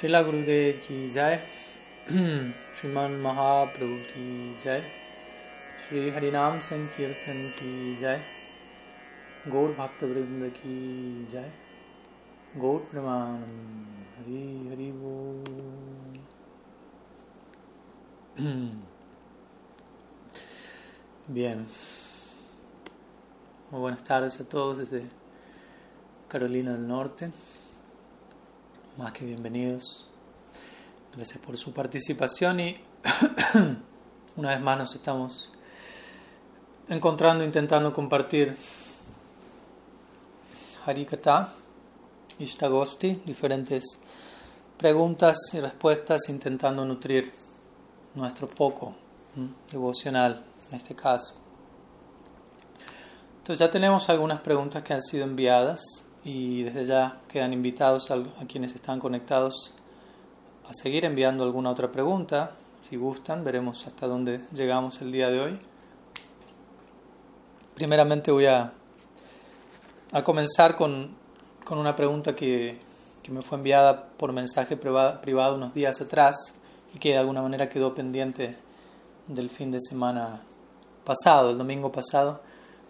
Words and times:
Srila 0.00 0.24
Gurudev 0.24 0.80
ki 0.80 1.10
jai, 1.12 1.38
Sriman 2.08 3.20
Mahaprabhu 3.20 3.98
ki 4.10 4.54
jai, 4.64 4.82
Shri 5.82 6.10
Harinam 6.10 6.58
Sankirtan 6.68 7.40
ki 7.58 7.72
jai, 8.00 8.18
Gaur 9.50 9.68
Bhakta 9.80 10.06
Vrinda 10.06 10.48
ki 10.54 11.26
jai, 11.30 11.44
Gaur 12.58 12.80
Pramanam, 12.90 13.44
Hari 14.16 14.40
Hari 14.70 14.90
Bol. 15.02 15.44
Bien. 21.28 21.66
Muy 23.70 23.80
buenas 23.80 24.02
tardes 24.02 24.40
a 24.40 24.44
todos 24.44 24.78
desde 24.78 25.10
Carolina 26.26 26.72
del 26.72 26.88
Norte. 26.88 27.30
Más 29.00 29.12
que 29.12 29.24
bienvenidos. 29.24 30.10
Gracias 31.16 31.38
por 31.38 31.56
su 31.56 31.72
participación 31.72 32.60
y 32.60 32.74
una 34.36 34.50
vez 34.50 34.60
más 34.60 34.76
nos 34.76 34.94
estamos 34.94 35.50
encontrando, 36.86 37.42
intentando 37.42 37.94
compartir 37.94 38.54
Harikata, 40.84 41.50
Ishtagosti, 42.40 43.22
diferentes 43.24 44.02
preguntas 44.76 45.38
y 45.54 45.60
respuestas, 45.60 46.28
intentando 46.28 46.84
nutrir 46.84 47.32
nuestro 48.14 48.48
foco 48.48 48.94
devocional 49.72 50.44
en 50.70 50.76
este 50.76 50.94
caso. 50.94 51.36
Entonces 53.38 53.60
ya 53.60 53.70
tenemos 53.70 54.10
algunas 54.10 54.42
preguntas 54.42 54.82
que 54.82 54.92
han 54.92 55.00
sido 55.00 55.24
enviadas 55.24 56.04
y 56.24 56.62
desde 56.64 56.86
ya 56.86 57.20
quedan 57.28 57.52
invitados 57.52 58.10
a, 58.10 58.14
a, 58.14 58.46
quienes 58.46 58.74
están 58.74 59.00
conectados 59.00 59.74
a 60.68 60.74
seguir 60.74 61.04
enviando 61.04 61.44
alguna 61.44 61.70
otra 61.70 61.90
pregunta. 61.90 62.52
Si 62.88 62.96
gustan, 62.96 63.44
veremos 63.44 63.86
hasta 63.86 64.06
dónde 64.06 64.40
llegamos 64.52 65.00
el 65.00 65.12
día 65.12 65.28
de 65.30 65.40
hoy. 65.40 65.58
Primeramente 67.74 68.30
voy 68.30 68.46
a, 68.46 68.72
a 70.12 70.22
comenzar 70.22 70.76
con, 70.76 71.16
con, 71.64 71.78
una 71.78 71.96
pregunta 71.96 72.34
que, 72.34 72.78
que, 73.22 73.32
me 73.32 73.42
fue 73.42 73.58
enviada 73.58 74.08
por 74.18 74.32
mensaje 74.32 74.76
privado, 74.76 75.54
unos 75.54 75.72
días 75.72 76.00
atrás 76.00 76.36
y 76.94 76.98
que 76.98 77.10
de 77.10 77.18
alguna 77.18 77.40
manera 77.40 77.68
quedó 77.68 77.94
pendiente 77.94 78.58
del 79.28 79.48
fin 79.48 79.70
de 79.70 79.78
semana 79.80 80.42
pasado, 81.04 81.50
el 81.50 81.58
domingo 81.58 81.90
pasado, 81.90 82.42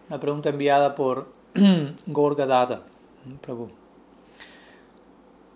una 0.08 0.18
pregunta 0.18 0.48
enviada 0.48 0.94
por 0.94 1.28
Gorga 2.06 2.46
Dada, 2.46 2.82
Prabhu. 3.38 3.70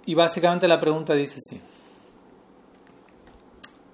Y 0.07 0.15
básicamente 0.15 0.69
la 0.69 0.79
pregunta 0.79 1.15
dice 1.15 1.37
así. 1.37 1.61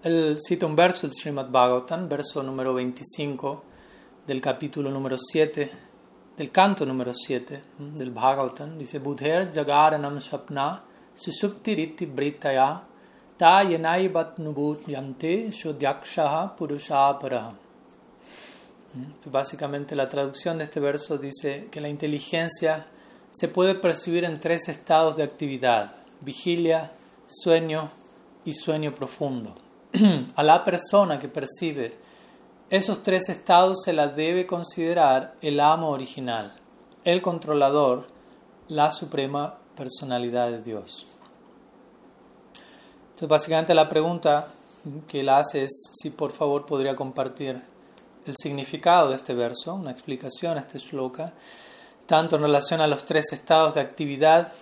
Él 0.02 0.38
cita 0.40 0.66
un 0.66 0.74
verso 0.74 1.06
del 1.06 1.14
Srimad 1.14 1.50
Bhagavatam, 1.50 2.08
verso 2.08 2.42
número 2.42 2.74
25 2.74 3.64
del 4.26 4.40
capítulo 4.40 4.90
número 4.90 5.16
7, 5.18 5.70
del 6.36 6.50
canto 6.50 6.86
número 6.86 7.12
7 7.14 7.64
del 7.78 8.10
Bhagavatam. 8.10 8.78
Dice, 8.78 8.98
Budher 8.98 9.52
jagaranam 9.52 10.18
shapna 10.18 10.82
susuptiriti 11.14 12.06
britaya 12.06 12.82
ta 13.36 13.62
yenai 13.62 14.10
yante 14.86 15.52
shodyakshaha 15.52 16.56
purushaparaha. 16.56 17.54
Básicamente 19.26 19.94
la 19.94 20.08
traducción 20.08 20.58
de 20.58 20.64
este 20.64 20.80
verso 20.80 21.16
dice 21.16 21.68
que 21.70 21.80
la 21.80 21.88
inteligencia 21.88 22.86
se 23.30 23.48
puede 23.48 23.74
percibir 23.74 24.24
en 24.24 24.40
tres 24.40 24.68
estados 24.68 25.16
de 25.16 25.22
actividad, 25.22 25.94
vigilia, 26.20 26.92
sueño 27.26 27.90
y 28.44 28.54
sueño 28.54 28.94
profundo. 28.94 29.54
A 30.36 30.42
la 30.42 30.64
persona 30.64 31.18
que 31.18 31.28
percibe 31.28 31.98
esos 32.70 33.02
tres 33.02 33.28
estados 33.28 33.82
se 33.84 33.92
la 33.92 34.06
debe 34.06 34.46
considerar 34.46 35.34
el 35.42 35.58
amo 35.58 35.90
original, 35.90 36.54
el 37.04 37.20
controlador, 37.20 38.06
la 38.68 38.92
suprema 38.92 39.58
personalidad 39.76 40.50
de 40.50 40.62
Dios. 40.62 41.06
Entonces 43.10 43.28
básicamente 43.28 43.74
la 43.74 43.88
pregunta 43.88 44.52
que 45.08 45.20
él 45.20 45.28
hace 45.30 45.64
es 45.64 45.90
si 45.92 46.10
por 46.10 46.30
favor 46.30 46.64
podría 46.64 46.94
compartir 46.94 47.60
el 48.24 48.34
significado 48.36 49.10
de 49.10 49.16
este 49.16 49.34
verso, 49.34 49.74
una 49.74 49.90
explicación 49.90 50.56
a 50.56 50.60
este 50.60 50.78
shloka, 50.78 51.32
tanto 52.10 52.34
en 52.34 52.42
relación 52.42 52.80
a 52.80 52.88
los 52.88 53.04
tres 53.04 53.32
estados 53.32 53.76
de 53.76 53.80
actividad 53.80 54.52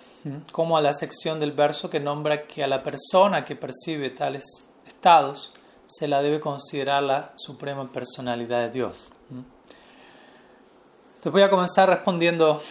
como 0.51 0.77
a 0.77 0.81
la 0.81 0.93
sección 0.93 1.39
del 1.39 1.51
verso 1.51 1.89
que 1.89 1.99
nombra 1.99 2.45
que 2.45 2.63
a 2.63 2.67
la 2.67 2.83
persona 2.83 3.43
que 3.43 3.55
percibe 3.55 4.11
tales 4.11 4.45
estados 4.85 5.51
se 5.87 6.07
la 6.07 6.21
debe 6.21 6.39
considerar 6.39 7.01
la 7.01 7.33
suprema 7.37 7.91
personalidad 7.91 8.61
de 8.61 8.69
Dios. 8.69 9.09
Entonces 11.07 11.31
voy 11.31 11.41
a 11.41 11.49
comenzar 11.49 11.89
respondiendo 11.89 12.61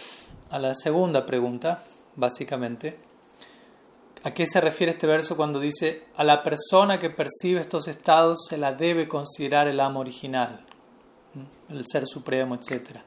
a 0.49 0.59
la 0.59 0.73
segunda 0.75 1.25
pregunta, 1.25 1.83
básicamente. 2.15 3.01
¿A 4.23 4.31
qué 4.31 4.47
se 4.47 4.61
refiere 4.61 4.93
este 4.93 5.07
verso 5.07 5.35
cuando 5.35 5.59
dice 5.59 6.05
a 6.15 6.23
la 6.23 6.41
persona 6.41 6.99
que 6.99 7.09
percibe 7.09 7.59
estos 7.59 7.89
estados 7.89 8.45
se 8.47 8.57
la 8.57 8.71
debe 8.71 9.09
considerar 9.09 9.67
el 9.67 9.81
amo 9.81 9.99
original? 9.99 10.65
el 11.69 11.85
ser 11.85 12.07
supremo, 12.07 12.55
etc. 12.55 13.01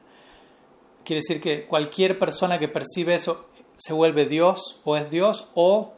Quiere 1.03 1.19
decir 1.19 1.41
que 1.41 1.65
cualquier 1.65 2.17
persona 2.17 2.59
que 2.59 2.67
percibe 2.67 3.15
eso 3.15 3.45
se 3.77 3.93
vuelve 3.93 4.25
Dios 4.25 4.79
o 4.83 4.95
es 4.95 5.09
Dios 5.09 5.49
o 5.55 5.93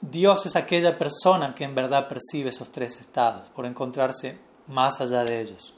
Dios 0.00 0.46
es 0.46 0.56
aquella 0.56 0.96
persona 0.96 1.54
que 1.54 1.64
en 1.64 1.74
verdad 1.74 2.08
percibe 2.08 2.50
esos 2.50 2.70
tres 2.70 3.00
estados 3.00 3.48
por 3.50 3.66
encontrarse 3.66 4.38
más 4.68 5.00
allá 5.00 5.24
de 5.24 5.40
ellos. 5.40 5.76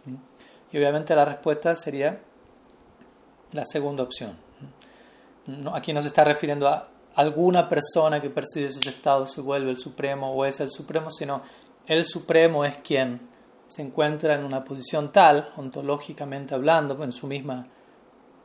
Y 0.72 0.78
obviamente 0.78 1.14
la 1.14 1.24
respuesta 1.24 1.74
sería 1.74 2.20
la 3.52 3.64
segunda 3.64 4.02
opción. 4.02 4.38
Aquí 5.72 5.92
no 5.92 6.02
se 6.02 6.08
está 6.08 6.22
refiriendo 6.22 6.68
a 6.68 6.88
alguna 7.14 7.68
persona 7.68 8.20
que 8.20 8.30
percibe 8.30 8.66
esos 8.66 8.86
estados 8.86 9.32
se 9.32 9.40
vuelve 9.40 9.70
el 9.70 9.78
supremo 9.78 10.30
o 10.30 10.44
es 10.44 10.60
el 10.60 10.70
supremo, 10.70 11.10
sino 11.10 11.42
el 11.86 12.04
supremo 12.04 12.64
es 12.64 12.76
quien 12.82 13.28
se 13.66 13.82
encuentra 13.82 14.34
en 14.34 14.44
una 14.44 14.64
posición 14.64 15.12
tal, 15.12 15.50
ontológicamente 15.56 16.54
hablando, 16.54 17.02
en 17.02 17.12
su 17.12 17.26
misma 17.26 17.66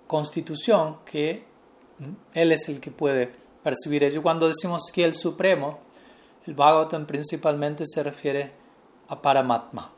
constitución, 0.08 0.98
que 1.06 1.46
él 2.34 2.52
es 2.52 2.70
el 2.70 2.80
que 2.80 2.92
puede 2.92 3.34
percibir 3.64 4.04
ello. 4.04 4.22
Cuando 4.22 4.48
decimos 4.48 4.92
que 4.94 5.04
el 5.04 5.14
Supremo, 5.14 5.80
el 6.46 6.54
Bhagavatam 6.54 7.06
principalmente 7.06 7.84
se 7.86 8.04
refiere 8.04 8.52
a 9.08 9.22
Paramatma. 9.22 9.92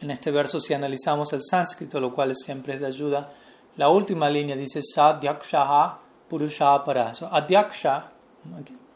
En 0.00 0.10
este 0.10 0.30
verso, 0.30 0.60
si 0.60 0.74
analizamos 0.74 1.32
el 1.32 1.42
sánscrito, 1.42 2.00
lo 2.00 2.14
cual 2.14 2.34
siempre 2.36 2.74
es 2.74 2.80
de 2.80 2.86
ayuda, 2.86 3.32
la 3.76 3.88
última 3.88 4.28
línea 4.28 4.56
dice 4.56 4.80
Sadhyakshaha 4.82 6.02
Purusha 6.32 6.82
Para. 6.82 7.12
Adyaksha 7.30 8.10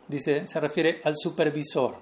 dice, 0.08 0.48
se 0.48 0.58
refiere 0.60 1.02
al 1.04 1.14
supervisor. 1.16 1.96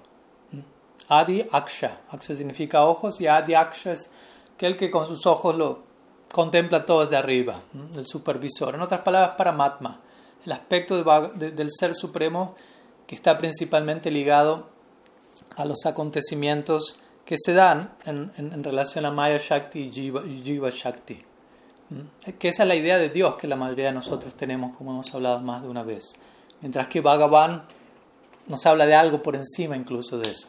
Adi 1.09 1.45
Aksha. 1.51 2.01
Aksha 2.09 2.35
significa 2.35 2.85
ojos 2.85 3.19
y 3.19 3.27
Adi 3.27 3.53
Aksha 3.53 3.91
es 3.91 4.09
aquel 4.55 4.77
que 4.77 4.89
con 4.89 5.05
sus 5.05 5.25
ojos 5.25 5.57
lo 5.57 5.83
contempla 6.31 6.85
todo 6.85 7.01
desde 7.01 7.17
arriba, 7.17 7.61
el 7.95 8.05
supervisor. 8.05 8.75
En 8.75 8.81
otras 8.81 9.01
palabras, 9.01 9.35
Paramatma, 9.37 9.99
el 10.45 10.51
aspecto 10.51 11.01
de, 11.01 11.51
del 11.51 11.69
ser 11.71 11.95
supremo 11.95 12.55
que 13.07 13.15
está 13.15 13.37
principalmente 13.37 14.11
ligado 14.11 14.67
a 15.55 15.65
los 15.65 15.85
acontecimientos 15.85 16.99
que 17.25 17.35
se 17.37 17.53
dan 17.53 17.95
en, 18.05 18.31
en, 18.37 18.63
relación 18.63 19.05
a 19.05 19.11
Maya 19.11 19.37
Shakti 19.37 19.79
y 19.79 19.91
Jiva, 19.91 20.23
y 20.25 20.43
Jiva 20.43 20.69
Shakti. 20.69 21.23
Que 22.39 22.47
esa 22.47 22.63
es 22.63 22.67
la 22.67 22.75
idea 22.75 22.97
de 22.97 23.09
Dios 23.09 23.35
que 23.35 23.47
la 23.47 23.55
mayoría 23.55 23.87
de 23.87 23.93
nosotros 23.93 24.33
tenemos, 24.35 24.75
como 24.75 24.91
hemos 24.91 25.13
hablado 25.13 25.39
más 25.41 25.61
de 25.61 25.69
una 25.69 25.83
vez. 25.83 26.13
Mientras 26.61 26.87
que 26.87 27.01
Bhagavan 27.01 27.63
nos 28.47 28.65
habla 28.65 28.85
de 28.85 28.95
algo 28.95 29.21
por 29.21 29.35
encima 29.35 29.75
incluso 29.75 30.17
de 30.17 30.29
eso 30.29 30.47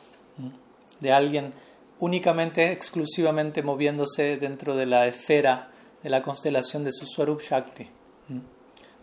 de 1.01 1.13
alguien 1.13 1.53
únicamente, 1.99 2.73
exclusivamente 2.73 3.63
moviéndose 3.63 4.37
dentro 4.37 4.77
de 4.77 4.87
la 4.87 5.07
esfera 5.07 5.71
de 6.07 6.11
la 6.11 6.23
constelación 6.23 6.85
de 6.85 6.93
su 6.93 7.05
Swarup 7.05 7.41
Shakti, 7.41 7.85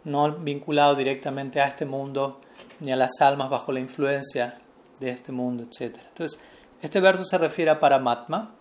no 0.05 0.31
vinculado 0.38 0.95
directamente 0.95 1.59
a 1.59 1.67
este 1.67 1.85
mundo 1.85 2.39
ni 2.79 2.94
a 2.94 2.95
las 2.95 3.19
almas 3.19 3.50
bajo 3.50 3.73
la 3.73 3.81
influencia 3.81 4.61
de 5.01 5.09
este 5.09 5.33
mundo, 5.33 5.63
etc. 5.63 5.97
Entonces, 6.07 6.39
este 6.81 7.01
verso 7.01 7.25
se 7.25 7.38
refiere 7.38 7.71
a 7.71 7.79
Paramatma. 7.81 8.55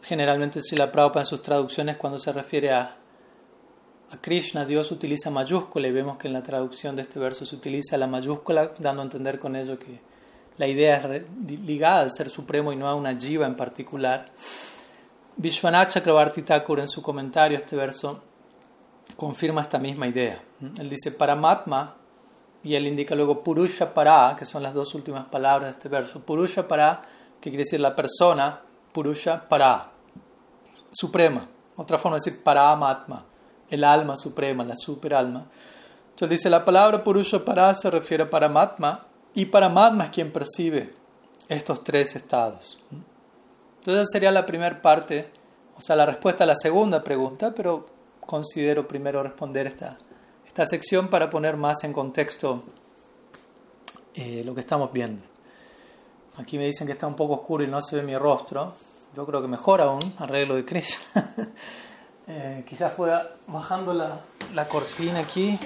Generalmente, 0.00 0.62
si 0.62 0.74
la 0.74 0.90
Prabhupada 0.90 1.20
en 1.20 1.26
sus 1.26 1.42
traducciones, 1.42 1.98
cuando 1.98 2.18
se 2.18 2.32
refiere 2.32 2.72
a 2.72 2.96
Krishna 4.22 4.64
Dios 4.64 4.90
utiliza 4.90 5.28
mayúscula 5.28 5.86
y 5.86 5.92
vemos 5.92 6.16
que 6.16 6.28
en 6.28 6.32
la 6.32 6.42
traducción 6.42 6.96
de 6.96 7.02
este 7.02 7.20
verso 7.20 7.44
se 7.44 7.54
utiliza 7.54 7.98
la 7.98 8.06
mayúscula, 8.06 8.72
dando 8.78 9.02
a 9.02 9.04
entender 9.04 9.38
con 9.38 9.54
ello 9.54 9.78
que 9.78 10.00
la 10.56 10.66
idea 10.66 10.96
es 11.14 11.24
ligada 11.46 12.00
al 12.00 12.10
ser 12.10 12.30
supremo 12.30 12.72
y 12.72 12.76
no 12.76 12.88
a 12.88 12.94
una 12.94 13.14
jiva 13.20 13.46
en 13.46 13.54
particular. 13.54 14.32
Vishwanath 15.36 15.94
Chakrabarti 15.94 16.42
Thakur 16.42 16.78
en 16.78 16.88
su 16.88 17.02
comentario 17.02 17.58
a 17.58 17.60
este 17.60 17.74
verso 17.74 18.20
confirma 19.16 19.62
esta 19.62 19.78
misma 19.78 20.06
idea. 20.06 20.40
Él 20.78 20.88
dice 20.88 21.10
Paramatma 21.10 21.96
y 22.62 22.74
él 22.74 22.86
indica 22.86 23.14
luego 23.14 23.42
Purusha 23.42 23.92
Para, 23.92 24.36
que 24.38 24.46
son 24.46 24.62
las 24.62 24.74
dos 24.74 24.94
últimas 24.94 25.26
palabras 25.26 25.66
de 25.66 25.70
este 25.72 25.88
verso. 25.88 26.20
Purusha 26.20 26.68
Para, 26.68 27.02
que 27.40 27.50
quiere 27.50 27.64
decir 27.64 27.80
la 27.80 27.96
persona, 27.96 28.60
Purusha 28.92 29.48
Para, 29.48 29.90
suprema. 30.92 31.48
Otra 31.76 31.98
forma 31.98 32.16
de 32.16 32.24
decir 32.24 32.42
Paramatma, 32.42 33.24
el 33.68 33.82
alma 33.82 34.16
suprema, 34.16 34.64
la 34.64 34.76
superalma. 34.76 35.46
Entonces 36.10 36.38
dice 36.38 36.48
la 36.48 36.64
palabra 36.64 37.02
Purusha 37.02 37.44
Para 37.44 37.74
se 37.74 37.90
refiere 37.90 38.22
a 38.22 38.30
Paramatma 38.30 39.06
y 39.34 39.46
Paramatma 39.46 40.04
es 40.04 40.10
quien 40.10 40.32
percibe 40.32 40.94
estos 41.48 41.82
tres 41.82 42.14
estados. 42.14 42.82
Entonces 43.86 44.08
sería 44.10 44.30
la 44.30 44.46
primera 44.46 44.80
parte, 44.80 45.30
o 45.76 45.82
sea, 45.82 45.94
la 45.94 46.06
respuesta 46.06 46.44
a 46.44 46.46
la 46.46 46.54
segunda 46.54 47.04
pregunta, 47.04 47.52
pero 47.54 47.86
considero 48.18 48.88
primero 48.88 49.22
responder 49.22 49.66
esta, 49.66 49.98
esta 50.46 50.64
sección 50.64 51.08
para 51.08 51.28
poner 51.28 51.58
más 51.58 51.84
en 51.84 51.92
contexto 51.92 52.62
eh, 54.14 54.42
lo 54.42 54.54
que 54.54 54.62
estamos 54.62 54.90
viendo. 54.90 55.22
Aquí 56.38 56.56
me 56.56 56.64
dicen 56.64 56.86
que 56.86 56.94
está 56.94 57.06
un 57.06 57.14
poco 57.14 57.34
oscuro 57.34 57.62
y 57.62 57.66
no 57.66 57.82
se 57.82 57.96
ve 57.96 58.02
mi 58.02 58.16
rostro. 58.16 58.72
Yo 59.14 59.26
creo 59.26 59.42
que 59.42 59.48
mejor 59.48 59.82
aún, 59.82 60.00
arreglo 60.16 60.54
de 60.54 60.64
crisis. 60.64 60.98
eh, 62.26 62.64
quizás 62.66 62.92
pueda 62.92 63.36
bajando 63.46 63.92
la, 63.92 64.18
la 64.54 64.66
cortina 64.66 65.20
aquí. 65.20 65.58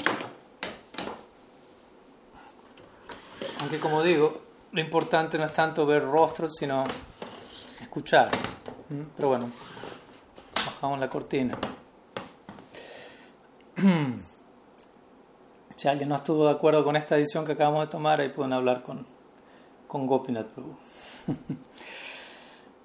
Aunque 3.61 3.79
como 3.79 4.03
digo, 4.03 4.41
lo 4.73 4.81
importante 4.81 5.39
no 5.39 5.45
es 5.45 5.53
tanto 5.53 5.87
ver 5.87 6.05
rostros, 6.05 6.57
sino 6.59 6.83
escuchar. 7.81 8.31
¿Mm? 8.89 9.03
Pero 9.17 9.29
bueno, 9.29 9.51
bajamos 10.55 10.99
la 10.99 11.09
cortina. 11.09 11.59
Si 15.77 15.87
alguien 15.87 16.09
no 16.09 16.17
estuvo 16.17 16.47
de 16.47 16.51
acuerdo 16.51 16.83
con 16.83 16.97
esta 16.97 17.17
edición 17.17 17.47
que 17.47 17.53
acabamos 17.53 17.83
de 17.83 17.87
tomar, 17.87 18.21
ahí 18.21 18.31
pueden 18.31 18.53
hablar 18.53 18.83
con, 18.83 19.07
con 19.87 20.07
Gopinath 20.07 20.49
Prabhu. 20.49 20.77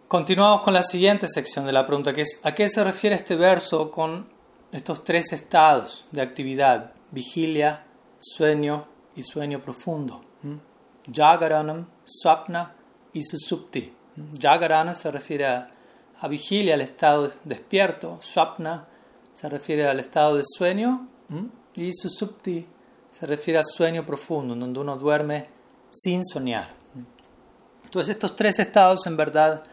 Continuamos 0.07 0.61
con 0.61 0.75
la 0.75 0.83
siguiente 0.83 1.27
sección 1.27 1.65
de 1.65 1.71
la 1.71 1.87
pregunta, 1.87 2.13
que 2.13 2.21
es 2.21 2.39
¿a 2.43 2.53
qué 2.53 2.69
se 2.69 2.83
refiere 2.83 3.15
este 3.15 3.35
verso 3.35 3.89
con 3.89 4.29
estos 4.71 5.03
tres 5.03 5.33
estados 5.33 6.05
de 6.11 6.21
actividad? 6.21 6.93
Vigilia, 7.09 7.85
sueño 8.19 8.87
y 9.15 9.23
sueño 9.23 9.59
profundo. 9.59 10.23
Jagaranam, 11.11 11.87
Swapna 12.05 12.75
y 13.11 13.23
Susupti. 13.23 13.91
Jagarana 14.39 14.95
se 14.95 15.11
refiere 15.11 15.45
a, 15.45 15.69
vigilia, 16.29 16.75
al 16.75 16.81
estado 16.81 17.31
despierto. 17.43 18.19
Swapna 18.21 18.87
se 19.33 19.49
refiere 19.49 19.87
al 19.87 19.99
estado 19.99 20.35
de 20.35 20.43
sueño. 20.45 21.07
Y 21.75 21.91
Susupti 21.93 22.65
se 23.11 23.25
refiere 23.25 23.59
a 23.59 23.63
sueño 23.63 24.05
profundo, 24.05 24.55
donde 24.55 24.79
uno 24.79 24.97
duerme 24.97 25.47
sin 25.91 26.23
soñar. 26.23 26.69
Entonces 27.83 28.15
estos 28.15 28.35
tres 28.35 28.59
estados 28.59 29.05
en 29.07 29.17
verdad 29.17 29.63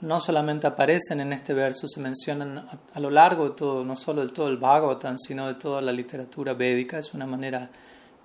no 0.00 0.20
solamente 0.20 0.66
aparecen 0.66 1.20
en 1.20 1.32
este 1.32 1.54
verso, 1.54 1.86
se 1.86 2.00
mencionan 2.00 2.66
a, 2.92 3.00
lo 3.00 3.10
largo 3.10 3.48
de 3.48 3.54
todo, 3.54 3.84
no 3.84 3.96
solo 3.96 4.26
de 4.26 4.32
todo 4.32 4.48
el 4.48 4.58
Bhagavatam, 4.58 5.16
sino 5.18 5.46
de 5.46 5.54
toda 5.54 5.80
la 5.80 5.92
literatura 5.92 6.52
védica. 6.52 6.98
Es 6.98 7.14
una 7.14 7.26
manera 7.26 7.70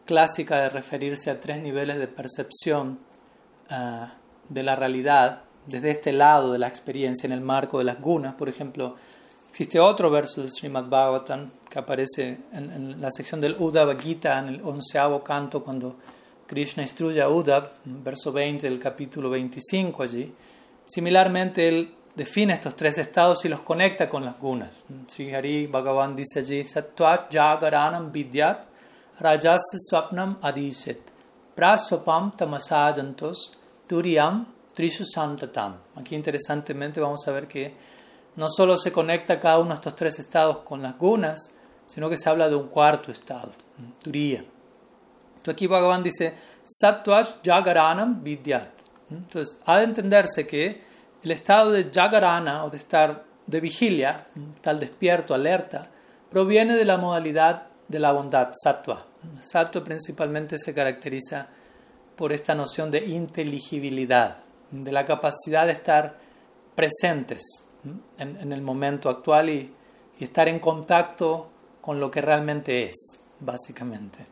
clásica 0.06 0.62
de 0.62 0.70
referirse 0.70 1.30
a 1.30 1.40
tres 1.40 1.62
niveles 1.62 1.98
de 1.98 2.08
percepción 2.08 3.00
uh, 3.72 4.08
de 4.50 4.64
la 4.64 4.76
realidad 4.76 5.44
desde 5.66 5.92
este 5.92 6.12
lado 6.12 6.52
de 6.52 6.60
la 6.60 6.68
experiencia 6.68 7.28
en 7.28 7.34
el 7.34 7.42
marco 7.42 7.78
de 7.78 7.84
las 7.84 8.00
gunas. 8.00 8.34
Por 8.36 8.50
ejemplo, 8.50 8.96
existe 9.50 9.80
otro 9.80 10.10
verso 10.10 10.42
del 10.42 10.50
Srimad 10.50 10.86
Bhagavatam 10.86 11.50
que 11.70 11.80
aparece 11.80 12.38
en, 12.54 12.72
en 12.72 13.02
la 13.02 13.12
sección 13.12 13.40
del 13.42 13.56
Uddhava 13.58 13.96
Gita, 13.98 14.40
en 14.40 14.50
el 14.50 14.62
onceavo 14.62 15.24
canto, 15.24 15.64
cuando 15.64 15.98
Krishna 16.48 16.84
instruye 16.84 17.22
a 17.22 17.30
Uddhav, 17.30 17.72
verso 17.86 18.32
20 18.32 18.70
del 18.70 18.80
capítulo 18.80 19.30
25 19.30 20.04
allí. 20.04 20.34
Similarmente, 20.86 21.68
él 21.68 21.96
define 22.16 22.54
estos 22.54 22.76
tres 22.76 22.98
estados 22.98 23.46
y 23.46 23.50
los 23.50 23.62
conecta 23.62 24.10
con 24.10 24.26
las 24.26 24.38
gunas. 24.38 24.70
Sri 25.08 25.34
Hari 25.34 25.68
Bhagavan 25.68 26.16
dice 26.16 26.40
allí, 26.40 26.64
Sattvat 26.64 27.32
Jagaranam 27.32 28.12
Vidyat 28.12 28.66
Rajas 29.20 29.62
Swapnam 29.90 30.40
Adiset 30.42 31.00
Praswapam 31.56 32.36
Tamasajantos 32.36 33.54
Trishu 34.74 35.06
Santatam. 35.06 35.78
Aquí 35.96 36.16
interesantemente 36.16 37.00
vamos 37.00 37.28
a 37.28 37.32
ver 37.32 37.48
que 37.48 37.74
no 38.36 38.48
solo 38.50 38.78
se 38.78 38.92
conecta 38.92 39.40
cada 39.40 39.60
uno 39.60 39.70
de 39.70 39.76
estos 39.76 39.96
tres 39.96 40.20
estados 40.20 40.60
con 40.60 40.82
las 40.82 40.98
gunas, 40.98 41.52
sino 41.88 42.10
que 42.10 42.18
se 42.18 42.30
habla 42.30 42.50
de 42.50 42.56
un 42.56 42.68
cuarto 42.68 43.12
estado, 43.12 43.52
Turiya. 44.02 44.40
Entonces 44.40 45.54
aquí 45.54 45.68
Bhagavan 45.68 46.04
dice, 46.04 46.36
Sattvash 46.64 47.42
Jagaranam 47.44 48.24
Vidyat. 48.24 48.70
Entonces, 49.10 49.58
ha 49.66 49.78
de 49.78 49.84
entenderse 49.84 50.48
que 50.48 50.82
el 51.24 51.32
estado 51.32 51.72
de 51.72 51.92
Jagarana 51.94 52.64
o 52.64 52.70
de 52.70 52.78
estar 52.78 53.26
de 53.46 53.60
vigilia, 53.60 54.28
tal 54.62 54.80
despierto, 54.80 55.34
alerta, 55.34 55.90
proviene 56.30 56.76
de 56.76 56.86
la 56.86 56.98
modalidad 56.98 57.68
de 57.88 58.00
la 58.00 58.14
bondad, 58.14 58.52
Sattva. 58.54 59.06
Sattva 59.42 59.84
principalmente 59.84 60.58
se 60.58 60.74
caracteriza 60.74 61.48
por 62.16 62.32
esta 62.32 62.56
noción 62.56 62.90
de 62.90 63.06
inteligibilidad, 63.06 64.38
de 64.72 64.92
la 64.92 65.06
capacidad 65.06 65.66
de 65.66 65.74
estar 65.74 66.18
presentes 66.76 67.44
en, 68.18 68.52
el 68.52 68.62
momento 68.62 69.10
actual 69.10 69.50
y, 69.50 69.76
estar 70.20 70.48
en 70.48 70.60
contacto 70.60 71.50
con 71.82 72.00
lo 72.00 72.12
que 72.12 72.22
realmente 72.22 72.84
es, 72.84 73.20
básicamente. 73.40 74.28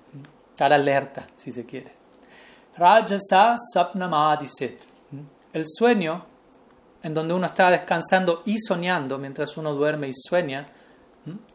Estar 0.51 0.71
alerta, 0.71 1.27
si 1.35 1.51
se 1.51 1.65
quiere. 1.65 1.91
Rajasa 2.77 3.55
Sapnamadiset. 3.73 4.85
El 5.51 5.63
sueño, 5.65 6.23
en 7.01 7.13
donde 7.15 7.33
uno 7.33 7.47
está 7.47 7.71
descansando 7.71 8.43
y 8.45 8.59
soñando 8.59 9.17
mientras 9.17 9.57
uno 9.57 9.73
duerme 9.73 10.09
y 10.09 10.13
sueña, 10.13 10.69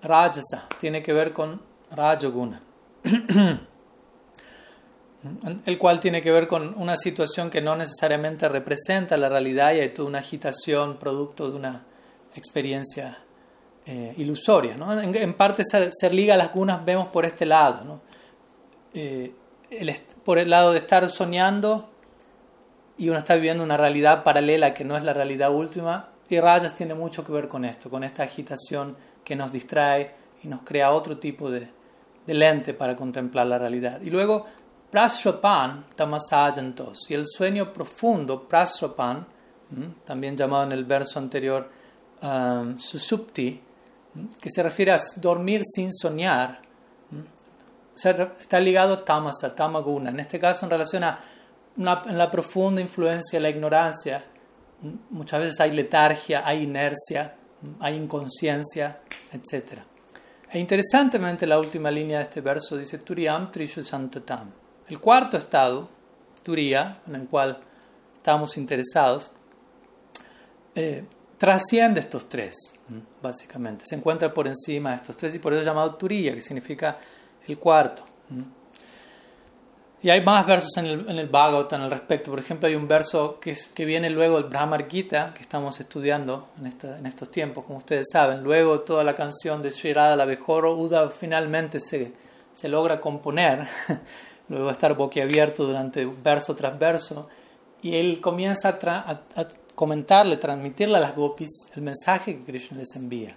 Rajasa, 0.03 0.67
tiene 0.81 1.01
que 1.01 1.13
ver 1.13 1.33
con 1.33 1.63
Rajoguna. 1.93 2.61
el 5.65 5.79
cual 5.79 6.01
tiene 6.01 6.21
que 6.21 6.31
ver 6.31 6.47
con 6.47 6.75
una 6.77 6.97
situación 6.97 7.51
que 7.51 7.63
no 7.63 7.77
necesariamente 7.77 8.49
representa 8.49 9.17
la 9.17 9.29
realidad 9.29 9.75
y 9.75 9.81
hay 9.81 9.89
toda 9.89 10.09
una 10.09 10.19
agitación 10.19 10.99
producto 10.99 11.51
de 11.51 11.57
una 11.57 11.85
experiencia 12.35 13.19
eh, 13.87 14.15
ilusoria. 14.19 14.77
¿no? 14.77 15.01
En, 15.01 15.35
parte 15.35 15.63
se, 15.65 16.11
liga 16.11 16.35
a 16.35 16.37
las 16.37 16.53
gunas, 16.53 16.85
vemos 16.85 17.09
por 17.09 17.25
este 17.25 17.47
lado. 17.47 17.85
¿no? 17.85 18.01
Eh, 18.93 19.33
por 20.25 20.39
el 20.39 20.51
lado 20.51 20.73
de 20.73 20.79
estar 20.79 21.09
soñando 21.09 21.91
y 22.99 23.09
uno 23.09 23.19
está 23.19 23.35
viviendo 23.35 23.65
una 23.65 23.77
realidad 23.77 24.25
paralela 24.25 24.75
que 24.75 24.85
no 24.85 24.97
es 24.97 25.03
la 25.03 25.15
realidad 25.15 25.53
última. 25.53 26.11
Y 26.29 26.39
Rayas 26.41 26.75
tiene 26.75 26.95
mucho 26.95 27.25
que 27.25 27.33
ver 27.33 27.49
con 27.49 27.65
esto, 27.65 27.91
con 27.91 28.05
esta 28.05 28.23
agitación 28.23 28.97
que 29.25 29.37
nos 29.37 29.53
distrae 29.53 30.15
y 30.43 30.49
nos 30.49 30.63
crea 30.63 30.93
otro 30.93 31.19
tipo 31.19 31.51
de, 31.51 31.69
de 32.27 32.35
lente 32.35 32.75
para 32.75 32.97
contemplar 32.97 33.47
la 33.47 33.59
realidad. 33.59 34.01
Y 34.03 34.11
luego, 34.11 34.47
Praswapan 34.95 35.87
tamasayantos, 35.97 37.11
y 37.11 37.15
el 37.15 37.27
sueño 37.27 37.73
profundo, 37.73 38.47
Praswapan, 38.47 39.27
también 40.05 40.37
llamado 40.37 40.63
en 40.63 40.71
el 40.71 40.85
verso 40.85 41.19
anterior 41.19 41.69
um, 42.23 42.79
Susupti, 42.79 43.61
que 44.41 44.49
se 44.49 44.63
refiere 44.63 44.93
a 44.93 45.01
dormir 45.17 45.63
sin 45.65 45.93
soñar, 45.93 46.61
está 47.97 48.61
ligado 48.61 48.95
a 48.95 49.05
tamasa, 49.05 49.53
tamaguna, 49.57 50.11
en 50.11 50.21
este 50.21 50.39
caso 50.39 50.65
en 50.65 50.71
relación 50.71 51.03
a 51.03 51.19
en 51.77 52.17
la 52.17 52.31
profunda 52.31 52.81
influencia 52.81 53.41
de 53.41 53.43
la 53.43 53.51
ignorancia. 53.51 54.25
Muchas 55.11 55.41
veces 55.41 55.61
hay 55.61 55.73
letargia, 55.73 56.47
hay 56.47 56.63
inercia, 56.63 57.35
hay 57.81 57.97
inconsciencia, 57.97 59.01
etc. 59.33 59.81
E 60.53 60.61
interesantemente 60.61 61.49
la 61.49 61.59
última 61.59 61.91
línea 61.91 62.19
de 62.19 62.23
este 62.23 62.41
verso 62.41 62.77
dice 62.77 62.99
Turiyam 62.99 63.51
Trishu 63.51 63.83
Santatam. 63.83 64.63
El 64.89 65.01
cuarto 65.01 65.37
estado, 65.37 65.89
Turiya, 66.43 67.01
en 67.07 67.15
el 67.15 67.27
cual 67.27 67.59
estamos 68.17 68.57
interesados, 68.57 69.33
eh, 70.75 71.05
trasciende 71.39 72.01
estos 72.01 72.29
tres, 72.29 72.57
básicamente. 73.23 73.85
Se 73.87 73.95
encuentra 73.95 74.33
por 74.33 74.47
encima 74.47 74.91
de 74.91 74.97
estos 74.97 75.17
tres 75.17 75.35
y 75.35 75.39
por 75.39 75.53
eso 75.53 75.61
es 75.61 75.67
llamado 75.67 75.95
Turiya, 75.95 76.35
que 76.35 76.41
significa 76.41 76.99
el 77.47 77.59
cuarto. 77.59 78.05
Y 80.05 80.11
hay 80.11 80.21
más 80.21 80.47
versos 80.47 80.77
en 80.77 80.85
el, 80.85 81.19
en 81.19 81.31
Bhagavatam 81.31 81.81
al 81.81 81.91
respecto. 81.91 82.31
Por 82.31 82.39
ejemplo, 82.39 82.69
hay 82.69 82.75
un 82.75 82.87
verso 82.87 83.41
que, 83.41 83.57
viene 83.87 84.11
luego 84.11 84.37
del 84.37 84.51
Brahmar 84.51 84.87
Gita, 84.87 85.33
que 85.33 85.41
estamos 85.41 85.81
estudiando 85.81 86.49
en, 86.59 87.07
estos 87.07 87.31
tiempos, 87.31 87.65
como 87.65 87.79
ustedes 87.79 88.09
saben. 88.13 88.43
Luego 88.43 88.83
toda 88.83 89.03
la 89.03 89.15
canción 89.15 89.63
de 89.63 89.71
Sri 89.71 89.95
Radha, 89.95 90.15
la 90.15 90.27
Bejoro, 90.27 90.77
Uda 90.77 91.09
finalmente 91.09 91.81
se, 91.81 92.13
se 92.53 92.69
logra 92.69 93.01
componer, 93.01 93.67
luego 94.49 94.67
de 94.67 94.73
estar 94.73 94.95
boquiabierto 94.95 95.65
durante 95.65 96.05
verso 96.05 96.55
tras 96.55 96.79
verso. 96.79 97.29
Y 97.83 97.97
él 97.97 98.21
comienza 98.21 98.79
a, 98.83 99.11
a, 99.11 99.49
comentarle, 99.75 100.37
transmitirle 100.37 100.97
a 100.97 101.01
las 101.01 101.15
gopis 101.15 101.71
el 101.75 101.83
mensaje 101.83 102.37
que 102.37 102.45
Krishna 102.45 102.79
les 102.79 102.95
envía. 102.97 103.37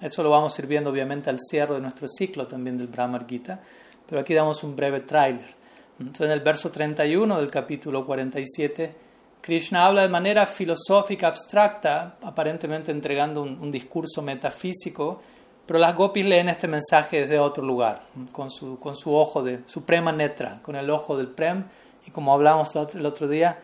Eso 0.00 0.22
lo 0.22 0.30
vamos 0.30 0.58
a 0.58 0.62
ir 0.62 0.68
viendo 0.68 0.90
obviamente 0.90 1.30
al 1.30 1.38
cierre 1.40 1.74
de 1.74 1.80
nuestro 1.80 2.08
ciclo 2.08 2.46
también 2.46 2.76
del 2.76 2.88
Brahma 2.88 3.24
Gita, 3.28 3.60
pero 4.06 4.20
aquí 4.20 4.34
damos 4.34 4.64
un 4.64 4.74
breve 4.74 5.00
tráiler. 5.00 5.54
Entonces 6.00 6.26
en 6.26 6.32
el 6.32 6.40
verso 6.40 6.70
31 6.70 7.38
del 7.38 7.50
capítulo 7.50 8.04
47, 8.04 8.94
Krishna 9.40 9.86
habla 9.86 10.02
de 10.02 10.08
manera 10.08 10.46
filosófica, 10.46 11.28
abstracta, 11.28 12.16
aparentemente 12.22 12.90
entregando 12.90 13.42
un, 13.42 13.58
un 13.60 13.70
discurso 13.70 14.20
metafísico, 14.20 15.20
pero 15.68 15.80
las 15.80 15.94
gopis 15.94 16.24
leen 16.24 16.48
este 16.48 16.66
mensaje 16.66 17.20
desde 17.20 17.38
otro 17.38 17.62
lugar, 17.62 18.00
con 18.32 18.50
su, 18.50 18.78
con 18.78 18.96
su 18.96 19.14
ojo 19.14 19.42
de 19.42 19.60
suprema 19.66 20.12
netra, 20.12 20.60
con 20.62 20.76
el 20.76 20.88
ojo 20.88 21.14
del 21.18 21.28
prem, 21.28 21.64
y 22.06 22.10
como 22.10 22.32
hablamos 22.32 22.74
el 22.74 23.04
otro 23.04 23.28
día, 23.28 23.58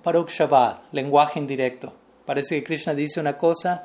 Shabbat, 0.00 0.92
lenguaje 0.92 1.40
indirecto. 1.40 1.92
Parece 2.24 2.54
que 2.54 2.62
Krishna 2.62 2.94
dice 2.94 3.18
una 3.18 3.36
cosa, 3.36 3.82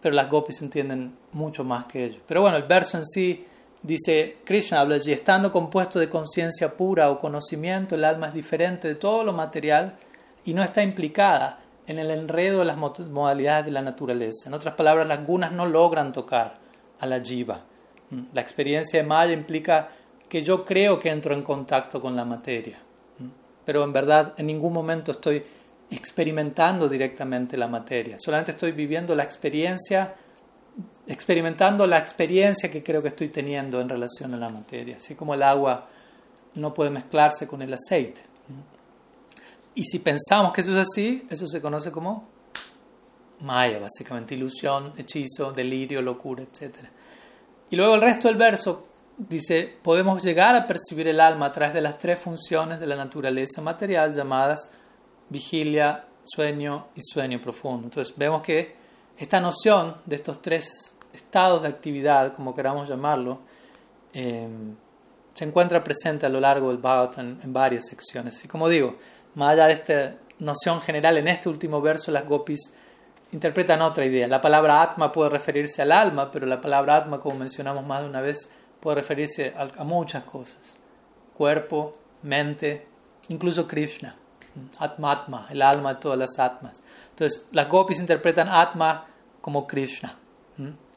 pero 0.00 0.14
las 0.14 0.30
gopis 0.30 0.62
entienden 0.62 1.14
mucho 1.32 1.62
más 1.62 1.84
que 1.84 2.06
ellos. 2.06 2.22
Pero 2.26 2.40
bueno, 2.40 2.56
el 2.56 2.62
verso 2.62 2.96
en 2.96 3.04
sí 3.04 3.44
dice, 3.82 4.38
Krishna 4.42 4.80
habla 4.80 4.94
allí, 4.94 5.12
estando 5.12 5.52
compuesto 5.52 5.98
de 5.98 6.08
conciencia 6.08 6.74
pura 6.74 7.10
o 7.10 7.18
conocimiento, 7.18 7.96
el 7.96 8.04
alma 8.06 8.28
es 8.28 8.32
diferente 8.32 8.88
de 8.88 8.94
todo 8.94 9.24
lo 9.24 9.34
material 9.34 9.98
y 10.46 10.54
no 10.54 10.62
está 10.62 10.82
implicada 10.82 11.60
en 11.86 11.98
el 11.98 12.10
enredo 12.10 12.60
de 12.60 12.64
las 12.64 12.78
modalidades 12.78 13.66
de 13.66 13.72
la 13.72 13.82
naturaleza. 13.82 14.48
En 14.48 14.54
otras 14.54 14.74
palabras, 14.74 15.06
las 15.06 15.22
gunas 15.22 15.52
no 15.52 15.66
logran 15.66 16.10
tocar 16.10 16.63
a 17.04 17.06
la 17.06 17.20
jiva. 17.20 17.62
Mm. 18.10 18.22
La 18.32 18.40
experiencia 18.40 19.00
de 19.00 19.06
Maya 19.06 19.32
implica 19.32 19.90
que 20.28 20.42
yo 20.42 20.64
creo 20.64 20.98
que 20.98 21.10
entro 21.10 21.34
en 21.34 21.42
contacto 21.42 22.00
con 22.00 22.16
la 22.16 22.24
materia, 22.24 22.78
mm. 23.18 23.28
pero 23.64 23.84
en 23.84 23.92
verdad 23.92 24.34
en 24.36 24.46
ningún 24.46 24.72
momento 24.72 25.12
estoy 25.12 25.44
experimentando 25.90 26.88
directamente 26.88 27.56
la 27.56 27.68
materia, 27.68 28.16
solamente 28.18 28.52
estoy 28.52 28.72
viviendo 28.72 29.14
la 29.14 29.22
experiencia, 29.22 30.14
experimentando 31.06 31.86
la 31.86 31.98
experiencia 31.98 32.70
que 32.70 32.82
creo 32.82 33.00
que 33.02 33.08
estoy 33.08 33.28
teniendo 33.28 33.80
en 33.80 33.88
relación 33.88 34.34
a 34.34 34.36
la 34.36 34.48
materia, 34.48 34.96
así 34.96 35.14
como 35.14 35.34
el 35.34 35.42
agua 35.42 35.88
no 36.54 36.72
puede 36.72 36.90
mezclarse 36.90 37.46
con 37.46 37.62
el 37.62 37.74
aceite. 37.74 38.22
Mm. 38.48 39.78
Y 39.78 39.84
si 39.84 39.98
pensamos 39.98 40.52
que 40.52 40.62
eso 40.62 40.72
es 40.72 40.88
así, 40.88 41.26
eso 41.30 41.46
se 41.46 41.60
conoce 41.60 41.92
como 41.92 42.33
Maya, 43.44 43.78
básicamente, 43.78 44.34
ilusión, 44.34 44.92
hechizo, 44.96 45.52
delirio, 45.52 46.02
locura, 46.02 46.42
etc. 46.42 46.76
Y 47.70 47.76
luego 47.76 47.94
el 47.94 48.00
resto 48.00 48.28
del 48.28 48.36
verso 48.36 48.86
dice, 49.16 49.76
podemos 49.82 50.22
llegar 50.22 50.56
a 50.56 50.66
percibir 50.66 51.08
el 51.08 51.20
alma 51.20 51.46
a 51.46 51.52
través 51.52 51.74
de 51.74 51.80
las 51.80 51.98
tres 51.98 52.18
funciones 52.18 52.80
de 52.80 52.86
la 52.86 52.96
naturaleza 52.96 53.60
material 53.62 54.12
llamadas 54.12 54.70
vigilia, 55.28 56.06
sueño 56.24 56.88
y 56.94 57.00
sueño 57.02 57.40
profundo. 57.40 57.86
Entonces 57.86 58.14
vemos 58.16 58.42
que 58.42 58.76
esta 59.16 59.40
noción 59.40 59.96
de 60.06 60.16
estos 60.16 60.42
tres 60.42 60.94
estados 61.12 61.62
de 61.62 61.68
actividad, 61.68 62.34
como 62.34 62.54
queramos 62.54 62.88
llamarlo, 62.88 63.40
eh, 64.12 64.48
se 65.34 65.44
encuentra 65.44 65.82
presente 65.82 66.26
a 66.26 66.28
lo 66.28 66.40
largo 66.40 66.68
del 66.68 66.78
Bhagavatam 66.78 67.40
en 67.42 67.52
varias 67.52 67.86
secciones. 67.86 68.44
Y 68.44 68.48
como 68.48 68.68
digo, 68.68 68.96
más 69.34 69.52
allá 69.52 69.66
de 69.66 69.72
esta 69.72 70.16
noción 70.38 70.80
general, 70.80 71.18
en 71.18 71.28
este 71.28 71.48
último 71.48 71.80
verso 71.80 72.10
las 72.10 72.26
gopis 72.26 72.72
interpretan 73.34 73.82
otra 73.82 74.06
idea. 74.06 74.28
La 74.28 74.40
palabra 74.40 74.80
atma 74.80 75.10
puede 75.10 75.28
referirse 75.28 75.82
al 75.82 75.90
alma, 75.90 76.30
pero 76.30 76.46
la 76.46 76.60
palabra 76.60 76.96
atma, 76.96 77.18
como 77.18 77.40
mencionamos 77.40 77.84
más 77.84 78.02
de 78.02 78.08
una 78.08 78.20
vez, 78.20 78.48
puede 78.78 78.94
referirse 78.96 79.52
a, 79.56 79.82
muchas 79.82 80.22
cosas. 80.22 80.58
Cuerpo, 81.36 81.96
mente, 82.22 82.86
incluso 83.28 83.66
Krishna. 83.66 84.16
Atma 84.78 85.10
Atma, 85.10 85.48
el 85.50 85.62
alma 85.62 85.94
de 85.94 86.00
todas 86.00 86.16
las 86.16 86.38
atmas. 86.38 86.80
Entonces, 87.10 87.48
las 87.50 87.68
gopis 87.68 87.98
interpretan 87.98 88.48
Atma 88.48 89.04
como 89.40 89.66
Krishna. 89.66 90.16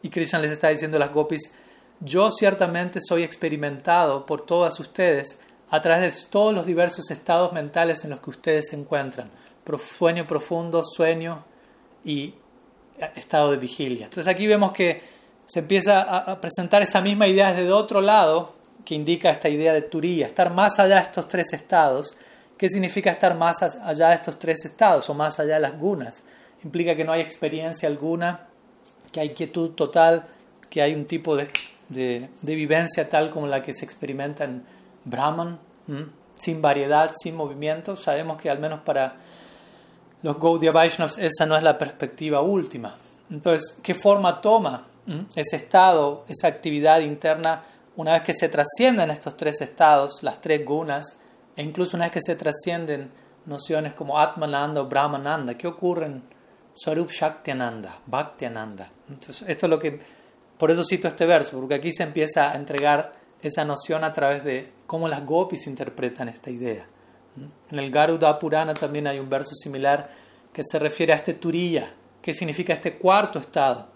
Y 0.04 0.10
Krishna 0.10 0.38
les 0.38 0.52
está 0.52 0.70
diciendo 0.70 0.98
a 0.98 1.00
las 1.00 1.12
gopis, 1.12 1.56
yo 2.00 2.30
ciertamente 2.30 3.00
soy 3.02 3.24
experimentado 3.24 4.28
por 4.28 4.46
todas 4.46 4.80
ustedes 4.80 5.40
a 5.72 5.82
través 5.82 6.14
de 6.14 6.30
todos 6.30 6.54
los 6.54 6.68
diversos 6.68 7.10
estados 7.10 7.52
mentales 7.52 8.04
en 8.04 8.12
los 8.12 8.20
que 8.20 8.30
ustedes 8.30 8.68
se 8.70 8.76
encuentran. 8.76 9.32
Sueño 9.98 10.28
profundo, 10.28 10.84
sueño, 10.84 11.44
y 12.04 12.34
estado 13.16 13.52
de 13.52 13.58
vigilia. 13.58 14.06
Entonces 14.06 14.32
aquí 14.32 14.48
vemos 14.48 14.72
que 14.72 15.02
se 15.46 15.60
empieza 15.60 16.02
a 16.02 16.42
presentar 16.42 16.82
esa 16.82 17.00
misma 17.00 17.28
idea 17.28 17.54
desde 17.54 17.72
otro 17.72 18.02
lado 18.02 18.58
que 18.88 18.96
indica 18.96 19.30
esta 19.30 19.50
idea 19.50 19.74
de 19.74 19.82
turía, 19.82 20.28
estar 20.28 20.54
más 20.54 20.80
allá 20.80 20.96
de 20.96 21.02
estos 21.02 21.28
tres 21.28 21.52
estados. 21.52 22.18
¿Qué 22.58 22.70
significa 22.70 23.12
estar 23.12 23.36
más 23.36 23.62
allá 23.62 24.10
de 24.10 24.16
estos 24.16 24.40
tres 24.40 24.64
estados 24.64 25.10
o 25.10 25.14
más 25.14 25.42
allá 25.42 25.56
de 25.56 25.60
las 25.60 25.78
gunas? 25.78 26.24
Implica 26.64 26.96
que 26.96 27.04
no 27.04 27.12
hay 27.12 27.20
experiencia 27.20 27.90
alguna, 27.90 28.48
que 29.12 29.20
hay 29.20 29.32
quietud 29.32 29.72
total, 29.72 30.26
que 30.70 30.82
hay 30.82 30.94
un 30.94 31.04
tipo 31.04 31.36
de, 31.36 31.50
de, 31.90 32.30
vivencia 32.42 33.10
tal 33.10 33.30
como 33.30 33.48
la 33.48 33.62
que 33.62 33.74
se 33.74 33.84
experimenta 33.84 34.46
en 34.46 34.64
Brahman, 35.04 35.60
sin 36.38 36.62
variedad, 36.62 37.12
sin 37.14 37.36
movimiento. 37.36 37.98
Sabemos 37.98 38.42
que 38.42 38.50
al 38.50 38.60
menos 38.60 38.80
para 38.80 39.18
los 40.24 40.40
Gaudiya 40.40 40.72
Vaishnavas, 40.72 41.18
esa 41.18 41.46
no 41.46 41.56
es 41.56 41.64
la 41.64 41.78
perspectiva 41.78 42.42
última. 42.42 42.96
Entonces, 43.30 43.78
¿qué 43.84 43.94
forma 43.94 44.42
toma 44.42 44.88
ese 45.36 45.56
estado, 45.58 46.26
esa 46.28 46.48
actividad 46.48 47.00
interna, 47.00 47.64
una 47.96 48.14
vez 48.14 48.22
que 48.24 48.34
se 48.34 48.50
trascienden 48.50 49.10
estos 49.10 49.38
tres 49.38 49.62
estados, 49.62 50.22
las 50.24 50.42
tres 50.42 50.66
gunas, 50.66 51.20
e 51.56 51.64
incluso 51.64 51.96
una 51.96 52.06
vez 52.06 52.14
que 52.14 52.22
se 52.22 52.36
trascienden 52.36 53.12
nociones 53.46 53.94
como 53.94 54.20
Atmananda 54.20 54.82
o 54.82 54.86
Brahmananda? 54.86 55.56
¿Qué 55.58 55.68
ocurre 55.68 56.08
en 56.08 56.24
Swarup 56.74 57.10
Shaktiananda, 57.10 58.00
Bhaktiananda? 58.06 58.90
Entonces, 59.10 59.48
esto 59.48 59.66
es 59.66 59.70
lo 59.70 59.80
que, 59.80 60.00
por 60.58 60.72
eso 60.72 60.84
cito 60.84 61.08
este 61.08 61.26
verso, 61.26 61.58
porque 61.58 61.76
aquí 61.76 61.92
se 61.94 62.04
empieza 62.04 62.52
a 62.52 62.56
entregar 62.56 63.14
esa 63.42 63.64
noción 63.64 64.04
a 64.04 64.14
través 64.14 64.44
de 64.44 64.74
cómo 64.86 65.08
las 65.08 65.26
gopis 65.26 65.68
interpretan 65.68 66.30
esta 66.30 66.50
idea. 66.50 66.86
En 67.72 67.80
el 67.80 67.92
Garuda 67.92 68.40
Purana 68.40 68.74
también 68.74 69.08
hay 69.08 69.20
un 69.20 69.30
verso 69.30 69.54
similar 69.54 70.10
que 70.52 70.64
se 70.64 70.80
refiere 70.80 71.14
a 71.14 71.18
este 71.18 71.34
Turiya, 71.34 71.94
que 72.22 72.34
significa 72.34 72.74
este 72.74 72.98
cuarto 72.98 73.40
estado, 73.40 73.90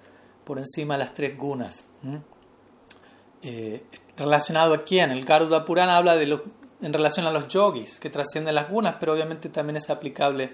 por 0.43 0.59
encima 0.59 0.95
de 0.95 0.99
las 0.99 1.13
tres 1.13 1.37
gunas. 1.37 1.85
Eh, 3.41 3.83
relacionado 4.17 4.73
aquí 4.73 4.99
en 4.99 5.11
el 5.11 5.25
Garuda 5.25 5.65
Purana 5.65 5.97
habla 5.97 6.15
de 6.15 6.27
lo, 6.27 6.43
en 6.81 6.93
relación 6.93 7.25
a 7.25 7.31
los 7.31 7.47
yogis, 7.47 7.99
que 7.99 8.09
trascienden 8.09 8.55
las 8.55 8.69
gunas, 8.69 8.95
pero 8.99 9.13
obviamente 9.13 9.49
también 9.49 9.77
es 9.77 9.89
aplicable 9.89 10.51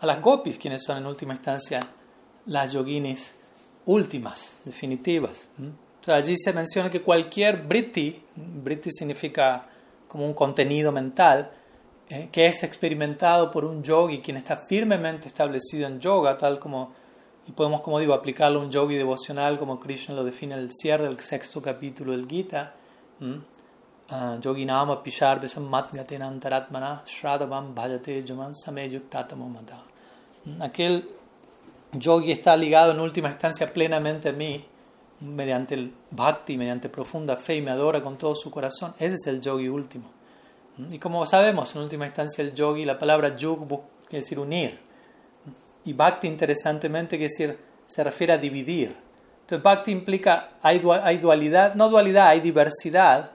a 0.00 0.06
las 0.06 0.20
gopis, 0.20 0.58
quienes 0.58 0.84
son 0.84 0.98
en 0.98 1.06
última 1.06 1.34
instancia 1.34 1.86
las 2.46 2.72
yoginis 2.72 3.34
últimas, 3.86 4.52
definitivas. 4.64 5.48
allí 6.06 6.36
se 6.36 6.52
menciona 6.52 6.90
que 6.90 7.02
cualquier 7.02 7.62
britti, 7.62 8.22
britti 8.34 8.90
significa 8.90 9.66
como 10.08 10.26
un 10.26 10.34
contenido 10.34 10.92
mental, 10.92 11.50
eh, 12.12 12.28
que 12.30 12.46
es 12.46 12.62
experimentado 12.62 13.50
por 13.50 13.64
un 13.64 13.82
yogi, 13.82 14.20
quien 14.20 14.36
está 14.36 14.54
firmemente 14.54 15.28
establecido 15.28 15.86
en 15.86 15.98
yoga, 15.98 16.36
tal 16.36 16.58
como, 16.58 16.92
y 17.48 17.52
podemos, 17.52 17.80
como 17.80 17.98
digo, 17.98 18.12
aplicarlo 18.12 18.60
a 18.60 18.64
un 18.64 18.70
yogi 18.70 18.96
devocional, 18.96 19.58
como 19.58 19.80
Krishna 19.80 20.14
lo 20.14 20.22
define 20.22 20.56
el 20.56 20.68
cierre 20.74 21.04
del 21.04 21.18
sexto 21.20 21.62
capítulo 21.62 22.12
del 22.12 22.28
Gita. 22.28 22.74
Ah, 24.10 24.36
yogi 24.42 24.66
nama 24.66 25.02
pishar 25.02 25.40
antaratmana 25.40 27.02
shradavam 27.06 27.74
bhajate 27.74 28.22
jaman 28.26 28.52
Aquel 30.60 31.08
yogi 31.92 32.32
está 32.32 32.54
ligado 32.58 32.92
en 32.92 33.00
última 33.00 33.30
instancia 33.30 33.72
plenamente 33.72 34.28
a 34.28 34.32
mí, 34.34 34.62
mediante 35.20 35.74
el 35.76 35.94
bhakti, 36.10 36.58
mediante 36.58 36.90
profunda 36.90 37.38
fe 37.38 37.56
y 37.56 37.62
me 37.62 37.70
adora 37.70 38.02
con 38.02 38.18
todo 38.18 38.34
su 38.34 38.50
corazón. 38.50 38.92
Ese 38.98 39.14
es 39.14 39.26
el 39.28 39.40
yogi 39.40 39.68
último. 39.68 40.21
Y 40.78 40.98
como 40.98 41.26
sabemos, 41.26 41.74
en 41.76 41.82
última 41.82 42.06
instancia, 42.06 42.42
el 42.42 42.54
yogi, 42.54 42.84
la 42.84 42.98
palabra 42.98 43.36
yug 43.36 43.68
quiere 44.08 44.22
decir 44.22 44.38
unir. 44.38 44.78
Y 45.84 45.92
bhakti, 45.92 46.28
interesantemente, 46.28 47.16
quiere 47.16 47.30
decir, 47.30 47.58
se 47.86 48.04
refiere 48.04 48.32
a 48.32 48.38
dividir. 48.38 48.96
Entonces, 49.42 49.62
bhakti 49.62 49.90
implica, 49.90 50.50
hay, 50.62 50.78
dualidad, 50.78 51.74
no 51.74 51.88
dualidad, 51.88 52.28
hay 52.28 52.40
diversidad, 52.40 53.32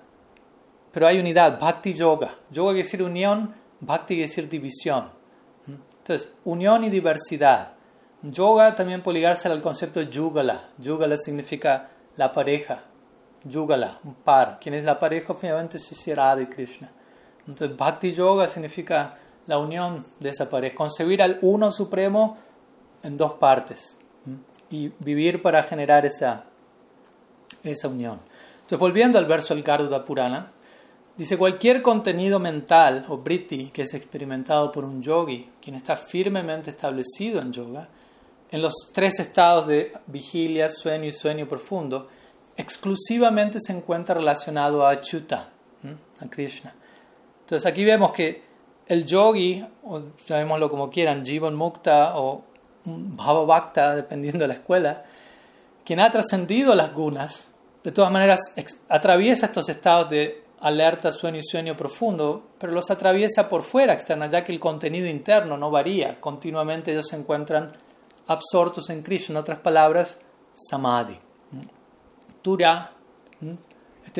pero 0.92 1.08
hay 1.08 1.20
unidad. 1.20 1.60
Bhakti 1.60 1.94
yoga. 1.94 2.36
Yoga 2.50 2.72
quiere 2.72 2.84
decir 2.84 3.04
unión, 3.04 3.54
bhakti 3.82 4.16
quiere 4.16 4.30
decir 4.30 4.50
división. 4.50 5.10
Entonces, 5.68 6.32
unión 6.46 6.84
y 6.86 6.90
diversidad. 6.90 7.74
Yoga 8.24 8.76
también 8.76 9.04
puede 9.04 9.20
ligarse 9.20 9.48
al 9.48 9.62
concepto 9.62 10.00
de 10.00 10.08
yugala. 10.08 10.70
Yugala 10.80 11.18
significa 11.18 11.90
la 12.16 12.32
pareja. 12.32 12.84
Yugala, 13.44 14.00
un 14.04 14.16
par. 14.16 14.58
¿Quién 14.60 14.74
es 14.74 14.84
la 14.84 15.00
pareja? 15.00 15.36
Finalmente 15.36 15.78
es 15.78 16.16
Radha 16.16 16.42
y 16.42 16.48
Krishna. 16.48 16.92
Entonces, 17.48 17.78
Bhakti 17.78 18.12
Yoga 18.12 18.48
significa 18.48 19.18
la 19.48 19.58
unión 19.58 20.06
de 20.20 20.30
esa 20.30 20.50
pareja, 20.50 20.76
concebir 20.76 21.22
al 21.22 21.40
uno 21.42 21.72
supremo 21.72 22.38
en 23.04 23.16
dos 23.16 23.36
partes 23.36 23.98
y 24.70 24.92
vivir 25.00 25.42
para 25.42 25.64
generar 25.64 26.06
esa, 26.06 26.44
esa 27.64 27.88
unión. 27.88 28.20
Entonces, 28.56 28.80
volviendo 28.80 29.18
al 29.18 29.26
verso 29.26 29.54
del 29.56 29.64
Garuda 29.64 30.04
Purana, 30.04 30.52
dice: 31.16 31.38
cualquier 31.38 31.82
contenido 31.82 32.38
mental 32.40 33.06
o 33.08 33.18
britti 33.18 33.70
que 33.72 33.84
es 33.84 33.94
experimentado 33.94 34.70
por 34.72 34.84
un 34.84 35.02
yogi, 35.02 35.50
quien 35.62 35.78
está 35.78 35.96
firmemente 35.96 36.72
establecido 36.72 37.40
en 37.40 37.54
yoga, 37.54 37.88
en 38.52 38.62
los 38.62 38.74
tres 38.92 39.20
estados 39.20 39.68
de 39.68 39.94
vigilia, 40.08 40.70
sueño 40.70 41.06
y 41.06 41.14
sueño 41.14 41.48
profundo, 41.48 42.10
exclusivamente 42.58 43.60
se 43.62 43.72
encuentra 43.72 44.16
relacionado 44.16 44.86
a 44.86 45.00
Chuta, 45.00 45.50
a 46.20 46.30
Krishna. 46.30 46.76
Entonces 47.48 47.66
aquí 47.66 47.86
vemos 47.86 48.12
que 48.12 48.44
el 48.88 49.06
yogi, 49.06 49.66
o 49.86 50.02
llamémoslo 50.28 50.70
como 50.70 50.90
quieran, 50.90 51.24
Jivan 51.24 51.56
Mukta 51.56 52.18
o 52.18 52.44
Bhava 52.84 53.96
dependiendo 53.96 54.40
de 54.40 54.50
la 54.50 54.56
escuela, 54.56 55.06
quien 55.86 56.02
ha 56.02 56.12
trascendido 56.12 56.76
las 56.76 56.94
gunas, 56.94 57.48
de 57.86 57.94
todas 57.94 58.12
maneras 58.12 58.54
atraviesa 58.90 59.46
estos 59.46 59.70
estados 59.70 60.10
de 60.10 60.44
alerta, 60.60 61.10
sueño 61.14 61.40
y 61.40 61.44
sueño 61.44 61.78
profundo, 61.78 62.50
pero 62.60 62.74
los 62.74 62.92
atraviesa 62.92 63.48
por 63.48 63.64
fuera, 63.64 63.94
externa, 63.94 64.28
ya 64.28 64.44
que 64.44 64.52
el 64.52 64.60
contenido 64.60 65.08
interno 65.08 65.56
no 65.56 65.72
varía. 65.72 66.20
Continuamente 66.20 66.92
ellos 66.92 67.08
se 67.08 67.16
encuentran 67.16 67.72
absortos 68.28 68.90
en 68.90 69.04
Krishna, 69.04 69.36
en 69.36 69.38
otras 69.38 69.60
palabras, 69.60 70.18
samadhi. 70.54 71.18
Turya, 72.42 72.92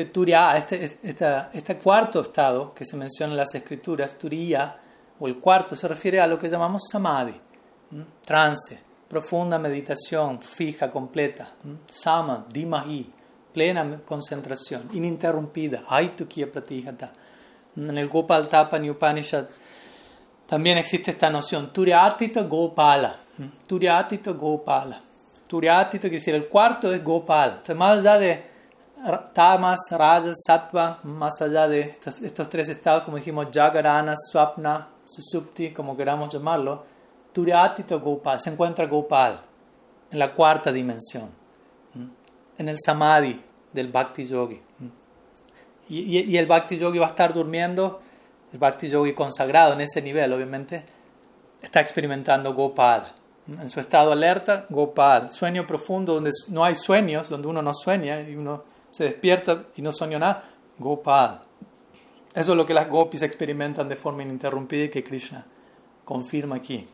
este 0.02 0.98
este, 1.02 1.46
este 1.52 1.78
cuarto 1.78 2.20
estado 2.20 2.74
que 2.74 2.84
se 2.84 2.96
menciona 2.96 3.32
en 3.32 3.36
las 3.38 3.54
escrituras, 3.54 4.18
Turiya, 4.18 4.76
o 5.20 5.26
el 5.26 5.38
cuarto, 5.38 5.74
se 5.74 5.88
refiere 5.88 6.20
a 6.20 6.26
lo 6.26 6.38
que 6.38 6.48
llamamos 6.48 6.82
samadhi, 6.90 7.34
trance, 8.24 8.78
profunda 9.08 9.58
meditación, 9.58 10.40
fija, 10.40 10.90
completa, 10.90 11.54
sama, 11.86 12.46
dimahi, 12.52 13.12
plena 13.52 14.00
concentración, 14.04 14.88
ininterrumpida, 14.92 15.84
Aitukya 15.88 16.50
Pratihata. 16.52 17.12
En 17.76 17.96
el 17.96 18.08
Gopal 18.08 18.48
Tapani 18.48 18.90
Upanishad 18.90 19.46
también 20.46 20.78
existe 20.78 21.10
esta 21.10 21.30
noción, 21.30 21.72
Turyatita 21.72 22.42
Gopala, 22.42 23.16
Turyatita 23.66 24.32
Gopala. 24.32 25.02
Turyatita 25.46 26.02
quiere 26.02 26.18
decir 26.18 26.34
el 26.34 26.46
cuarto 26.46 26.92
es 26.92 27.02
Gopal. 27.02 27.50
Entonces, 27.50 27.76
más 27.76 27.98
allá 27.98 28.18
de 28.18 28.44
Tamas, 29.32 29.78
Rajas, 29.90 30.42
Sattva, 30.44 30.98
más 31.04 31.40
allá 31.40 31.68
de 31.68 31.98
estos, 32.22 32.48
tres 32.48 32.68
estados, 32.68 33.02
como 33.02 33.16
dijimos, 33.16 33.46
Jagarana, 33.52 34.14
Swapna, 34.16 34.88
Susupti, 35.04 35.72
como 35.72 35.96
queramos 35.96 36.28
llamarlo, 36.32 36.84
Turyatita 37.32 37.96
Gopal, 37.96 38.40
se 38.40 38.50
encuentra 38.50 38.86
Gopal 38.86 39.40
en 40.10 40.18
la 40.18 40.34
cuarta 40.34 40.72
dimensión, 40.72 41.30
en 42.58 42.68
el 42.68 42.76
Samadhi 42.78 43.40
del 43.72 43.88
Bhakti 43.88 44.26
Yogi. 44.26 44.60
Y, 45.90 46.36
el 46.36 46.46
Bhakti 46.46 46.76
Yogi 46.76 46.98
va 46.98 47.06
a 47.06 47.10
estar 47.10 47.32
durmiendo, 47.32 48.00
el 48.52 48.58
Bhakti 48.58 48.88
Yogi 48.88 49.14
consagrado 49.14 49.74
en 49.74 49.80
ese 49.80 50.02
nivel, 50.02 50.32
obviamente, 50.32 50.84
está 51.62 51.80
experimentando 51.80 52.52
Gopal. 52.52 53.12
En 53.46 53.70
su 53.70 53.80
estado 53.80 54.12
alerta, 54.12 54.66
Gopal. 54.68 55.32
Sueño 55.32 55.66
profundo 55.66 56.14
donde 56.14 56.30
no 56.48 56.64
hay 56.64 56.76
sueños, 56.76 57.30
donde 57.30 57.48
uno 57.48 57.62
no 57.62 57.72
sueña 57.72 58.20
y 58.20 58.36
uno 58.36 58.64
se 58.90 59.04
despierta 59.04 59.66
y 59.76 59.82
no 59.82 59.92
sueña 59.92 60.18
nada, 60.18 60.44
Gopal. 60.78 61.42
Eso 62.34 62.52
es 62.52 62.56
lo 62.56 62.66
que 62.66 62.74
las 62.74 62.88
gopis 62.88 63.22
experimentan 63.22 63.88
de 63.88 63.96
forma 63.96 64.22
ininterrumpida 64.22 64.84
y 64.84 64.88
que 64.90 65.02
Krishna 65.02 65.44
confirma 66.04 66.56
aquí. 66.56 66.86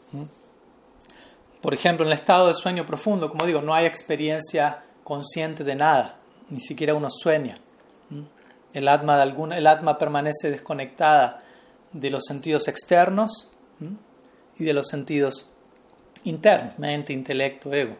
Por 1.61 1.75
ejemplo, 1.75 2.05
en 2.05 2.13
el 2.13 2.19
estado 2.19 2.47
de 2.47 2.55
sueño 2.55 2.87
profundo, 2.87 3.31
como 3.31 3.47
digo, 3.47 3.61
no 3.61 3.75
hay 3.75 3.87
experiencia 3.87 4.85
consciente 5.03 5.65
de 5.65 5.75
nada, 5.75 6.19
ni 6.51 6.61
siquiera 6.61 6.95
uno 6.95 7.09
sueña. 7.11 7.59
El 8.73 8.89
alma, 8.89 9.17
de 9.17 9.23
alguna, 9.23 9.59
el 9.59 9.67
alma 9.67 9.99
permanece 9.99 10.51
desconectada 10.51 11.43
de 11.93 12.11
los 12.11 12.25
sentidos 12.25 12.67
externos 12.69 13.51
y 14.59 14.65
de 14.65 14.73
los 14.73 14.89
sentidos 14.89 15.51
internos, 16.25 16.79
mente, 16.79 17.13
intelecto, 17.13 17.73
ego. 17.73 17.97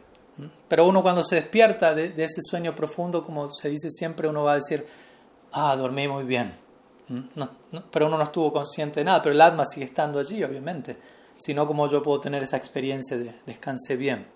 Pero 0.69 0.89
uno 0.89 1.03
cuando 1.03 1.23
se 1.23 1.37
despierta 1.37 1.95
de, 1.95 2.13
ese 2.17 2.41
sueño 2.43 2.75
profundo, 2.75 3.25
como 3.25 3.51
se 3.51 3.69
dice 3.69 3.91
siempre, 3.91 4.29
uno 4.29 4.43
va 4.43 4.53
a 4.53 4.57
decir, 4.57 4.87
ah, 5.53 5.77
dormí 5.77 6.09
muy 6.09 6.25
bien. 6.25 6.53
pero 7.91 8.07
uno 8.07 8.19
no 8.19 8.25
estuvo 8.25 8.53
consciente 8.53 9.01
de 9.01 9.05
nada, 9.05 9.23
pero 9.23 9.35
el 9.35 9.41
alma 9.41 9.65
sigue 9.65 9.87
estando 9.87 10.19
allí, 10.19 10.43
obviamente. 10.43 10.97
Si 11.37 11.55
no, 11.55 11.67
como 11.67 11.89
yo 11.89 12.03
puedo 12.03 12.21
tener 12.21 12.43
esa 12.43 12.57
experiencia 12.57 13.17
de 13.17 13.41
descanse 13.47 13.97
bien. 13.97 14.27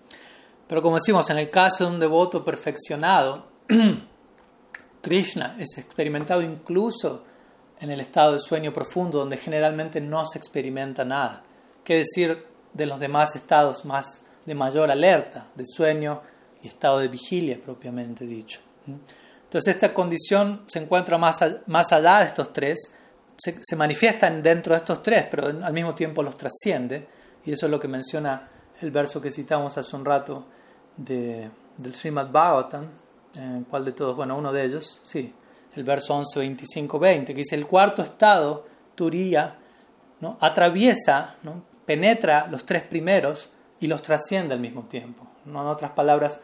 Pero 0.67 0.83
como 0.83 0.97
decimos, 0.97 1.31
en 1.31 1.39
el 1.39 1.51
caso 1.51 1.85
de 1.85 1.91
un 1.91 2.01
devoto 2.01 2.45
perfeccionado, 2.45 3.47
Krishna 5.03 5.57
es 5.59 5.79
experimentado 5.79 6.43
incluso 6.43 7.25
en 7.81 7.91
el 7.91 8.01
estado 8.01 8.33
de 8.33 8.41
sueño 8.41 8.73
profundo, 8.73 9.19
donde 9.19 9.37
generalmente 9.37 10.01
no 10.01 10.27
se 10.27 10.39
experimenta 10.39 11.05
nada. 11.05 11.45
¿Qué 11.85 11.97
decir 11.97 12.45
de 12.75 12.87
los 12.87 13.01
demás 13.01 13.35
estados 13.37 13.85
más 13.85 14.27
de 14.49 14.55
mayor 14.55 14.91
alerta, 14.91 15.49
de 15.55 15.65
sueño 15.67 16.23
y 16.63 16.69
estado 16.69 16.99
de 17.01 17.09
vigilia 17.09 17.61
propiamente 17.63 18.27
dicho? 18.27 18.61
Entonces 19.45 19.75
esta 19.75 19.93
condición 19.93 20.63
se 20.67 20.79
encuentra 20.79 21.19
más, 21.19 21.45
más 21.67 21.93
allá 21.93 22.21
de 22.21 22.25
estos 22.25 22.53
tres, 22.53 22.95
se, 23.37 23.59
se 23.63 23.77
manifiestan 23.77 24.43
dentro 24.43 24.75
de 24.75 24.79
estos 24.79 25.03
tres, 25.03 25.27
pero 25.31 25.47
al 25.49 25.73
mismo 25.73 25.95
tiempo 25.95 26.23
los 26.23 26.37
trasciende, 26.37 27.07
y 27.45 27.53
eso 27.53 27.67
es 27.67 27.71
lo 27.71 27.79
que 27.79 27.89
menciona 27.89 28.49
el 28.81 28.91
verso 28.91 29.21
que 29.21 29.31
citamos 29.31 29.77
hace 29.77 29.95
un 29.95 30.05
rato 30.05 30.47
de, 30.97 31.51
del 31.77 31.95
Srimad 31.95 32.31
Bhagavatam, 32.31 32.87
eh, 33.37 33.63
¿cuál 33.69 33.85
de 33.85 33.93
todos? 33.93 34.17
Bueno, 34.17 34.37
uno 34.37 34.53
de 34.53 34.65
ellos, 34.65 35.03
sí, 35.05 35.33
el 35.75 35.85
verso 35.85 36.15
11, 36.15 36.39
25, 36.39 36.99
20, 36.99 37.35
que 37.35 37.39
dice, 37.39 37.55
el 37.55 37.67
cuarto 37.67 38.03
estado, 38.03 38.67
Turiya, 38.95 39.57
¿no? 40.21 40.39
atraviesa, 40.41 41.37
¿no? 41.43 41.63
penetra 41.85 42.49
los 42.51 42.67
tres 42.67 42.83
primeros 42.83 43.51
y 43.81 43.87
los 43.87 44.03
trasciende 44.03 44.55
al 44.55 44.61
mismo 44.61 44.85
tiempo. 44.85 45.27
¿no? 45.45 45.63
En 45.63 45.69
otras 45.69 45.93
palabras, 45.93 46.41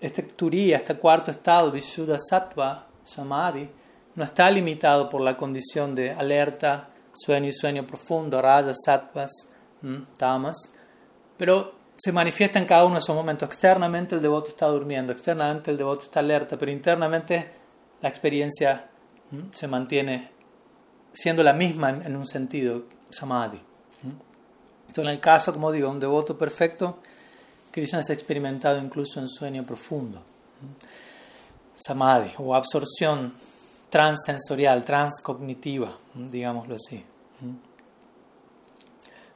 este 0.00 0.22
Turiya, 0.22 0.78
este 0.78 0.96
cuarto 0.96 1.30
estado, 1.30 1.70
Vishuddha 1.70 2.18
Sattva, 2.18 2.86
Samadhi, 3.04 3.68
no 4.14 4.24
está 4.24 4.50
limitado 4.50 5.08
por 5.08 5.20
la 5.20 5.36
condición 5.36 5.94
de 5.94 6.10
alerta, 6.10 6.88
sueño 7.14 7.48
y 7.48 7.52
sueño 7.52 7.86
profundo, 7.86 8.40
rayas, 8.42 8.76
sattvas, 8.84 9.30
tamas, 10.16 10.72
pero 11.36 11.74
se 11.96 12.12
manifiesta 12.12 12.58
en 12.58 12.66
cada 12.66 12.84
uno 12.84 12.94
de 12.94 13.00
esos 13.00 13.14
momentos. 13.14 13.48
Externamente 13.48 14.14
el 14.14 14.22
devoto 14.22 14.50
está 14.50 14.66
durmiendo, 14.66 15.12
externamente 15.12 15.70
el 15.70 15.76
devoto 15.76 16.04
está 16.04 16.20
alerta, 16.20 16.58
pero 16.58 16.70
internamente 16.70 17.50
la 18.00 18.08
experiencia 18.08 18.88
se 19.52 19.68
mantiene 19.68 20.30
siendo 21.12 21.42
la 21.42 21.52
misma 21.52 21.90
en, 21.90 22.16
un 22.16 22.26
sentido, 22.26 22.84
samadhi. 23.10 23.60
Entonces, 24.92 25.08
en 25.08 25.14
el 25.14 25.20
caso, 25.20 25.54
como 25.54 25.72
digo, 25.72 25.88
un 25.88 25.98
devoto 25.98 26.36
perfecto, 26.36 26.98
Krishna 27.70 28.00
es 28.00 28.10
experimentado 28.10 28.78
incluso 28.78 29.20
en 29.20 29.26
sueño 29.26 29.64
profundo. 29.64 30.22
Samadhi 31.74 32.32
o 32.36 32.54
absorción 32.54 33.32
transsensorial, 33.88 34.84
transcognitiva, 34.84 35.96
digámoslo 36.12 36.74
así. 36.74 37.02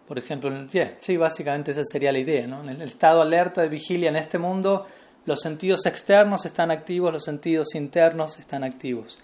Por 0.07 0.19
ejemplo, 0.19 0.53
sí, 1.01 1.16
básicamente 1.16 1.71
esa 1.71 1.85
sería 1.85 2.12
la 2.12 2.19
idea. 2.19 2.47
¿no? 2.47 2.61
En 2.61 2.69
el 2.69 2.83
estado 2.83 3.23
alerta 3.23 3.62
de 3.62 3.71
vigilia 3.71 4.11
en 4.11 4.16
este 4.16 4.37
mundo, 4.37 4.87
los 5.25 5.40
sentidos 5.40 5.87
externos 5.87 6.45
están 6.45 6.71
activos, 6.71 7.14
los 7.14 7.25
sentidos 7.25 7.75
internos 7.75 8.38
están 8.38 8.62
activos. 8.62 9.16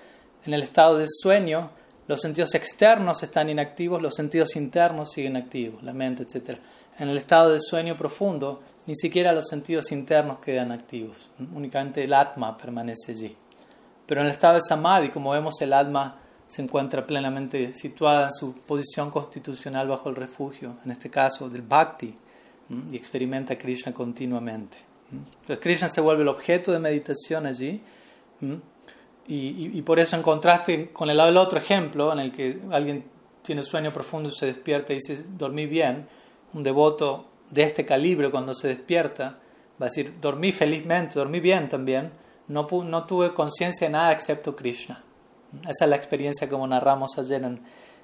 En 0.47 0.55
el 0.55 0.63
estado 0.63 0.97
de 0.97 1.09
sueño, 1.09 1.73
los 2.09 2.21
sentidos 2.21 2.55
externos 2.55 3.23
están 3.23 3.49
inactivos, 3.49 4.03
los 4.03 4.15
sentidos 4.15 4.57
internos 4.57 5.13
siguen 5.13 5.37
activos, 5.37 5.83
la 5.83 5.93
mente, 5.93 6.25
etc. 6.25 6.59
En 6.99 7.09
el 7.09 7.19
estado 7.19 7.51
de 7.51 7.61
sueño 7.61 7.97
profundo, 7.97 8.63
ni 8.87 8.95
siquiera 8.97 9.33
los 9.33 9.47
sentidos 9.49 9.93
internos 9.93 10.41
quedan 10.41 10.73
activos, 10.73 11.31
únicamente 11.55 12.03
el 12.03 12.13
atma 12.13 12.57
permanece 12.57 13.13
allí. 13.13 13.37
Pero 14.07 14.21
en 14.21 14.27
el 14.27 14.33
estado 14.33 14.55
de 14.55 14.61
samadhi, 14.61 15.09
como 15.09 15.31
vemos, 15.31 15.61
el 15.61 15.73
alma 15.73 16.19
se 16.47 16.61
encuentra 16.61 17.07
plenamente 17.07 17.73
situada 17.75 18.27
en 18.27 18.33
su 18.33 18.55
posición 18.55 19.11
constitucional 19.11 19.89
bajo 19.89 20.11
el 20.11 20.17
refugio, 20.17 20.77
en 20.85 20.91
este 20.91 21.09
caso 21.09 21.49
del 21.49 21.63
bhakti, 21.63 22.15
y 22.91 22.97
experimenta 22.97 23.55
a 23.55 23.59
Krishna 23.59 23.93
continuamente. 23.93 24.79
Entonces 25.11 25.59
Krishna 25.59 25.89
se 25.89 26.01
vuelve 26.01 26.23
el 26.23 26.29
objeto 26.29 26.73
de 26.73 26.79
meditación 26.79 27.47
allí, 27.47 27.83
y, 29.27 29.81
por 29.83 30.01
eso 30.01 30.17
en 30.17 30.23
contraste 30.23 30.91
con 30.93 31.09
el, 31.09 31.19
el 31.19 31.37
otro 31.37 31.59
ejemplo, 31.59 32.13
en 32.13 32.19
el 32.19 32.33
que 32.33 32.61
alguien 32.71 33.05
tiene 33.43 33.63
sueño 33.63 33.93
profundo 33.93 34.29
y 34.29 34.33
se 34.33 34.47
despierta 34.47 34.93
y 34.93 34.97
dice, 34.97 35.25
dormí 35.37 35.67
bien, 35.67 36.09
un 36.55 36.63
devoto 36.63 37.27
de 37.51 37.63
este 37.63 37.85
calibre 37.85 38.31
cuando 38.31 38.55
se 38.55 38.69
despierta 38.69 39.39
va 39.81 39.87
a 39.87 39.89
decir, 39.89 40.15
dormí 40.21 40.53
felizmente, 40.53 41.19
dormí 41.19 41.41
bien 41.41 41.69
también, 41.69 42.13
no, 42.49 42.67
no 42.85 43.05
tuve 43.05 43.33
conciencia 43.33 43.87
de 43.87 43.93
nada 43.93 44.13
excepto 44.13 44.55
Krishna. 44.55 45.03
Esa 45.63 45.85
es 45.85 45.91
la 45.91 45.97
experiencia 45.97 46.49
como 46.49 46.67
narramos 46.67 47.19
ayer 47.19 47.43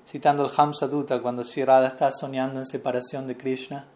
citando 0.06 0.44
el 0.44 0.50
Hamsa 0.56 0.88
Dutta, 0.88 1.20
cuando 1.20 1.44
Sri 1.44 1.62
está 1.62 2.10
soñando 2.10 2.58
en 2.60 2.66
separación 2.66 3.26
de 3.26 3.36
Krishna 3.36 3.86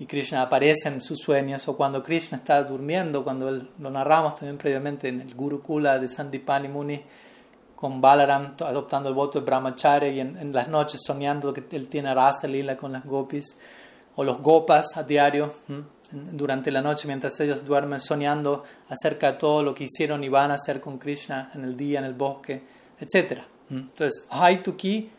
y 0.00 0.06
Krishna 0.06 0.40
aparece 0.40 0.88
en 0.88 1.02
sus 1.02 1.18
sueños, 1.18 1.68
o 1.68 1.76
cuando 1.76 2.02
Krishna 2.02 2.38
está 2.38 2.62
durmiendo, 2.62 3.22
cuando 3.22 3.50
lo 3.50 3.90
narramos 3.90 4.34
también 4.34 4.56
previamente 4.56 5.08
en 5.08 5.20
el 5.20 5.34
Gurukula 5.34 5.98
de 5.98 6.08
Sandipani 6.08 6.68
Muni, 6.68 7.02
con 7.76 8.00
Balaram 8.00 8.54
adoptando 8.60 9.10
el 9.10 9.14
voto 9.14 9.40
de 9.40 9.44
Brahmacharya 9.44 10.08
y 10.08 10.20
en, 10.20 10.52
las 10.52 10.68
noches 10.68 11.02
soñando 11.04 11.52
que 11.52 11.64
él 11.72 11.88
tiene 11.88 12.14
rasa 12.14 12.46
lila 12.46 12.78
con 12.78 12.92
las 12.92 13.04
gopis, 13.04 13.58
o 14.16 14.24
los 14.24 14.40
gopas 14.40 14.96
a 14.96 15.02
diario 15.02 15.52
durante 16.10 16.70
la 16.70 16.80
noche 16.80 17.06
mientras 17.06 17.38
ellos 17.40 17.64
duermen 17.64 18.00
soñando 18.00 18.64
acerca 18.88 19.32
de 19.32 19.38
todo 19.38 19.62
lo 19.62 19.74
que 19.74 19.84
hicieron 19.84 20.24
y 20.24 20.30
van 20.30 20.50
a 20.50 20.54
hacer 20.54 20.80
con 20.80 20.98
Krishna 20.98 21.50
en 21.54 21.64
el 21.64 21.76
día, 21.76 21.98
en 21.98 22.06
el 22.06 22.14
bosque, 22.14 22.62
etc. 22.98 23.42
Entonces, 23.70 24.26
Haituki 24.30 25.10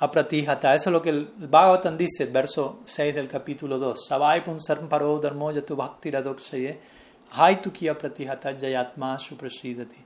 eso 0.00 0.72
es 0.72 0.86
lo 0.86 1.02
que 1.02 1.10
el 1.10 1.26
Bhagavatam 1.26 1.96
dice, 1.96 2.24
el 2.24 2.30
verso 2.30 2.80
6 2.86 3.14
del 3.14 3.28
capítulo 3.28 3.78
2. 3.78 4.06
Savai 4.06 4.42
punsarm 4.42 4.88
paro 4.88 5.18
dharmo 5.18 5.52
yatu 5.52 5.76
bhakti 5.76 6.10
radokshaye 6.10 6.78
Haituki 7.32 7.88
apratihata 7.88 8.52
jayatma 8.58 9.18
suprasidati. 9.18 10.02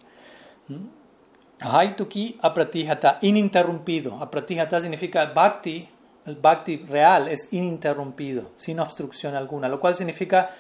Haituki 1.61 2.39
apratihata, 2.43 3.19
ininterrumpido. 3.23 4.19
Apratihata 4.21 4.81
significa 4.81 5.27
bhakti 5.27 5.89
el 6.27 6.37
bhakti 6.37 6.79
real 6.89 7.29
es 7.29 7.49
ininterrumpido, 7.53 8.53
sin 8.57 8.81
obstrucción 8.81 9.35
alguna, 9.35 9.69
lo 9.69 9.79
cual 9.79 9.95
significa 9.95 10.51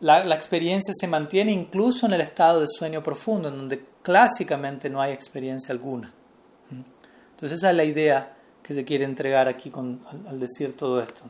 la, 0.00 0.22
la 0.24 0.34
experiencia 0.34 0.92
se 0.94 1.06
mantiene 1.08 1.50
incluso 1.50 2.06
en 2.06 2.12
el 2.12 2.20
estado 2.20 2.60
de 2.60 2.66
sueño 2.68 3.02
profundo, 3.02 3.48
en 3.48 3.56
donde 3.56 3.84
clásicamente 4.02 4.90
no 4.90 5.00
hay 5.00 5.12
experiencia 5.12 5.72
alguna. 5.72 6.12
Entonces 6.70 7.58
esa 7.58 7.70
es 7.70 7.76
la 7.76 7.84
idea 7.84 8.37
que 8.68 8.74
se 8.74 8.84
quiere 8.84 9.06
entregar 9.06 9.48
aquí 9.48 9.72
al, 10.28 10.38
decir 10.38 10.76
todo 10.76 11.00
esto. 11.00 11.22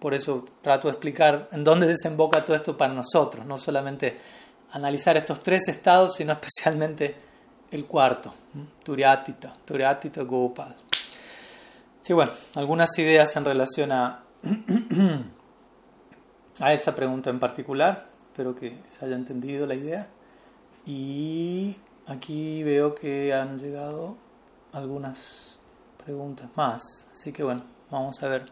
Por 0.00 0.14
eso 0.14 0.44
trato 0.60 0.88
de 0.88 0.92
explicar 0.92 1.48
en 1.52 1.62
dónde 1.62 1.86
desemboca 1.86 2.44
todo 2.44 2.56
esto 2.56 2.76
para 2.76 2.92
nosotros, 2.92 3.46
no 3.46 3.56
solamente 3.56 4.18
analizar 4.72 5.16
estos 5.16 5.44
tres 5.44 5.68
estados, 5.68 6.16
sino 6.16 6.32
especialmente 6.32 7.14
el 7.70 7.86
cuarto, 7.86 8.34
Turiatita, 8.82 9.54
Turiatita 9.64 10.22
Gopal. 10.22 10.74
Sí, 12.00 12.14
bueno, 12.14 12.32
algunas 12.56 12.98
ideas 12.98 13.36
en 13.36 13.44
relación 13.44 13.92
a, 13.92 14.24
a 16.58 16.72
esa 16.72 16.96
pregunta 16.96 17.30
en 17.30 17.38
particular. 17.38 18.08
Espero 18.32 18.56
que 18.56 18.76
se 18.90 19.04
haya 19.04 19.14
entendido 19.14 19.68
la 19.68 19.76
idea. 19.76 20.08
Y 20.84 21.76
aquí 22.08 22.64
veo 22.64 22.96
que 22.96 23.32
han 23.32 23.60
llegado 23.60 24.16
algunas 24.72 25.49
preguntas 26.02 26.48
más. 26.56 27.06
Así 27.12 27.32
que 27.32 27.42
bueno, 27.42 27.64
vamos 27.90 28.22
a 28.22 28.28
ver 28.28 28.48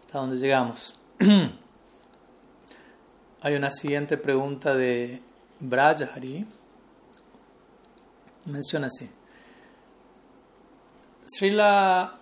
hasta 0.00 0.18
dónde 0.18 0.36
llegamos. 0.36 0.98
Hay 3.40 3.54
una 3.54 3.70
siguiente 3.70 4.16
pregunta 4.16 4.74
de 4.74 5.22
Brajahari. 5.60 6.46
Menciona 8.46 8.86
así. 8.86 9.08
Srila 11.26 12.18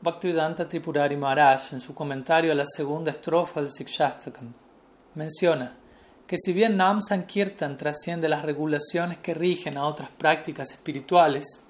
Bhaktivedanta 0.00 0.68
Tripurari 0.68 1.16
Maharaj, 1.16 1.72
en 1.72 1.80
su 1.80 1.94
comentario 1.94 2.52
a 2.52 2.54
la 2.54 2.66
segunda 2.66 3.10
estrofa 3.10 3.60
del 3.60 3.72
Sikshastakam, 3.72 4.52
menciona 5.14 5.76
que 6.26 6.36
si 6.38 6.52
bien 6.52 6.76
Nam 6.76 7.00
Sankirtan 7.00 7.76
trasciende 7.76 8.28
las 8.28 8.42
regulaciones 8.42 9.18
que 9.18 9.34
rigen 9.34 9.76
a 9.76 9.84
otras 9.84 10.10
prácticas 10.10 10.70
espirituales, 10.72 11.65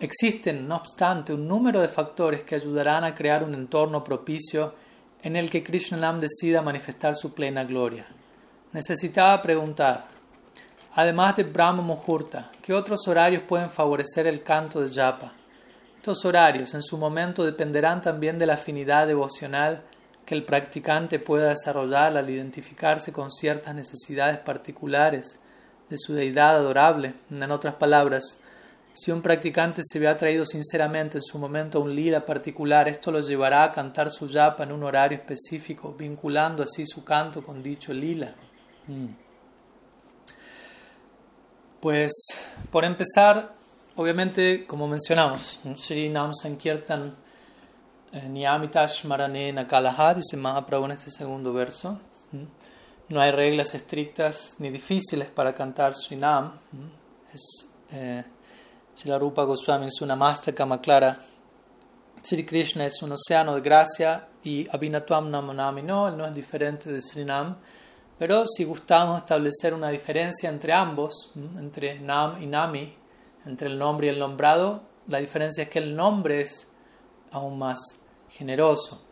existen, 0.00 0.66
no 0.66 0.76
obstante, 0.76 1.32
un 1.32 1.46
número 1.46 1.80
de 1.80 1.88
factores 1.88 2.42
que 2.42 2.54
ayudarán 2.54 3.04
a 3.04 3.14
crear 3.14 3.44
un 3.44 3.54
entorno 3.54 4.02
propicio 4.02 4.74
en 5.22 5.36
el 5.36 5.50
que 5.50 5.62
Krishna 5.62 5.96
Nam 5.96 6.18
decida 6.18 6.62
manifestar 6.62 7.14
su 7.14 7.32
plena 7.32 7.64
gloria. 7.64 8.06
Necesitaba 8.72 9.40
preguntar, 9.40 10.06
además 10.94 11.36
de 11.36 11.44
Brahma 11.44 11.82
Muhurta, 11.82 12.50
¿qué 12.60 12.74
otros 12.74 13.06
horarios 13.08 13.42
pueden 13.44 13.70
favorecer 13.70 14.26
el 14.26 14.42
canto 14.42 14.80
de 14.80 14.92
Japa? 14.92 15.32
Estos 15.96 16.24
horarios 16.26 16.74
en 16.74 16.82
su 16.82 16.98
momento 16.98 17.44
dependerán 17.44 18.02
también 18.02 18.38
de 18.38 18.44
la 18.46 18.54
afinidad 18.54 19.06
devocional 19.06 19.82
que 20.26 20.34
el 20.34 20.44
practicante 20.44 21.18
pueda 21.18 21.48
desarrollar 21.48 22.16
al 22.16 22.28
identificarse 22.28 23.12
con 23.12 23.30
ciertas 23.30 23.74
necesidades 23.74 24.38
particulares 24.38 25.40
de 25.88 25.96
su 25.98 26.12
deidad 26.12 26.56
adorable. 26.56 27.14
En 27.30 27.50
otras 27.50 27.76
palabras, 27.76 28.40
si 28.94 29.10
un 29.10 29.20
practicante 29.20 29.82
se 29.84 29.98
ve 29.98 30.08
atraído 30.08 30.46
sinceramente 30.46 31.18
en 31.18 31.22
su 31.22 31.38
momento 31.38 31.78
a 31.78 31.82
un 31.82 31.94
lila 31.94 32.24
particular, 32.24 32.88
esto 32.88 33.10
lo 33.10 33.20
llevará 33.20 33.64
a 33.64 33.72
cantar 33.72 34.10
su 34.10 34.26
yapa 34.28 34.64
en 34.64 34.72
un 34.72 34.82
horario 34.84 35.18
específico, 35.18 35.94
vinculando 35.98 36.62
así 36.62 36.86
su 36.86 37.04
canto 37.04 37.42
con 37.42 37.62
dicho 37.62 37.92
lila. 37.92 38.34
Mm. 38.86 39.08
Pues, 41.80 42.12
por 42.70 42.86
empezar, 42.86 43.52
Obviamente, 43.96 44.66
como 44.66 44.88
mencionamos, 44.88 45.60
Sri 45.76 46.08
Nam 46.08 46.32
Sankirtan 46.34 47.14
eh, 48.12 48.28
Niyamitash 48.28 49.04
Marane 49.04 49.52
Nakalaha, 49.52 50.14
dice 50.14 50.36
Mahaprabhu 50.36 50.86
en 50.86 50.90
este 50.92 51.12
segundo 51.12 51.52
verso. 51.52 52.00
No 53.08 53.20
hay 53.20 53.30
reglas 53.30 53.72
estrictas 53.76 54.56
ni 54.58 54.70
difíciles 54.70 55.28
para 55.28 55.54
cantar 55.54 55.94
Sri 55.94 56.16
Nam. 56.16 56.54
Es, 57.32 57.68
eh, 57.92 58.24
la 59.04 59.18
Rupa 59.18 59.44
Goswami 59.44 59.86
es 59.86 60.00
una 60.00 60.16
master 60.16 60.54
Kamaklara. 60.54 61.18
Sri 62.22 62.46
Krishna 62.46 62.86
es 62.86 63.02
un 63.02 63.12
océano 63.12 63.54
de 63.54 63.60
gracia 63.60 64.28
y 64.42 64.66
Abhinatvam 64.70 65.30
Namanami 65.30 65.82
no, 65.82 66.08
él 66.08 66.16
no 66.16 66.24
es 66.24 66.34
diferente 66.34 66.90
de 66.90 67.02
Sri 67.02 67.24
Nam. 67.24 67.56
Pero 68.18 68.46
si 68.46 68.64
gustamos 68.64 69.18
establecer 69.18 69.74
una 69.74 69.90
diferencia 69.90 70.48
entre 70.48 70.72
ambos, 70.72 71.32
entre 71.34 71.98
Nam 72.00 72.42
y 72.42 72.46
Nami, 72.46 72.94
entre 73.44 73.68
el 73.68 73.78
nombre 73.78 74.06
y 74.06 74.10
el 74.10 74.18
nombrado, 74.18 74.82
la 75.08 75.18
diferencia 75.18 75.64
es 75.64 75.68
que 75.68 75.80
el 75.80 75.94
nombre 75.94 76.40
es 76.40 76.66
aún 77.32 77.58
más 77.58 77.78
generoso. 78.30 79.02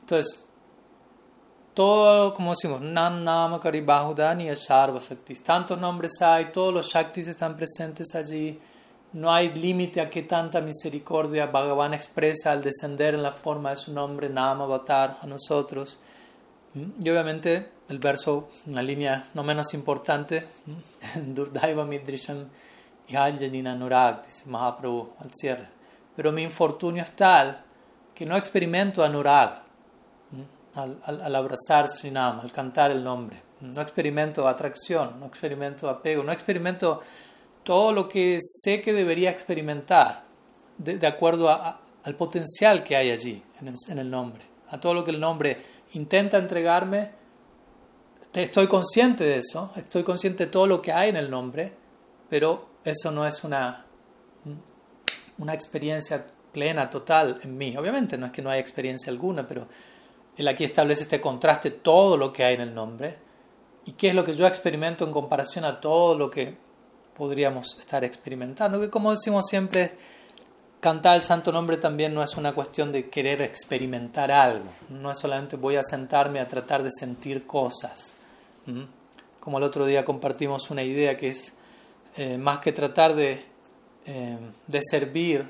Entonces, 0.00 0.48
todo, 1.74 2.34
como 2.34 2.50
decimos, 2.50 2.80
Nan 2.80 3.24
Nama 3.24 3.58
Karibahudani 3.58 4.50
y 4.50 4.56
Sarva 4.56 5.00
Shaktis. 5.00 5.42
Tantos 5.42 5.78
nombres 5.78 6.20
hay, 6.20 6.52
todos 6.52 6.72
los 6.72 6.86
Shaktis 6.86 7.28
están 7.28 7.56
presentes 7.56 8.14
allí. 8.14 8.58
No 9.14 9.32
hay 9.32 9.52
límite 9.52 10.00
a 10.00 10.08
qué 10.08 10.22
tanta 10.22 10.60
misericordia 10.60 11.46
Bhagavan 11.46 11.94
expresa 11.94 12.52
al 12.52 12.62
descender 12.62 13.14
en 13.14 13.22
la 13.22 13.32
forma 13.32 13.70
de 13.70 13.76
su 13.76 13.92
nombre, 13.92 14.28
Nama 14.28 14.64
Avatar, 14.64 15.18
a 15.22 15.26
nosotros. 15.26 15.98
Y 16.74 17.10
obviamente 17.10 17.68
el 17.88 17.98
verso, 17.98 18.48
una 18.66 18.82
línea 18.82 19.28
no 19.34 19.42
menos 19.42 19.74
importante, 19.74 20.48
Durdaiva 21.16 21.84
Midrisham 21.84 22.48
Yanjanina 23.08 23.72
Anurag, 23.72 24.26
dice 24.26 24.44
Mahaprabhu 24.48 25.12
al 25.18 25.30
cierre. 25.34 25.68
Pero 26.16 26.32
mi 26.32 26.42
infortunio 26.42 27.02
es 27.02 27.14
tal 27.16 27.62
que 28.14 28.26
no 28.26 28.36
experimento 28.36 29.04
Anurag 29.04 29.71
al, 30.74 30.98
al, 31.04 31.34
abrazar 31.34 31.88
Srinam, 31.88 32.40
al 32.40 32.52
cantar 32.52 32.90
el 32.90 33.02
nombre. 33.02 33.42
No 33.60 33.80
experimento 33.80 34.48
atracción, 34.48 35.20
no 35.20 35.26
experimento 35.26 35.88
apego, 35.88 36.22
no 36.22 36.32
experimento 36.32 37.00
todo 37.62 37.92
lo 37.92 38.08
que 38.08 38.38
sé 38.40 38.80
que 38.80 38.92
debería 38.92 39.30
experimentar 39.30 40.24
de, 40.78 41.06
acuerdo 41.06 41.48
al 41.50 42.16
potencial 42.16 42.82
que 42.82 42.96
hay 42.96 43.10
allí 43.10 43.42
en 43.60 43.68
el, 43.68 43.74
en 43.88 43.98
el 43.98 44.10
nombre, 44.10 44.44
a 44.68 44.80
todo 44.80 44.94
lo 44.94 45.04
que 45.04 45.12
el 45.12 45.20
nombre 45.20 45.56
intenta 45.92 46.38
entregarme. 46.38 47.12
Estoy 48.32 48.66
consciente 48.66 49.24
de 49.24 49.36
eso, 49.36 49.72
estoy 49.76 50.02
consciente 50.02 50.46
de 50.46 50.50
todo 50.50 50.66
lo 50.66 50.80
que 50.80 50.90
hay 50.90 51.10
en 51.10 51.16
el 51.16 51.30
nombre, 51.30 51.72
pero 52.28 52.70
eso 52.82 53.12
no 53.12 53.26
es 53.26 53.44
una, 53.44 53.84
una 55.38 55.54
experiencia 55.54 56.26
plena, 56.52 56.90
total 56.90 57.40
en 57.42 57.56
mí. 57.56 57.76
Obviamente 57.76 58.16
no 58.16 58.26
es 58.26 58.32
que 58.32 58.42
no 58.42 58.50
haya 58.50 58.60
experiencia 58.60 59.12
alguna, 59.12 59.46
pero 59.46 59.68
él 60.36 60.48
aquí 60.48 60.64
establece 60.64 61.02
este 61.02 61.20
contraste, 61.20 61.70
todo 61.70 62.16
lo 62.16 62.32
que 62.32 62.44
hay 62.44 62.54
en 62.54 62.62
el 62.62 62.74
nombre, 62.74 63.18
y 63.84 63.92
qué 63.92 64.08
es 64.08 64.14
lo 64.14 64.24
que 64.24 64.34
yo 64.34 64.46
experimento 64.46 65.04
en 65.04 65.12
comparación 65.12 65.64
a 65.64 65.80
todo 65.80 66.16
lo 66.16 66.30
que 66.30 66.56
podríamos 67.16 67.76
estar 67.78 68.04
experimentando. 68.04 68.80
Que 68.80 68.90
como 68.90 69.10
decimos 69.10 69.46
siempre, 69.48 69.96
cantar 70.80 71.16
el 71.16 71.22
santo 71.22 71.52
nombre 71.52 71.76
también 71.76 72.14
no 72.14 72.22
es 72.22 72.36
una 72.36 72.54
cuestión 72.54 72.90
de 72.92 73.08
querer 73.08 73.42
experimentar 73.42 74.30
algo, 74.30 74.66
no 74.88 75.10
es 75.10 75.18
solamente 75.18 75.56
voy 75.56 75.76
a 75.76 75.82
sentarme 75.82 76.40
a 76.40 76.48
tratar 76.48 76.82
de 76.82 76.90
sentir 76.90 77.46
cosas. 77.46 78.14
Como 79.40 79.58
el 79.58 79.64
otro 79.64 79.86
día 79.86 80.04
compartimos 80.04 80.70
una 80.70 80.82
idea 80.82 81.16
que 81.16 81.30
es 81.30 81.52
eh, 82.16 82.38
más 82.38 82.58
que 82.58 82.72
tratar 82.72 83.14
de, 83.14 83.44
eh, 84.06 84.38
de, 84.66 84.80
servir 84.82 85.48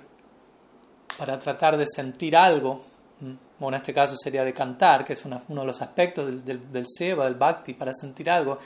para 1.19 1.39
tratar 1.39 1.77
de 1.77 1.87
sentir 1.87 2.37
algo, 2.37 2.83
o 3.67 3.69
en 3.69 3.75
este 3.75 3.93
caso 3.95 4.17
sería 4.17 4.45
de 4.45 4.53
cantar, 4.53 5.05
que 5.05 5.13
es 5.13 5.25
uno 5.25 5.43
de 5.49 5.65
los 5.65 5.81
aspectos 5.83 6.27
del, 6.27 6.45
del, 6.45 6.73
del, 6.73 6.87
seva, 6.89 7.25
del 7.25 7.35
bhakti, 7.35 7.75
para 7.75 7.93
sentir 7.95 8.31
algo, 8.31 8.59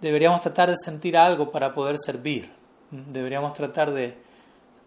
deberíamos 0.00 0.40
tratar 0.40 0.70
de 0.70 0.76
sentir 0.76 1.16
algo 1.16 1.50
para 1.50 1.72
poder 1.74 1.96
servir. 1.98 2.50
Deberíamos 2.90 3.54
tratar 3.54 3.92
de, 3.92 4.18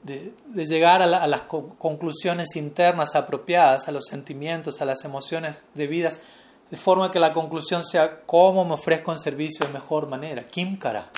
de, 0.04 0.34
de 0.46 0.66
llegar 0.66 1.02
a, 1.02 1.06
a, 1.06 1.28
las 1.28 1.42
conclusiones 1.44 2.56
internas 2.56 3.16
apropiadas, 3.16 3.88
a 3.88 3.92
los 3.92 4.06
sentimientos, 4.06 4.82
a 4.82 4.86
las 4.86 5.04
emociones 5.06 5.64
debidas, 5.74 6.22
de 6.70 6.78
forma 6.78 7.12
que 7.12 7.20
la 7.20 7.34
conclusión 7.34 7.84
sea 7.84 8.22
cómo 8.26 8.66
me 8.66 8.74
ofrezco 8.74 9.12
en 9.12 9.20
servicio 9.20 9.66
de 9.66 9.74
mejor 9.74 10.08
manera. 10.08 10.44
Kimkara. 10.44 11.10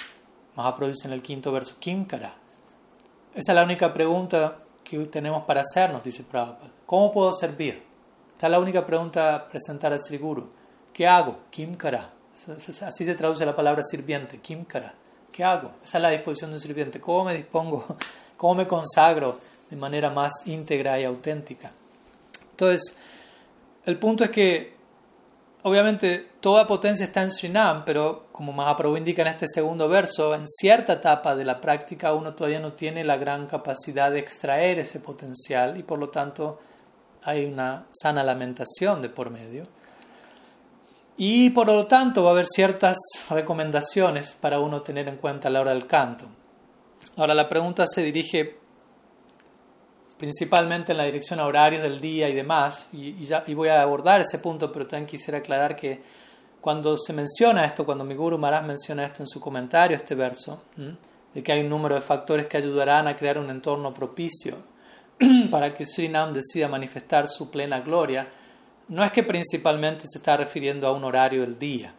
Mahaprabhu 0.56 0.92
dice 0.92 1.08
en 1.08 1.14
el 1.14 1.22
quinto 1.22 1.52
verso, 1.52 1.76
Kimkara. 1.80 2.34
Esa 3.34 3.52
es 3.52 3.56
la 3.56 3.64
única 3.64 3.94
pregunta 3.94 4.58
que 4.84 4.98
tenemos 5.06 5.44
para 5.44 5.62
hacernos, 5.62 6.04
dice 6.04 6.24
Prabhupada. 6.24 6.72
¿Cómo 6.86 7.12
puedo 7.12 7.34
servir? 7.34 7.87
Esta 8.38 8.46
es 8.46 8.52
la 8.52 8.60
única 8.60 8.86
pregunta 8.86 9.34
a 9.34 9.50
presentar 9.50 9.92
al 9.92 10.00
Sri 10.00 10.20
Guru. 10.20 10.48
¿Qué 10.94 11.08
hago? 11.08 11.40
Kim 11.50 11.74
Kara. 11.74 12.14
Así 12.86 13.04
se 13.04 13.16
traduce 13.16 13.44
la 13.44 13.56
palabra 13.56 13.82
sirviente, 13.82 14.38
Kim 14.38 14.64
Kara. 14.64 14.94
¿Qué 15.32 15.44
hago? 15.44 15.72
Esa 15.84 15.98
es 15.98 16.02
la 16.04 16.12
disposición 16.12 16.52
de 16.52 16.58
un 16.58 16.62
sirviente. 16.62 17.02
¿Cómo 17.02 17.24
me 17.24 17.34
dispongo? 17.34 17.98
¿Cómo 18.38 18.54
me 18.54 18.68
consagro 18.68 19.40
de 19.72 19.76
manera 19.76 20.12
más 20.12 20.34
íntegra 20.46 21.00
y 21.00 21.06
auténtica? 21.06 21.72
Entonces, 22.52 22.96
el 23.88 23.98
punto 23.98 24.24
es 24.24 24.30
que, 24.30 24.76
obviamente, 25.64 26.28
toda 26.40 26.68
potencia 26.68 27.08
está 27.08 27.24
en 27.24 27.32
Srinam, 27.32 27.86
pero 27.86 28.28
como 28.32 28.54
Mahaprabhu 28.54 28.98
indica 28.98 29.24
en 29.24 29.30
este 29.30 29.48
segundo 29.48 29.90
verso, 29.90 30.36
en 30.36 30.48
cierta 30.48 30.94
etapa 30.94 31.36
de 31.36 31.44
la 31.44 31.60
práctica 31.60 32.14
uno 32.14 32.36
todavía 32.36 32.60
no 32.60 32.74
tiene 32.74 33.04
la 33.04 33.18
gran 33.18 33.48
capacidad 33.48 34.12
de 34.12 34.20
extraer 34.20 34.78
ese 34.78 35.00
potencial 35.00 35.76
y 35.80 35.82
por 35.82 35.98
lo 35.98 36.10
tanto 36.10 36.60
hay 37.28 37.46
una 37.46 37.88
sana 37.92 38.24
lamentación 38.24 39.02
de 39.02 39.10
por 39.10 39.30
medio. 39.30 39.68
Y 41.18 41.50
por 41.50 41.68
lo 41.68 41.86
tanto 41.86 42.24
va 42.24 42.30
a 42.30 42.32
haber 42.32 42.46
ciertas 42.46 42.98
recomendaciones 43.30 44.38
para 44.40 44.62
uno 44.62 44.82
tener 44.82 45.10
en 45.10 45.18
cuenta 45.18 45.50
a 45.50 45.52
la 45.52 45.60
hora 45.60 45.74
del 45.74 45.88
canto. 45.88 46.26
Ahora 47.18 47.34
la 47.34 47.50
pregunta 47.50 47.86
se 47.86 48.02
dirige 48.02 48.56
principalmente 50.18 50.94
en 50.94 51.00
la 51.00 51.04
dirección 51.04 51.42
a 51.42 51.46
horarios 51.46 51.82
del 51.82 52.00
día 52.00 52.30
y 52.30 52.34
demás, 52.34 52.88
y, 52.94 53.54
voy 53.54 53.68
a 53.68 53.82
abordar 53.82 54.22
ese 54.22 54.40
punto, 54.40 54.72
pero 54.72 54.88
también 54.88 55.06
quisiera 55.06 55.40
aclarar 55.40 55.76
que 55.76 56.02
cuando 56.62 56.98
se 56.98 57.12
menciona 57.12 57.66
esto, 57.66 57.86
cuando 57.86 58.06
mi 58.06 58.16
Guru 58.16 58.38
Maharaj 58.38 58.66
menciona 58.66 59.04
esto 59.04 59.22
en 59.22 59.28
su 59.28 59.42
comentario, 59.42 59.98
este 59.98 60.16
verso, 60.16 60.64
de 61.34 61.44
que 61.44 61.52
hay 61.52 61.60
un 61.60 61.70
número 61.70 61.96
de 61.96 62.02
factores 62.02 62.48
que 62.48 62.56
ayudarán 62.56 63.10
a 63.10 63.18
crear 63.18 63.38
un 63.38 63.50
entorno 63.50 63.94
propicio 63.94 64.77
para 65.52 65.74
que 65.74 65.86
Srinam 65.86 66.34
decida 66.34 66.68
manifestar 66.68 67.28
su 67.28 67.50
plena 67.50 67.82
gloria, 67.82 68.28
no 68.90 69.04
es 69.04 69.12
que 69.12 69.24
principalmente 69.24 70.06
se 70.08 70.20
está 70.20 70.38
refiriendo 70.38 70.88
a 70.88 70.92
un 70.92 71.04
horario 71.04 71.42
del 71.42 71.58
día. 71.58 71.94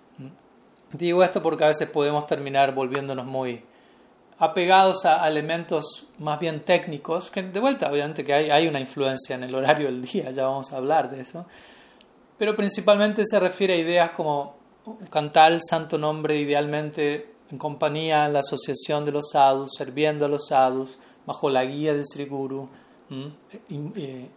Digo 0.92 1.22
esto 1.22 1.42
porque 1.42 1.64
a 1.64 1.68
veces 1.68 1.88
podemos 1.90 2.26
terminar 2.26 2.74
volviéndonos 2.74 3.26
muy 3.26 3.62
apegados 4.38 5.04
a 5.04 5.26
elementos 5.28 6.06
más 6.18 6.38
bien 6.38 6.60
técnicos, 6.60 7.30
que 7.30 7.42
de 7.42 7.60
vuelta 7.60 7.90
obviamente 7.90 8.24
que 8.24 8.32
hay, 8.32 8.50
hay 8.50 8.68
una 8.68 8.80
influencia 8.80 9.34
en 9.34 9.42
el 9.42 9.54
horario 9.54 9.86
del 9.86 10.02
día, 10.02 10.30
ya 10.30 10.46
vamos 10.46 10.72
a 10.72 10.76
hablar 10.76 11.10
de 11.10 11.20
eso, 11.20 11.44
pero 12.38 12.54
principalmente 12.54 13.24
se 13.26 13.40
refiere 13.40 13.74
a 13.74 13.78
ideas 13.78 14.10
como 14.12 14.56
cantar 15.10 15.52
el 15.52 15.60
santo 15.60 15.98
nombre 15.98 16.36
idealmente 16.36 17.34
en 17.50 17.58
compañía, 17.58 18.26
en 18.26 18.32
la 18.32 18.40
asociación 18.40 19.04
de 19.04 19.12
los 19.12 19.30
sadhus, 19.32 19.72
sirviendo 19.76 20.24
a 20.24 20.28
los 20.28 20.46
sadhus, 20.46 20.98
bajo 21.26 21.50
la 21.50 21.64
guía 21.64 21.94
de 21.94 22.04
Sri 22.04 22.26
Guru, 22.26 22.68
eh, 23.10 24.28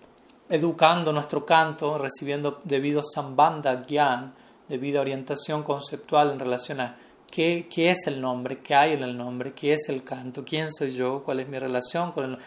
educando 0.50 1.12
nuestro 1.14 1.46
canto, 1.46 1.98
recibiendo 1.98 2.62
debido 2.64 3.02
sambandha, 3.04 3.86
gyan, 3.86 4.34
orientación 4.70 5.64
conceptual 5.64 6.32
en 6.32 6.40
relación 6.40 6.80
a 6.80 6.98
¿Qué, 7.32 7.66
es 7.78 8.08
el 8.08 8.20
nombre? 8.20 8.60
¿Qué 8.60 8.76
hay 8.76 8.92
en 8.92 9.04
el 9.04 9.18
nombre? 9.18 9.54
¿Qué 9.54 9.74
es 9.74 9.88
el 9.88 10.04
canto? 10.04 10.44
¿Quién 10.44 10.70
soy 10.70 10.92
yo? 10.92 11.24
¿Cuál 11.24 11.40
es 11.40 11.48
mi 11.48 11.58
relación 11.58 12.12
con 12.12 12.26
el 12.26 12.38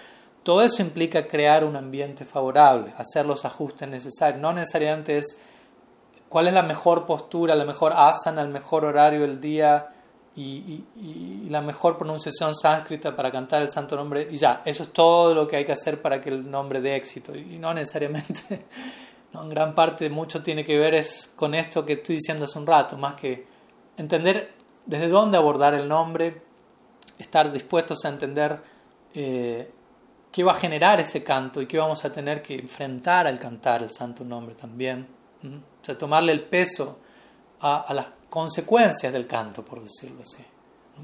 Todo 0.43 0.63
eso 0.63 0.83
implica 0.83 1.27
crear 1.27 1.65
un 1.65 1.75
ambiente 1.75 2.27
favorable, 2.27 2.93
hacer 2.99 3.25
los 3.25 3.47
ajustes 3.47 3.89
necesarios. 3.89 4.43
No 4.43 4.53
necesariamente 4.53 5.17
es 5.17 5.41
cuál 6.29 6.49
es 6.49 6.53
la 6.53 6.63
mejor 6.63 7.07
postura, 7.07 7.55
la 7.55 7.65
mejor 7.65 7.95
asana, 7.97 8.43
el 8.43 8.51
mejor 8.51 8.85
horario 8.85 9.23
del 9.23 9.41
día 9.41 9.89
y, 10.37 11.49
la 11.49 11.61
mejor 11.61 11.97
pronunciación 11.97 12.55
sánscrita 12.55 13.15
para 13.15 13.31
cantar 13.31 13.63
el 13.63 13.71
santo 13.71 13.95
nombre. 13.97 14.27
Y 14.31 14.37
ya, 14.37 14.63
eso 14.65 14.83
es 14.83 14.93
todo 14.93 15.35
lo 15.35 15.47
que 15.47 15.57
hay 15.57 15.65
que 15.65 15.73
hacer 15.73 16.03
para 16.03 16.21
que 16.21 16.31
el 16.31 16.51
nombre 16.51 16.81
dé 16.81 16.97
éxito. 16.97 17.35
Y 17.37 17.59
no 17.59 17.73
necesariamente, 17.73 18.67
en 19.33 19.49
gran 19.49 19.75
parte 19.75 20.11
mucho 20.11 20.43
tiene 20.43 20.65
que 20.65 20.79
ver 20.79 20.95
es 20.95 21.31
con 21.37 21.55
esto 21.55 21.85
que 21.85 21.95
estoy 21.95 22.17
diciendo 22.17 22.45
hace 22.45 22.59
un 22.59 22.67
rato, 22.67 22.99
más 22.99 23.15
que 23.15 23.47
entender 23.97 24.55
desde 24.87 25.09
dónde 25.09 25.39
abordar 25.39 25.75
el 25.75 25.87
nombre, 25.87 26.43
estar 27.19 27.53
dispuestos 27.53 28.05
a 28.05 28.09
entender 28.09 28.61
eh, 29.15 29.71
qué 30.33 30.43
va 30.43 30.53
a 30.53 30.57
generar 30.57 30.99
ese 31.01 31.23
canto 31.23 31.63
y 31.63 31.67
qué 31.67 31.79
vamos 31.79 32.05
a 32.05 32.13
tener 32.13 32.43
que 32.43 32.57
enfrentar 32.57 33.27
al 33.27 33.39
cantar 33.39 33.83
el 33.83 33.91
santo 33.91 34.25
nombre 34.25 34.55
también. 34.55 35.07
O 35.45 35.85
sea, 35.85 35.97
tomarle 35.97 36.33
el 36.33 36.43
peso 36.43 36.99
a, 37.61 37.93
las 37.95 38.07
consecuencias 38.35 39.13
del 39.13 39.29
canto, 39.29 39.65
por 39.65 39.81
decirlo 39.81 40.23
así. 40.23 40.45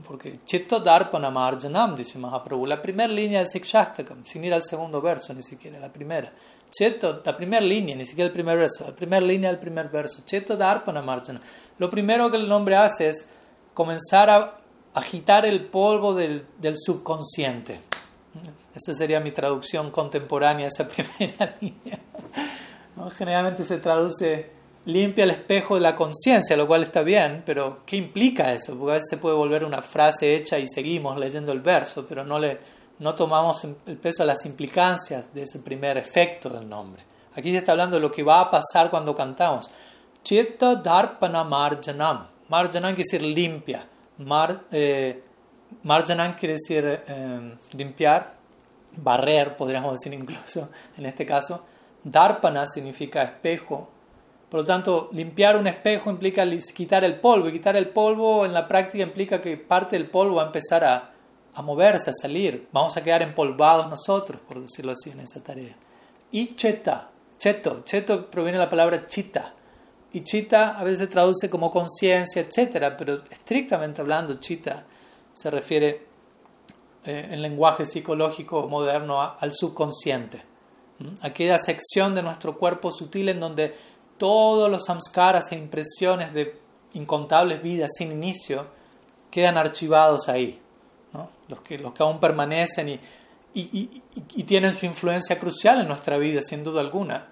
Porque 0.05 0.41
Chitta 0.45 0.81
Darpana 0.81 1.31
Marjanam, 1.31 1.95
dice 1.95 2.19
Mahaprabhu, 2.19 2.67
la 2.67 2.83
primera 2.83 3.13
línea 3.13 3.39
del 3.39 3.49
Sikshastakam, 3.49 4.27
sin 4.27 4.43
ir 4.43 4.53
al 4.53 4.65
segundo 4.65 5.01
verso 5.01 5.33
ni 5.33 5.45
siquiera, 5.45 5.79
la 5.79 5.93
primera. 5.93 6.33
Chitta, 6.73 7.21
la 7.25 7.37
primera 7.37 7.65
línea, 7.65 7.95
ni 7.95 8.05
siquiera 8.05 8.27
el 8.27 8.33
primer 8.33 8.59
verso, 8.59 8.85
la 8.85 8.97
primera 8.97 9.25
línea 9.25 9.49
del 9.49 9.61
primer 9.61 9.89
verso. 9.89 10.25
Chitta 10.27 10.57
Darpana 10.57 11.03
Marjanam. 11.03 11.41
Lo 11.79 11.89
primero 11.89 12.29
que 12.33 12.37
el 12.37 12.49
nombre 12.49 12.75
hace 12.75 13.11
es 13.11 13.29
comenzar 13.75 14.29
a 14.29 14.59
agitar 14.95 15.47
el 15.47 15.67
polvo 15.67 16.15
del, 16.15 16.45
subconsciente. 16.85 17.79
Esa 18.75 18.93
sería 18.93 19.21
mi 19.21 19.31
traducción 19.31 19.93
contemporánea 19.93 20.67
esa 20.67 20.89
primera 21.19 21.57
línea. 21.61 22.01
Generalmente 23.17 23.63
se 23.63 23.79
traduce 23.79 24.60
limpia 24.87 25.25
el 25.25 25.31
espejo 25.31 25.75
de 25.75 25.83
la 25.83 25.95
conciencia, 25.95 26.57
lo 26.57 26.67
cual 26.67 26.83
está 26.83 27.03
bien, 27.03 27.43
pero 27.45 27.81
¿qué 27.85 27.97
implica 27.97 28.53
eso? 28.53 28.77
Porque 28.77 28.93
a 28.93 28.95
veces 28.95 29.09
se 29.11 29.17
puede 29.19 29.37
volver 29.37 29.65
una 29.65 29.83
frase 29.83 30.35
hecha 30.35 30.59
y 30.59 30.69
seguimos 30.69 31.19
leyendo 31.19 31.53
el 31.53 31.61
verso, 31.61 32.07
pero 32.09 32.25
no, 32.25 32.39
le, 32.39 32.59
no 32.99 33.15
tomamos 33.15 33.65
el 33.65 33.97
peso 33.97 34.23
a 34.23 34.27
las 34.27 34.45
implicancias 34.47 35.33
de 35.35 35.43
ese 35.43 35.59
primer 35.61 35.99
efecto 35.99 36.49
del 36.49 36.69
nombre. 36.69 37.05
Aquí 37.37 37.53
se 37.53 37.59
está 37.59 37.73
hablando 37.73 37.97
de 37.97 38.03
lo 38.03 38.11
que 38.11 38.23
va 38.23 38.41
a 38.41 38.51
pasar 38.51 38.91
cuando 38.91 39.15
cantamos. 39.15 39.71
Chitta 40.23 40.77
Darpana 40.77 41.45
Marjanam. 41.45 42.27
Marjanam 42.49 42.95
quiere 42.95 43.09
decir 43.11 43.23
limpia. 43.23 43.87
Mar, 44.19 44.65
eh, 44.73 45.23
marjanam 45.85 46.35
quiere 46.37 46.55
decir 46.55 46.85
eh, 46.85 47.57
limpiar, 47.73 48.35
barrer, 48.97 49.57
podríamos 49.57 49.93
decir 49.93 50.13
incluso 50.13 50.69
en 50.97 51.07
este 51.07 51.25
caso. 51.25 51.65
Darpana 52.03 52.67
significa 52.67 53.23
espejo. 53.23 53.89
Por 54.51 54.61
lo 54.61 54.67
tanto, 54.67 55.09
limpiar 55.13 55.57
un 55.57 55.67
espejo 55.67 56.11
implica 56.11 56.45
quitar 56.75 57.05
el 57.05 57.21
polvo. 57.21 57.49
Y 57.49 57.53
quitar 57.53 57.77
el 57.77 57.89
polvo 57.89 58.45
en 58.45 58.53
la 58.53 58.67
práctica 58.67 59.05
implica 59.05 59.41
que 59.41 59.57
parte 59.57 59.97
del 59.97 60.09
polvo 60.09 60.37
va 60.37 60.43
a 60.43 60.47
empezar 60.47 60.85
a, 60.85 61.63
moverse, 61.63 62.11
a 62.11 62.13
salir. 62.13 62.69
Vamos 62.73 62.97
a 62.97 63.03
quedar 63.03 63.23
empolvados 63.23 63.89
nosotros, 63.89 64.41
por 64.47 64.61
decirlo 64.61 64.93
así, 64.93 65.11
en 65.11 65.21
esa 65.21 65.43
tarea. 65.43 65.77
Y 66.33 66.57
cheta, 66.57 67.11
cheto. 67.39 67.83
Cheto 67.85 68.31
proviene 68.31 68.59
de 68.59 68.65
la 68.65 68.71
palabra 68.71 69.07
chita 69.07 69.55
y 70.13 70.23
chita 70.23 70.79
a 70.79 70.83
veces 70.83 71.01
se 71.01 71.07
traduce 71.07 71.49
como 71.49 71.71
conciencia, 71.71 72.43
etc. 72.43 72.95
Pero 72.99 73.23
estrictamente 73.31 74.01
hablando, 74.01 74.41
chita 74.41 74.85
se 75.33 75.51
refiere 75.51 76.07
eh, 77.05 77.29
en 77.31 77.43
lenguaje 77.43 77.87
psicológico 77.87 78.67
moderno 78.69 79.21
al 79.23 79.53
subconsciente. 79.53 80.43
Aquella 81.23 81.59
sección 81.59 82.15
de 82.15 82.23
nuestro 82.23 82.59
cuerpo 82.59 82.93
sutil 82.93 83.31
en 83.31 83.41
donde 83.41 83.75
todos 84.21 84.71
los 84.71 84.85
samskaras 84.85 85.51
e 85.51 85.57
impresiones 85.57 86.33
de 86.33 86.61
incontables 86.93 87.61
vidas 87.61 87.91
sin 87.99 88.13
inicio 88.13 88.67
quedan 89.33 89.57
archivados 89.57 90.29
ahí. 90.29 90.61
Los, 91.49 91.63
que, 91.63 91.77
los 91.79 91.93
que 91.93 92.05
aún 92.05 92.21
permanecen 92.21 92.89
y, 92.89 93.01
y 93.53 94.43
tienen 94.45 94.73
su 94.73 94.87
influencia 94.87 95.41
crucial 95.41 95.81
en 95.81 95.89
nuestra 95.89 96.17
vida, 96.17 96.41
sin 96.43 96.63
duda 96.63 96.81
alguna 96.81 97.27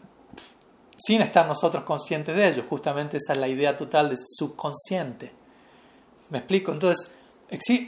sin 0.99 1.23
estar 1.23 1.47
nosotros 1.47 1.85
conscientes 1.85 2.35
de 2.35 2.49
ello. 2.49 2.65
Justamente 2.69 3.19
esa 3.19 3.33
es 3.33 3.39
la 3.39 3.49
idea 3.49 3.77
total 3.77 4.11
de 4.11 4.17
subconsciente. 4.17 5.33
¿Me 6.31 6.39
explico? 6.39 6.73
Entonces, 6.73 7.15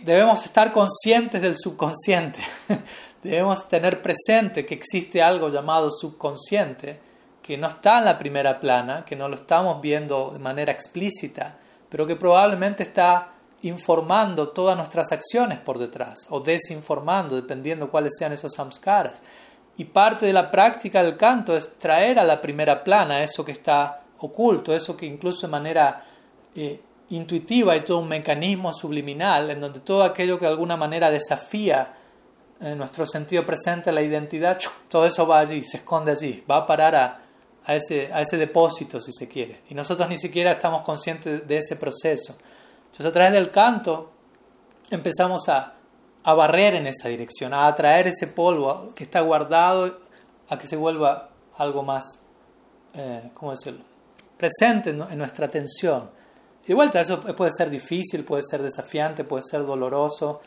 debemos 0.04 0.44
estar 0.44 0.72
conscientes 0.72 1.42
del 1.42 1.56
subconsciente. 1.58 2.40
debemos 3.22 3.68
tener 3.68 4.00
presente 4.00 4.64
que 4.64 4.74
existe 4.74 5.20
algo 5.20 5.48
llamado 5.48 5.90
subconsciente, 5.90 7.00
que 7.50 7.58
no 7.58 7.66
está 7.66 7.98
en 7.98 8.04
la 8.04 8.16
primera 8.16 8.60
plana, 8.60 9.04
que 9.04 9.16
no 9.16 9.28
lo 9.28 9.34
estamos 9.34 9.80
viendo 9.80 10.30
de 10.32 10.38
manera 10.38 10.70
explícita, 10.70 11.58
pero 11.88 12.06
que 12.06 12.14
probablemente 12.14 12.84
está 12.84 13.32
informando 13.62 14.50
todas 14.50 14.76
nuestras 14.76 15.10
acciones 15.10 15.58
por 15.58 15.76
detrás, 15.76 16.28
o 16.30 16.38
desinformando, 16.38 17.34
dependiendo 17.34 17.90
cuáles 17.90 18.12
sean 18.16 18.32
esos 18.32 18.52
samskaras. 18.52 19.20
Y 19.76 19.86
parte 19.86 20.26
de 20.26 20.32
la 20.32 20.48
práctica 20.48 21.02
del 21.02 21.16
canto 21.16 21.56
es 21.56 21.76
traer 21.76 22.20
a 22.20 22.24
la 22.24 22.40
primera 22.40 22.84
plana 22.84 23.20
eso 23.20 23.44
que 23.44 23.50
está 23.50 24.04
oculto, 24.20 24.72
eso 24.72 24.96
que 24.96 25.06
incluso 25.06 25.48
de 25.48 25.50
manera 25.50 26.04
eh, 26.54 26.80
intuitiva 27.08 27.72
hay 27.72 27.80
todo 27.80 27.98
un 27.98 28.08
mecanismo 28.08 28.72
subliminal 28.72 29.50
en 29.50 29.60
donde 29.60 29.80
todo 29.80 30.04
aquello 30.04 30.38
que 30.38 30.44
de 30.44 30.52
alguna 30.52 30.76
manera 30.76 31.10
desafía 31.10 31.96
en 32.60 32.78
nuestro 32.78 33.06
sentido 33.06 33.44
presente 33.44 33.90
la 33.90 34.02
identidad, 34.02 34.56
todo 34.88 35.04
eso 35.04 35.26
va 35.26 35.40
allí, 35.40 35.64
se 35.64 35.78
esconde 35.78 36.12
allí, 36.12 36.44
va 36.48 36.58
a 36.58 36.66
parar 36.66 36.94
a, 36.94 37.20
a, 37.64 37.74
ese, 37.74 38.12
a 38.12 38.20
ese 38.20 38.36
depósito 38.36 39.00
si 39.00 39.12
se 39.12 39.28
quiere. 39.28 39.62
Y 39.68 39.74
nosotros 39.74 40.08
ni 40.08 40.18
siquiera 40.18 40.52
estamos 40.52 40.82
conscientes 40.82 41.46
de 41.46 41.58
ese 41.58 41.76
proceso. 41.76 42.36
Entonces 42.86 43.06
a 43.06 43.12
través 43.12 43.32
del 43.32 43.50
canto 43.50 44.10
empezamos 44.90 45.48
a 45.48 45.74
a 46.22 46.34
barrer 46.34 46.74
en 46.74 46.86
esa 46.86 47.08
dirección, 47.08 47.54
a 47.54 47.66
atraer 47.66 48.08
ese 48.08 48.26
polvo 48.26 48.92
que 48.94 49.04
está 49.04 49.20
guardado 49.20 49.98
a 50.48 50.58
que 50.58 50.66
se 50.66 50.76
vuelva 50.76 51.30
algo 51.56 51.82
más 51.82 52.18
eh, 52.94 53.30
¿cómo 53.34 53.52
decirlo?, 53.52 53.84
presente 54.36 54.90
en 54.90 55.18
nuestra 55.18 55.46
atención. 55.46 56.10
De 56.66 56.74
vuelta, 56.74 57.00
eso 57.00 57.20
puede 57.20 57.50
ser 57.50 57.68
difícil, 57.68 58.24
puede 58.24 58.42
ser 58.42 58.62
desafiante, 58.62 59.24
puede 59.24 59.42
ser 59.42 59.66
doloroso, 59.66 60.40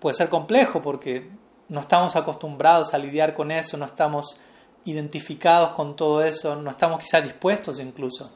puede 0.00 0.14
ser 0.14 0.28
complejo 0.28 0.82
porque 0.82 1.30
no 1.68 1.80
estamos 1.80 2.16
acostumbrados 2.16 2.94
a 2.94 2.98
lidiar 2.98 3.34
con 3.34 3.50
eso, 3.50 3.76
no 3.76 3.86
estamos 3.86 4.40
identificados 4.86 5.70
con 5.70 5.94
todo 5.96 6.24
eso, 6.24 6.56
no 6.56 6.70
estamos 6.70 7.00
quizás 7.00 7.22
dispuestos 7.22 7.78
incluso 7.80 8.30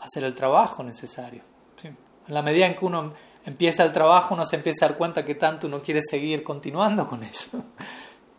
a 0.00 0.04
hacer 0.04 0.24
el 0.24 0.34
trabajo 0.34 0.82
necesario. 0.82 1.42
En 1.82 2.34
la 2.34 2.42
medida 2.42 2.66
en 2.66 2.76
que 2.76 2.84
uno 2.84 3.12
empieza 3.44 3.84
el 3.84 3.92
trabajo, 3.92 4.34
uno 4.34 4.44
se 4.44 4.56
empieza 4.56 4.84
a 4.84 4.88
dar 4.88 4.98
cuenta 4.98 5.24
que 5.24 5.34
tanto 5.34 5.66
uno 5.66 5.82
quiere 5.82 6.00
seguir 6.02 6.42
continuando 6.42 7.06
con 7.06 7.22
eso. 7.22 7.64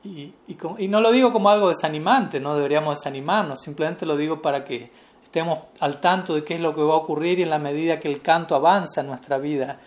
Y, 0.04 0.34
y 0.48 0.88
no 0.88 1.00
lo 1.00 1.12
digo 1.12 1.32
como 1.32 1.52
algo 1.52 1.70
desanimante, 1.70 2.40
no 2.40 2.56
deberíamos 2.56 2.98
desanimarnos, 2.98 3.62
simplemente 3.62 4.04
lo 4.04 4.18
digo 4.18 4.42
para 4.42 4.66
que 4.66 4.92
estemos 5.24 5.60
al 5.80 6.02
tanto 6.02 6.34
de 6.34 6.44
qué 6.44 6.56
es 6.56 6.60
lo 6.60 6.74
que 6.74 6.82
va 6.82 6.94
a 6.94 6.98
ocurrir 6.98 7.38
y 7.38 7.44
en 7.44 7.52
la 7.52 7.60
medida 7.60 8.00
que 8.00 8.12
el 8.12 8.20
canto 8.20 8.56
avanza 8.56 9.02
en 9.02 9.08
nuestra 9.08 9.38
vida 9.38 9.80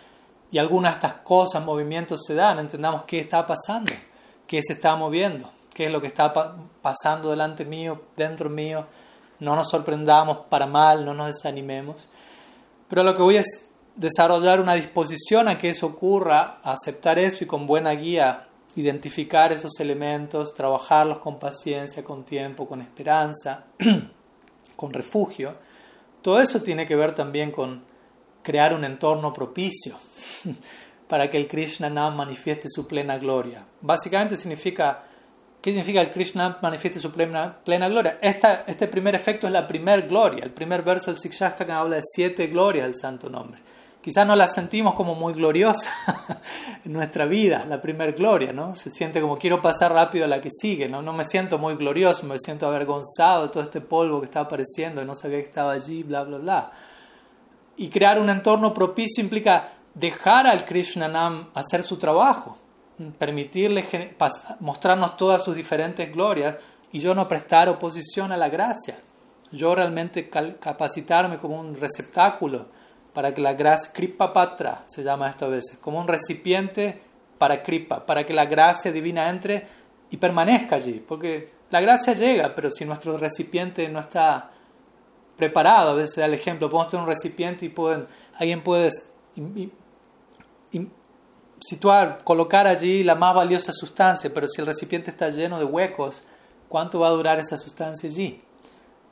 y 0.53 0.59
algunas 0.59 0.93
de 0.93 0.99
estas 0.99 1.15
cosas, 1.25 1.65
movimientos 1.65 2.21
se 2.25 2.35
dan, 2.37 2.61
entendamos 2.61 3.03
qué 3.09 3.19
está 3.19 3.45
pasando, 3.45 3.93
qué 4.47 4.63
se 4.63 4.75
está 4.75 4.95
moviendo, 4.95 5.51
qué 5.75 5.87
es 5.87 5.93
lo 5.93 6.01
que 6.01 6.07
está 6.07 6.33
pasando 6.81 7.31
delante 7.31 7.65
mío, 7.65 8.03
dentro 8.17 8.49
mío. 8.49 8.87
No 9.41 9.55
nos 9.57 9.69
sorprendamos 9.69 10.47
para 10.49 10.67
mal, 10.67 11.05
no 11.05 11.13
nos 11.13 11.27
desanimemos. 11.27 12.09
Pero 12.89 13.03
lo 13.03 13.15
que 13.15 13.23
voy 13.23 13.37
es 13.37 13.69
desarrollar 13.97 14.61
una 14.61 14.75
disposición 14.75 15.49
a 15.49 15.59
que 15.59 15.71
eso 15.71 15.87
ocurra, 15.87 16.61
a 16.63 16.73
aceptar 16.73 17.19
eso 17.19 17.45
y 17.45 17.47
con 17.47 17.67
buena 17.67 17.91
guía 17.93 18.49
identificar 18.77 19.53
esos 19.53 19.79
elementos, 19.79 20.55
trabajarlos 20.55 21.19
con 21.19 21.39
paciencia, 21.39 22.03
con 22.03 22.25
tiempo, 22.25 22.67
con 22.67 22.81
esperanza. 22.81 23.67
con 24.77 24.93
refugio, 24.93 25.55
todo 26.23 26.41
eso 26.41 26.63
tiene 26.63 26.87
que 26.87 26.97
ver 26.97 27.15
también 27.15 27.51
con 27.51 27.83
crear 28.43 28.75
un 28.75 28.85
entorno 28.85 29.33
propicio 29.33 29.97
para 31.09 31.31
que 31.31 31.37
el 31.37 31.49
Krishna 31.49 31.91
Nam 31.91 32.17
manifieste 32.17 32.69
su 32.69 32.87
plena 32.87 33.19
gloria. 33.19 33.65
Básicamente 33.81 34.37
significa, 34.37 35.05
¿qué 35.65 35.71
significa 35.71 36.03
el 36.03 36.11
Krishna 36.11 36.59
manifieste 36.61 37.01
su 37.01 37.11
plena, 37.11 37.57
gloria? 37.65 38.19
Este 38.21 38.87
primer 38.87 39.15
efecto 39.15 39.47
es 39.47 39.53
la 39.55 39.67
primer 39.67 40.07
gloria. 40.07 40.45
El 40.45 40.51
primer 40.51 40.83
verso 40.83 41.11
del 41.11 41.19
Sikshastaka 41.19 41.79
habla 41.79 41.97
de 41.97 42.03
siete 42.05 42.49
glorias 42.49 42.85
del 42.85 42.97
santo 42.97 43.31
nombre 43.31 43.59
quizás 44.03 44.27
no 44.27 44.37
la 44.37 44.49
sentimos 44.49 44.93
como 44.93 45.15
muy 45.15 45.33
gloriosa 45.33 45.89
en 46.85 46.93
nuestra 46.93 47.25
vida, 47.25 47.65
la 47.67 47.81
primer 47.81 48.13
gloria, 48.13 48.53
¿no? 48.53 48.77
Se 48.77 48.91
siente 48.91 49.19
como 49.23 49.39
quiero 49.39 49.63
pasar 49.63 49.95
rápido 49.95 50.27
a 50.27 50.29
la 50.29 50.43
que 50.43 50.51
sigue, 50.51 50.91
¿no? 50.91 51.01
No 51.01 51.15
me 51.15 51.25
siento 51.25 51.59
muy 51.59 51.75
glorioso, 51.77 52.27
me 52.27 52.39
siento 52.39 52.67
avergonzado 52.67 53.45
de 53.45 53.49
todo 53.49 53.63
este 53.63 53.81
polvo 53.81 54.21
que 54.21 54.27
está 54.27 54.41
apareciendo 54.41 55.03
no 55.07 55.15
sabía 55.15 55.39
que 55.39 55.47
estaba 55.47 55.73
allí, 55.73 56.03
bla, 56.03 56.23
bla, 56.25 56.37
bla. 56.37 56.71
Y 57.79 57.89
crear 57.89 58.21
un 58.21 58.29
entorno 58.29 58.75
propicio 58.75 59.25
implica 59.25 59.73
dejar 59.95 60.47
al 60.47 60.67
Krishnanam 60.67 61.49
hacer 61.55 61.83
su 61.83 61.97
trabajo, 61.97 62.59
permitirle 63.19 63.85
mostrarnos 64.61 65.17
todas 65.17 65.43
sus 65.43 65.57
diferentes 65.57 66.13
glorias 66.13 66.57
y 66.93 67.01
yo 67.01 67.15
no 67.15 67.27
prestar 67.27 67.69
oposición 67.69 68.33
a 68.33 68.37
la 68.37 68.49
gracia. 68.49 68.99
Yo 69.51 69.75
realmente 69.75 70.29
capacitarme 70.29 71.39
como 71.39 71.59
un 71.59 71.77
receptáculo 71.77 72.67
para 73.13 73.33
que 73.33 73.41
la 73.41 73.55
gracia, 73.55 73.93
Kripa 73.93 74.33
Patra 74.33 74.83
se 74.87 75.03
llama 75.03 75.29
esto 75.29 75.47
a 75.47 75.49
veces, 75.49 75.79
como 75.79 76.01
un 76.01 76.09
recipiente 76.09 77.01
para 77.39 77.63
Kripa, 77.63 78.05
para 78.05 78.27
que 78.27 78.33
la 78.33 78.47
gracia 78.47 78.91
divina 78.91 79.29
entre 79.29 79.67
y 80.11 80.17
permanezca 80.17 80.77
allí, 80.77 81.05
porque 81.07 81.53
la 81.71 81.81
gracia 81.81 82.15
llega, 82.15 82.55
pero 82.55 82.71
si 82.71 82.85
nuestro 82.85 83.17
recipiente 83.17 83.89
no 83.89 84.01
está 84.01 84.51
preparado, 85.37 85.91
a 85.91 85.95
veces 85.95 86.19
el 86.19 86.35
ejemplo, 86.35 86.69
podemos 86.69 86.91
tener 86.91 87.03
un 87.03 87.09
recipiente 87.09 87.67
y 87.67 87.69
pueden, 87.69 88.07
alguien 88.35 88.63
puede 88.63 88.91
situar, 91.69 92.23
colocar 92.25 92.67
allí 92.67 93.03
la 93.05 93.15
más 93.15 93.35
valiosa 93.35 93.73
sustancia, 93.73 94.31
pero 94.33 94.47
si 94.49 94.61
el 94.61 94.67
recipiente 94.67 95.11
está 95.11 95.31
lleno 95.31 95.59
de 95.59 95.65
huecos, 95.65 96.25
¿cuánto 96.69 97.01
va 97.01 97.09
a 97.09 97.13
durar 97.13 97.39
esa 97.39 97.57
sustancia 97.57 98.09
allí? 98.09 98.43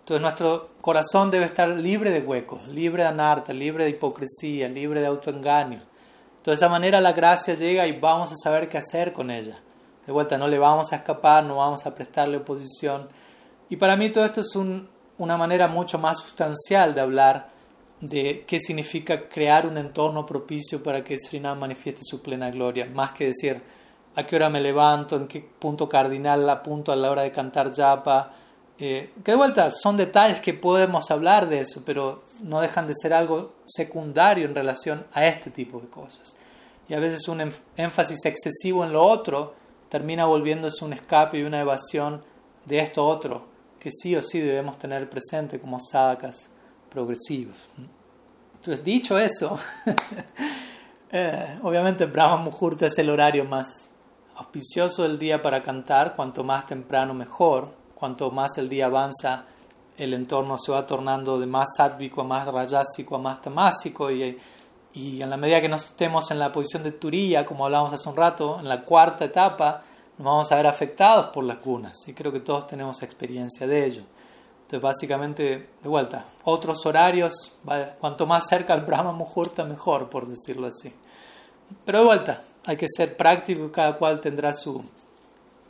Entonces 0.00 0.20
nuestro 0.20 0.70
corazón 0.80 1.30
debe 1.30 1.44
estar 1.44 1.68
libre 1.68 2.10
de 2.10 2.20
huecos, 2.20 2.66
libre 2.68 3.04
de 3.04 3.08
anarta, 3.08 3.52
libre 3.52 3.84
de 3.84 3.90
hipocresía, 3.90 4.68
libre 4.68 5.00
de 5.00 5.06
autoengaño. 5.06 5.80
Entonces 6.38 6.60
de 6.60 6.66
esa 6.66 6.68
manera 6.68 7.00
la 7.00 7.12
gracia 7.12 7.54
llega 7.54 7.86
y 7.86 7.98
vamos 8.00 8.32
a 8.32 8.36
saber 8.36 8.68
qué 8.68 8.78
hacer 8.78 9.12
con 9.12 9.30
ella. 9.30 9.60
De 10.04 10.12
vuelta, 10.12 10.36
no 10.36 10.48
le 10.48 10.58
vamos 10.58 10.92
a 10.92 10.96
escapar, 10.96 11.44
no 11.44 11.58
vamos 11.58 11.86
a 11.86 11.94
prestarle 11.94 12.38
oposición. 12.38 13.08
Y 13.68 13.76
para 13.76 13.96
mí 13.96 14.10
todo 14.10 14.24
esto 14.24 14.40
es 14.40 14.56
una 14.56 15.36
manera 15.36 15.68
mucho 15.68 15.98
más 15.98 16.18
sustancial 16.18 16.94
de 16.94 17.00
hablar 17.00 17.51
de 18.02 18.44
qué 18.48 18.58
significa 18.58 19.28
crear 19.28 19.64
un 19.64 19.78
entorno 19.78 20.26
propicio 20.26 20.82
para 20.82 21.04
que 21.04 21.16
Srinam 21.18 21.60
manifieste 21.60 22.02
su 22.02 22.20
plena 22.20 22.50
gloria, 22.50 22.84
más 22.86 23.12
que 23.12 23.26
decir 23.26 23.62
a 24.16 24.26
qué 24.26 24.36
hora 24.36 24.50
me 24.50 24.60
levanto, 24.60 25.16
en 25.16 25.28
qué 25.28 25.40
punto 25.40 25.88
cardinal 25.88 26.50
apunto 26.50 26.90
a 26.90 26.96
la 26.96 27.10
hora 27.12 27.22
de 27.22 27.30
cantar 27.30 27.72
japa, 27.72 28.34
eh, 28.76 29.12
que 29.24 29.30
de 29.30 29.36
vuelta 29.36 29.70
son 29.70 29.96
detalles 29.96 30.40
que 30.40 30.52
podemos 30.52 31.12
hablar 31.12 31.48
de 31.48 31.60
eso, 31.60 31.84
pero 31.86 32.24
no 32.42 32.60
dejan 32.60 32.88
de 32.88 32.94
ser 33.00 33.12
algo 33.12 33.52
secundario 33.66 34.46
en 34.46 34.54
relación 34.56 35.06
a 35.12 35.24
este 35.26 35.50
tipo 35.50 35.78
de 35.78 35.86
cosas. 35.86 36.36
Y 36.88 36.94
a 36.94 36.98
veces 36.98 37.28
un 37.28 37.54
énfasis 37.76 38.26
excesivo 38.26 38.84
en 38.84 38.92
lo 38.92 39.04
otro 39.04 39.54
termina 39.88 40.26
volviéndose 40.26 40.84
un 40.84 40.92
escape 40.92 41.38
y 41.38 41.44
una 41.44 41.60
evasión 41.60 42.24
de 42.64 42.80
esto 42.80 43.06
otro, 43.06 43.46
que 43.78 43.90
sí 43.92 44.16
o 44.16 44.22
sí 44.24 44.40
debemos 44.40 44.76
tener 44.76 45.08
presente 45.08 45.60
como 45.60 45.78
sadhakas 45.78 46.48
progresivos. 46.92 47.58
Entonces, 48.54 48.84
dicho 48.84 49.18
eso, 49.18 49.58
eh, 51.10 51.58
obviamente 51.62 52.06
Brahma 52.06 52.36
Muhurta 52.36 52.86
es 52.86 52.98
el 52.98 53.10
horario 53.10 53.44
más 53.44 53.88
auspicioso 54.36 55.02
del 55.02 55.18
día 55.18 55.42
para 55.42 55.62
cantar, 55.62 56.14
cuanto 56.14 56.44
más 56.44 56.66
temprano 56.66 57.14
mejor 57.14 57.82
cuanto 58.02 58.32
más 58.32 58.58
el 58.58 58.68
día 58.68 58.86
avanza, 58.86 59.44
el 59.96 60.12
entorno 60.12 60.58
se 60.58 60.72
va 60.72 60.84
tornando 60.84 61.38
de 61.38 61.46
más 61.46 61.68
sádvico 61.76 62.22
a 62.22 62.24
más 62.24 62.48
rayásico 62.48 63.14
a 63.14 63.20
más 63.20 63.40
tamásico 63.40 64.10
y, 64.10 64.36
y 64.92 65.22
en 65.22 65.30
la 65.30 65.36
medida 65.36 65.60
que 65.60 65.68
nos 65.68 65.84
estemos 65.84 66.28
en 66.32 66.40
la 66.40 66.50
posición 66.50 66.82
de 66.82 66.90
Turilla, 66.90 67.46
como 67.46 67.64
hablábamos 67.64 67.92
hace 67.92 68.08
un 68.08 68.16
rato, 68.16 68.58
en 68.58 68.68
la 68.68 68.84
cuarta 68.84 69.26
etapa, 69.26 69.84
nos 70.18 70.24
vamos 70.24 70.50
a 70.50 70.56
ver 70.56 70.66
afectados 70.66 71.26
por 71.26 71.44
las 71.44 71.58
cunas 71.58 71.96
y 72.08 72.12
creo 72.12 72.32
que 72.32 72.40
todos 72.40 72.66
tenemos 72.66 73.04
experiencia 73.04 73.68
de 73.68 73.86
ello. 73.86 74.02
Entonces, 74.72 74.84
básicamente, 74.84 75.68
de 75.82 75.88
vuelta, 75.90 76.24
otros 76.44 76.86
horarios, 76.86 77.34
cuanto 78.00 78.26
más 78.26 78.48
cerca 78.48 78.72
al 78.72 78.80
Brahma 78.80 79.12
Muhurta, 79.12 79.64
mejor, 79.64 80.08
por 80.08 80.26
decirlo 80.26 80.66
así. 80.66 80.90
Pero 81.84 81.98
de 81.98 82.04
vuelta, 82.06 82.42
hay 82.64 82.78
que 82.78 82.86
ser 82.88 83.14
práctico, 83.14 83.70
cada 83.70 83.98
cual 83.98 84.18
tendrá 84.18 84.54
su, 84.54 84.82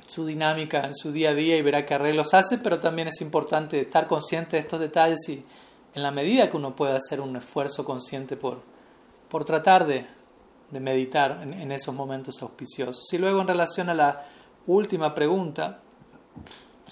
su 0.06 0.24
dinámica 0.24 0.86
en 0.86 0.94
su 0.94 1.10
día 1.10 1.30
a 1.30 1.34
día 1.34 1.56
y 1.56 1.62
verá 1.62 1.84
qué 1.84 1.94
arreglos 1.94 2.32
hace, 2.32 2.58
pero 2.58 2.78
también 2.78 3.08
es 3.08 3.20
importante 3.22 3.80
estar 3.80 4.06
consciente 4.06 4.54
de 4.54 4.60
estos 4.60 4.78
detalles 4.78 5.28
y 5.28 5.44
en 5.96 6.02
la 6.04 6.12
medida 6.12 6.48
que 6.48 6.56
uno 6.56 6.76
pueda 6.76 6.94
hacer 6.94 7.20
un 7.20 7.34
esfuerzo 7.34 7.84
consciente 7.84 8.36
por, 8.36 8.62
por 9.28 9.44
tratar 9.44 9.84
de, 9.84 10.06
de 10.70 10.78
meditar 10.78 11.40
en, 11.42 11.54
en, 11.54 11.72
esos 11.72 11.92
momentos 11.92 12.40
auspiciosos. 12.40 13.12
Y 13.12 13.18
luego 13.18 13.40
en 13.40 13.48
relación 13.48 13.88
a 13.88 13.94
la 13.94 14.26
última 14.68 15.12
pregunta, 15.12 15.80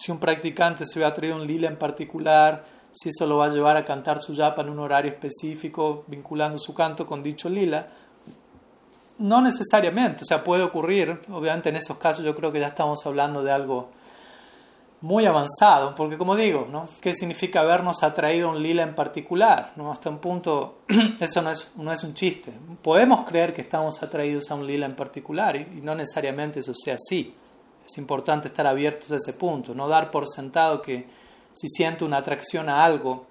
si 0.00 0.10
un 0.10 0.18
practicante 0.18 0.86
se 0.86 0.98
ve 0.98 1.04
a 1.04 1.12
traer 1.12 1.34
un 1.34 1.46
lila 1.46 1.68
en 1.68 1.76
particular, 1.76 2.64
si 2.90 3.10
eso 3.10 3.26
lo 3.26 3.36
va 3.36 3.46
a 3.46 3.48
llevar 3.50 3.76
a 3.76 3.84
cantar 3.84 4.18
su 4.22 4.32
yapa 4.32 4.62
en 4.62 4.70
un 4.70 4.78
horario 4.78 5.10
específico, 5.10 6.04
vinculando 6.06 6.56
su 6.56 6.72
canto 6.72 7.06
con 7.06 7.22
dicho 7.22 7.50
lila, 7.50 7.86
no 9.18 9.42
necesariamente, 9.42 10.24
o 10.24 10.26
sea, 10.26 10.42
puede 10.42 10.62
ocurrir, 10.62 11.20
obviamente 11.30 11.68
en 11.68 11.76
esos 11.76 11.98
casos 11.98 12.24
yo 12.24 12.34
creo 12.34 12.50
que 12.50 12.60
ya 12.60 12.68
estamos 12.68 13.04
hablando 13.04 13.42
de 13.42 13.52
algo 13.52 13.90
muy 15.02 15.26
avanzado, 15.26 15.94
porque 15.94 16.16
como 16.16 16.34
digo, 16.34 16.66
¿no? 16.72 16.88
¿qué 17.02 17.14
significa 17.14 17.60
habernos 17.60 18.02
atraído 18.02 18.48
un 18.48 18.62
lila 18.62 18.82
en 18.82 18.94
particular? 18.94 19.72
¿no? 19.76 19.92
Hasta 19.92 20.08
un 20.08 20.18
punto, 20.18 20.78
eso 21.20 21.42
no 21.42 21.51
es, 21.51 21.72
no 21.76 21.92
es 21.92 22.03
un 22.05 22.14
chiste. 22.14 22.55
Podemos 22.82 23.28
creer 23.28 23.53
que 23.53 23.61
estamos 23.61 24.03
atraídos 24.03 24.51
a 24.51 24.55
un 24.55 24.66
lila 24.66 24.86
en 24.86 24.96
particular 24.96 25.57
y 25.57 25.82
no 25.82 25.94
necesariamente 25.94 26.61
eso 26.61 26.72
sea 26.74 26.94
así. 26.94 27.34
Es 27.91 27.99
importante 27.99 28.47
estar 28.47 28.68
abiertos 28.68 29.11
a 29.11 29.16
ese 29.16 29.32
punto, 29.32 29.74
no 29.74 29.88
dar 29.88 30.12
por 30.12 30.28
sentado 30.28 30.80
que 30.80 31.09
si 31.53 31.66
siento 31.68 32.07
una 32.07 32.18
atracción 32.18 32.68
a 32.68 32.84
algo, 32.84 33.26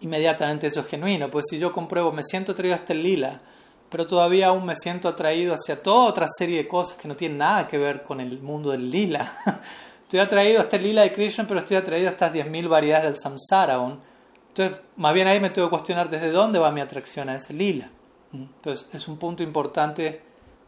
inmediatamente 0.00 0.66
eso 0.66 0.80
es 0.80 0.86
genuino. 0.86 1.30
Pues 1.30 1.44
si 1.48 1.60
yo 1.60 1.72
compruebo, 1.72 2.10
me 2.10 2.24
siento 2.24 2.50
atraído 2.50 2.74
a 2.74 2.78
este 2.78 2.94
lila, 2.94 3.40
pero 3.88 4.04
todavía 4.04 4.48
aún 4.48 4.66
me 4.66 4.74
siento 4.74 5.08
atraído 5.08 5.54
hacia 5.54 5.80
toda 5.80 6.08
otra 6.08 6.26
serie 6.28 6.56
de 6.56 6.66
cosas 6.66 6.98
que 6.98 7.06
no 7.06 7.14
tienen 7.14 7.38
nada 7.38 7.68
que 7.68 7.78
ver 7.78 8.02
con 8.02 8.20
el 8.20 8.42
mundo 8.42 8.72
del 8.72 8.90
lila. 8.90 9.32
Estoy 10.02 10.18
atraído 10.18 10.58
a 10.58 10.62
este 10.62 10.80
lila 10.80 11.02
de 11.02 11.12
Krishna, 11.12 11.46
pero 11.46 11.60
estoy 11.60 11.76
atraído 11.76 12.08
a 12.08 12.12
estas 12.12 12.32
10.000 12.32 12.66
variedades 12.66 13.04
del 13.04 13.18
samsara 13.18 13.74
aún. 13.74 14.00
Entonces, 14.48 14.80
más 14.96 15.12
bien 15.12 15.28
ahí 15.28 15.38
me 15.38 15.50
tengo 15.50 15.68
que 15.68 15.72
cuestionar 15.72 16.08
desde 16.08 16.30
dónde 16.30 16.58
va 16.58 16.72
mi 16.72 16.80
atracción 16.80 17.28
a 17.28 17.36
ese 17.36 17.52
lila. 17.52 17.90
Entonces, 18.32 18.88
es 18.92 19.06
un 19.06 19.18
punto 19.18 19.42
importante. 19.42 20.22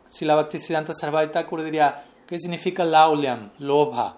Si 0.06 0.26
la 0.26 0.34
Bhaktisiddhanta 0.34 0.92
Sarvai 0.92 1.32
Thakur 1.32 1.62
diría, 1.62 2.04
¿qué 2.30 2.38
significa 2.38 2.84
lauliam, 2.84 3.50
lobha? 3.58 4.16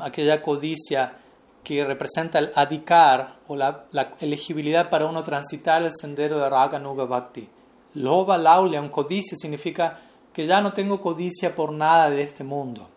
Aquella 0.00 0.40
codicia 0.40 1.18
que 1.62 1.84
representa 1.84 2.38
el 2.38 2.52
adhikar 2.54 3.40
o 3.48 3.54
la, 3.54 3.86
elegibilidad 4.20 4.88
para 4.88 5.06
uno 5.06 5.22
transitar 5.22 5.82
el 5.82 5.92
sendero 5.92 6.38
de 6.38 6.48
Raga 6.48 6.78
Nuga 6.78 7.04
Bhakti. 7.04 7.46
Loba 7.94 8.38
Laulyam, 8.38 8.88
codicia, 8.88 9.36
significa 9.36 9.98
que 10.32 10.46
ya 10.46 10.60
no 10.60 10.72
tengo 10.72 11.00
codicia 11.00 11.54
por 11.54 11.72
nada 11.72 12.08
de 12.08 12.22
este 12.22 12.44
mundo. 12.44 12.88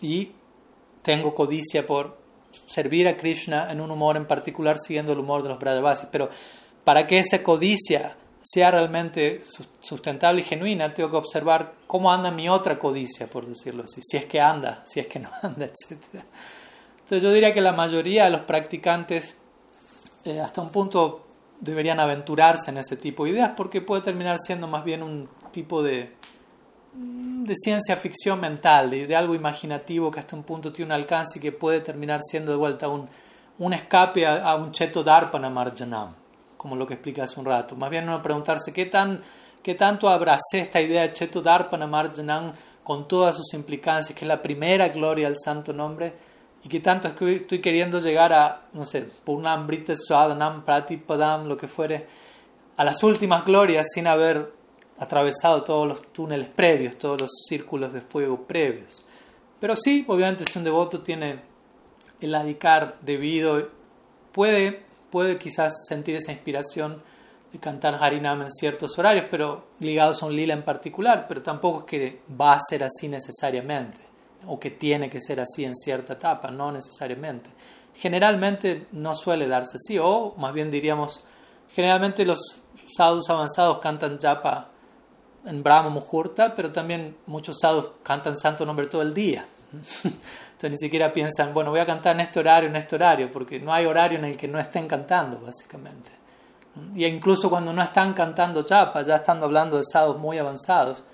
Y 0.00 0.30
tengo 1.02 1.34
codicia 1.34 1.86
por 1.86 2.16
servir 2.66 3.06
a 3.08 3.16
Krishna 3.16 3.70
en 3.70 3.80
un 3.80 3.90
humor 3.90 4.16
en 4.16 4.26
particular, 4.26 4.78
siguiendo 4.78 5.12
el 5.12 5.18
humor 5.18 5.42
de 5.42 5.48
los 5.50 5.58
Brajavasis. 5.58 6.08
Pero 6.10 6.30
para 6.84 7.06
que 7.06 7.18
esa 7.18 7.42
codicia 7.42 8.16
sea 8.44 8.70
realmente 8.70 9.42
sustentable 9.80 10.42
y 10.42 10.44
genuina, 10.44 10.92
tengo 10.92 11.10
que 11.10 11.16
observar 11.16 11.72
cómo 11.86 12.12
anda 12.12 12.30
mi 12.30 12.46
otra 12.48 12.78
codicia, 12.78 13.26
por 13.26 13.46
decirlo 13.46 13.84
así, 13.84 14.02
si 14.02 14.18
es 14.18 14.26
que 14.26 14.38
anda, 14.38 14.82
si 14.84 15.00
es 15.00 15.06
que 15.06 15.18
no 15.18 15.30
anda, 15.42 15.64
etc. 15.64 15.98
Entonces 16.98 17.22
yo 17.22 17.32
diría 17.32 17.54
que 17.54 17.62
la 17.62 17.72
mayoría 17.72 18.24
de 18.24 18.30
los 18.30 18.42
practicantes 18.42 19.34
eh, 20.26 20.40
hasta 20.40 20.60
un 20.60 20.68
punto 20.68 21.24
deberían 21.58 21.98
aventurarse 22.00 22.70
en 22.70 22.78
ese 22.78 22.98
tipo 22.98 23.24
de 23.24 23.30
ideas 23.30 23.52
porque 23.56 23.80
puede 23.80 24.02
terminar 24.02 24.38
siendo 24.38 24.68
más 24.68 24.84
bien 24.84 25.02
un 25.02 25.26
tipo 25.50 25.82
de, 25.82 26.12
de 26.92 27.54
ciencia 27.56 27.96
ficción 27.96 28.40
mental, 28.40 28.90
de, 28.90 29.16
algo 29.16 29.34
imaginativo 29.34 30.10
que 30.10 30.20
hasta 30.20 30.36
un 30.36 30.42
punto 30.42 30.70
tiene 30.70 30.94
un 30.94 31.00
alcance 31.00 31.38
y 31.38 31.42
que 31.42 31.52
puede 31.52 31.80
terminar 31.80 32.20
siendo 32.22 32.52
de 32.52 32.58
vuelta 32.58 32.88
un, 32.88 33.08
un 33.58 33.72
escape 33.72 34.26
a, 34.26 34.54
un 34.56 34.70
cheto 34.70 35.02
darpana 35.02 35.48
marjanam 35.48 36.23
como 36.64 36.76
lo 36.76 36.86
que 36.86 36.94
expliqué 36.94 37.20
hace 37.20 37.38
un 37.38 37.44
rato. 37.44 37.76
Más 37.76 37.90
bien 37.90 38.04
uno 38.04 38.22
preguntarse 38.22 38.72
qué, 38.72 38.86
tan, 38.86 39.20
qué 39.62 39.74
tanto 39.74 40.08
abracé 40.08 40.60
esta 40.60 40.80
idea 40.80 41.02
de 41.02 41.12
Chetu 41.12 41.42
Darpana 41.42 41.86
Marjanam 41.86 42.52
con 42.82 43.06
todas 43.06 43.36
sus 43.36 43.52
implicancias, 43.52 44.18
que 44.18 44.24
es 44.24 44.28
la 44.28 44.40
primera 44.40 44.88
gloria 44.88 45.26
al 45.26 45.36
santo 45.36 45.74
nombre, 45.74 46.14
y 46.62 46.68
qué 46.70 46.80
tanto 46.80 47.08
estoy 47.08 47.60
queriendo 47.60 47.98
llegar 47.98 48.32
a, 48.32 48.62
no 48.72 48.86
sé, 48.86 49.02
Purnam, 49.02 49.66
Brita, 49.66 49.94
Swadanam, 49.94 50.64
Pratipadam, 50.64 51.48
lo 51.48 51.58
que 51.58 51.68
fuere, 51.68 52.06
a 52.78 52.82
las 52.82 53.02
últimas 53.02 53.44
glorias 53.44 53.88
sin 53.92 54.06
haber 54.06 54.50
atravesado 54.98 55.64
todos 55.64 55.86
los 55.86 56.12
túneles 56.14 56.48
previos, 56.48 56.96
todos 56.96 57.20
los 57.20 57.30
círculos 57.46 57.92
de 57.92 58.00
fuego 58.00 58.46
previos. 58.46 59.06
Pero 59.60 59.76
sí, 59.76 60.02
obviamente, 60.08 60.46
si 60.46 60.58
un 60.58 60.64
devoto 60.64 61.02
tiene 61.02 61.40
el 62.22 62.34
adicar 62.34 62.96
debido, 63.02 63.68
puede 64.32 64.93
puede 65.14 65.36
quizás 65.36 65.72
sentir 65.86 66.16
esa 66.16 66.32
inspiración 66.32 67.00
de 67.52 67.60
cantar 67.60 67.94
Harinam 68.02 68.42
en 68.42 68.50
ciertos 68.50 68.98
horarios, 68.98 69.26
pero 69.30 69.68
ligados 69.78 70.20
a 70.20 70.26
un 70.26 70.34
lila 70.34 70.54
en 70.54 70.64
particular, 70.64 71.26
pero 71.28 71.40
tampoco 71.40 71.78
es 71.78 71.84
que 71.84 72.22
va 72.28 72.54
a 72.54 72.58
ser 72.60 72.82
así 72.82 73.06
necesariamente, 73.06 74.00
o 74.44 74.58
que 74.58 74.72
tiene 74.72 75.08
que 75.08 75.20
ser 75.20 75.38
así 75.38 75.64
en 75.64 75.76
cierta 75.76 76.14
etapa, 76.14 76.50
no 76.50 76.72
necesariamente. 76.72 77.48
Generalmente 77.94 78.88
no 78.90 79.14
suele 79.14 79.46
darse 79.46 79.76
así, 79.76 80.00
o 80.00 80.34
más 80.36 80.52
bien 80.52 80.68
diríamos, 80.68 81.24
generalmente 81.70 82.24
los 82.24 82.40
sadhus 82.96 83.30
avanzados 83.30 83.78
cantan 83.78 84.18
japa 84.20 84.70
en 85.46 85.62
Brahma 85.62 85.90
Muhurta, 85.90 86.56
pero 86.56 86.72
también 86.72 87.16
muchos 87.26 87.58
sadhus 87.60 87.86
cantan 88.02 88.36
santo 88.36 88.66
nombre 88.66 88.88
todo 88.88 89.02
el 89.02 89.14
día. 89.14 89.46
Entonces 90.64 90.80
ni 90.80 90.86
siquiera 90.86 91.12
piensan, 91.12 91.52
bueno, 91.52 91.70
voy 91.70 91.80
a 91.80 91.84
cantar 91.84 92.14
en 92.14 92.20
este 92.20 92.40
horario, 92.40 92.70
en 92.70 92.76
este 92.76 92.94
horario, 92.96 93.30
porque 93.30 93.60
no 93.60 93.70
hay 93.70 93.84
horario 93.84 94.18
en 94.18 94.24
el 94.24 94.34
que 94.34 94.48
no 94.48 94.58
estén 94.58 94.88
cantando, 94.88 95.38
básicamente. 95.38 96.10
Y 96.94 97.04
incluso 97.04 97.50
cuando 97.50 97.70
no 97.74 97.82
están 97.82 98.14
cantando 98.14 98.62
chapa, 98.62 99.02
ya 99.02 99.16
estando 99.16 99.44
hablando 99.44 99.76
de 99.76 99.84
sados 99.84 100.18
muy 100.18 100.38
avanzados, 100.38 101.04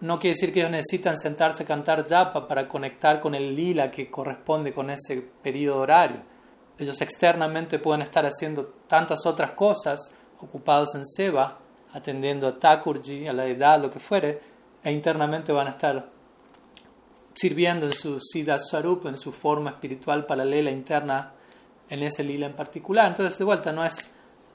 no 0.00 0.18
quiere 0.18 0.32
decir 0.32 0.50
que 0.50 0.60
ellos 0.60 0.70
necesitan 0.70 1.18
sentarse 1.18 1.64
a 1.64 1.66
cantar 1.66 2.08
japa 2.08 2.48
para 2.48 2.66
conectar 2.66 3.20
con 3.20 3.34
el 3.34 3.54
lila 3.54 3.90
que 3.90 4.10
corresponde 4.10 4.72
con 4.72 4.88
ese 4.88 5.20
periodo 5.42 5.80
horario. 5.80 6.22
Ellos 6.78 6.98
externamente 7.02 7.78
pueden 7.78 8.00
estar 8.00 8.24
haciendo 8.24 8.64
tantas 8.86 9.26
otras 9.26 9.50
cosas, 9.50 10.14
ocupados 10.40 10.94
en 10.94 11.04
seva, 11.04 11.58
atendiendo 11.92 12.48
a 12.48 12.58
Thakurji, 12.58 13.28
a 13.28 13.34
la 13.34 13.44
edad, 13.44 13.78
lo 13.78 13.90
que 13.90 14.00
fuere, 14.00 14.40
e 14.82 14.90
internamente 14.90 15.52
van 15.52 15.66
a 15.66 15.70
estar 15.72 16.15
sirviendo 17.36 17.86
en 17.86 17.92
su 17.92 18.18
Siddha 18.18 18.58
Swarup, 18.58 19.06
en 19.06 19.18
su 19.18 19.30
forma 19.30 19.70
espiritual 19.70 20.24
paralela 20.24 20.70
interna 20.70 21.32
en 21.88 22.02
ese 22.02 22.24
lila 22.24 22.46
en 22.46 22.54
particular. 22.54 23.08
Entonces, 23.08 23.38
de 23.38 23.44
vuelta, 23.44 23.72
no 23.72 23.84
es 23.84 24.10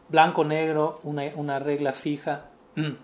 blanco-negro, 0.10 1.00
una, 1.04 1.24
una, 1.36 1.60
regla 1.60 1.94
fija. 1.94 2.46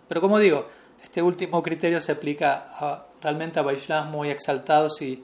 Pero 0.07 0.21
como 0.21 0.39
digo, 0.39 0.67
este 1.01 1.21
último 1.21 1.61
criterio 1.61 2.01
se 2.01 2.13
aplica 2.13 3.05
realmente 3.21 3.59
a 3.59 3.61
Vaishnavas 3.61 4.09
muy 4.09 4.29
exaltados 4.29 5.01
y, 5.01 5.23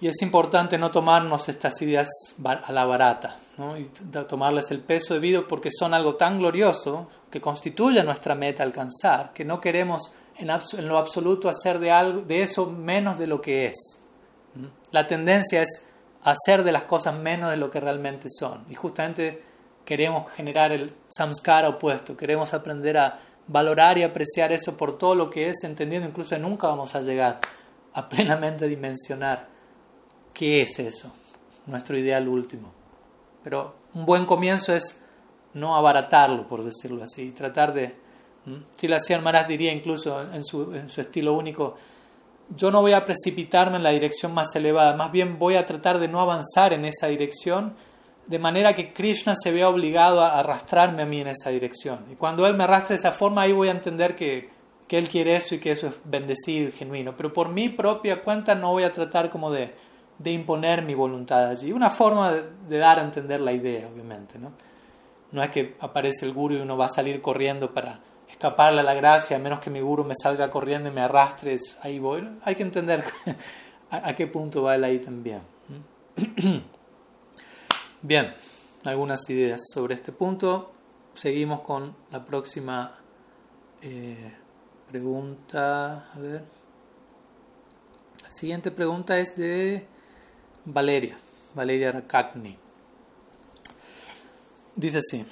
y, 0.00 0.08
es 0.08 0.20
importante 0.20 0.76
no 0.76 0.90
tomarnos 0.90 1.48
estas 1.48 1.80
ideas 1.82 2.08
a 2.44 2.72
la 2.72 2.84
barata, 2.84 3.38
¿no? 3.56 3.78
y 3.78 3.84
tomarles 4.28 4.70
el 4.70 4.80
peso 4.80 5.14
debido 5.14 5.48
porque 5.48 5.70
son 5.70 5.94
algo 5.94 6.16
tan 6.16 6.38
glorioso 6.38 7.08
que 7.30 7.40
constituye 7.40 8.02
nuestra 8.02 8.34
meta 8.34 8.62
alcanzar, 8.62 9.32
que 9.32 9.44
no 9.44 9.60
queremos 9.60 10.12
en, 10.38 10.88
lo 10.88 10.98
absoluto 10.98 11.48
hacer 11.48 11.78
de, 11.78 11.90
algo, 11.90 12.22
de 12.22 12.42
eso 12.42 12.66
menos 12.66 13.18
de 13.18 13.26
lo 13.26 13.40
que 13.40 13.66
es. 13.66 14.00
¿Mm? 14.54 14.66
La 14.90 15.06
tendencia 15.06 15.62
es 15.62 15.88
hacer 16.22 16.64
de 16.64 16.72
las 16.72 16.84
cosas 16.84 17.16
menos 17.16 17.50
de 17.50 17.56
lo 17.56 17.70
que 17.70 17.80
realmente 17.80 18.28
son. 18.28 18.64
Y 18.68 18.74
justamente 18.74 19.42
queremos 19.84 20.30
generar 20.32 20.72
el 20.72 20.92
samskara 21.08 21.68
opuesto, 21.68 22.16
queremos 22.16 22.52
aprender 22.52 22.98
a 22.98 23.20
valorar 23.46 23.96
y 23.98 24.02
apreciar 24.02 24.50
eso 24.52 24.76
por 24.76 24.98
todo 24.98 25.14
lo 25.14 25.30
que 25.30 25.48
es, 25.48 25.62
entendiendo 25.62 26.08
incluso 26.08 26.34
que 26.34 26.40
nunca 26.40 26.66
vamos 26.66 26.94
a 26.94 27.00
llegar 27.00 27.40
a 27.92 28.08
plenamente 28.08 28.66
dimensionar 28.66 29.48
qué 30.34 30.62
es 30.62 30.78
eso, 30.80 31.12
nuestro 31.66 31.96
ideal 31.96 32.28
último. 32.28 32.72
Pero 33.44 33.76
un 33.94 34.04
buen 34.04 34.26
comienzo 34.26 34.74
es 34.74 35.00
no 35.54 35.76
abaratarlo, 35.76 36.48
por 36.48 36.64
decirlo 36.64 37.04
así, 37.04 37.28
y 37.28 37.30
tratar 37.30 37.72
de 37.72 37.96
si 38.76 38.88
la 38.88 38.98
Maharaj 39.22 39.48
diría 39.48 39.72
incluso 39.72 40.20
en 40.32 40.44
su, 40.44 40.72
en 40.74 40.88
su 40.88 41.00
estilo 41.00 41.34
único, 41.34 41.76
yo 42.56 42.70
no 42.70 42.80
voy 42.80 42.92
a 42.92 43.04
precipitarme 43.04 43.76
en 43.76 43.82
la 43.82 43.90
dirección 43.90 44.32
más 44.32 44.54
elevada, 44.54 44.96
más 44.96 45.10
bien 45.10 45.38
voy 45.38 45.56
a 45.56 45.66
tratar 45.66 45.98
de 45.98 46.08
no 46.08 46.20
avanzar 46.20 46.72
en 46.72 46.84
esa 46.84 47.08
dirección, 47.08 47.74
de 48.26 48.38
manera 48.38 48.74
que 48.74 48.92
Krishna 48.92 49.34
se 49.34 49.52
vea 49.52 49.68
obligado 49.68 50.20
a 50.22 50.38
arrastrarme 50.38 51.02
a 51.02 51.06
mí 51.06 51.20
en 51.20 51.28
esa 51.28 51.50
dirección. 51.50 52.04
Y 52.10 52.16
cuando 52.16 52.46
Él 52.46 52.54
me 52.54 52.64
arrastre 52.64 52.94
de 52.94 52.98
esa 52.98 53.12
forma, 53.12 53.42
ahí 53.42 53.52
voy 53.52 53.68
a 53.68 53.72
entender 53.72 54.16
que, 54.16 54.50
que 54.88 54.98
Él 54.98 55.08
quiere 55.08 55.36
eso 55.36 55.54
y 55.54 55.58
que 55.58 55.72
eso 55.72 55.88
es 55.88 55.94
bendecido 56.04 56.68
y 56.68 56.72
genuino. 56.72 57.16
Pero 57.16 57.32
por 57.32 57.48
mi 57.48 57.68
propia 57.68 58.22
cuenta 58.22 58.54
no 58.54 58.72
voy 58.72 58.82
a 58.82 58.92
tratar 58.92 59.30
como 59.30 59.50
de, 59.50 59.74
de 60.18 60.32
imponer 60.32 60.82
mi 60.82 60.94
voluntad 60.94 61.48
allí. 61.48 61.70
Una 61.72 61.90
forma 61.90 62.32
de, 62.32 62.44
de, 62.68 62.78
dar 62.78 62.98
a 62.98 63.02
entender 63.02 63.40
la 63.40 63.52
idea, 63.52 63.88
obviamente. 63.88 64.40
¿no? 64.40 64.52
no 65.32 65.42
es 65.42 65.50
que 65.50 65.76
aparece 65.80 66.26
el 66.26 66.32
guru 66.32 66.54
y 66.54 66.58
uno 66.58 66.76
va 66.76 66.86
a 66.86 66.90
salir 66.90 67.20
corriendo 67.20 67.72
para 67.72 68.00
escaparle 68.28 68.80
a 68.80 68.84
la 68.84 68.94
gracia, 68.94 69.36
a 69.36 69.40
menos 69.40 69.60
que 69.60 69.70
mi 69.70 69.80
guru 69.80 70.04
me 70.04 70.14
salga 70.20 70.50
corriendo 70.50 70.88
y 70.88 70.92
me 70.92 71.00
arrastres, 71.00 71.76
ahí 71.82 71.98
voy. 71.98 72.28
Hay 72.42 72.54
que 72.54 72.62
entender 72.62 73.04
a, 73.90 74.14
qué 74.14 74.26
punto 74.26 74.62
va 74.62 74.74
él 74.74 74.84
ahí 74.84 74.98
también. 74.98 75.42
Bien, 78.02 78.34
algunas 78.84 79.28
ideas 79.30 79.62
sobre 79.72 79.94
este 79.94 80.12
punto. 80.12 80.72
Seguimos 81.14 81.62
con 81.62 81.96
la 82.10 82.24
próxima 82.24 82.98
eh, 83.82 84.34
pregunta. 84.90 86.12
A 86.12 86.18
ver. 86.18 86.44
La 88.22 88.30
siguiente 88.30 88.70
pregunta 88.70 89.18
es 89.18 89.36
de 89.36 89.86
Valeria, 90.64 91.16
Valeria 91.54 91.92
Rakakni. 91.92 92.58
Dice 94.74 94.98
así. 94.98 95.24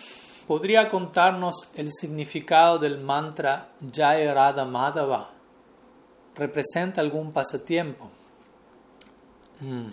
¿Podría 0.47 0.91
contarnos 0.91 1.71
el 1.75 1.91
significado 1.91 2.79
del 2.79 2.99
mantra 2.99 3.69
Jaya 3.93 4.35
Radha 4.35 4.67
Madhava? 4.67 5.31
¿Representa 6.35 7.01
algún 7.01 7.33
pasatiempo? 7.33 8.11
Mm, 9.61 9.89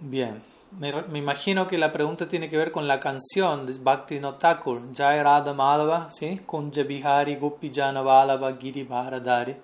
bien, 0.00 0.42
me, 0.78 0.90
imagino 1.16 1.68
que 1.68 1.78
la 1.78 1.92
pregunta 1.92 2.26
tiene 2.26 2.50
que 2.50 2.56
ver 2.56 2.72
con 2.72 2.88
la 2.88 2.98
canción 2.98 3.64
de 3.64 3.74
Bhakti 3.74 4.20
Thakur, 4.38 4.92
Jaya 4.92 5.22
Radha 5.22 5.54
Madhava, 5.54 6.08
¿sí? 6.10 6.40
Kunja 6.44 6.82
Bihari 6.82 7.36
Gupi 7.36 7.70
Janavalava 7.72 8.56
Giri 8.56 8.82
Bharadari 8.82 9.56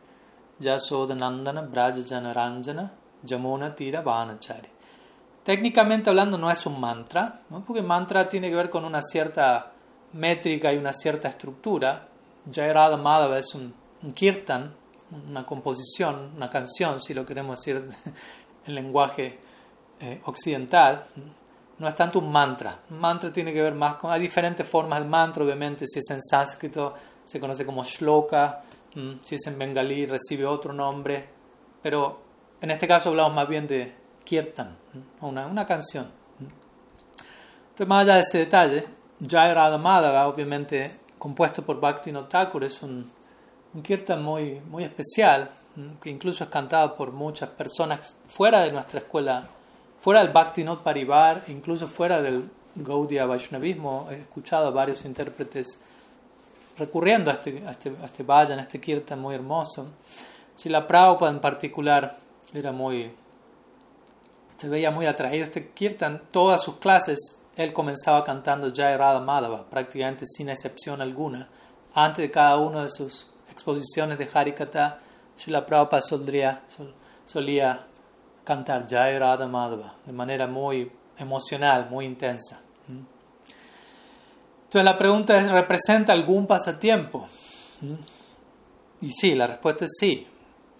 Nandana 0.60 1.62
Braja 1.62 2.00
Janaranjana 2.06 2.92
Jamuna 3.26 3.74
Tira 3.74 4.02
Vanachari. 4.02 4.68
Técnicamente 5.42 6.10
hablando 6.10 6.38
no 6.38 6.50
es 6.50 6.64
un 6.66 6.78
mantra, 6.78 7.40
¿no? 7.48 7.64
porque 7.64 7.82
mantra 7.82 8.28
tiene 8.28 8.50
que 8.50 8.56
ver 8.56 8.70
con 8.70 8.84
una 8.84 9.02
cierta 9.02 9.69
métrica 10.12 10.72
y 10.72 10.76
una 10.76 10.92
cierta 10.92 11.28
estructura. 11.28 12.08
Jayarada 12.50 12.96
Madhava 12.96 13.38
es 13.38 13.54
un, 13.54 13.74
kirtan, 14.14 14.74
una 15.28 15.44
composición, 15.44 16.32
una 16.36 16.48
canción, 16.48 17.02
si 17.02 17.14
lo 17.14 17.26
queremos 17.26 17.58
decir 17.58 17.88
en 18.66 18.74
lenguaje 18.74 19.38
eh, 20.00 20.20
occidental. 20.24 21.04
No 21.78 21.88
es 21.88 21.94
tanto 21.94 22.18
un 22.18 22.30
mantra. 22.30 22.80
Un 22.90 22.98
mantra 22.98 23.32
tiene 23.32 23.52
que 23.52 23.62
ver 23.62 23.74
más 23.74 23.96
con. 23.96 24.10
Hay 24.10 24.20
diferentes 24.20 24.68
formas 24.68 25.00
de 25.00 25.08
mantra, 25.08 25.44
obviamente. 25.44 25.86
Si 25.86 25.98
es 25.98 26.10
en 26.10 26.20
sánscrito, 26.20 26.94
se 27.24 27.40
conoce 27.40 27.64
como 27.64 27.82
shloka. 27.84 28.62
Si 29.22 29.36
es 29.36 29.46
en 29.46 29.58
bengalí, 29.58 30.04
recibe 30.04 30.44
otro 30.44 30.72
nombre. 30.72 31.28
Pero 31.82 32.20
en 32.60 32.70
este 32.70 32.86
caso 32.86 33.08
hablamos 33.08 33.34
más 33.34 33.48
bien 33.48 33.66
de 33.66 33.94
kirtan, 34.24 34.76
una, 35.22 35.46
una 35.46 35.64
canción. 35.64 36.10
Entonces, 37.70 37.88
más 37.88 38.02
allá 38.02 38.14
de 38.16 38.20
ese 38.20 38.38
detalle, 38.38 38.86
Radha 39.28 39.78
Madhava, 39.78 40.26
obviamente 40.26 40.98
compuesto 41.18 41.62
por 41.62 41.78
Bhakti 41.78 42.12
Thakur, 42.28 42.64
es 42.64 42.82
un, 42.82 43.10
kirtan 43.82 44.22
muy, 44.24 44.60
muy 44.60 44.84
especial, 44.84 45.50
que 46.02 46.10
incluso 46.10 46.44
es 46.44 46.50
cantado 46.50 46.96
por 46.96 47.12
muchas 47.12 47.50
personas 47.50 48.16
fuera 48.26 48.62
de 48.62 48.72
nuestra 48.72 49.00
escuela, 49.00 49.46
fuera 50.00 50.22
del 50.22 50.32
Bhakti 50.32 50.64
Not 50.64 50.82
Parivar, 50.82 51.44
incluso 51.48 51.86
fuera 51.86 52.22
del 52.22 52.50
Gaudiya 52.74 53.26
Vaishnavismo. 53.26 54.08
He 54.10 54.20
escuchado 54.20 54.68
a 54.68 54.70
varios 54.70 55.04
intérpretes 55.04 55.80
recurriendo 56.78 57.30
a 57.30 57.34
este, 57.34 57.62
a 57.66 57.72
este, 57.72 57.92
a 58.02 58.06
este 58.06 58.22
vayan, 58.22 58.58
a 58.58 58.62
este 58.62 58.80
kirtan 58.80 59.20
muy 59.20 59.34
hermoso. 59.34 59.88
Si 60.54 60.68
la 60.70 60.86
Prabhupada 60.86 61.30
en 61.30 61.40
particular 61.40 62.16
era 62.54 62.72
muy, 62.72 63.12
se 64.56 64.68
veía 64.68 64.90
muy 64.90 65.04
atraído 65.04 65.44
a 65.44 65.46
este 65.46 65.68
kirtan, 65.68 66.22
todas 66.30 66.62
sus 66.62 66.76
clases 66.76 67.39
él 67.56 67.72
comenzaba 67.72 68.24
cantando 68.24 68.72
Jai 68.74 68.96
Radha 68.96 69.20
Madhava, 69.20 69.68
prácticamente 69.68 70.24
sin 70.26 70.48
excepción 70.48 71.00
alguna. 71.00 71.48
Antes 71.94 72.22
de 72.22 72.30
cada 72.30 72.56
una 72.56 72.84
de 72.84 72.90
sus 72.90 73.26
exposiciones 73.50 74.18
de 74.18 74.28
Harikata, 74.32 75.00
Srila 75.36 75.66
Prabhupada 75.66 76.02
solía, 76.02 76.62
solía 77.24 77.86
cantar 78.44 78.86
Jai 78.88 79.18
Radha 79.18 79.46
Madhava 79.46 79.94
de 80.04 80.12
manera 80.12 80.46
muy 80.46 80.90
emocional, 81.18 81.88
muy 81.90 82.06
intensa. 82.06 82.60
Entonces 84.70 84.84
la 84.84 84.96
pregunta 84.96 85.36
es, 85.36 85.50
¿representa 85.50 86.12
algún 86.12 86.46
pasatiempo? 86.46 87.26
Y 89.00 89.10
sí, 89.10 89.34
la 89.34 89.46
respuesta 89.46 89.84
es 89.84 89.92
sí. 89.98 90.26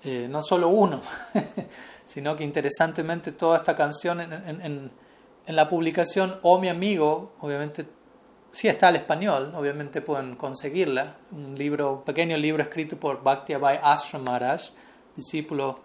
Eh, 0.03 0.29
no 0.31 0.43
solo 0.43 0.69
uno, 0.69 1.03
sino 2.07 2.35
que 2.35 2.43
interesantemente 2.43 3.33
toda 3.33 3.59
esta 3.59 3.75
canción 3.77 4.21
en, 4.21 4.91
la 5.47 5.69
publicación 5.69 6.39
O 6.43 6.59
mi 6.59 6.69
amigo, 6.69 7.33
obviamente 7.41 7.87
sí 8.53 8.69
está 8.69 8.89
al 8.89 8.97
español, 8.97 9.53
obviamente 9.57 10.01
pueden 10.01 10.37
conseguirla, 10.37 11.17
un 11.33 11.55
libro, 11.57 12.05
pequeño 12.05 12.37
libro 12.37 12.63
escrito 12.63 12.97
por 12.99 13.23
Bhakti-Abhay 13.23 13.81
Ashram 13.83 14.25
Maharaj, 14.25 14.71
discípulo 15.17 15.81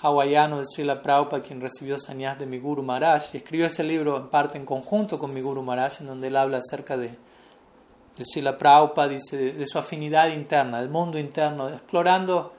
hawaiano 0.00 0.58
de 0.58 0.64
Srila 0.64 1.02
Prabhupada, 1.02 1.42
quien 1.42 1.60
recibió 1.60 1.98
sannyas 1.98 2.38
de 2.38 2.46
mi 2.46 2.58
Guru 2.58 2.82
Maharaj, 2.82 3.34
y 3.34 3.38
escribió 3.38 3.66
ese 3.66 3.82
libro 3.82 4.16
en 4.16 4.28
parte 4.28 4.56
en 4.56 4.64
conjunto 4.64 5.18
con 5.18 5.34
mi 5.34 5.40
Guru 5.40 5.62
Maharaj, 5.62 6.00
en 6.00 6.06
donde 6.06 6.28
él 6.28 6.36
habla 6.36 6.58
acerca 6.58 6.96
de, 6.96 7.08
de 7.08 8.24
Srila 8.24 8.56
Prabhupada, 8.56 9.08
dice, 9.08 9.52
de, 9.52 9.66
su 9.66 9.78
afinidad 9.78 10.28
interna, 10.28 10.80
del 10.80 10.88
mundo 10.88 11.18
interno, 11.18 11.68
explorando 11.68 12.54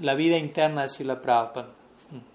la 0.00 0.14
vida 0.14 0.36
interna 0.36 0.82
de 0.82 0.88
Srila 0.88 1.20
Prabhupada, 1.20 1.68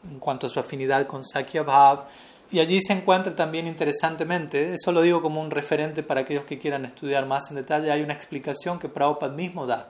en 0.10 0.20
cuanto 0.20 0.48
a 0.48 0.50
su 0.50 0.60
afinidad 0.60 1.06
con 1.08 1.24
Sakya 1.24 1.64
Bhav, 1.64 2.06
y 2.52 2.60
allí 2.60 2.80
se 2.82 2.94
encuentra 2.94 3.36
también 3.36 3.68
interesantemente, 3.68 4.74
eso 4.74 4.92
lo 4.92 5.02
digo 5.02 5.22
como 5.22 5.42
un 5.42 5.50
referente 5.50 6.04
para 6.04 6.22
aquellos 6.22 6.46
que 6.46 6.60
quieran 6.60 6.86
estudiar 6.86 7.26
más 7.26 7.50
en 7.50 7.56
detalle, 7.56 7.92
hay 7.92 8.02
una 8.02 8.14
explicación 8.14 8.78
que 8.78 8.88
Prabhupada 8.88 9.34
mismo 9.34 9.66
da 9.66 9.90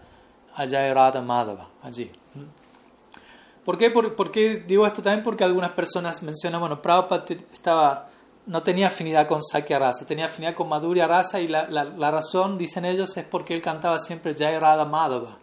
a 0.53 0.61
Jayarada 0.61 1.21
Madhava, 1.21 1.69
allí. 1.83 2.11
¿Por 3.65 3.77
qué? 3.77 3.89
Por, 3.89 4.31
qué 4.31 4.63
digo 4.65 4.85
esto 4.85 5.01
también? 5.01 5.23
Porque 5.23 5.43
algunas 5.43 5.71
personas 5.71 6.23
mencionan, 6.23 6.61
bueno, 6.61 6.81
Prabhupada 6.81 7.25
estaba, 7.51 8.09
no 8.45 8.63
tenía 8.63 8.87
afinidad 8.87 9.27
con 9.27 9.41
Sakya 9.43 9.79
Rasa, 9.79 10.05
tenía 10.05 10.25
afinidad 10.25 10.55
con 10.55 10.69
Madhurya 10.69 11.07
Rasa 11.07 11.41
y 11.41 11.47
la, 11.47 11.67
la, 11.67 12.11
razón, 12.11 12.57
dicen 12.57 12.85
ellos, 12.85 13.17
es 13.17 13.25
porque 13.25 13.53
él 13.53 13.61
cantaba 13.61 13.99
siempre 13.99 14.33
Jai 14.33 14.57
Radha 14.59 14.85
Madhava. 14.85 15.39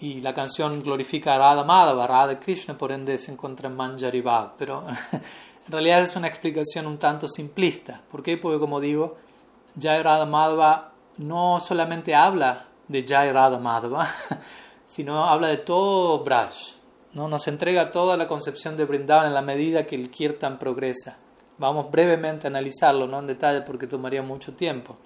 Y 0.00 0.20
la 0.20 0.34
canción 0.34 0.82
glorifica 0.82 1.34
a 1.34 1.38
Radha 1.38 1.64
Madhava, 1.64 2.06
Radha 2.06 2.40
Krishna, 2.40 2.76
por 2.76 2.90
ende 2.90 3.16
se 3.18 3.30
encuentra 3.30 3.68
en 3.68 3.76
Manjari 3.76 4.20
Bhav. 4.20 4.54
Pero 4.58 4.84
En 5.66 5.72
realidad 5.72 6.02
es 6.02 6.14
una 6.16 6.28
explicación 6.28 6.86
un 6.86 6.98
tanto 6.98 7.26
simplista. 7.28 8.02
¿Por 8.10 8.22
qué? 8.22 8.36
Porque 8.36 8.58
como 8.58 8.80
digo, 8.80 9.16
Jai 9.80 10.02
Radha 10.02 10.92
no 11.18 11.60
solamente 11.60 12.14
habla 12.14 12.66
de 12.88 13.04
Jai 13.06 13.32
Radha 13.32 13.60
sino 14.86 15.24
habla 15.24 15.48
de 15.48 15.58
todo 15.58 16.22
Braj. 16.22 16.52
¿no? 17.14 17.28
Nos 17.28 17.48
entrega 17.48 17.90
toda 17.90 18.16
la 18.16 18.26
concepción 18.26 18.76
de 18.76 18.84
Brindavan 18.84 19.26
en 19.26 19.34
la 19.34 19.42
medida 19.42 19.86
que 19.86 19.96
el 19.96 20.10
Kirtan 20.10 20.58
progresa. 20.58 21.18
Vamos 21.58 21.90
brevemente 21.90 22.46
a 22.46 22.50
analizarlo, 22.50 23.06
no 23.06 23.20
en 23.20 23.28
detalle 23.28 23.62
porque 23.62 23.86
tomaría 23.86 24.22
mucho 24.22 24.54
tiempo. 24.54 24.96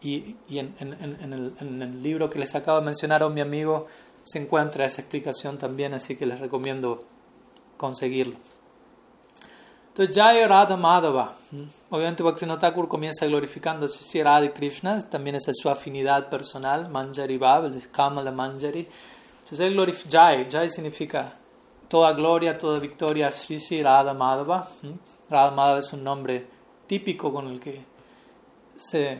Y, 0.00 0.36
y 0.48 0.58
en, 0.58 0.74
el, 0.78 1.56
en, 1.60 1.82
el, 1.82 2.02
libro 2.02 2.30
que 2.30 2.38
les 2.38 2.54
acabo 2.54 2.78
de 2.78 2.86
mencionar 2.86 3.22
a 3.22 3.28
mi 3.28 3.40
amigo 3.40 3.86
se 4.22 4.38
encuentra 4.38 4.86
esa 4.86 5.00
explicación 5.00 5.58
también, 5.58 5.92
así 5.92 6.16
que 6.16 6.24
les 6.24 6.38
recomiendo 6.38 7.04
conseguirlo. 7.76 8.36
Entonces, 9.98 10.14
Jaya 10.14 10.46
Radha 10.46 10.76
Madhava. 10.76 11.34
Obviamente, 11.90 12.22
Bhaktivinoda 12.22 12.60
Thakur 12.60 12.86
comienza 12.86 13.26
glorificando 13.26 13.86
a 13.86 14.22
Radha 14.22 14.44
y 14.44 14.50
Krishna, 14.50 15.02
también 15.10 15.34
esa 15.34 15.50
es 15.50 15.56
su 15.60 15.68
afinidad 15.68 16.30
personal, 16.30 16.88
Manjari 16.88 17.36
Bhav, 17.36 17.64
el 17.64 17.90
Kamala 17.90 18.30
Manjari. 18.30 18.86
Entonces, 19.40 19.58
él 19.58 19.72
glorifica, 19.72 20.08
Jai, 20.08 20.48
Jai 20.48 20.70
significa 20.70 21.32
toda 21.88 22.12
gloria, 22.12 22.56
toda 22.56 22.78
victoria, 22.78 23.28
Sri 23.32 23.58
Sri 23.58 23.82
Radha 23.82 24.14
Madhava. 24.14 24.68
Radha 25.28 25.50
Madhava 25.50 25.80
es 25.80 25.92
un 25.92 26.04
nombre 26.04 26.46
típico 26.86 27.32
con 27.32 27.48
el 27.48 27.58
que 27.58 27.84
se, 28.76 29.18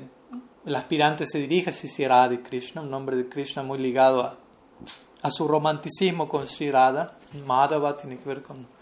el 0.64 0.76
aspirante 0.76 1.26
se 1.26 1.38
dirige 1.38 1.70
a 1.70 1.72
Sri 1.72 2.06
Radha 2.06 2.34
y 2.34 2.38
Krishna, 2.38 2.82
un 2.82 2.90
nombre 2.90 3.16
de 3.16 3.28
Krishna 3.28 3.64
muy 3.64 3.78
ligado 3.78 4.22
a, 4.22 4.36
a 5.22 5.30
su 5.32 5.48
romanticismo 5.48 6.28
con 6.28 6.46
Sri 6.46 6.70
Radha. 6.70 7.18
Madhava 7.44 7.96
tiene 7.96 8.16
que 8.16 8.28
ver 8.28 8.44
con 8.44 8.77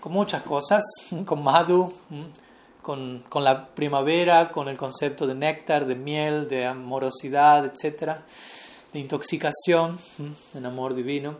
con 0.00 0.12
muchas 0.12 0.42
cosas, 0.42 0.82
con 1.24 1.42
Madhu, 1.42 1.92
con, 2.82 3.22
con, 3.28 3.44
la 3.44 3.66
primavera, 3.66 4.50
con 4.50 4.68
el 4.68 4.76
concepto 4.76 5.26
de 5.26 5.34
néctar, 5.34 5.86
de 5.86 5.94
miel, 5.94 6.48
de 6.48 6.66
amorosidad, 6.66 7.66
etc., 7.66 8.16
de 8.92 8.98
intoxicación, 8.98 9.98
en 10.54 10.66
amor 10.66 10.94
divino. 10.94 11.36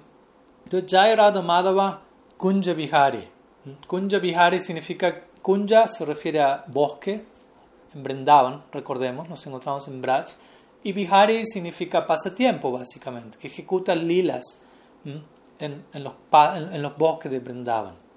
Entonces, 0.65 0.89
Jai 0.91 1.17
Radha 1.17 1.43
Madhava 1.43 2.01
Kunja 2.37 2.75
Vihari. 2.75 3.27
Kunja 3.89 4.19
Vihari 4.19 4.61
significa, 4.61 5.25
Kunja 5.43 5.89
se 5.89 6.05
refiere 6.05 6.41
a 6.41 6.65
bosque, 6.67 7.25
en 7.93 8.03
Brindavan, 8.05 8.63
recordemos, 8.71 9.29
nos 9.29 9.45
encontramos 9.47 9.89
en 9.89 10.01
Braj, 10.01 10.27
y 10.85 10.93
Vihari 10.93 11.45
significa 11.45 12.07
pasatiempo, 12.07 12.71
básicamente, 12.71 13.37
que 13.37 13.49
ejecuta 13.49 13.95
lilas 13.95 14.61
en, 15.05 15.85
en, 15.93 16.05
los, 16.05 16.13
en 16.33 16.83
los 16.83 16.97
bosques 16.97 17.33
de 17.33 17.41
Brindavan 17.41 18.10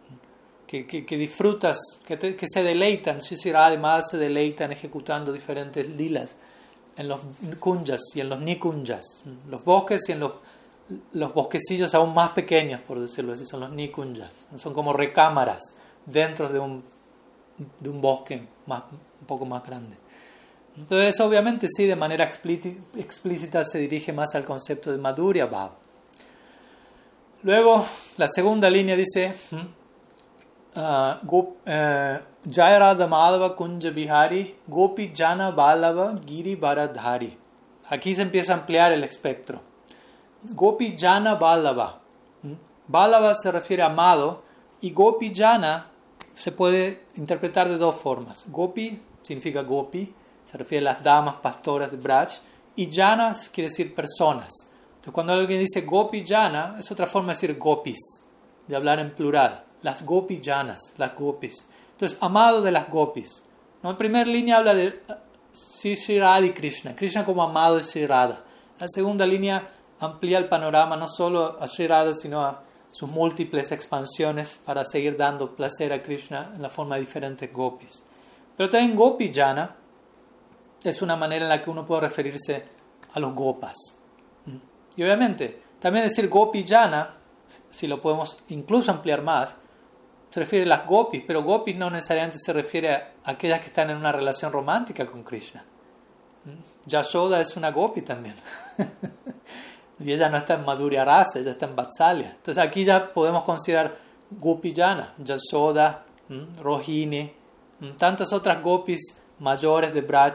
que, 0.82 1.17
disfrutas, 1.17 1.78
que, 2.03 2.47
se 2.47 2.63
deleitan, 2.63 3.19
Shishira 3.19 3.67
además 3.67 4.09
se 4.09 4.17
deleitan 4.17 4.71
ejecutando 4.71 5.32
diferentes 5.32 5.88
lilas 5.88 6.36
en 6.97 7.07
los 7.07 7.19
kunjas 7.59 8.01
y 8.15 8.21
en 8.21 8.30
los 8.30 8.41
nikunjas, 8.41 9.24
los 9.49 9.63
bosques 9.63 10.09
y 10.09 10.13
en 10.13 10.21
los, 10.21 10.34
los 11.11 11.32
bosquecillos 11.32 11.93
aún 11.93 12.15
más 12.15 12.32
pequeños, 12.32 12.82
por 12.82 12.99
decirlo 12.99 13.34
así, 13.34 13.45
son 13.45 13.59
los 13.59 13.71
nikunjas, 13.71 14.47
son 14.57 14.74
como 14.74 14.93
recámaras 14.93 15.78
dentro 16.07 16.49
de 16.49 16.57
un, 16.57 16.84
de 17.80 17.89
un 17.89 18.01
bosque 18.01 18.41
más, 18.65 18.84
un 18.91 19.28
poco 19.28 19.45
más 19.45 19.63
grande. 19.63 19.95
Entonces, 20.76 21.19
obviamente, 21.19 21.67
sí, 21.67 21.86
de 21.86 21.95
manera 21.95 22.26
explícita 22.26 23.63
se 23.63 23.78
dirige 23.78 24.11
más 24.11 24.34
al 24.34 24.43
concepto 24.43 24.91
de 24.91 24.97
Madhurya 24.97 25.45
Bhav. 25.45 25.71
Luego, 27.43 27.86
la 28.17 28.28
segunda 28.28 28.69
línea 28.71 28.95
dice, 28.95 29.36
Jai 32.46 32.78
राधा 32.78 33.07
माधव 33.07 33.49
कुंज 33.49 33.86
बिहारी 33.94 34.42
Gopi 34.70 35.07
jana 35.14 35.51
balava 35.53 36.07
giri 36.26 36.55
baradhari 36.57 37.30
aquí 37.90 38.14
se 38.14 38.22
empieza 38.22 38.53
a 38.53 38.57
ampliar 38.57 38.92
el 38.92 39.05
espectro 39.05 39.61
gopi 40.44 40.96
jana 40.96 41.34
balava 41.34 42.01
balava 42.88 43.34
se 43.34 43.51
refiere 43.51 43.82
a 43.82 43.86
amado 43.86 44.42
y 44.80 44.90
gopi 44.90 45.32
jana 45.34 45.90
se 46.34 46.53
puede 46.53 47.07
interpretar 47.16 47.68
de 47.68 47.78
dos 47.78 47.96
formas 47.96 48.44
gopi 48.49 49.03
significa 49.22 49.62
gopi 49.62 50.14
se 50.44 50.59
refiere 50.59 50.86
a 50.86 50.92
las 50.92 51.03
damas 51.03 51.36
pastoras 51.38 51.90
de 51.90 51.96
Braj 51.96 52.28
y 52.76 52.88
jana 52.92 53.34
quiere 53.53 53.68
decir 53.68 53.94
personas 53.94 54.53
entonces 54.90 55.12
cuando 55.12 55.32
alguien 55.32 55.61
dice 55.61 55.80
gopi 55.80 56.24
jana 56.26 56.76
es 56.78 56.90
otra 56.92 57.07
forma 57.07 57.28
de 57.28 57.34
decir 57.34 57.59
gopis 57.59 57.99
de 58.66 58.76
hablar 58.76 58.99
en 58.99 59.14
plural 59.14 59.64
las 59.84 60.03
gopi 60.03 60.41
llanas, 60.41 60.93
las 60.97 61.15
gopis. 61.15 61.69
Entonces, 61.91 62.17
amado 62.21 62.61
de 62.61 62.71
las 62.71 62.89
gopis. 62.89 63.43
¿No? 63.84 63.91
En 63.91 63.97
primera 63.97 64.25
línea 64.25 64.57
habla 64.57 64.73
de 64.73 65.01
Sri 65.53 65.93
y 65.93 66.49
Krishna, 66.51 66.95
Krishna 66.95 67.23
como 67.23 67.43
amado 67.43 67.75
de 67.75 67.84
Sri. 67.84 68.07
La 68.07 68.88
segunda 68.88 69.25
línea 69.25 69.69
amplía 69.99 70.38
el 70.39 70.49
panorama 70.49 70.97
no 70.97 71.07
solo 71.07 71.57
a 71.61 71.67
Sri 71.67 71.88
sino 72.19 72.41
a 72.41 72.63
sus 72.91 73.09
múltiples 73.09 73.71
expansiones 73.71 74.59
para 74.63 74.86
seguir 74.86 75.17
dando 75.17 75.55
placer 75.55 75.91
a 75.91 76.01
Krishna 76.01 76.51
en 76.55 76.61
la 76.61 76.69
forma 76.69 76.95
de 76.95 77.01
diferentes 77.01 77.51
gopis. 77.51 78.03
Pero 78.55 78.69
también 78.69 78.95
gopi 78.95 79.34
jana 79.34 79.75
es 80.84 81.01
una 81.01 81.15
manera 81.15 81.45
en 81.45 81.49
la 81.49 81.63
que 81.63 81.69
uno 81.69 81.86
puede 81.86 82.01
referirse 82.01 82.63
a 83.13 83.19
los 83.19 83.34
gopas. 83.34 83.77
Y 84.95 85.03
obviamente, 85.03 85.61
también 85.79 86.05
decir 86.05 86.29
gopi 86.29 86.65
jana, 86.67 87.15
si 87.69 87.88
lo 87.88 87.99
podemos 87.99 88.43
incluso 88.49 88.91
ampliar 88.91 89.23
más, 89.23 89.55
se 90.34 90.39
refiere 90.39 90.65
a 90.65 90.69
las 90.69 90.88
gopis, 90.88 91.23
pero 91.27 91.43
gopis 91.43 91.75
no 91.75 91.91
necesariamente 91.91 92.39
se 92.39 92.51
refiere 92.51 92.91
a 92.91 93.11
aquellas 93.23 93.59
que 93.59 93.67
están 93.67 93.91
en 93.91 93.97
una 93.97 94.11
relación 94.11 94.51
romántica 94.51 95.05
con 95.05 95.21
Krishna. 95.21 95.63
¿Mm? 96.45 96.89
Yashoda 96.89 97.39
es 97.39 97.55
una 97.55 97.69
gopi 97.69 98.01
también. 98.01 98.34
y 99.99 100.11
ella 100.11 100.29
no 100.29 100.38
está 100.38 100.55
en 100.55 100.65
Madhurya 100.65 101.05
Rasa, 101.05 101.38
ella 101.38 101.51
está 101.51 101.67
en 101.67 101.75
Vatsalya. 101.75 102.31
Entonces 102.31 102.57
aquí 102.57 102.84
ya 102.84 103.13
podemos 103.13 103.43
considerar 103.43 103.95
Gopiyana, 104.31 105.13
Yashoda, 105.19 106.03
¿Mm? 106.29 106.59
Rohini, 106.63 107.31
¿Mm? 107.79 107.91
tantas 107.97 108.34
otras 108.34 108.59
gopis 108.63 109.21
mayores 109.38 109.93
de 109.93 110.01
Braj 110.01 110.34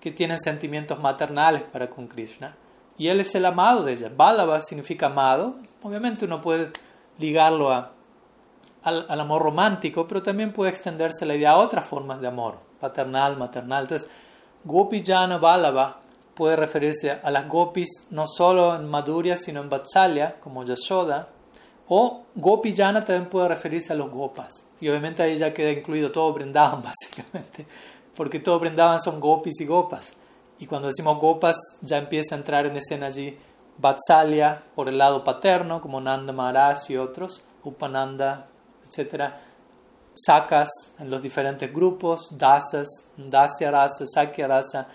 que 0.00 0.10
tienen 0.10 0.40
sentimientos 0.40 0.98
maternales 0.98 1.62
para 1.62 1.88
con 1.88 2.08
Krishna. 2.08 2.56
Y 2.98 3.06
él 3.06 3.20
es 3.20 3.32
el 3.36 3.44
amado 3.46 3.84
de 3.84 3.92
ella. 3.92 4.10
Balava 4.12 4.60
significa 4.60 5.06
amado. 5.06 5.54
Obviamente 5.84 6.24
uno 6.24 6.40
puede 6.40 6.72
ligarlo 7.16 7.72
a 7.72 7.92
al, 8.86 9.20
amor 9.20 9.42
romántico, 9.42 10.06
pero 10.06 10.22
también 10.22 10.52
puede 10.52 10.70
extenderse 10.70 11.26
la 11.26 11.34
idea 11.34 11.50
a 11.50 11.58
otras 11.58 11.84
formas 11.84 12.20
de 12.20 12.28
amor, 12.28 12.58
paternal, 12.78 13.36
maternal. 13.36 13.82
Entonces, 13.82 14.08
Gopi 14.64 15.02
Jana 15.04 15.38
Balava 15.38 16.00
puede 16.34 16.54
referirse 16.54 17.10
a 17.10 17.30
las 17.32 17.48
gopis 17.48 18.06
no 18.10 18.26
solo 18.28 18.76
en 18.76 18.88
Madhurya, 18.88 19.36
sino 19.36 19.60
en 19.60 19.68
Vatsalya, 19.68 20.36
como 20.40 20.64
Yashoda, 20.64 21.28
o 21.88 22.26
Gopi 22.36 22.74
Jana 22.74 23.04
también 23.04 23.28
puede 23.28 23.48
referirse 23.48 23.92
a 23.92 23.96
los 23.96 24.10
gopas. 24.10 24.66
Y 24.80 24.88
obviamente 24.88 25.22
ahí 25.22 25.36
ya 25.36 25.52
queda 25.52 25.72
incluido 25.72 26.12
todo 26.12 26.32
Brindavan, 26.32 26.82
básicamente, 26.84 27.66
porque 28.14 28.38
todo 28.38 28.60
Brindavan 28.60 29.00
son 29.00 29.18
gopis 29.18 29.60
y 29.60 29.66
gopas. 29.66 30.12
Y 30.60 30.66
cuando 30.66 30.88
decimos 30.88 31.18
gopas, 31.18 31.56
ya 31.80 31.98
empieza 31.98 32.36
a 32.36 32.38
entrar 32.38 32.66
en 32.66 32.76
escena 32.76 33.06
allí 33.06 33.36
Vatsalya 33.78 34.62
por 34.76 34.88
el 34.88 34.96
lado 34.96 35.24
paterno, 35.24 35.80
como 35.80 36.00
Nanda 36.00 36.32
Maharaj 36.32 36.88
y 36.88 36.96
otros, 36.96 37.44
Upananda, 37.64 38.46
etcétera, 38.96 39.40
sacas 40.14 40.70
en 40.98 41.10
los 41.10 41.22
diferentes 41.22 41.72
grupos, 41.72 42.28
dasas, 42.30 42.88
dasya 43.16 43.70
rasa, 43.70 44.06
sakya 44.06 44.48
rasa. 44.48 44.88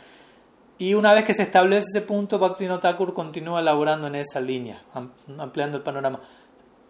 Y 0.77 0.95
una 0.95 1.13
vez 1.13 1.25
que 1.25 1.33
se 1.35 1.43
establece 1.43 1.87
ese 1.89 2.01
punto, 2.01 2.39
Bhaktivinoda 2.39 2.97
continúa 2.97 3.59
elaborando 3.59 4.07
en 4.07 4.15
esa 4.15 4.41
línea, 4.41 4.81
ampliando 5.37 5.77
el 5.77 5.83
panorama. 5.83 6.19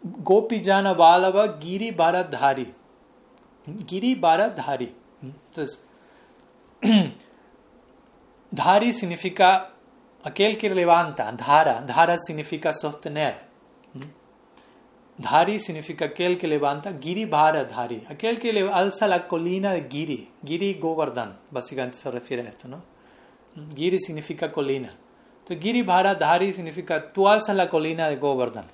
Gopi 0.01 0.64
Jana 0.64 0.93
Balava 0.93 1.57
Giri 1.59 1.91
Bharadhari. 1.91 2.74
Giri 3.86 4.16
Bharadhari. 4.16 4.95
Entonces, 5.22 5.84
Dhari 8.51 8.93
significa 8.93 9.74
aquel 10.24 10.57
que 10.57 10.70
levanta, 10.70 11.32
Dhara. 11.34 11.82
Dhara 11.82 12.18
significa 12.18 12.72
sostener. 12.74 13.51
Dhari 15.22 15.59
significa 15.59 16.05
aquel 16.05 16.38
que 16.38 16.47
levanta, 16.47 16.97
Giri 16.99 17.26
Dhari, 17.26 18.03
aquel 18.09 18.39
que 18.39 18.51
le 18.51 18.69
alza 18.72 19.07
la 19.07 19.28
colina 19.28 19.72
de 19.72 19.88
Giri, 19.89 20.30
Giri 20.43 20.74
Govardhan, 20.76 21.38
básicamente 21.51 21.97
se 21.97 22.09
refiere 22.09 22.43
a 22.43 22.49
esto, 22.49 22.67
¿no? 22.67 22.82
Giri 23.76 23.99
significa 23.99 24.51
colina. 24.51 24.95
Entonces, 25.39 25.63
Giri 25.63 25.84
Dhari 25.84 26.53
significa 26.53 27.13
tú 27.13 27.30
alzas 27.30 27.55
la 27.55 27.69
colina 27.69 28.09
de 28.09 28.15
Govardhan. 28.17 28.65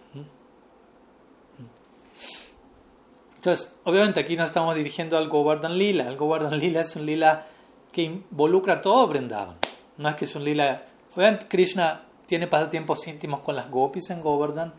Entonces, 3.36 3.74
obviamente 3.84 4.20
aquí 4.20 4.36
nos 4.36 4.48
estamos 4.48 4.76
dirigiendo 4.76 5.18
al 5.18 5.30
Govardhan 5.30 5.78
Lila. 5.78 6.08
El 6.08 6.18
Govardhan 6.18 6.58
Lila 6.58 6.82
es 6.82 6.96
un 6.96 7.06
lila 7.06 7.46
que 7.92 8.04
involucra 8.04 8.82
todo 8.82 9.08
Vrindavan. 9.08 9.58
No 9.98 10.10
es 10.10 10.16
que 10.16 10.26
es 10.26 10.36
un 10.36 10.44
lila. 10.44 10.84
Obviamente, 11.16 11.48
Krishna 11.48 12.04
tiene 12.26 12.48
pasatiempos 12.48 13.08
íntimos 13.08 13.42
con 13.42 13.56
las 13.56 13.70
gopis 13.70 14.10
en 14.10 14.22
Govardhan 14.22 14.74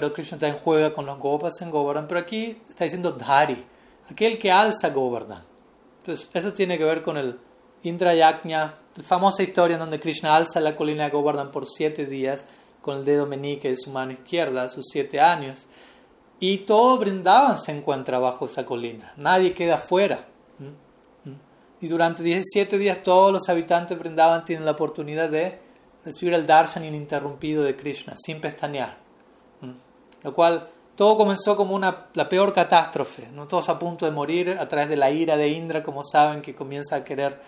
pero 0.00 0.14
Krishna 0.14 0.38
también 0.38 0.62
juega 0.64 0.94
con 0.94 1.04
los 1.04 1.18
gopas 1.18 1.60
en 1.60 1.70
Govardhan, 1.70 2.08
pero 2.08 2.20
aquí 2.20 2.56
está 2.70 2.84
diciendo 2.84 3.12
Dhari, 3.12 3.62
aquel 4.10 4.38
que 4.38 4.50
alza 4.50 4.88
Govardhan. 4.88 5.42
Entonces, 5.98 6.26
eso 6.32 6.54
tiene 6.54 6.78
que 6.78 6.84
ver 6.84 7.02
con 7.02 7.18
el 7.18 7.38
Indra 7.82 8.14
Yajna, 8.14 8.76
la 8.96 9.04
famosa 9.04 9.42
historia 9.42 9.74
en 9.74 9.80
donde 9.80 10.00
Krishna 10.00 10.34
alza 10.34 10.58
la 10.60 10.74
colina 10.74 11.04
de 11.04 11.10
Govardhan 11.10 11.50
por 11.50 11.66
siete 11.66 12.06
días 12.06 12.46
con 12.80 12.96
el 12.96 13.04
dedo 13.04 13.26
meñique 13.26 13.68
de 13.68 13.76
su 13.76 13.90
mano 13.90 14.12
izquierda, 14.12 14.70
sus 14.70 14.86
siete 14.90 15.20
años. 15.20 15.66
Y 16.38 16.56
todo 16.58 16.96
Brindavan 16.96 17.60
se 17.60 17.72
encuentra 17.72 18.18
bajo 18.18 18.46
esa 18.46 18.64
colina, 18.64 19.12
nadie 19.18 19.52
queda 19.52 19.76
fuera. 19.76 20.28
Y 21.82 21.88
durante 21.88 22.22
17 22.22 22.78
días 22.78 23.02
todos 23.02 23.34
los 23.34 23.46
habitantes 23.50 23.98
de 23.98 24.02
Brindavan 24.02 24.46
tienen 24.46 24.64
la 24.64 24.72
oportunidad 24.72 25.28
de 25.28 25.58
recibir 26.06 26.32
el 26.32 26.46
darshan 26.46 26.86
ininterrumpido 26.86 27.64
de 27.64 27.76
Krishna, 27.76 28.14
sin 28.16 28.40
pestañear. 28.40 28.99
Lo 30.22 30.34
cual 30.34 30.68
todo 30.96 31.16
comenzó 31.16 31.56
como 31.56 31.74
una, 31.74 32.08
la 32.14 32.28
peor 32.28 32.52
catástrofe, 32.52 33.28
¿no? 33.32 33.48
todos 33.48 33.68
a 33.68 33.78
punto 33.78 34.04
de 34.04 34.12
morir 34.12 34.56
a 34.58 34.68
través 34.68 34.88
de 34.88 34.96
la 34.96 35.10
ira 35.10 35.36
de 35.36 35.48
Indra, 35.48 35.82
como 35.82 36.02
saben, 36.02 36.42
que 36.42 36.54
comienza 36.54 36.96
a 36.96 37.04
querer 37.04 37.40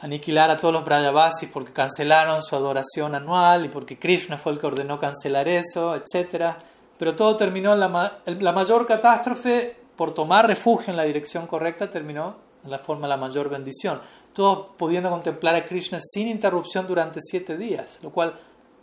aniquilar 0.00 0.50
a 0.50 0.56
todos 0.56 0.74
los 0.74 0.84
Brajavasis 0.84 1.48
porque 1.52 1.72
cancelaron 1.72 2.42
su 2.42 2.54
adoración 2.54 3.14
anual 3.14 3.64
y 3.64 3.68
porque 3.68 3.98
Krishna 3.98 4.38
fue 4.38 4.52
el 4.52 4.60
que 4.60 4.66
ordenó 4.66 4.98
cancelar 4.98 5.48
eso, 5.48 5.94
etc. 5.96 6.54
Pero 6.98 7.16
todo 7.16 7.36
terminó 7.36 7.72
en 7.72 7.80
la, 7.80 8.18
la 8.24 8.52
mayor 8.52 8.86
catástrofe, 8.86 9.76
por 9.96 10.12
tomar 10.12 10.46
refugio 10.46 10.90
en 10.90 10.96
la 10.96 11.04
dirección 11.04 11.46
correcta, 11.46 11.90
terminó 11.90 12.36
en 12.62 12.70
la 12.70 12.78
forma 12.78 13.02
de 13.02 13.08
la 13.08 13.16
mayor 13.16 13.48
bendición. 13.48 14.00
Todos 14.32 14.68
pudiendo 14.76 15.08
contemplar 15.08 15.54
a 15.54 15.64
Krishna 15.64 15.98
sin 16.00 16.28
interrupción 16.28 16.86
durante 16.86 17.20
siete 17.22 17.56
días, 17.56 17.98
lo 18.02 18.10
cual 18.10 18.38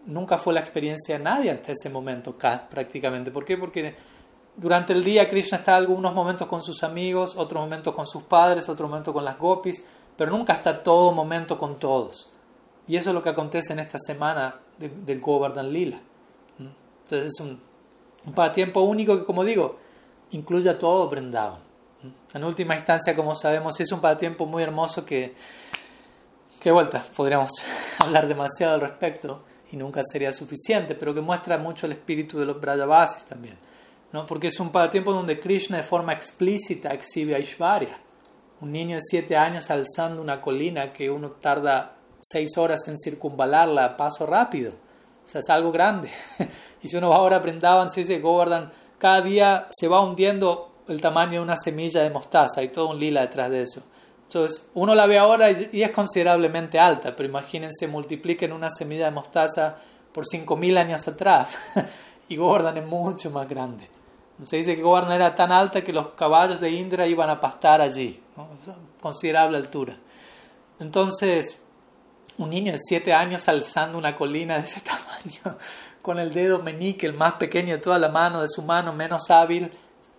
nunca 0.06 0.38
fue 0.38 0.54
la 0.54 0.60
experiencia 0.60 1.18
de 1.18 1.24
nadie 1.24 1.52
hasta 1.52 1.72
ese 1.72 1.90
momento 1.90 2.36
prácticamente. 2.38 3.32
¿Por 3.32 3.46
qué? 3.46 3.58
Porque 3.58 3.96
durante 4.56 4.94
el 4.94 5.04
día 5.04 5.30
Krishna 5.30 5.60
está 5.60 5.76
algunos 5.76 6.14
momentos 6.14 6.48
con 6.48 6.62
sus 6.62 6.84
amigos, 6.84 7.36
otros 7.38 7.62
momentos 7.62 7.96
con 7.96 8.06
sus 8.06 8.24
padres, 8.24 8.70
otros 8.70 8.90
momentos 8.90 9.14
con 9.14 9.26
las 9.26 9.38
gopis, 9.38 9.86
pero 10.16 10.32
nunca 10.32 10.54
está 10.54 10.84
todo 10.84 11.12
momento 11.12 11.58
con 11.58 11.80
todos. 11.80 12.30
Y 12.88 12.98
eso 12.98 13.10
es 13.10 13.14
lo 13.14 13.24
que 13.24 13.30
acontece 13.30 13.74
en 13.74 13.80
esta 13.80 13.98
semana 13.98 14.56
del 14.78 15.22
Govardhan 15.22 15.72
Lila. 15.72 16.00
Entonces 16.60 17.34
es 17.34 17.40
un, 17.40 17.60
un 18.26 18.88
único 18.90 19.18
que, 19.18 19.26
como 19.26 19.44
digo, 19.44 19.78
incluye 20.32 20.70
a 20.70 20.78
todo 20.78 21.10
Vrindavan. 21.10 21.60
En 22.34 22.44
última 22.44 22.76
instancia, 22.76 23.16
como 23.16 23.34
sabemos, 23.34 23.80
es 23.80 23.92
un 23.92 24.02
pasatiempo 24.02 24.46
muy 24.46 24.62
hermoso 24.62 25.06
que, 25.06 25.36
que 26.60 26.72
vuelta, 26.72 27.04
podríamos 27.16 27.52
hablar 28.00 28.28
demasiado 28.28 28.76
al 28.76 28.82
respecto 28.82 29.44
y 29.74 29.76
nunca 29.76 30.04
sería 30.04 30.32
suficiente, 30.32 30.94
pero 30.94 31.16
que 31.16 31.22
muestra 31.22 31.58
mucho 31.58 31.88
el 31.88 31.94
espíritu 31.94 32.38
de 32.38 32.46
los 32.46 32.62
Brajavasis 32.62 33.26
también, 33.26 33.58
¿no? 34.12 34.24
porque 34.28 34.48
es 34.48 34.60
un 34.60 34.72
pasatiempo 34.72 35.12
donde 35.12 35.40
Krishna 35.40 35.78
de 35.78 35.84
forma 35.84 36.14
explícita 36.14 36.94
exhibe 36.94 37.34
a 37.34 37.40
Ishvarya, 37.40 37.98
un 38.62 38.72
niño 38.72 38.98
de 38.98 39.02
siete 39.04 39.36
años 39.36 39.72
alzando 39.72 40.22
una 40.22 40.40
colina 40.40 40.94
que 40.94 41.10
uno 41.10 41.32
tarda 41.32 41.96
seis 42.22 42.56
horas 42.56 42.88
en 42.88 43.00
circunvalarla 43.00 43.84
a 43.84 43.98
paso 43.98 44.28
rápido, 44.28 44.74
o 45.26 45.28
sea, 45.28 45.42
es 45.42 45.50
algo 45.50 45.72
grande. 45.72 46.12
y 46.84 46.88
si 46.88 46.96
uno 46.96 47.10
va 47.10 47.16
ahora 47.16 47.38
a 47.38 47.40
Brindavan, 47.40 47.90
se 47.90 48.02
dice 48.02 48.20
Govardhan, 48.20 48.72
cada 49.00 49.22
día 49.22 49.68
se 49.72 49.88
va 49.88 50.02
hundiendo 50.02 50.84
el 50.88 51.02
tamaño 51.02 51.32
de 51.32 51.40
una 51.40 51.58
semilla 51.58 52.04
de 52.04 52.12
mostaza, 52.12 52.62
hay 52.62 52.68
todo 52.68 52.90
un 52.90 53.00
lila 53.00 53.22
detrás 53.22 53.50
de 53.50 53.64
eso. 53.64 53.84
Entonces, 54.34 54.66
uno 54.74 54.96
la 54.96 55.06
ve 55.06 55.20
ahora 55.20 55.52
y 55.52 55.84
es 55.84 55.92
considerablemente 55.92 56.80
alta, 56.80 57.16
pero 57.16 57.30
imagínense, 57.30 57.88
multipliquen 57.88 58.52
una 58.52 58.72
semilla 58.72 59.06
de 59.06 59.12
mostaza 59.12 59.78
por 60.12 60.26
5.000 60.26 60.76
años 60.76 61.08
atrás 61.08 61.56
y 62.28 62.36
Gordon 62.36 62.78
es 62.78 62.86
mucho 62.88 63.30
más 63.30 63.48
grande. 63.48 63.88
Se 64.44 64.58
dice 64.58 64.76
que 64.76 64.82
Gordon 64.82 65.12
era 65.12 65.36
tan 65.36 65.52
alta 65.52 65.84
que 65.84 65.94
los 65.94 66.10
caballos 66.14 66.60
de 66.60 66.72
Indra 66.72 67.06
iban 67.06 67.30
a 67.30 67.40
pastar 67.40 67.80
allí, 67.80 68.20
considerable 69.00 69.58
altura. 69.58 69.96
Entonces, 70.80 71.60
un 72.40 72.50
niño 72.50 72.72
de 72.72 72.80
7 72.80 73.14
años 73.14 73.48
alzando 73.48 74.00
una 74.00 74.16
colina 74.16 74.56
de 74.56 74.64
ese 74.64 74.82
tamaño, 74.82 75.60
con 76.02 76.18
el 76.18 76.34
dedo 76.34 76.64
meñique, 76.64 77.12
más 77.12 77.34
pequeño 77.34 77.76
de 77.76 77.82
toda 77.82 78.00
la 78.00 78.10
mano 78.10 78.42
de 78.42 78.48
su 78.48 78.64
mano, 78.64 78.94
menos 78.94 79.30
hábil, 79.30 79.72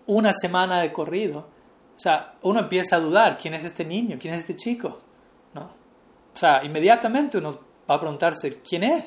una 0.07 0.31
semana 0.31 0.79
de 0.79 0.93
corrido 0.93 1.53
o 1.95 1.99
sea, 1.99 2.35
uno 2.41 2.59
empieza 2.59 2.97
a 2.97 2.99
dudar, 2.99 3.37
¿quién 3.37 3.53
es 3.53 3.63
este 3.63 3.85
niño? 3.85 4.17
¿Quién 4.19 4.33
es 4.33 4.41
este 4.41 4.55
chico? 4.55 5.01
¿No? 5.53 5.61
O 5.61 6.37
sea, 6.37 6.63
inmediatamente 6.63 7.37
uno 7.37 7.57
va 7.89 7.95
a 7.95 7.99
preguntarse, 7.99 8.61
¿quién 8.61 8.83
es? 8.83 9.05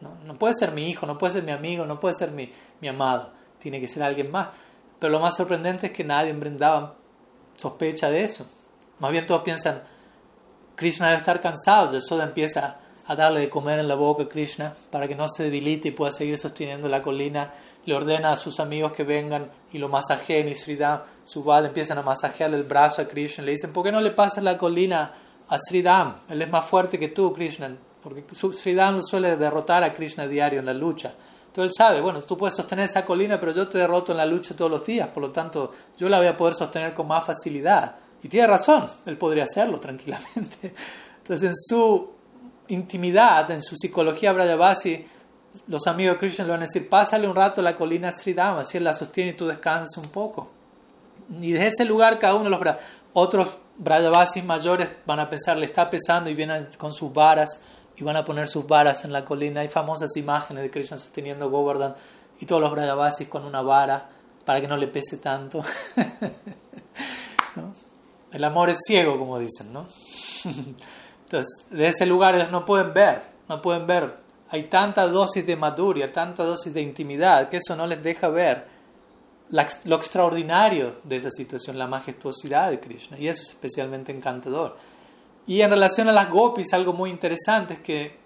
No, 0.00 0.16
no 0.24 0.38
puede 0.38 0.54
ser 0.54 0.72
mi 0.72 0.90
hijo, 0.90 1.06
no 1.06 1.16
puede 1.16 1.32
ser 1.32 1.42
mi 1.42 1.52
amigo, 1.52 1.86
no 1.86 1.98
puede 1.98 2.14
ser 2.14 2.32
mi, 2.32 2.52
mi 2.80 2.88
amado, 2.88 3.32
tiene 3.58 3.80
que 3.80 3.88
ser 3.88 4.02
alguien 4.02 4.30
más. 4.30 4.48
Pero 4.98 5.12
lo 5.12 5.20
más 5.20 5.36
sorprendente 5.36 5.86
es 5.86 5.92
que 5.92 6.04
nadie 6.04 6.30
en 6.30 6.40
sospecha 7.56 8.10
de 8.10 8.24
eso. 8.24 8.46
Más 8.98 9.10
bien 9.10 9.26
todos 9.26 9.42
piensan, 9.42 9.82
Krishna 10.74 11.06
debe 11.06 11.18
estar 11.18 11.40
cansado, 11.40 11.92
Yasoda 11.92 12.24
empieza 12.24 12.78
a 13.06 13.16
darle 13.16 13.40
de 13.40 13.48
comer 13.48 13.78
en 13.78 13.88
la 13.88 13.94
boca 13.94 14.24
a 14.24 14.28
Krishna 14.28 14.74
para 14.90 15.06
que 15.06 15.14
no 15.14 15.28
se 15.28 15.44
debilite 15.44 15.88
y 15.88 15.92
pueda 15.92 16.12
seguir 16.12 16.38
sosteniendo 16.38 16.88
la 16.88 17.02
colina 17.02 17.52
le 17.86 17.94
ordena 17.94 18.32
a 18.32 18.36
sus 18.36 18.58
amigos 18.60 18.92
que 18.92 19.04
vengan 19.04 19.48
y 19.72 19.78
lo 19.78 19.88
masajeen 19.88 20.48
y 20.48 20.54
Sridham, 20.54 21.02
Subal 21.24 21.66
empiezan 21.66 21.98
a 21.98 22.02
masajear 22.02 22.52
el 22.52 22.64
brazo 22.64 23.00
a 23.00 23.06
Krishna. 23.06 23.44
Le 23.44 23.52
dicen, 23.52 23.72
¿por 23.72 23.84
qué 23.84 23.92
no 23.92 24.00
le 24.00 24.10
pasas 24.10 24.42
la 24.42 24.58
colina 24.58 25.14
a 25.48 25.56
Sridham? 25.56 26.16
Él 26.28 26.42
es 26.42 26.50
más 26.50 26.64
fuerte 26.64 26.98
que 26.98 27.08
tú, 27.08 27.32
Krishna, 27.32 27.76
porque 28.02 28.24
Sridham 28.34 29.02
suele 29.02 29.36
derrotar 29.36 29.84
a 29.84 29.94
Krishna 29.94 30.26
diario 30.26 30.58
en 30.58 30.66
la 30.66 30.74
lucha. 30.74 31.14
Entonces 31.46 31.72
él 31.72 31.76
sabe, 31.76 32.00
bueno, 32.00 32.20
tú 32.22 32.36
puedes 32.36 32.56
sostener 32.56 32.86
esa 32.86 33.04
colina, 33.04 33.38
pero 33.38 33.52
yo 33.52 33.68
te 33.68 33.78
derroto 33.78 34.10
en 34.12 34.18
la 34.18 34.26
lucha 34.26 34.54
todos 34.56 34.70
los 34.70 34.84
días, 34.84 35.08
por 35.08 35.22
lo 35.22 35.30
tanto 35.30 35.72
yo 35.96 36.08
la 36.08 36.18
voy 36.18 36.26
a 36.26 36.36
poder 36.36 36.54
sostener 36.54 36.92
con 36.92 37.06
más 37.06 37.24
facilidad. 37.24 37.96
Y 38.20 38.28
tiene 38.28 38.48
razón, 38.48 38.84
él 39.06 39.16
podría 39.16 39.44
hacerlo 39.44 39.78
tranquilamente. 39.78 40.74
Entonces 41.18 41.50
en 41.50 41.54
su 41.54 42.15
intimidad, 42.68 43.50
en 43.50 43.62
su 43.62 43.76
psicología 43.76 44.32
Brajavasi, 44.32 45.06
los 45.68 45.86
amigos 45.86 46.16
de 46.16 46.20
Krishna 46.20 46.44
le 46.44 46.50
van 46.50 46.62
a 46.62 46.66
decir, 46.66 46.88
pásale 46.88 47.26
un 47.26 47.34
rato 47.34 47.60
a 47.60 47.64
la 47.64 47.74
colina 47.74 48.12
Sridhama, 48.12 48.64
si 48.64 48.78
él 48.78 48.84
la 48.84 48.94
sostiene 48.94 49.30
y 49.30 49.34
tú 49.34 49.46
descansas 49.46 49.96
un 49.96 50.10
poco. 50.10 50.50
Y 51.40 51.52
desde 51.52 51.68
ese 51.68 51.84
lugar 51.84 52.18
cada 52.18 52.34
uno 52.34 52.44
de 52.44 52.50
los 52.50 52.76
otros 53.12 53.48
Brajavasis 53.78 54.44
mayores 54.44 54.90
van 55.04 55.20
a 55.20 55.28
pensar, 55.28 55.58
le 55.58 55.66
está 55.66 55.90
pesando 55.90 56.30
y 56.30 56.34
vienen 56.34 56.68
con 56.78 56.92
sus 56.92 57.12
varas 57.12 57.60
y 57.96 58.04
van 58.04 58.16
a 58.16 58.24
poner 58.24 58.48
sus 58.48 58.66
varas 58.66 59.04
en 59.04 59.12
la 59.12 59.24
colina. 59.24 59.60
Hay 59.60 59.68
famosas 59.68 60.16
imágenes 60.16 60.62
de 60.62 60.70
Krishna 60.70 60.98
sosteniendo 60.98 61.50
Govardhan 61.50 61.94
y 62.40 62.46
todos 62.46 62.62
los 62.62 62.70
Brajavasis 62.70 63.28
con 63.28 63.44
una 63.44 63.62
vara 63.62 64.08
para 64.44 64.60
que 64.60 64.68
no 64.68 64.76
le 64.76 64.88
pese 64.88 65.18
tanto. 65.18 65.62
El 68.32 68.44
amor 68.44 68.70
es 68.70 68.78
ciego, 68.86 69.18
como 69.18 69.38
dicen, 69.38 69.72
¿no? 69.72 69.86
Entonces, 71.26 71.66
de 71.70 71.88
ese 71.88 72.06
lugar 72.06 72.36
ellos 72.36 72.52
no 72.52 72.64
pueden 72.64 72.94
ver, 72.94 73.20
no 73.48 73.60
pueden 73.60 73.84
ver. 73.84 74.14
Hay 74.48 74.64
tanta 74.64 75.08
dosis 75.08 75.44
de 75.44 75.56
maduria, 75.56 76.12
tanta 76.12 76.44
dosis 76.44 76.72
de 76.72 76.80
intimidad, 76.80 77.48
que 77.48 77.56
eso 77.56 77.74
no 77.74 77.84
les 77.84 78.00
deja 78.00 78.28
ver 78.28 78.64
lo 79.50 79.96
extraordinario 79.96 80.94
de 81.02 81.16
esa 81.16 81.32
situación, 81.32 81.78
la 81.78 81.88
majestuosidad 81.88 82.70
de 82.70 82.78
Krishna. 82.78 83.18
Y 83.18 83.26
eso 83.26 83.42
es 83.42 83.48
especialmente 83.50 84.12
encantador. 84.12 84.76
Y 85.48 85.62
en 85.62 85.70
relación 85.70 86.08
a 86.08 86.12
las 86.12 86.30
gopis, 86.30 86.72
algo 86.72 86.92
muy 86.92 87.10
interesante 87.10 87.74
es 87.74 87.80
que 87.80 88.16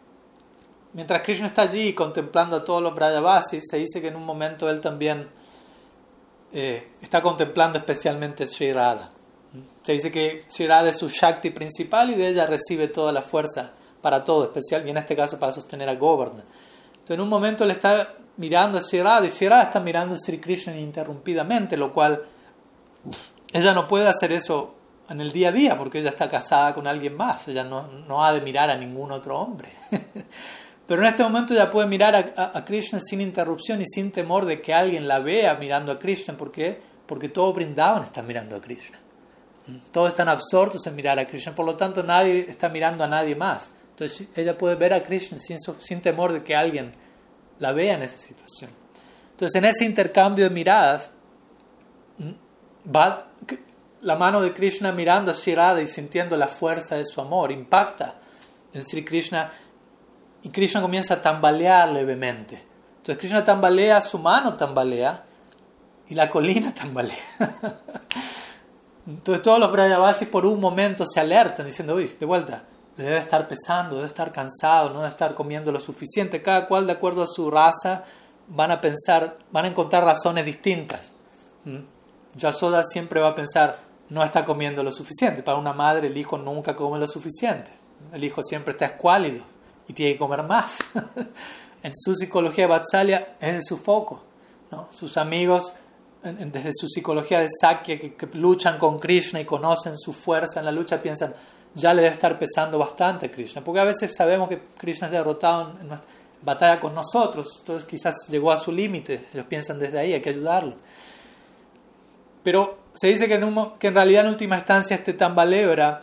mientras 0.92 1.22
Krishna 1.22 1.46
está 1.46 1.62
allí 1.62 1.94
contemplando 1.94 2.56
a 2.56 2.64
todos 2.64 2.82
los 2.82 2.94
Brajavasis, 2.94 3.64
se 3.66 3.78
dice 3.78 4.02
que 4.02 4.08
en 4.08 4.16
un 4.16 4.26
momento 4.26 4.68
él 4.68 4.82
también 4.82 5.26
eh, 6.52 6.92
está 7.00 7.22
contemplando 7.22 7.78
especialmente 7.78 8.46
Sri 8.46 8.74
Radha. 8.74 9.10
Se 9.82 9.92
dice 9.92 10.10
que 10.10 10.44
Sri 10.48 10.66
Radha 10.66 10.90
es 10.90 10.98
su 10.98 11.08
Shakti 11.08 11.50
principal 11.50 12.10
y 12.10 12.14
de 12.14 12.28
ella 12.28 12.46
recibe 12.46 12.88
toda 12.88 13.12
la 13.12 13.22
fuerza 13.22 13.72
para 14.02 14.24
todo, 14.24 14.44
especial, 14.44 14.86
y 14.86 14.90
en 14.90 14.98
este 14.98 15.16
caso 15.16 15.38
para 15.38 15.52
sostener 15.52 15.88
a 15.88 15.94
Govardhan. 15.94 16.44
Entonces 16.92 17.14
en 17.14 17.20
un 17.20 17.28
momento 17.28 17.64
le 17.64 17.72
está 17.72 18.14
mirando 18.36 18.78
a 18.78 18.80
Sri 18.80 19.02
Radha 19.02 19.26
y 19.26 19.30
Sri 19.30 19.48
Radha 19.48 19.64
está 19.64 19.80
mirando 19.80 20.14
a 20.14 20.18
Sri 20.18 20.38
Krishna 20.38 20.74
ininterrumpidamente, 20.74 21.76
lo 21.76 21.92
cual 21.92 22.22
ella 23.52 23.72
no 23.72 23.86
puede 23.86 24.08
hacer 24.08 24.32
eso 24.32 24.74
en 25.08 25.20
el 25.20 25.32
día 25.32 25.48
a 25.48 25.52
día 25.52 25.76
porque 25.76 25.98
ella 25.98 26.10
está 26.10 26.28
casada 26.28 26.72
con 26.72 26.86
alguien 26.86 27.16
más, 27.16 27.48
ella 27.48 27.64
no, 27.64 27.88
no 27.88 28.24
ha 28.24 28.32
de 28.32 28.40
mirar 28.40 28.70
a 28.70 28.76
ningún 28.76 29.10
otro 29.10 29.38
hombre. 29.38 29.70
Pero 30.86 31.02
en 31.02 31.08
este 31.08 31.22
momento 31.22 31.54
ella 31.54 31.70
puede 31.70 31.86
mirar 31.86 32.34
a, 32.36 32.52
a, 32.52 32.64
Krishna 32.64 32.98
sin 33.00 33.20
interrupción 33.20 33.80
y 33.80 33.86
sin 33.86 34.10
temor 34.10 34.44
de 34.44 34.60
que 34.60 34.74
alguien 34.74 35.06
la 35.06 35.20
vea 35.20 35.54
mirando 35.54 35.92
a 35.92 35.98
Krishna. 35.98 36.36
¿Por 36.36 36.50
qué? 36.50 36.80
Porque 37.06 37.28
todo 37.28 37.52
Brindavan 37.52 38.02
está 38.02 38.22
mirando 38.22 38.56
a 38.56 38.60
Krishna. 38.60 38.99
Todos 39.92 40.08
están 40.08 40.28
absortos 40.28 40.86
en 40.86 40.96
mirar 40.96 41.18
a 41.18 41.26
Krishna, 41.26 41.54
por 41.54 41.66
lo 41.66 41.76
tanto 41.76 42.02
nadie 42.02 42.46
está 42.48 42.68
mirando 42.68 43.04
a 43.04 43.08
nadie 43.08 43.34
más. 43.34 43.72
Entonces 43.90 44.28
ella 44.34 44.56
puede 44.56 44.74
ver 44.76 44.94
a 44.94 45.02
Krishna 45.02 45.38
sin, 45.38 45.58
sin 45.80 46.00
temor 46.00 46.32
de 46.32 46.42
que 46.42 46.56
alguien 46.56 46.92
la 47.58 47.72
vea 47.72 47.94
en 47.94 48.02
esa 48.02 48.16
situación. 48.16 48.70
Entonces 49.32 49.54
en 49.56 49.64
ese 49.66 49.84
intercambio 49.84 50.44
de 50.44 50.50
miradas, 50.50 51.12
va 52.84 53.26
la 54.02 54.16
mano 54.16 54.40
de 54.40 54.52
Krishna 54.52 54.92
mirando 54.92 55.30
a 55.30 55.34
Sri 55.34 55.54
y 55.82 55.86
sintiendo 55.86 56.36
la 56.36 56.48
fuerza 56.48 56.96
de 56.96 57.04
su 57.04 57.20
amor, 57.20 57.52
impacta 57.52 58.16
en 58.72 58.84
Sri 58.84 59.04
Krishna 59.04 59.50
y 60.42 60.48
Krishna 60.48 60.80
comienza 60.80 61.14
a 61.14 61.22
tambalear 61.22 61.90
levemente. 61.90 62.64
Entonces 62.98 63.18
Krishna 63.18 63.44
tambalea, 63.44 64.00
su 64.00 64.18
mano 64.18 64.54
tambalea 64.54 65.24
y 66.08 66.14
la 66.14 66.30
colina 66.30 66.74
tambalea. 66.80 67.16
Entonces 69.10 69.42
todos 69.42 69.58
los 69.58 69.72
Brajavasis 69.72 70.28
por 70.28 70.46
un 70.46 70.60
momento 70.60 71.04
se 71.04 71.18
alertan 71.18 71.66
diciendo, 71.66 71.94
uy, 71.94 72.06
de 72.06 72.26
vuelta, 72.26 72.62
debe 72.96 73.18
estar 73.18 73.48
pesando, 73.48 73.96
debe 73.96 74.08
estar 74.08 74.30
cansado, 74.30 74.90
no 74.90 75.00
debe 75.00 75.08
estar 75.08 75.34
comiendo 75.34 75.72
lo 75.72 75.80
suficiente. 75.80 76.42
Cada 76.42 76.66
cual 76.66 76.86
de 76.86 76.92
acuerdo 76.92 77.22
a 77.22 77.26
su 77.26 77.50
raza 77.50 78.04
van 78.48 78.70
a 78.70 78.80
pensar, 78.80 79.38
van 79.50 79.64
a 79.64 79.68
encontrar 79.68 80.04
razones 80.04 80.44
distintas. 80.44 81.12
Yasoda 82.36 82.84
siempre 82.84 83.20
va 83.20 83.28
a 83.30 83.34
pensar, 83.34 83.78
no 84.08 84.22
está 84.22 84.44
comiendo 84.44 84.82
lo 84.82 84.92
suficiente. 84.92 85.42
Para 85.42 85.58
una 85.58 85.72
madre 85.72 86.06
el 86.08 86.16
hijo 86.16 86.38
nunca 86.38 86.76
come 86.76 86.98
lo 86.98 87.06
suficiente. 87.06 87.72
El 88.12 88.22
hijo 88.22 88.42
siempre 88.42 88.72
está 88.72 88.86
escuálido 88.86 89.44
y 89.88 89.92
tiene 89.92 90.12
que 90.12 90.18
comer 90.18 90.44
más. 90.44 90.78
en 91.82 91.92
su 91.94 92.14
psicología 92.14 92.64
de 92.64 92.70
Vatsalya 92.70 93.36
es 93.40 93.54
de 93.54 93.62
su 93.62 93.76
foco. 93.76 94.22
¿no? 94.70 94.88
Sus 94.92 95.16
amigos, 95.16 95.74
desde 96.22 96.70
su 96.74 96.88
psicología 96.88 97.40
de 97.40 97.48
Sakya, 97.48 97.98
que, 97.98 98.14
luchan 98.34 98.78
con 98.78 98.98
Krishna 98.98 99.40
y 99.40 99.44
conocen 99.44 99.96
su 99.96 100.12
fuerza 100.12 100.60
en 100.60 100.66
la 100.66 100.72
lucha, 100.72 101.00
piensan, 101.00 101.34
ya 101.74 101.94
le 101.94 102.02
debe 102.02 102.14
estar 102.14 102.38
pesando 102.38 102.78
bastante 102.78 103.30
Krishna. 103.30 103.62
Porque 103.64 103.80
a 103.80 103.84
veces 103.84 104.14
sabemos 104.14 104.48
que 104.48 104.60
Krishna 104.76 105.06
es 105.06 105.12
derrotado 105.12 105.78
en 105.80 105.88
batalla 106.42 106.80
con 106.80 106.94
nosotros, 106.94 107.56
entonces 107.60 107.88
quizás 107.88 108.28
llegó 108.28 108.52
a 108.52 108.58
su 108.58 108.72
límite. 108.72 109.28
Ellos 109.32 109.46
piensan 109.46 109.78
desde 109.78 109.98
ahí, 109.98 110.12
hay 110.12 110.20
que 110.20 110.30
ayudarlo. 110.30 110.76
Pero 112.42 112.78
se 112.94 113.08
dice 113.08 113.28
que 113.28 113.34
en, 113.34 113.54
que 113.78 113.88
en 113.88 113.94
realidad 113.94 114.24
en 114.24 114.30
última 114.30 114.56
instancia 114.56 114.96
este 114.96 115.12
tambaleo 115.12 115.72
era 115.72 116.02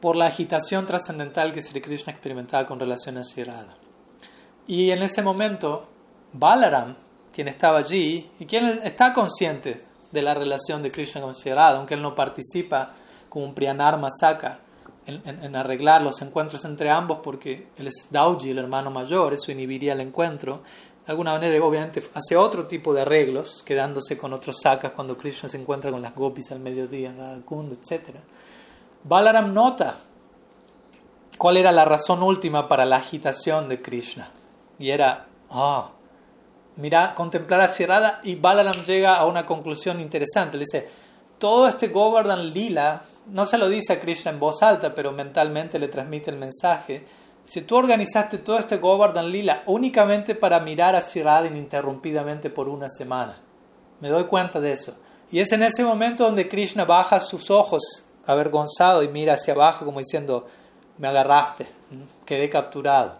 por 0.00 0.16
la 0.16 0.26
agitación 0.26 0.86
trascendental 0.86 1.52
que 1.52 1.62
Sri 1.62 1.80
Krishna 1.80 2.12
experimentaba 2.12 2.66
con 2.66 2.80
relación 2.80 3.18
a 3.18 3.24
Sri 3.24 3.44
Y 4.66 4.90
en 4.90 5.02
ese 5.02 5.22
momento, 5.22 5.88
Balaram, 6.32 6.96
quien 7.32 7.48
estaba 7.48 7.78
allí 7.78 8.30
y 8.38 8.46
quien 8.46 8.66
está 8.84 9.12
consciente 9.12 9.84
de 10.10 10.22
la 10.22 10.34
relación 10.34 10.82
de 10.82 10.90
Krishna 10.90 11.20
con 11.20 11.34
Sri 11.34 11.52
aunque 11.52 11.94
él 11.94 12.02
no 12.02 12.14
participa 12.14 12.94
como 13.28 13.44
un 13.44 13.54
Priyanar 13.54 13.98
Masaka 13.98 14.58
en, 15.06 15.22
en, 15.24 15.56
arreglar 15.56 16.02
los 16.02 16.20
encuentros 16.22 16.64
entre 16.64 16.90
ambos, 16.90 17.18
porque 17.22 17.68
él 17.76 17.86
es 17.88 18.08
Dauji, 18.10 18.50
el 18.50 18.58
hermano 18.58 18.90
mayor, 18.90 19.34
eso 19.34 19.50
inhibiría 19.50 19.92
el 19.94 20.00
encuentro 20.00 20.62
de 21.10 21.12
alguna 21.12 21.32
manera, 21.32 21.64
obviamente, 21.64 22.02
hace 22.14 22.36
otro 22.36 22.68
tipo 22.68 22.94
de 22.94 23.00
arreglos, 23.00 23.64
quedándose 23.64 24.18
con 24.18 24.32
otros 24.32 24.58
sakas 24.62 24.92
cuando 24.92 25.18
Krishna 25.18 25.48
se 25.48 25.58
encuentra 25.58 25.90
con 25.90 26.02
las 26.02 26.14
gopis 26.14 26.52
al 26.52 26.60
mediodía 26.60 27.10
en 27.10 27.18
Radhakund, 27.18 27.72
etc. 27.72 28.16
Balaram 29.02 29.52
nota 29.52 29.96
cuál 31.36 31.56
era 31.56 31.72
la 31.72 31.84
razón 31.84 32.22
última 32.22 32.68
para 32.68 32.84
la 32.84 32.98
agitación 32.98 33.68
de 33.68 33.82
Krishna. 33.82 34.30
Y 34.78 34.90
era, 34.90 35.26
ah, 35.50 35.90
mira, 36.80 37.14
contemplar 37.14 37.60
a 37.60 37.68
Sierrada 37.68 38.20
y 38.24 38.34
Balaram 38.34 38.84
llega 38.84 39.16
a 39.16 39.26
una 39.26 39.46
conclusión 39.46 40.00
interesante. 40.00 40.56
Le 40.56 40.64
dice, 40.64 40.88
todo 41.38 41.68
este 41.68 41.88
Govardhan 41.88 42.50
Lila, 42.50 43.02
no 43.26 43.46
se 43.46 43.58
lo 43.58 43.68
dice 43.68 43.92
a 43.92 44.00
Krishna 44.00 44.30
en 44.30 44.40
voz 44.40 44.62
alta, 44.62 44.94
pero 44.94 45.12
mentalmente 45.12 45.78
le 45.78 45.88
transmite 45.88 46.30
el 46.30 46.36
mensaje 46.36 47.04
si 47.50 47.62
tú 47.62 47.74
organizaste 47.74 48.38
todo 48.38 48.58
este 48.58 48.76
Govardhan 48.76 49.28
Lila 49.28 49.64
únicamente 49.66 50.36
para 50.36 50.60
mirar 50.60 50.94
a 50.94 51.00
Shirada 51.00 51.48
ininterrumpidamente 51.48 52.48
por 52.48 52.68
una 52.68 52.88
semana, 52.88 53.40
me 53.98 54.08
doy 54.08 54.26
cuenta 54.26 54.60
de 54.60 54.70
eso. 54.70 54.96
Y 55.32 55.40
es 55.40 55.50
en 55.50 55.64
ese 55.64 55.82
momento 55.82 56.22
donde 56.22 56.48
Krishna 56.48 56.84
baja 56.84 57.18
sus 57.18 57.50
ojos 57.50 58.04
avergonzado 58.24 59.02
y 59.02 59.08
mira 59.08 59.34
hacia 59.34 59.54
abajo 59.54 59.84
como 59.84 59.98
diciendo, 59.98 60.46
me 60.98 61.08
agarraste, 61.08 61.66
quedé 62.24 62.48
capturado. 62.48 63.16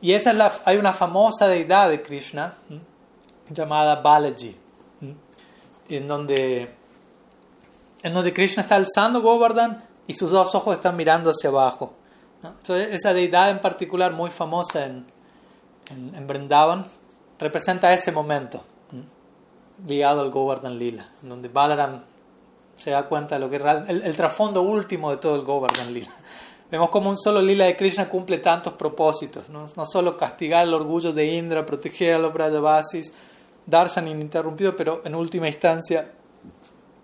Y 0.00 0.14
esa 0.14 0.30
es 0.30 0.36
la, 0.36 0.52
hay 0.64 0.76
una 0.76 0.92
famosa 0.92 1.46
deidad 1.46 1.90
de 1.90 2.02
Krishna 2.02 2.56
llamada 3.50 3.96
Balaji, 3.96 4.56
en 5.88 6.08
donde, 6.08 6.74
en 8.02 8.14
donde 8.14 8.32
Krishna 8.32 8.62
está 8.62 8.76
alzando 8.76 9.20
Govardhan 9.20 9.84
y 10.06 10.14
sus 10.14 10.30
dos 10.30 10.54
ojos 10.54 10.74
están 10.74 10.96
mirando 10.96 11.30
hacia 11.30 11.50
abajo. 11.50 11.94
Entonces, 12.42 12.88
esa 12.92 13.12
deidad 13.12 13.50
en 13.50 13.60
particular, 13.60 14.12
muy 14.12 14.30
famosa 14.30 14.86
en, 14.86 15.06
en, 15.90 16.14
en 16.14 16.26
Brindavan, 16.26 16.86
representa 17.38 17.92
ese 17.92 18.12
momento 18.12 18.62
ligado 19.86 20.20
al 20.20 20.30
Govardhan 20.30 20.78
Lila, 20.78 21.08
donde 21.22 21.48
Balaram 21.48 22.02
se 22.74 22.90
da 22.90 23.06
cuenta 23.06 23.36
de 23.36 23.40
lo 23.40 23.50
que 23.50 23.56
es 23.56 23.62
el, 23.88 24.02
el 24.02 24.16
trasfondo 24.16 24.62
último 24.62 25.10
de 25.10 25.16
todo 25.18 25.36
el 25.36 25.42
Govardhan 25.42 25.92
Lila. 25.92 26.10
Vemos 26.70 26.88
como 26.90 27.10
un 27.10 27.18
solo 27.18 27.42
lila 27.42 27.64
de 27.64 27.76
Krishna 27.76 28.08
cumple 28.08 28.38
tantos 28.38 28.74
propósitos, 28.74 29.48
no, 29.48 29.66
no 29.76 29.86
solo 29.86 30.16
castigar 30.16 30.62
el 30.62 30.72
orgullo 30.72 31.12
de 31.12 31.26
Indra, 31.26 31.66
proteger 31.66 32.14
a 32.14 32.18
los 32.18 32.32
Brajavasis, 32.32 33.12
darshan 33.70 34.08
ininterrumpido, 34.08 34.76
pero 34.76 35.02
en 35.04 35.14
última 35.14 35.48
instancia, 35.48 36.10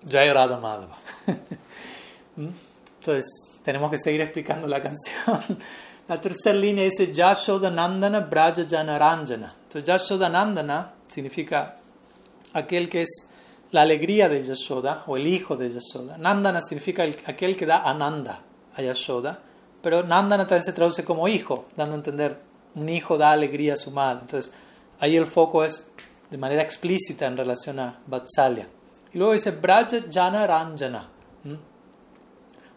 Jai 0.08 0.32
Radha 0.32 0.58
Madhava. 0.58 0.96
¿Mm? 2.36 2.48
Entonces, 2.98 3.26
tenemos 3.62 3.90
que 3.90 3.98
seguir 3.98 4.20
explicando 4.20 4.66
la 4.66 4.80
canción. 4.82 5.58
La 6.08 6.20
tercera 6.20 6.56
línea 6.56 6.84
dice 6.84 7.12
Yashodanandana 7.12 8.20
Braja 8.20 8.64
Janaranjana. 8.68 9.48
Entonces 9.64 9.84
Yashodanandana 9.84 10.92
significa 11.08 11.76
aquel 12.52 12.88
que 12.88 13.02
es 13.02 13.28
la 13.72 13.82
alegría 13.82 14.28
de 14.28 14.44
Yashoda 14.44 15.02
o 15.08 15.16
el 15.16 15.26
hijo 15.26 15.56
de 15.56 15.72
Yashoda. 15.72 16.16
Nandana 16.16 16.62
significa 16.62 17.02
aquel 17.02 17.56
que 17.56 17.66
da 17.66 17.78
ananda 17.78 18.40
a 18.76 18.82
Yashoda, 18.82 19.40
pero 19.82 20.04
Nandana 20.04 20.46
también 20.46 20.64
se 20.64 20.72
traduce 20.72 21.04
como 21.04 21.26
hijo, 21.26 21.66
dando 21.76 21.94
a 21.94 21.98
entender 21.98 22.38
un 22.76 22.88
hijo 22.88 23.18
da 23.18 23.32
alegría 23.32 23.72
a 23.72 23.76
su 23.76 23.90
madre. 23.90 24.20
Entonces 24.22 24.52
ahí 25.00 25.16
el 25.16 25.26
foco 25.26 25.64
es 25.64 25.90
de 26.30 26.38
manera 26.38 26.62
explícita 26.62 27.26
en 27.26 27.36
relación 27.36 27.78
a 27.78 28.00
Vatsalya. 28.06 28.68
Y 29.12 29.18
luego 29.18 29.32
dice 29.32 29.52
Braja 29.52 29.98
Jana 30.12 30.46
Ranjana. 30.46 31.10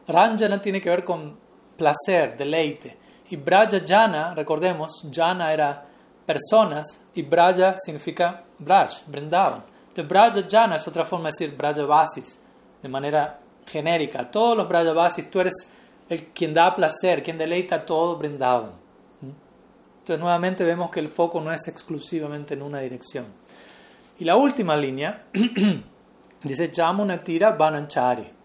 Ranjana 0.07 0.61
tiene 0.61 0.81
que 0.81 0.89
ver 0.89 1.03
con 1.03 1.37
placer, 1.77 2.37
deleite. 2.37 2.97
Y 3.29 3.35
Braja 3.35 3.79
Jana, 3.85 4.33
recordemos, 4.33 5.05
Jana 5.11 5.53
era 5.53 5.85
personas 6.25 7.01
y 7.13 7.21
Braja 7.21 7.75
significa 7.77 8.43
Braj, 8.57 9.05
Brindavan. 9.07 9.63
Entonces 9.89 10.07
Braja 10.07 10.47
Jana 10.49 10.75
es 10.77 10.87
otra 10.87 11.05
forma 11.05 11.29
de 11.29 11.31
decir 11.31 11.57
Braja 11.57 11.85
Vasis, 11.85 12.39
de 12.81 12.89
manera 12.89 13.39
genérica. 13.65 14.29
Todos 14.29 14.57
los 14.57 14.67
Braja 14.67 14.93
Vasis, 14.93 15.29
tú 15.29 15.39
eres 15.39 15.53
el 16.07 16.27
quien 16.27 16.53
da 16.53 16.75
placer, 16.75 17.21
quien 17.23 17.37
deleita 17.37 17.85
todo 17.85 18.17
Brindavan. 18.17 18.71
Entonces 19.21 20.19
nuevamente 20.19 20.63
vemos 20.63 20.89
que 20.89 20.99
el 20.99 21.09
foco 21.09 21.39
no 21.39 21.51
es 21.51 21.67
exclusivamente 21.67 22.55
en 22.55 22.63
una 22.63 22.79
dirección. 22.79 23.27
Y 24.19 24.25
la 24.25 24.35
última 24.35 24.75
línea 24.75 25.25
dice 26.43 26.71
Yamunatira 26.71 27.51
Bananchari. 27.51 28.39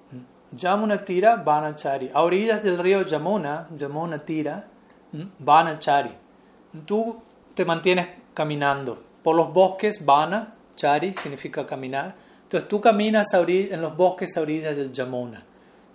Yamuna 0.57 1.05
Tira, 1.05 1.37
Banachari. 1.37 2.11
A 2.13 2.23
orillas 2.23 2.63
del 2.63 2.79
río 2.79 3.03
Yamuna, 3.03 3.69
Yamuna 3.77 4.25
Tira, 4.25 4.67
Banachari. 5.39 6.11
Tú 6.87 7.21
te 7.55 7.65
mantienes 7.65 8.09
caminando. 8.33 8.99
Por 9.23 9.37
los 9.37 9.53
bosques, 9.53 10.05
Bana, 10.05 10.55
Chari 10.77 11.15
significa 11.15 11.67
caminar. 11.67 12.15
Entonces 12.45 12.69
tú 12.69 12.81
caminas 12.81 13.27
en 13.33 13.81
los 13.81 13.97
bosques 13.97 14.37
a 14.37 14.41
orillas 14.41 14.77
del 14.77 14.93
Yamuna. 14.93 15.43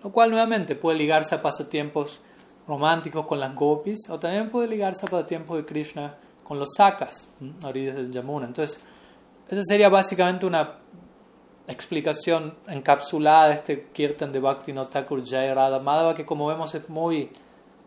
Lo 0.04 0.12
cual 0.12 0.32
nuevamente 0.32 0.76
puede 0.76 0.98
ligarse 0.98 1.36
a 1.36 1.42
pasatiempos 1.42 2.22
románticos 2.68 3.26
con 3.26 3.40
las 3.40 3.54
gopis 3.56 4.10
o 4.10 4.20
también 4.20 4.50
puede 4.50 4.68
ligarse 4.68 5.06
a 5.06 5.10
pasatiempos 5.10 5.58
de 5.58 5.66
Krishna 5.66 6.16
con 6.44 6.60
los 6.60 6.70
sakas 6.76 7.30
a 7.64 7.68
orillas 7.68 7.96
del 7.96 8.12
Yamuna. 8.12 8.48
Entonces, 8.48 8.80
esa 9.50 9.64
sería 9.64 9.90
básicamente 9.90 10.46
una 10.46 10.76
explicación 11.68 12.56
encapsulada 12.68 13.50
de 13.50 13.56
este 13.56 13.88
Kirtan 13.92 14.32
de 14.32 14.40
Bhakti 14.40 14.74
Thakur 14.74 15.28
Jai 15.28 15.54
Radha 15.54 15.80
Madhava, 15.80 16.16
que 16.16 16.26
como 16.26 16.48
vemos 16.48 16.74
es 16.76 16.88
muy 16.90 17.30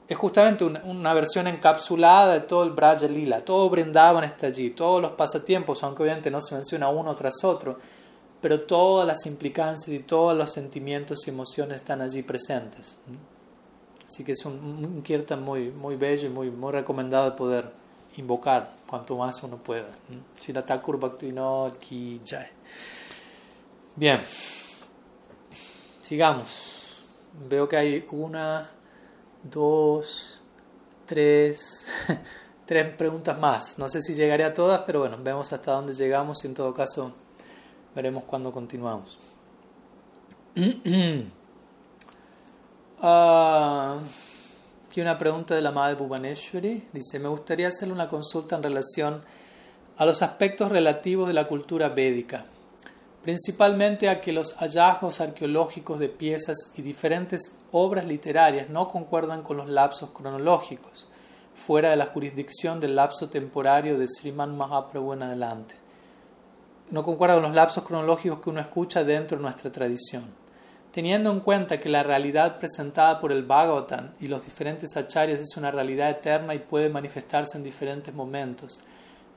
es 0.08 0.18
justamente 0.18 0.64
una, 0.64 1.14
versión 1.14 1.46
encapsulada 1.46 2.34
de 2.34 2.40
todo 2.40 2.64
el 2.64 2.70
Braja 2.70 3.06
Lila, 3.06 3.40
todo 3.40 3.70
Brindavan 3.70 4.24
está 4.24 4.48
allí, 4.48 4.70
todos 4.70 5.00
los 5.00 5.12
pasatiempos, 5.12 5.82
aunque 5.82 6.02
obviamente 6.02 6.30
no 6.30 6.40
se 6.40 6.54
menciona 6.54 6.90
uno 6.90 7.14
tras 7.14 7.42
otro, 7.44 7.78
pero 8.40 8.60
todas 8.60 9.06
las 9.06 9.24
implicancias 9.24 9.88
y 9.88 10.00
todos 10.00 10.36
los 10.36 10.52
sentimientos 10.52 11.26
y 11.26 11.30
emociones 11.30 11.76
están 11.76 12.02
allí 12.02 12.22
presentes. 12.22 12.98
Así 14.06 14.24
que 14.24 14.32
es 14.32 14.44
un, 14.44 14.84
un 14.84 15.02
kirtan 15.02 15.42
muy, 15.42 15.70
muy 15.70 15.96
bello 15.96 16.26
y 16.26 16.30
muy, 16.30 16.50
muy 16.50 16.72
recomendado 16.72 17.30
de 17.30 17.36
poder 17.36 17.81
invocar 18.16 18.72
cuanto 18.86 19.16
más 19.16 19.42
uno 19.42 19.56
pueda. 19.56 19.88
Shira 20.40 20.64
Thakur 20.64 20.98
Bhaktivinoda 20.98 21.72
Ki 21.78 22.20
Jai. 22.24 22.48
Bien, 23.96 24.20
sigamos. 26.02 27.04
Veo 27.48 27.68
que 27.68 27.76
hay 27.76 28.06
una, 28.10 28.70
dos, 29.42 30.42
tres, 31.06 31.84
tres 32.66 32.94
preguntas 32.94 33.38
más. 33.38 33.78
No 33.78 33.88
sé 33.88 34.02
si 34.02 34.14
llegaré 34.14 34.44
a 34.44 34.54
todas, 34.54 34.82
pero 34.86 35.00
bueno, 35.00 35.16
vemos 35.20 35.52
hasta 35.52 35.72
dónde 35.72 35.94
llegamos 35.94 36.44
y 36.44 36.48
en 36.48 36.54
todo 36.54 36.74
caso 36.74 37.12
veremos 37.94 38.24
cuándo 38.24 38.52
continuamos. 38.52 39.18
Ah, 43.04 43.98
aquí 44.92 45.00
una 45.00 45.16
pregunta 45.16 45.54
de 45.54 45.62
la 45.62 45.72
madre 45.72 45.94
Bhuvaneshwari. 45.94 46.88
Dice, 46.92 47.18
me 47.18 47.28
gustaría 47.28 47.68
hacerle 47.68 47.94
una 47.94 48.10
consulta 48.10 48.56
en 48.56 48.62
relación 48.62 49.22
a 49.96 50.04
los 50.04 50.20
aspectos 50.20 50.70
relativos 50.70 51.26
de 51.28 51.32
la 51.32 51.48
cultura 51.48 51.88
védica 51.88 52.44
principalmente 53.22 54.08
a 54.08 54.20
que 54.20 54.32
los 54.32 54.54
hallazgos 54.56 55.20
arqueológicos 55.20 55.98
de 55.98 56.08
piezas 56.08 56.72
y 56.74 56.82
diferentes 56.82 57.56
obras 57.70 58.04
literarias 58.04 58.68
no 58.68 58.88
concuerdan 58.88 59.42
con 59.42 59.56
los 59.56 59.70
lapsos 59.70 60.10
cronológicos, 60.10 61.08
fuera 61.54 61.90
de 61.90 61.96
la 61.96 62.06
jurisdicción 62.06 62.80
del 62.80 62.96
lapso 62.96 63.30
temporario 63.30 63.96
de 63.96 64.08
Sriman 64.08 64.56
Mahaprabhu 64.56 65.12
en 65.12 65.22
adelante. 65.22 65.76
No 66.90 67.04
concuerdan 67.04 67.36
con 67.36 67.44
los 67.44 67.54
lapsos 67.54 67.84
cronológicos 67.84 68.40
que 68.40 68.50
uno 68.50 68.60
escucha 68.60 69.04
dentro 69.04 69.36
de 69.36 69.42
nuestra 69.44 69.70
tradición. 69.70 70.41
Teniendo 70.92 71.32
en 71.32 71.40
cuenta 71.40 71.80
que 71.80 71.88
la 71.88 72.02
realidad 72.02 72.58
presentada 72.58 73.18
por 73.18 73.32
el 73.32 73.44
Bhagavatam 73.44 74.10
y 74.20 74.26
los 74.26 74.44
diferentes 74.44 74.96
acharyas 74.96 75.40
es 75.40 75.56
una 75.56 75.70
realidad 75.70 76.10
eterna 76.10 76.54
y 76.54 76.58
puede 76.58 76.90
manifestarse 76.90 77.56
en 77.56 77.64
diferentes 77.64 78.14
momentos, 78.14 78.78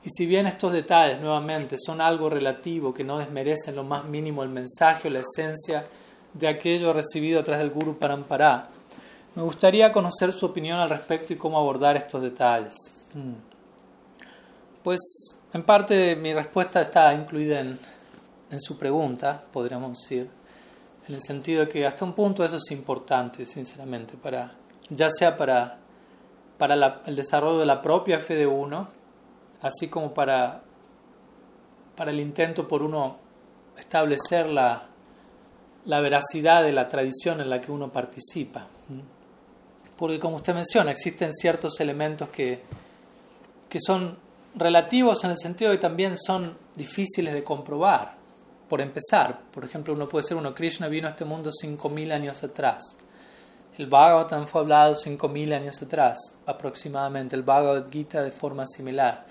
y 0.06 0.10
si 0.10 0.24
bien 0.24 0.46
estos 0.46 0.72
detalles, 0.72 1.20
nuevamente, 1.20 1.74
son 1.84 2.00
algo 2.00 2.30
relativo 2.30 2.94
que 2.94 3.02
no 3.02 3.18
desmerecen 3.18 3.74
lo 3.74 3.82
más 3.82 4.04
mínimo 4.04 4.44
el 4.44 4.50
mensaje 4.50 5.08
o 5.08 5.10
la 5.10 5.18
esencia 5.18 5.84
de 6.32 6.46
aquello 6.46 6.92
recibido 6.92 7.40
a 7.40 7.42
través 7.42 7.64
del 7.64 7.72
Guru 7.72 7.98
Parampara, 7.98 8.68
me 9.34 9.42
gustaría 9.42 9.90
conocer 9.90 10.32
su 10.32 10.46
opinión 10.46 10.78
al 10.78 10.90
respecto 10.90 11.32
y 11.32 11.36
cómo 11.36 11.58
abordar 11.58 11.96
estos 11.96 12.22
detalles. 12.22 12.76
Hmm. 13.14 13.34
Pues, 14.84 15.00
en 15.52 15.64
parte, 15.64 16.14
mi 16.14 16.32
respuesta 16.32 16.82
está 16.82 17.12
incluida 17.12 17.58
en, 17.58 17.76
en 18.52 18.60
su 18.60 18.78
pregunta, 18.78 19.42
podríamos 19.52 19.98
decir, 19.98 20.30
en 21.08 21.14
el 21.14 21.20
sentido 21.20 21.64
de 21.64 21.68
que 21.68 21.86
hasta 21.86 22.04
un 22.04 22.12
punto 22.12 22.44
eso 22.44 22.56
es 22.56 22.70
importante, 22.70 23.46
sinceramente, 23.46 24.16
para, 24.16 24.54
ya 24.90 25.08
sea 25.10 25.36
para, 25.36 25.78
para 26.58 27.02
el 27.06 27.16
desarrollo 27.16 27.58
de 27.58 27.66
la 27.66 27.80
propia 27.80 28.18
fe 28.18 28.34
de 28.34 28.46
uno, 28.46 28.88
así 29.62 29.88
como 29.88 30.12
para, 30.12 30.62
para 31.96 32.10
el 32.10 32.20
intento 32.20 32.66
por 32.66 32.82
uno 32.82 33.18
establecer 33.78 34.46
la, 34.46 34.88
la 35.84 36.00
veracidad 36.00 36.64
de 36.64 36.72
la 36.72 36.88
tradición 36.88 37.40
en 37.40 37.50
la 37.50 37.60
que 37.60 37.70
uno 37.70 37.92
participa. 37.92 38.66
Porque 39.96 40.18
como 40.18 40.36
usted 40.36 40.54
menciona, 40.54 40.90
existen 40.90 41.32
ciertos 41.32 41.80
elementos 41.80 42.28
que, 42.28 42.62
que 43.68 43.78
son 43.80 44.18
relativos 44.54 45.22
en 45.24 45.30
el 45.30 45.38
sentido 45.38 45.70
de 45.70 45.78
que 45.78 45.82
también 45.82 46.16
son 46.18 46.56
difíciles 46.74 47.32
de 47.32 47.44
comprobar. 47.44 48.15
Por 48.68 48.80
empezar, 48.80 49.42
por 49.52 49.64
ejemplo, 49.64 49.94
uno 49.94 50.08
puede 50.08 50.26
ser 50.26 50.36
uno, 50.36 50.54
Krishna 50.54 50.88
vino 50.88 51.06
a 51.06 51.10
este 51.10 51.24
mundo 51.24 51.50
5.000 51.50 52.12
años 52.12 52.42
atrás. 52.42 52.96
El 53.78 53.86
Bhagavatam 53.86 54.46
fue 54.46 54.62
hablado 54.62 54.94
5.000 54.94 55.54
años 55.54 55.82
atrás, 55.82 56.18
aproximadamente. 56.46 57.36
El 57.36 57.42
Bhagavad 57.42 57.90
Gita 57.90 58.22
de 58.22 58.30
forma 58.30 58.66
similar. 58.66 59.26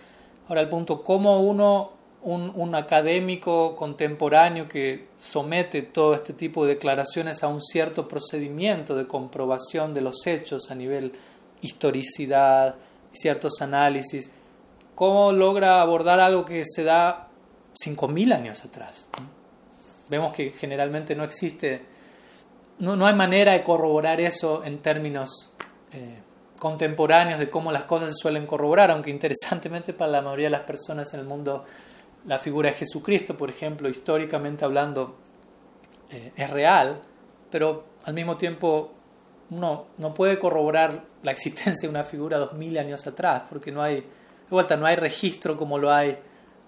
Ahora 0.48 0.62
el 0.62 0.70
punto, 0.70 1.04
¿cómo 1.04 1.42
uno, 1.42 1.94
un, 2.22 2.76
académico 2.76 3.76
contemporáneo 3.76 4.70
que 4.70 5.08
somete 5.20 5.82
todo 5.82 6.14
este 6.14 6.34
tipo 6.34 6.66
de 6.66 6.76
declaraciones 6.76 7.44
a 7.44 7.48
un 7.48 7.62
cierto 7.62 8.08
procedimiento 8.08 8.96
de 8.96 9.08
comprobación 9.08 9.94
de 9.94 10.02
los 10.02 10.26
hechos 10.28 10.70
a 10.72 10.76
nivel 10.76 11.14
historicidad, 11.62 12.76
ciertos 13.12 13.62
análisis, 13.62 14.32
cómo 14.94 15.32
logra 15.32 15.82
abordar 15.82 16.20
algo 16.20 16.46
que 16.46 16.64
se 16.66 16.84
da 16.84 17.25
5.000 17.76 18.34
años 18.34 18.64
atrás? 18.64 19.10
Vemos 20.10 20.34
que 20.34 20.52
generalmente 20.52 21.16
no 21.16 21.24
existe, 21.24 21.86
no, 22.80 22.96
no 22.96 23.06
hay 23.06 23.16
manera 23.16 23.54
de 23.54 23.64
corroborar 23.64 24.20
eso 24.22 24.64
en 24.64 24.80
términos... 24.80 25.52
Eh, 25.92 26.22
contemporáneos 26.60 27.40
de 27.40 27.50
cómo 27.50 27.72
las 27.72 27.84
cosas 27.84 28.10
se 28.12 28.16
suelen 28.16 28.46
corroborar, 28.46 28.92
aunque 28.92 29.10
interesantemente 29.12 29.94
para 29.94 30.12
la 30.12 30.22
mayoría 30.22 30.46
de 30.48 30.52
las 30.52 30.62
personas 30.62 31.14
en 31.14 31.20
el 31.20 31.26
mundo 31.26 31.66
la 32.26 32.40
figura 32.40 32.70
de 32.70 32.76
Jesucristo, 32.76 33.38
por 33.38 33.50
ejemplo, 33.50 33.88
históricamente 33.88 34.66
hablando, 34.66 35.16
eh, 36.10 36.32
es 36.36 36.50
real, 36.50 37.02
pero 37.52 37.86
al 38.06 38.14
mismo 38.14 38.36
tiempo 38.36 38.92
uno 39.52 39.88
no 39.98 40.14
puede 40.14 40.40
corroborar 40.40 41.06
la 41.22 41.32
existencia 41.32 41.88
de 41.88 41.90
una 41.90 42.04
figura 42.04 42.38
dos 42.38 42.54
mil 42.54 42.78
años 42.78 43.06
atrás, 43.06 43.44
porque 43.50 43.72
no 43.72 43.82
hay, 43.82 43.98
de 43.98 44.08
vuelta, 44.50 44.76
no 44.76 44.86
hay 44.86 44.96
registro 44.96 45.56
como 45.56 45.78
lo 45.78 45.92
hay. 45.92 46.18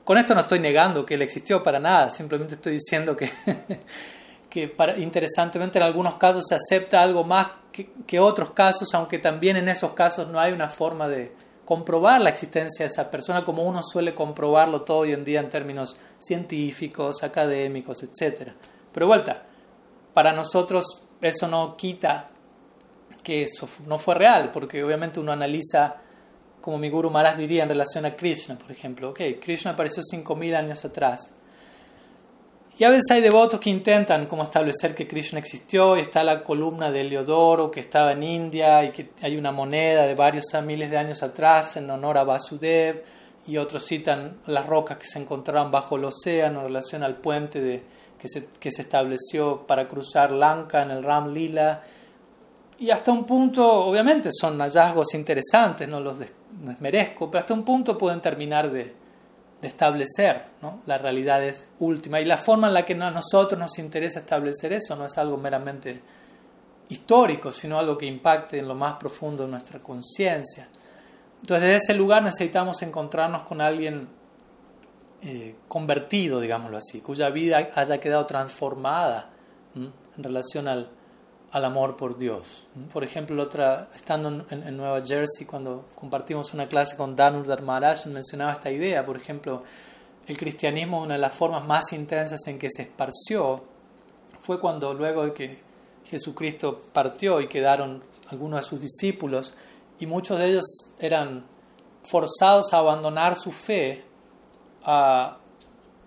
Con 0.07 0.17
esto 0.17 0.33
no 0.33 0.39
estoy 0.39 0.59
negando 0.59 1.05
que 1.05 1.15
él 1.15 1.21
existió 1.21 1.61
para 1.61 1.81
nada, 1.81 2.09
simplemente 2.11 2.55
estoy 2.55 2.75
diciendo 2.75 3.17
que 3.17 3.29
que 4.49 4.73
interesantemente 4.99 5.79
en 5.79 5.83
algunos 5.83 6.15
casos 6.15 6.45
se 6.47 6.55
acepta 6.55 7.01
algo 7.01 7.25
más 7.25 7.49
que, 7.73 8.17
otros 8.17 8.51
casos, 8.51 8.87
aunque 8.93 9.19
también 9.19 9.57
en 9.57 9.67
esos 9.67 9.91
casos 9.91 10.29
no 10.29 10.39
hay 10.39 10.53
una 10.53 10.69
forma 10.69 11.09
de 11.09 11.33
comprobar 11.65 12.21
la 12.21 12.29
existencia 12.29 12.85
de 12.85 12.87
esa 12.87 13.11
persona 13.11 13.43
como 13.43 13.63
uno 13.63 13.83
suele 13.83 14.15
comprobarlo 14.15 14.83
todo 14.83 14.99
hoy 14.99 15.11
en 15.11 15.25
día 15.25 15.41
en 15.41 15.49
términos 15.49 15.99
científicos, 16.19 17.21
académicos, 17.21 18.01
etc. 18.01 18.53
Pero 18.93 19.07
vuelta, 19.07 19.43
para 20.13 20.31
nosotros 20.31 21.03
eso 21.19 21.49
no 21.49 21.75
quita 21.75 22.29
que 23.23 23.43
eso 23.43 23.67
no 23.85 23.99
fue 23.99 24.15
real, 24.15 24.51
porque 24.53 24.81
obviamente 24.85 25.19
uno 25.19 25.33
analiza, 25.33 25.97
como 26.68 26.80
mi 26.80 26.89
Guru 26.89 27.09
Maharaj 27.09 27.38
diría 27.38 27.63
en 27.63 27.70
relación 27.70 28.05
a 28.05 28.18
Krishna, 28.18 28.57
por 28.57 28.70
ejemplo, 28.70 29.11
ok, 29.11 29.22
Krishna 29.41 29.72
apareció 29.72 30.03
5.000 30.03 30.53
años 30.53 30.84
atrás, 30.84 31.34
y 32.78 32.84
a 32.84 32.89
veces 32.89 33.09
hay 33.09 33.22
devotos 33.22 33.61
que 33.61 33.70
intentan 33.70 34.26
como 34.26 34.43
establecer 34.43 34.93
que 34.93 35.07
Krishna 35.07 35.39
existió 35.39 35.95
y 35.95 36.01
está 36.01 36.26
la 36.26 36.43
columna 36.43 36.91
de 36.91 36.99
Heliodoro 36.99 37.72
que 37.72 37.80
estaba 37.80 38.11
en 38.11 38.22
India 38.22 38.84
y 38.84 38.91
que 38.91 39.11
hay 39.22 39.38
una 39.38 39.53
moneda 39.53 40.05
de 40.05 40.13
varios 40.13 40.43
miles 40.61 40.91
de 40.91 40.97
años 40.97 41.24
atrás 41.24 41.78
en 41.78 41.89
honor 41.89 42.18
a 42.18 42.26
Vasudev 42.26 43.01
y 43.47 43.55
otros 43.55 43.86
citan 43.86 44.41
las 44.45 44.68
rocas 44.68 44.97
que 44.97 45.07
se 45.07 45.20
encontraban 45.20 45.72
bajo 45.72 45.95
el 45.95 46.03
océano 46.03 46.59
en 46.59 46.65
relación 46.65 47.01
al 47.01 47.15
puente 47.15 47.61
de, 47.61 47.82
que, 48.20 48.28
se, 48.28 48.49
que 48.59 48.72
se 48.72 48.82
estableció 48.82 49.65
para 49.65 49.88
cruzar 49.88 50.32
Lanka 50.32 50.82
en 50.82 50.91
el 50.91 51.01
Ram 51.01 51.34
Lila. 51.34 51.82
Y 52.80 52.91
hasta 52.91 53.11
un 53.11 53.24
punto, 53.24 53.86
obviamente 53.86 54.30
son 54.32 54.59
hallazgos 54.59 55.15
interesantes, 55.15 55.88
no 55.88 56.01
los 56.01 56.20
desmerezco, 56.61 57.29
pero 57.29 57.39
hasta 57.39 57.53
un 57.53 57.63
punto 57.63 57.97
pueden 57.97 58.21
terminar 58.21 58.71
de, 58.71 58.95
de 59.61 59.67
establecer 59.67 60.45
¿no? 60.61 60.81
la 60.85 60.97
realidad 60.97 61.43
es 61.43 61.67
última. 61.79 62.19
Y 62.21 62.25
la 62.25 62.37
forma 62.37 62.67
en 62.67 62.73
la 62.73 62.85
que 62.85 62.93
a 62.93 63.11
nosotros 63.11 63.59
nos 63.59 63.77
interesa 63.79 64.19
establecer 64.19 64.73
eso 64.73 64.95
no 64.95 65.05
es 65.05 65.17
algo 65.17 65.37
meramente 65.37 66.01
histórico, 66.89 67.51
sino 67.51 67.79
algo 67.79 67.97
que 67.97 68.05
impacte 68.05 68.59
en 68.59 68.67
lo 68.67 68.75
más 68.75 68.95
profundo 68.95 69.43
de 69.43 69.49
nuestra 69.49 69.79
conciencia. 69.79 70.67
Entonces, 71.41 71.65
desde 71.65 71.75
ese 71.75 71.93
lugar 71.93 72.23
necesitamos 72.23 72.81
encontrarnos 72.81 73.43
con 73.43 73.61
alguien 73.61 74.07
eh, 75.21 75.55
convertido, 75.67 76.39
digámoslo 76.39 76.77
así, 76.77 77.01
cuya 77.01 77.29
vida 77.29 77.69
haya 77.75 77.99
quedado 77.99 78.25
transformada 78.25 79.31
en 79.75 80.23
relación 80.23 80.67
al, 80.67 80.89
al, 81.51 81.65
amor 81.65 81.97
por 81.97 82.17
Dios. 82.17 82.67
Por 82.91 83.03
ejemplo, 83.03 83.41
otra, 83.41 83.89
estando 83.95 84.45
en, 84.49 84.77
Nueva 84.77 85.01
Jersey, 85.05 85.45
cuando 85.45 85.85
compartimos 85.95 86.53
una 86.53 86.67
clase 86.67 86.95
con 86.95 87.15
Danur 87.15 87.61
Maharaj, 87.61 88.05
mencionaba 88.07 88.53
esta 88.53 88.71
idea, 88.71 89.05
por 89.05 89.17
ejemplo, 89.17 89.63
el 90.27 90.37
cristianismo, 90.37 91.01
una 91.01 91.13
de 91.13 91.19
las 91.21 91.33
formas 91.33 91.65
más 91.65 91.93
intensas 91.93 92.45
en 92.47 92.59
que 92.59 92.69
se 92.69 92.83
esparció, 92.83 93.63
fue 94.41 94.59
cuando 94.59 94.93
luego 94.93 95.25
de 95.25 95.33
que 95.33 95.61
Jesucristo 96.05 96.81
partió 96.93 97.41
y 97.41 97.47
quedaron 97.47 98.03
algunos 98.29 98.61
de 98.61 98.69
sus 98.69 98.81
discípulos, 98.81 99.55
y 99.99 100.05
muchos 100.05 100.37
de 100.39 100.49
ellos 100.49 100.65
eran 100.99 101.45
forzados 102.03 102.73
a 102.73 102.77
abandonar 102.77 103.35
su 103.35 103.51
fe 103.51 104.05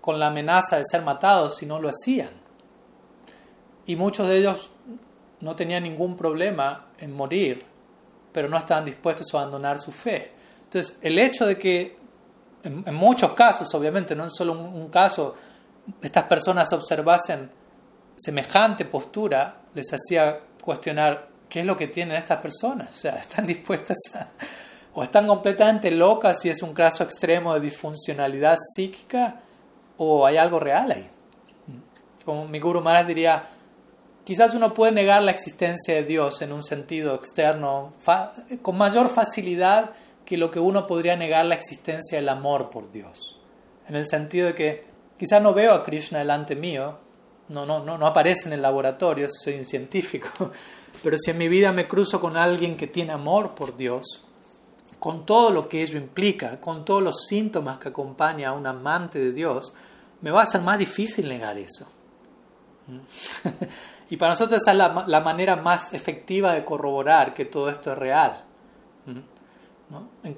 con 0.01 0.19
la 0.19 0.29
amenaza 0.29 0.79
de 0.79 0.85
ser 0.85 1.03
matados 1.03 1.59
si 1.59 1.67
no 1.67 1.79
lo 1.79 1.91
hacían. 1.91 2.31
Y 3.87 3.97
muchos 3.97 4.29
de 4.29 4.39
ellos 4.39 4.70
no 5.41 5.57
tenían 5.57 5.83
ningún 5.83 6.17
problema 6.17 6.89
en 6.99 7.13
morir, 7.13 7.65
pero 8.33 8.49
no 8.49 8.57
estaban 8.57 8.85
dispuestos 8.85 9.33
a 9.33 9.39
abandonar 9.39 9.79
su 9.79 9.93
fe. 9.93 10.33
Entonces, 10.65 10.99
el 11.03 11.19
hecho 11.19 11.47
de 11.47 11.59
que, 11.59 11.97
en, 12.63 12.95
muchos 12.95 13.33
casos, 13.33 13.73
obviamente, 13.75 14.15
no 14.15 14.25
en 14.25 14.31
solo 14.31 14.53
un 14.53 14.89
caso, 14.89 15.35
estas 16.03 16.25
personas 16.25 16.73
observasen 16.73 17.51
semejante 18.17 18.85
postura, 18.85 19.63
les 19.75 19.93
hacía 19.93 20.41
cuestionar 20.63 21.29
qué 21.49 21.61
es 21.61 21.67
lo 21.67 21.77
que 21.77 21.89
tienen 21.89 22.17
estas 22.17 22.39
personas. 22.39 22.91
O 22.91 22.99
sea, 22.99 23.17
están 23.17 23.47
dispuestas 23.47 23.99
a, 24.15 24.29
o 24.93 25.03
están 25.03 25.27
completamente 25.27 25.91
locas 25.91 26.41
si 26.41 26.49
es 26.49 26.63
un 26.63 26.75
caso 26.75 27.05
extremo 27.05 27.55
de 27.55 27.61
disfuncionalidad 27.61 28.57
psíquica 28.75 29.41
o 29.97 30.27
hay 30.27 30.37
algo 30.37 30.59
real 30.59 30.91
ahí. 30.93 31.09
Como 32.25 32.47
mi 32.47 32.59
Guru 32.59 32.81
Maharaj 32.81 33.07
diría, 33.07 33.45
quizás 34.31 34.55
uno 34.55 34.73
puede 34.75 34.93
negar 34.93 35.25
la 35.25 35.33
existencia 35.33 35.93
de 35.93 36.05
Dios 36.05 36.41
en 36.41 36.53
un 36.53 36.63
sentido 36.63 37.17
externo 37.17 37.95
con 38.63 38.79
mayor 38.79 39.09
facilidad 39.09 39.91
que 40.25 40.37
lo 40.37 40.53
que 40.53 40.61
uno 40.61 40.87
podría 40.87 41.17
negar 41.17 41.47
la 41.47 41.57
existencia 41.57 42.17
del 42.17 42.29
amor 42.29 42.71
por 42.71 42.93
Dios. 42.93 43.41
En 43.89 43.97
el 43.97 44.07
sentido 44.07 44.47
de 44.47 44.55
que 44.55 44.85
quizás 45.19 45.43
no 45.43 45.53
veo 45.53 45.75
a 45.75 45.83
Krishna 45.83 46.21
delante 46.21 46.55
mío, 46.55 46.97
no, 47.49 47.67
no, 47.67 47.85
no, 47.85 47.99
no 47.99 48.07
aparece 48.07 48.47
en 48.47 48.53
el 48.53 48.63
laboratorio, 48.63 49.27
soy 49.29 49.55
un 49.55 49.65
científico, 49.65 50.53
pero 51.03 51.19
si 51.19 51.33
en 51.33 51.39
mi 51.39 51.49
vida 51.49 51.73
me 51.73 51.89
cruzo 51.89 52.21
con 52.21 52.37
alguien 52.37 52.77
que 52.77 52.87
tiene 52.87 53.11
amor 53.11 53.57
por 53.57 53.77
Dios, 53.77 54.25
con 55.01 55.27
todo 55.27 55.51
lo 55.51 55.69
que 55.69 55.83
ello 55.83 55.99
implica, 55.99 56.61
con 56.61 56.85
todos 56.85 57.03
los 57.03 57.27
síntomas 57.27 57.79
que 57.79 57.89
acompaña 57.89 58.51
a 58.51 58.53
un 58.53 58.69
amante 58.69 59.19
de 59.19 59.33
Dios, 59.33 59.75
me 60.21 60.31
va 60.31 60.43
a 60.43 60.47
ser 60.47 60.61
más 60.61 60.79
difícil 60.79 61.29
negar 61.29 61.59
eso. 61.59 61.89
y 64.11 64.17
para 64.17 64.33
nosotros 64.33 64.61
esa 64.61 64.73
es 64.73 65.07
la, 65.07 65.21
manera 65.21 65.55
más 65.55 65.95
efectiva 65.95 66.53
de 66.53 66.65
corroborar 66.65 67.33
que 67.33 67.45
todo 67.45 67.71
esto 67.71 67.93
es 67.93 67.99
real. 67.99 68.45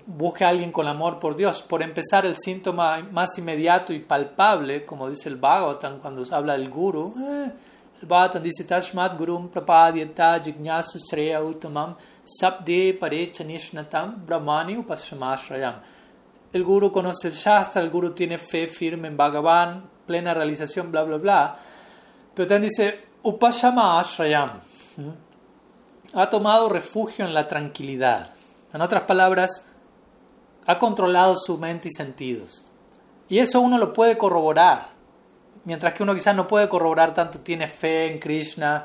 Busque 0.07 0.45
a 0.45 0.51
alguien 0.51 0.71
con 0.71 0.87
amor 0.87 1.19
por 1.19 1.35
Dios. 1.37 1.63
Por 1.63 1.83
empezar, 1.83 2.27
el 2.27 2.37
síntoma 2.37 3.01
más 3.11 3.37
inmediato 3.39 3.95
y 3.95 4.01
palpable, 4.01 4.85
como 4.85 5.09
dice 5.09 5.31
el 5.31 5.37
Bhagavatam 5.37 6.01
cuando 6.01 6.23
se 6.23 6.35
habla 6.35 6.53
del 6.53 6.69
guru, 6.69 7.15
eh, 7.19 7.53
el 8.03 8.09
Bhagavatam 8.09 8.43
dice, 8.43 8.65
Tashmat 8.65 9.17
Gurum 9.17 9.49
Prapadyata 9.49 10.39
Jignasu 10.41 10.99
Sreya 10.99 11.43
Uttamam 11.43 11.97
Sabde 12.25 12.93
Pare 13.01 13.31
Chanishnatam 13.33 14.27
Brahmani. 14.27 14.85
El 16.53 16.65
guru 16.65 16.93
conoce 16.93 17.29
el 17.29 17.35
Shastra, 17.35 17.81
el 17.81 17.89
guru 17.89 18.11
tiene 18.11 18.37
fe 18.37 18.69
firme 18.69 19.09
en 19.09 19.17
Bhagavan, 19.17 19.89
plena 20.07 20.35
realización, 20.35 20.93
bla, 20.93 21.05
bla, 21.05 21.17
bla. 21.17 21.59
Pero 22.35 22.47
también 22.47 22.69
dice 22.71 23.12
Upashama 23.23 24.01
Ashrayam. 24.01 24.51
Ha 26.15 26.29
tomado 26.29 26.69
refugio 26.69 27.25
en 27.25 27.35
la 27.35 27.47
tranquilidad. 27.47 28.33
En 28.73 28.81
otras 28.81 29.05
palabras, 29.05 29.69
ha 30.67 30.79
controlado 30.79 31.37
su 31.37 31.57
mente 31.59 31.89
y 31.89 31.93
sentidos. 31.93 32.65
Y 33.29 33.39
eso 33.39 33.61
uno 33.61 33.79
lo 33.79 33.93
puede 33.93 34.19
corroborar. 34.19 34.89
Mientras 35.65 35.95
que 35.95 36.03
uno 36.03 36.15
quizás 36.15 36.35
no 36.35 36.49
puede 36.49 36.69
corroborar 36.69 37.15
tanto, 37.15 37.41
tiene 37.41 37.69
fe 37.69 38.13
en 38.13 38.19
Krishna, 38.19 38.85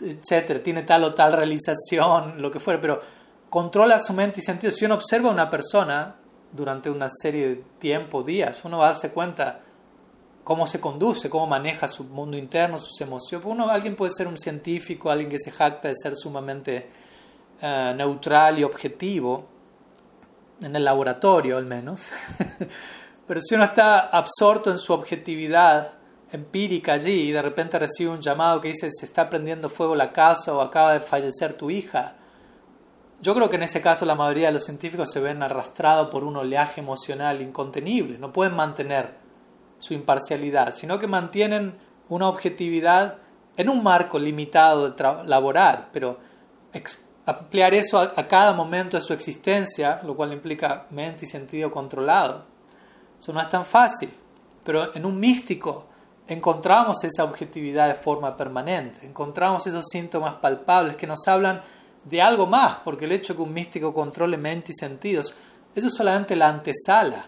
etcétera, 0.00 0.62
tiene 0.62 0.82
tal 0.82 1.02
o 1.04 1.14
tal 1.14 1.32
realización, 1.32 2.40
lo 2.40 2.50
que 2.50 2.60
fuera, 2.60 2.80
pero 2.80 3.00
controla 3.50 3.98
su 3.98 4.12
mente 4.12 4.40
y 4.40 4.42
sentido. 4.44 4.70
Si 4.70 4.84
uno 4.84 4.94
observa 4.94 5.28
a 5.28 5.32
una 5.32 5.50
persona 5.50 6.14
durante 6.52 6.88
una 6.88 7.08
serie 7.08 7.48
de 7.48 7.56
tiempo, 7.78 8.22
días, 8.22 8.64
uno 8.64 8.78
va 8.78 8.84
a 8.84 8.92
darse 8.92 9.10
cuenta 9.10 9.60
cómo 10.46 10.68
se 10.68 10.80
conduce, 10.80 11.28
cómo 11.28 11.48
maneja 11.48 11.88
su 11.88 12.04
mundo 12.04 12.36
interno, 12.36 12.78
sus 12.78 13.00
emociones. 13.00 13.44
Alguien 13.68 13.96
puede 13.96 14.12
ser 14.14 14.28
un 14.28 14.38
científico, 14.38 15.10
alguien 15.10 15.28
que 15.28 15.40
se 15.40 15.50
jacta 15.50 15.88
de 15.88 15.94
ser 16.00 16.14
sumamente 16.14 16.88
eh, 17.60 17.92
neutral 17.96 18.56
y 18.60 18.62
objetivo, 18.62 19.44
en 20.62 20.76
el 20.76 20.84
laboratorio 20.84 21.58
al 21.58 21.66
menos, 21.66 22.12
pero 23.26 23.40
si 23.42 23.56
uno 23.56 23.64
está 23.64 23.98
absorto 23.98 24.70
en 24.70 24.78
su 24.78 24.92
objetividad, 24.92 25.94
empírica 26.30 26.92
allí 26.92 27.28
y 27.28 27.32
de 27.32 27.42
repente 27.42 27.76
recibe 27.80 28.10
un 28.10 28.20
llamado 28.20 28.60
que 28.60 28.68
dice 28.68 28.88
se 28.92 29.06
está 29.06 29.28
prendiendo 29.28 29.68
fuego 29.68 29.96
la 29.96 30.12
casa 30.12 30.54
o 30.54 30.60
acaba 30.60 30.92
de 30.92 31.00
fallecer 31.00 31.54
tu 31.54 31.70
hija, 31.70 32.14
yo 33.20 33.34
creo 33.34 33.50
que 33.50 33.56
en 33.56 33.64
ese 33.64 33.82
caso 33.82 34.06
la 34.06 34.14
mayoría 34.14 34.46
de 34.46 34.52
los 34.52 34.64
científicos 34.64 35.10
se 35.10 35.18
ven 35.18 35.42
arrastrados 35.42 36.08
por 36.08 36.22
un 36.22 36.36
oleaje 36.36 36.82
emocional 36.82 37.42
incontenible, 37.42 38.16
no 38.16 38.32
pueden 38.32 38.54
mantener 38.54 39.25
su 39.78 39.94
imparcialidad, 39.94 40.74
sino 40.74 40.98
que 40.98 41.06
mantienen 41.06 41.74
una 42.08 42.28
objetividad 42.28 43.18
en 43.56 43.68
un 43.68 43.82
marco 43.82 44.18
limitado 44.18 44.94
laboral, 45.24 45.88
pero 45.92 46.18
ampliar 47.24 47.74
eso 47.74 47.98
a, 47.98 48.28
cada 48.28 48.52
momento 48.52 48.96
de 48.96 49.02
su 49.02 49.12
existencia, 49.12 50.00
lo 50.04 50.14
cual 50.14 50.32
implica 50.32 50.86
mente 50.90 51.24
y 51.24 51.28
sentido 51.28 51.70
controlado, 51.70 52.44
eso 53.18 53.32
no 53.32 53.40
es 53.40 53.48
tan 53.48 53.64
fácil, 53.64 54.10
pero 54.62 54.94
en 54.94 55.04
un 55.04 55.18
místico 55.18 55.86
encontramos 56.28 57.02
esa 57.04 57.24
objetividad 57.24 57.88
de 57.88 57.94
forma 57.94 58.36
permanente, 58.36 59.06
encontramos 59.06 59.66
esos 59.66 59.86
síntomas 59.90 60.34
palpables 60.34 60.96
que 60.96 61.06
nos 61.06 61.26
hablan 61.26 61.62
de 62.04 62.22
algo 62.22 62.46
más, 62.46 62.80
porque 62.80 63.06
el 63.06 63.12
hecho 63.12 63.32
de 63.32 63.38
que 63.38 63.42
un 63.42 63.52
místico 63.52 63.92
controle 63.92 64.36
mente 64.36 64.72
y 64.72 64.74
sentidos, 64.74 65.36
eso 65.74 65.88
es 65.88 65.94
solamente 65.94 66.36
la 66.36 66.48
antesala 66.48 67.26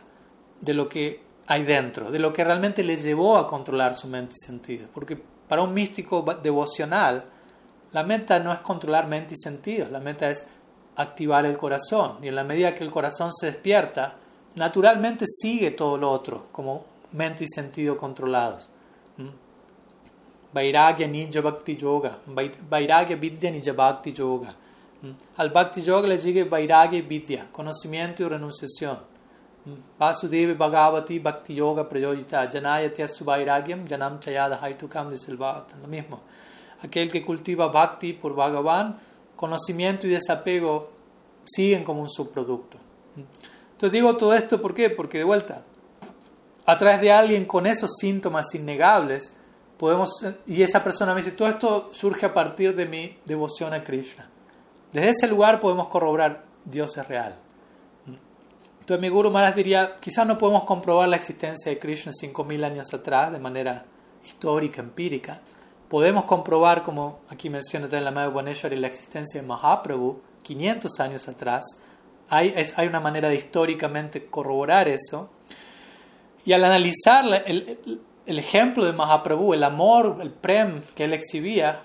de 0.61 0.75
lo 0.75 0.89
que 0.89 1.28
hay 1.51 1.63
dentro, 1.63 2.11
de 2.11 2.19
lo 2.19 2.31
que 2.31 2.45
realmente 2.45 2.85
le 2.85 2.97
llevó 2.99 3.39
a 3.39 3.47
controlar 3.47 3.95
su 3.95 4.07
mente 4.07 4.35
y 4.37 4.47
sentidos, 4.47 4.91
porque 4.93 5.17
para 5.49 5.63
un 5.63 5.73
místico 5.73 6.23
devocional, 6.43 7.25
la 7.93 8.05
meta 8.05 8.39
no 8.39 8.53
es 8.53 8.59
controlar 8.59 9.09
mente 9.09 9.33
y 9.33 9.39
sentidos, 9.39 9.91
la 9.91 9.99
meta 9.99 10.29
es 10.29 10.47
activar 10.97 11.47
el 11.47 11.57
corazón, 11.57 12.19
y 12.23 12.29
en 12.29 12.35
la 12.35 12.45
medida 12.45 12.75
que 12.75 12.85
el 12.85 12.91
corazón 12.91 13.33
se 13.33 13.47
despierta, 13.47 14.17
naturalmente 14.57 15.25
sigue 15.27 15.71
todo 15.71 15.97
lo 15.97 16.11
otro, 16.11 16.49
como 16.53 16.85
mente 17.13 17.45
y 17.45 17.49
sentido 17.49 17.97
controlados. 17.97 18.71
Vairagya 20.53 21.09
Ninja 21.09 21.41
Bhakti 21.41 21.77
Yoga, 21.77 22.19
Vairagya 22.27 23.17
Vidya 23.17 23.51
Ninja 23.51 23.73
Bhakti 23.73 24.13
Yoga. 24.13 24.55
Al 25.39 25.49
Bhakti 25.49 25.81
Yoga 25.81 26.09
le 26.09 26.19
sigue 26.19 26.45
Vairagya 26.45 27.01
Vidya, 27.01 27.47
conocimiento 27.51 28.23
y 28.23 28.29
renunciación. 28.29 28.99
Prayojita, 31.89 32.51
Janayati 32.51 33.03
Asu 33.03 33.25
Vairagyam, 33.25 33.87
Janam 33.87 34.21
Chayada 34.21 34.59
Haitukam, 34.61 35.11
dice 35.11 35.31
el 35.31 35.37
Bhagavatam. 35.37 35.83
Lo 35.83 35.89
mismo. 35.89 36.21
Aquel 36.83 37.11
que 37.11 37.25
cultiva 37.25 37.69
Bhakti 37.69 38.13
por 38.13 38.35
Bhagavan, 38.35 38.99
conocimiento 39.37 40.07
y 40.07 40.11
desapego 40.11 40.91
siguen 41.45 41.85
como 41.85 42.03
un 42.03 42.09
subproducto. 42.09 42.79
Entonces 43.73 43.93
digo 43.93 44.17
todo 44.17 44.35
esto, 44.35 44.61
¿por 44.61 44.75
qué? 44.75 44.91
Porque 44.91 45.19
de 45.19 45.25
vuelta, 45.25 45.63
a 46.67 46.79
través 46.79 47.01
de 47.01 47.13
alguien 47.13 47.47
con 47.47 47.67
esos 47.67 47.91
síntomas 47.99 48.55
innegables, 48.55 49.37
podemos, 49.79 50.11
y 50.47 50.63
esa 50.63 50.85
persona 50.85 51.15
me 51.15 51.23
dice, 51.23 51.33
todo 51.33 51.49
esto 51.49 51.91
surge 51.93 52.27
a 52.27 52.35
partir 52.35 52.75
de 52.77 52.87
mi 52.87 53.17
devoción 53.25 53.73
a 53.73 53.83
Krishna. 53.83 54.29
Desde 54.93 55.11
ese 55.11 55.29
lugar 55.29 55.61
podemos 55.61 55.89
corroborar 55.89 56.45
Dios 56.65 56.97
es 56.97 57.09
real. 57.09 57.37
Entonces 58.89 59.03
mi 59.03 59.11
Guru 59.11 59.31
Maharaj 59.31 59.55
diría, 59.55 59.97
quizás 60.01 60.27
no 60.27 60.39
podemos 60.39 60.65
comprobar 60.65 61.11
la 61.11 61.17
existencia 61.17 61.71
de 61.71 61.79
Krishna 61.79 62.11
5.000 62.11 62.65
años 62.65 62.95
atrás 62.95 63.31
de 63.31 63.39
manera 63.39 63.85
histórica, 64.25 64.81
empírica. 64.81 65.43
Podemos 65.91 66.25
comprobar, 66.25 66.83
como 66.83 67.21
aquí 67.29 67.51
menciona 67.51 67.87
en 67.93 68.03
la 68.03 68.11
Madre 68.11 68.31
Bhuvaneshwari, 68.31 68.77
la 68.77 68.87
existencia 68.87 69.43
de 69.43 69.47
Mahaprabhu 69.47 70.23
500 70.43 71.01
años 71.01 71.29
atrás. 71.29 71.67
Hay, 72.31 72.55
hay 72.77 72.87
una 72.87 72.99
manera 72.99 73.29
de 73.29 73.35
históricamente 73.35 74.25
corroborar 74.25 74.89
eso. 74.89 75.29
Y 76.47 76.55
al 76.55 76.65
analizar 76.65 77.27
el, 77.45 78.01
el 78.25 78.39
ejemplo 78.39 78.87
de 78.87 78.95
Mahaprabhu, 78.95 79.53
el 79.53 79.65
amor, 79.65 80.17
el 80.23 80.31
prem 80.31 80.81
que 80.95 81.05
él 81.05 81.13
exhibía, 81.13 81.83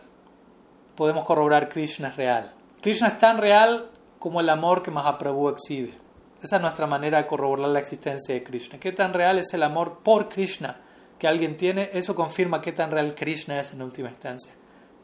podemos 0.95 1.25
corroborar 1.25 1.67
Krishna 1.67 2.07
es 2.07 2.15
real. 2.15 2.53
Krishna 2.79 3.09
es 3.09 3.17
tan 3.17 3.39
real 3.39 3.91
como 4.19 4.39
el 4.39 4.47
amor 4.47 4.83
que 4.83 4.91
Mahaprabhu 4.91 5.49
exhibe. 5.49 6.01
Esa 6.43 6.57
es 6.57 6.61
nuestra 6.61 6.87
manera 6.87 7.19
de 7.19 7.25
corroborar 7.25 7.69
la 7.69 7.79
existencia 7.79 8.35
de 8.35 8.43
Krishna. 8.43 8.77
¿Qué 8.77 8.91
tan 8.91 9.13
real 9.13 9.39
es 9.39 9.53
el 9.53 9.63
amor 9.63 9.99
por 10.03 10.27
Krishna 10.27 10.81
que 11.17 11.25
alguien 11.25 11.55
tiene? 11.55 11.89
Eso 11.93 12.13
confirma 12.13 12.61
qué 12.61 12.73
tan 12.73 12.91
real 12.91 13.15
Krishna 13.15 13.61
es 13.61 13.71
en 13.71 13.81
última 13.81 14.09
instancia. 14.09 14.51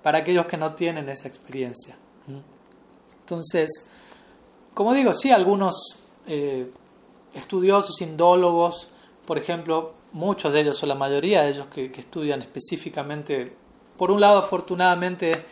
Para 0.04 0.18
aquellos 0.18 0.48
que 0.48 0.58
no 0.58 0.74
tienen 0.74 1.08
esa 1.08 1.30
experiencia. 1.30 1.96
Entonces, 3.22 3.90
como 4.74 4.94
digo, 4.94 5.14
sí, 5.14 5.32
algunos 5.32 5.76
eh, 6.28 6.70
estudiosos, 7.34 8.02
indólogos, 8.02 8.90
por 9.26 9.38
ejemplo, 9.38 9.94
muchos 10.12 10.52
de 10.52 10.60
ellos 10.60 10.84
o 10.84 10.86
la 10.88 10.96
mayoría 10.96 11.44
de 11.44 11.52
ellos 11.52 11.68
que, 11.68 11.90
que 11.90 12.02
estudian 12.02 12.42
específicamente, 12.42 13.56
por 13.98 14.12
un 14.12 14.20
lado, 14.20 14.40
afortunadamente, 14.40 15.46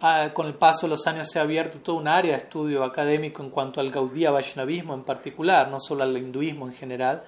Ah, 0.00 0.30
con 0.34 0.46
el 0.46 0.54
paso 0.54 0.86
de 0.86 0.90
los 0.90 1.06
años 1.06 1.28
se 1.30 1.38
ha 1.38 1.42
abierto 1.42 1.78
todo 1.78 1.96
un 1.96 2.06
área 2.06 2.32
de 2.32 2.38
estudio 2.42 2.84
académico 2.84 3.42
en 3.42 3.48
cuanto 3.48 3.80
al 3.80 3.90
Gaudiya 3.90 4.30
Vaishnavismo 4.30 4.92
en 4.92 5.04
particular, 5.04 5.70
no 5.70 5.80
solo 5.80 6.02
al 6.02 6.16
hinduismo 6.16 6.66
en 6.66 6.74
general. 6.74 7.24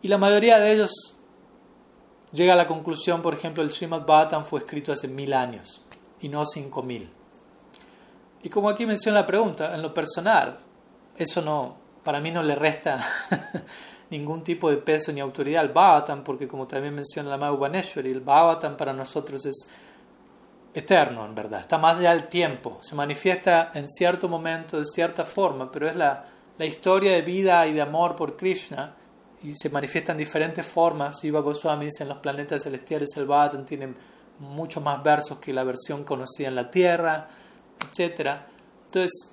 Y 0.00 0.06
la 0.06 0.16
mayoría 0.16 0.60
de 0.60 0.72
ellos 0.72 0.92
llega 2.32 2.52
a 2.52 2.56
la 2.56 2.68
conclusión, 2.68 3.20
por 3.20 3.34
ejemplo, 3.34 3.64
el 3.64 3.72
Srimad 3.72 4.06
Bhattan 4.06 4.46
fue 4.46 4.60
escrito 4.60 4.92
hace 4.92 5.08
mil 5.08 5.32
años 5.32 5.84
y 6.20 6.28
no 6.28 6.44
cinco 6.46 6.84
mil. 6.84 7.10
Y 8.44 8.48
como 8.48 8.68
aquí 8.68 8.86
menciona 8.86 9.20
la 9.20 9.26
pregunta, 9.26 9.74
en 9.74 9.82
lo 9.82 9.92
personal, 9.92 10.58
eso 11.16 11.42
no, 11.42 11.78
para 12.04 12.20
mí 12.20 12.30
no 12.30 12.44
le 12.44 12.54
resta 12.54 13.04
ningún 14.10 14.44
tipo 14.44 14.70
de 14.70 14.76
peso 14.76 15.12
ni 15.12 15.18
autoridad 15.18 15.62
al 15.62 15.72
Bhattan, 15.72 16.22
porque 16.22 16.46
como 16.46 16.68
también 16.68 16.94
menciona 16.94 17.30
la 17.30 17.36
Madhu 17.38 17.64
el 17.64 18.20
Bhattan 18.20 18.76
para 18.76 18.92
nosotros 18.92 19.44
es 19.46 19.68
eterno, 20.78 21.24
en 21.24 21.34
verdad, 21.34 21.60
está 21.60 21.78
más 21.78 21.98
allá 21.98 22.10
del 22.10 22.28
tiempo, 22.28 22.78
se 22.82 22.94
manifiesta 22.94 23.72
en 23.74 23.88
cierto 23.88 24.28
momento, 24.28 24.78
de 24.78 24.84
cierta 24.84 25.24
forma, 25.24 25.70
pero 25.70 25.88
es 25.88 25.96
la, 25.96 26.24
la 26.56 26.64
historia 26.64 27.12
de 27.12 27.22
vida 27.22 27.66
y 27.66 27.72
de 27.72 27.82
amor 27.82 28.16
por 28.16 28.36
Krishna 28.36 28.94
y 29.42 29.54
se 29.54 29.70
manifiesta 29.70 30.12
en 30.12 30.18
diferentes 30.18 30.66
formas. 30.66 31.20
Siva 31.20 31.40
Goswami 31.40 31.86
dice 31.86 32.02
en 32.02 32.08
los 32.08 32.18
planetas 32.18 32.64
celestiales 32.64 33.10
el 33.16 33.26
Bhattan 33.26 33.64
tiene 33.64 33.94
muchos 34.40 34.82
más 34.82 35.02
versos 35.02 35.38
que 35.38 35.52
la 35.52 35.64
versión 35.64 36.04
conocida 36.04 36.48
en 36.48 36.54
la 36.54 36.70
Tierra, 36.70 37.28
etc. 37.80 38.30
Entonces, 38.86 39.32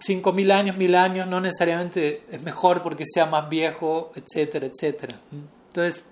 5.000 0.00 0.52
años, 0.52 0.76
1.000 0.76 0.96
años 0.96 1.26
no 1.26 1.40
necesariamente 1.40 2.24
es 2.30 2.42
mejor 2.42 2.82
porque 2.82 3.04
sea 3.06 3.26
más 3.26 3.48
viejo, 3.48 4.12
etcétera, 4.14 4.66
etcétera. 4.66 5.20
Entonces, 5.68 6.04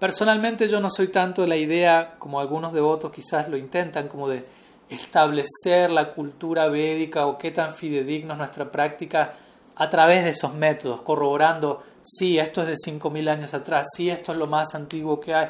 Personalmente 0.00 0.66
yo 0.66 0.80
no 0.80 0.88
soy 0.88 1.08
tanto 1.08 1.42
de 1.42 1.48
la 1.48 1.56
idea, 1.56 2.14
como 2.18 2.40
algunos 2.40 2.72
devotos 2.72 3.12
quizás 3.12 3.50
lo 3.50 3.58
intentan, 3.58 4.08
como 4.08 4.30
de 4.30 4.46
establecer 4.88 5.90
la 5.90 6.14
cultura 6.14 6.68
védica 6.68 7.26
o 7.26 7.36
qué 7.36 7.50
tan 7.50 7.74
fidedigno 7.74 8.32
es 8.32 8.38
nuestra 8.38 8.72
práctica 8.72 9.34
a 9.76 9.90
través 9.90 10.24
de 10.24 10.30
esos 10.30 10.54
métodos, 10.54 11.02
corroborando, 11.02 11.82
sí, 12.00 12.38
esto 12.38 12.62
es 12.62 12.68
de 12.68 12.76
5.000 12.76 13.28
años 13.28 13.52
atrás, 13.52 13.88
sí, 13.94 14.08
esto 14.08 14.32
es 14.32 14.38
lo 14.38 14.46
más 14.46 14.74
antiguo 14.74 15.20
que 15.20 15.34
hay. 15.34 15.48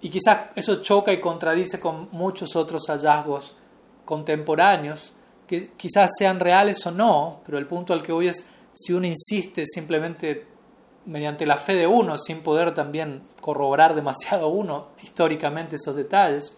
Y 0.00 0.08
quizás 0.08 0.50
eso 0.54 0.82
choca 0.82 1.12
y 1.12 1.20
contradice 1.20 1.80
con 1.80 2.08
muchos 2.12 2.54
otros 2.54 2.86
hallazgos 2.86 3.54
contemporáneos, 4.04 5.12
que 5.48 5.72
quizás 5.76 6.12
sean 6.16 6.38
reales 6.38 6.86
o 6.86 6.92
no, 6.92 7.40
pero 7.44 7.58
el 7.58 7.66
punto 7.66 7.92
al 7.92 8.04
que 8.04 8.12
voy 8.12 8.28
es, 8.28 8.46
si 8.72 8.92
uno 8.92 9.08
insiste 9.08 9.64
simplemente 9.66 10.46
mediante 11.06 11.46
la 11.46 11.56
fe 11.56 11.74
de 11.74 11.86
uno, 11.86 12.18
sin 12.18 12.42
poder 12.42 12.74
también 12.74 13.22
corroborar 13.40 13.94
demasiado 13.94 14.48
uno 14.48 14.88
históricamente 15.02 15.76
esos 15.76 15.96
detalles, 15.96 16.56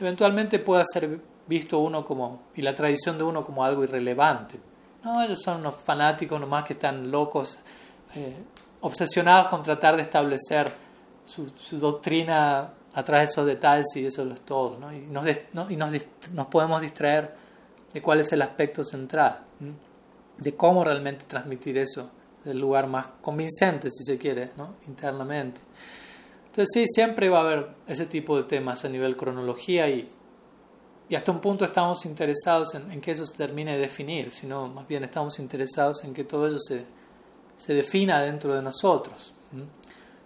eventualmente 0.00 0.58
pueda 0.58 0.84
ser 0.84 1.20
visto 1.46 1.78
uno 1.78 2.04
como, 2.04 2.44
y 2.54 2.62
la 2.62 2.74
tradición 2.74 3.18
de 3.18 3.24
uno 3.24 3.44
como 3.44 3.64
algo 3.64 3.84
irrelevante. 3.84 4.58
No, 5.02 5.22
ellos 5.22 5.42
son 5.42 5.60
unos 5.60 5.74
fanáticos 5.84 6.40
nomás 6.40 6.64
que 6.64 6.72
están 6.74 7.10
locos, 7.10 7.58
eh, 8.14 8.42
obsesionados 8.80 9.48
con 9.48 9.62
tratar 9.62 9.96
de 9.96 10.02
establecer 10.02 10.70
su, 11.24 11.78
doctrina 11.78 12.70
a 12.94 13.02
través 13.02 13.28
de 13.28 13.32
esos 13.32 13.46
detalles 13.46 13.86
y 13.96 14.06
eso 14.06 14.22
es 14.30 14.40
todo. 14.42 14.78
¿no? 14.78 14.92
Y, 14.92 15.00
nos, 15.00 15.26
y 15.68 15.76
nos, 15.76 15.90
nos, 16.32 16.46
podemos 16.46 16.80
distraer 16.80 17.34
de 17.92 18.00
cuál 18.00 18.20
es 18.20 18.32
el 18.32 18.40
aspecto 18.40 18.84
central, 18.84 19.40
de 20.38 20.56
cómo 20.56 20.84
realmente 20.84 21.26
transmitir 21.26 21.76
eso 21.76 22.10
del 22.44 22.58
lugar 22.58 22.86
más 22.86 23.08
convincente, 23.20 23.90
si 23.90 24.04
se 24.04 24.18
quiere, 24.18 24.50
¿no? 24.56 24.76
internamente. 24.86 25.60
Entonces 26.46 26.68
sí, 26.72 26.86
siempre 26.86 27.28
va 27.28 27.38
a 27.38 27.42
haber 27.42 27.68
ese 27.88 28.06
tipo 28.06 28.36
de 28.36 28.44
temas 28.44 28.84
a 28.84 28.88
nivel 28.88 29.16
cronología 29.16 29.88
y, 29.88 30.08
y 31.08 31.14
hasta 31.16 31.32
un 31.32 31.40
punto 31.40 31.64
estamos 31.64 32.06
interesados 32.06 32.74
en, 32.74 33.00
que 33.00 33.10
eso 33.10 33.26
se 33.26 33.36
termine 33.36 33.72
de 33.72 33.78
definir, 33.78 34.30
sino 34.30 34.68
más 34.68 34.86
bien 34.86 35.04
estamos 35.04 35.38
interesados 35.38 36.04
en 36.04 36.14
que 36.14 36.24
todo 36.24 36.46
eso 36.46 36.58
se, 36.58 36.86
se 37.56 37.74
defina 37.74 38.22
dentro 38.22 38.54
de 38.54 38.62
nosotros. 38.62 39.34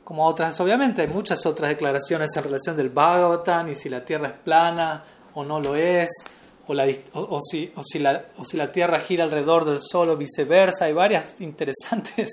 Como 0.04 0.26
otras, 0.26 0.58
obviamente 0.60 1.02
hay 1.02 1.08
muchas 1.08 1.44
otras 1.46 1.70
declaraciones 1.70 2.30
en 2.36 2.44
relación 2.44 2.76
del 2.76 2.90
Bhagavatam 2.90 3.68
y 3.68 3.74
si 3.74 3.88
la 3.88 4.04
Tierra 4.04 4.28
es 4.28 4.34
plana 4.34 5.04
o 5.34 5.44
no 5.44 5.60
lo 5.60 5.76
es, 5.76 6.10
o, 6.68 6.74
la, 6.74 6.86
o, 7.14 7.40
si, 7.40 7.72
o, 7.74 7.82
si 7.82 7.98
la, 7.98 8.26
o 8.36 8.44
si 8.44 8.56
la 8.58 8.70
Tierra 8.70 9.00
gira 9.00 9.24
alrededor 9.24 9.64
del 9.64 9.80
Sol 9.80 10.10
o 10.10 10.16
viceversa. 10.16 10.84
Hay 10.84 10.92
varias 10.92 11.34
interesantes 11.40 12.30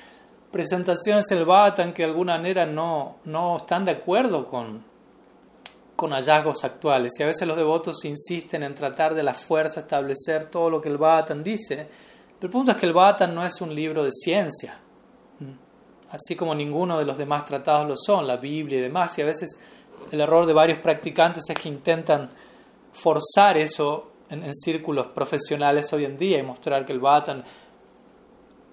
presentaciones 0.52 1.24
del 1.26 1.44
Bhattan 1.44 1.92
que 1.92 2.02
de 2.02 2.10
alguna 2.10 2.36
manera 2.36 2.66
no, 2.66 3.16
no 3.24 3.56
están 3.56 3.86
de 3.86 3.92
acuerdo 3.92 4.46
con, 4.46 4.84
con 5.96 6.12
hallazgos 6.12 6.64
actuales. 6.64 7.12
Y 7.18 7.22
a 7.22 7.26
veces 7.26 7.48
los 7.48 7.56
devotos 7.56 8.04
insisten 8.04 8.62
en 8.62 8.74
tratar 8.74 9.14
de 9.14 9.22
la 9.22 9.32
fuerza 9.32 9.80
establecer 9.80 10.50
todo 10.50 10.68
lo 10.68 10.82
que 10.82 10.90
el 10.90 10.98
Bhattan 10.98 11.42
dice. 11.42 11.88
Pero 12.38 12.46
el 12.48 12.50
punto 12.50 12.72
es 12.72 12.76
que 12.76 12.86
el 12.86 12.92
Bhattan 12.92 13.34
no 13.34 13.44
es 13.44 13.58
un 13.62 13.74
libro 13.74 14.04
de 14.04 14.12
ciencia, 14.12 14.78
así 16.10 16.36
como 16.36 16.54
ninguno 16.54 16.98
de 16.98 17.04
los 17.04 17.16
demás 17.16 17.46
tratados 17.46 17.88
lo 17.88 17.96
son, 17.96 18.26
la 18.26 18.36
Biblia 18.36 18.78
y 18.78 18.82
demás. 18.82 19.18
Y 19.18 19.22
a 19.22 19.24
veces 19.24 19.58
el 20.12 20.20
error 20.20 20.44
de 20.44 20.52
varios 20.52 20.78
practicantes 20.78 21.44
es 21.48 21.58
que 21.58 21.68
intentan 21.68 22.28
forzar 22.92 23.56
eso 23.56 24.12
en, 24.30 24.54
círculos 24.54 25.08
profesionales 25.08 25.92
hoy 25.92 26.04
en 26.04 26.16
día 26.16 26.38
y 26.38 26.42
mostrar 26.42 26.84
que 26.84 26.92
el 26.92 27.00
Bhattan 27.00 27.42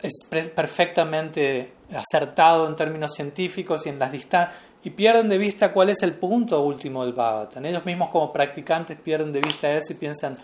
es 0.01 0.13
perfectamente 0.29 1.73
acertado 1.93 2.67
en 2.67 2.75
términos 2.75 3.13
científicos 3.13 3.85
y 3.85 3.89
en 3.89 3.99
las 3.99 4.11
distancias 4.11 4.55
y 4.85 4.91
pierden 4.91 5.27
de 5.27 5.39
vista 5.39 5.73
cuál 5.73 5.89
es 5.89 6.03
el 6.03 6.13
punto 6.13 6.61
último 6.61 7.03
del 7.03 7.13
Bhattan. 7.13 7.65
Ellos 7.65 7.83
mismos 7.85 8.09
como 8.09 8.31
practicantes 8.31 8.95
pierden 8.99 9.31
de 9.31 9.41
vista 9.41 9.71
eso 9.71 9.93
y 9.93 9.95
piensan 9.95 10.37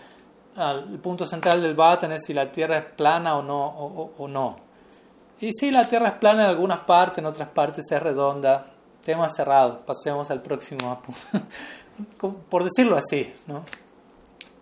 ah, 0.56 0.82
el 0.90 0.98
punto 0.98 1.24
central 1.24 1.62
del 1.62 1.74
Bhattan 1.74 2.10
es 2.10 2.24
si 2.24 2.34
la 2.34 2.50
Tierra 2.50 2.78
es 2.78 2.84
plana 2.96 3.36
o 3.36 3.42
no 3.42 3.64
o, 4.18 4.26
no. 4.26 4.56
Y 5.38 5.52
sí, 5.52 5.70
la 5.70 5.86
Tierra 5.86 6.08
es 6.08 6.14
plana 6.14 6.42
en 6.42 6.48
algunas 6.48 6.80
partes, 6.80 7.18
en 7.18 7.26
otras 7.26 7.50
partes 7.50 7.84
es 7.90 8.02
redonda. 8.02 8.66
Tema 9.04 9.28
cerrado. 9.30 9.80
Pasemos 9.86 10.28
al 10.30 10.42
próximo 10.42 11.00
por 12.48 12.64
decirlo 12.64 12.96
así, 12.96 13.32
¿no? 13.46 13.64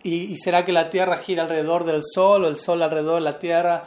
¿Y, 0.02 0.36
será 0.36 0.64
que 0.64 0.72
la 0.72 0.88
Tierra 0.88 1.18
gira 1.18 1.42
alrededor 1.42 1.84
del 1.84 2.02
Sol 2.04 2.44
o 2.44 2.48
el 2.48 2.58
Sol 2.58 2.82
alrededor 2.82 3.16
de 3.16 3.20
la 3.20 3.38
Tierra? 3.38 3.84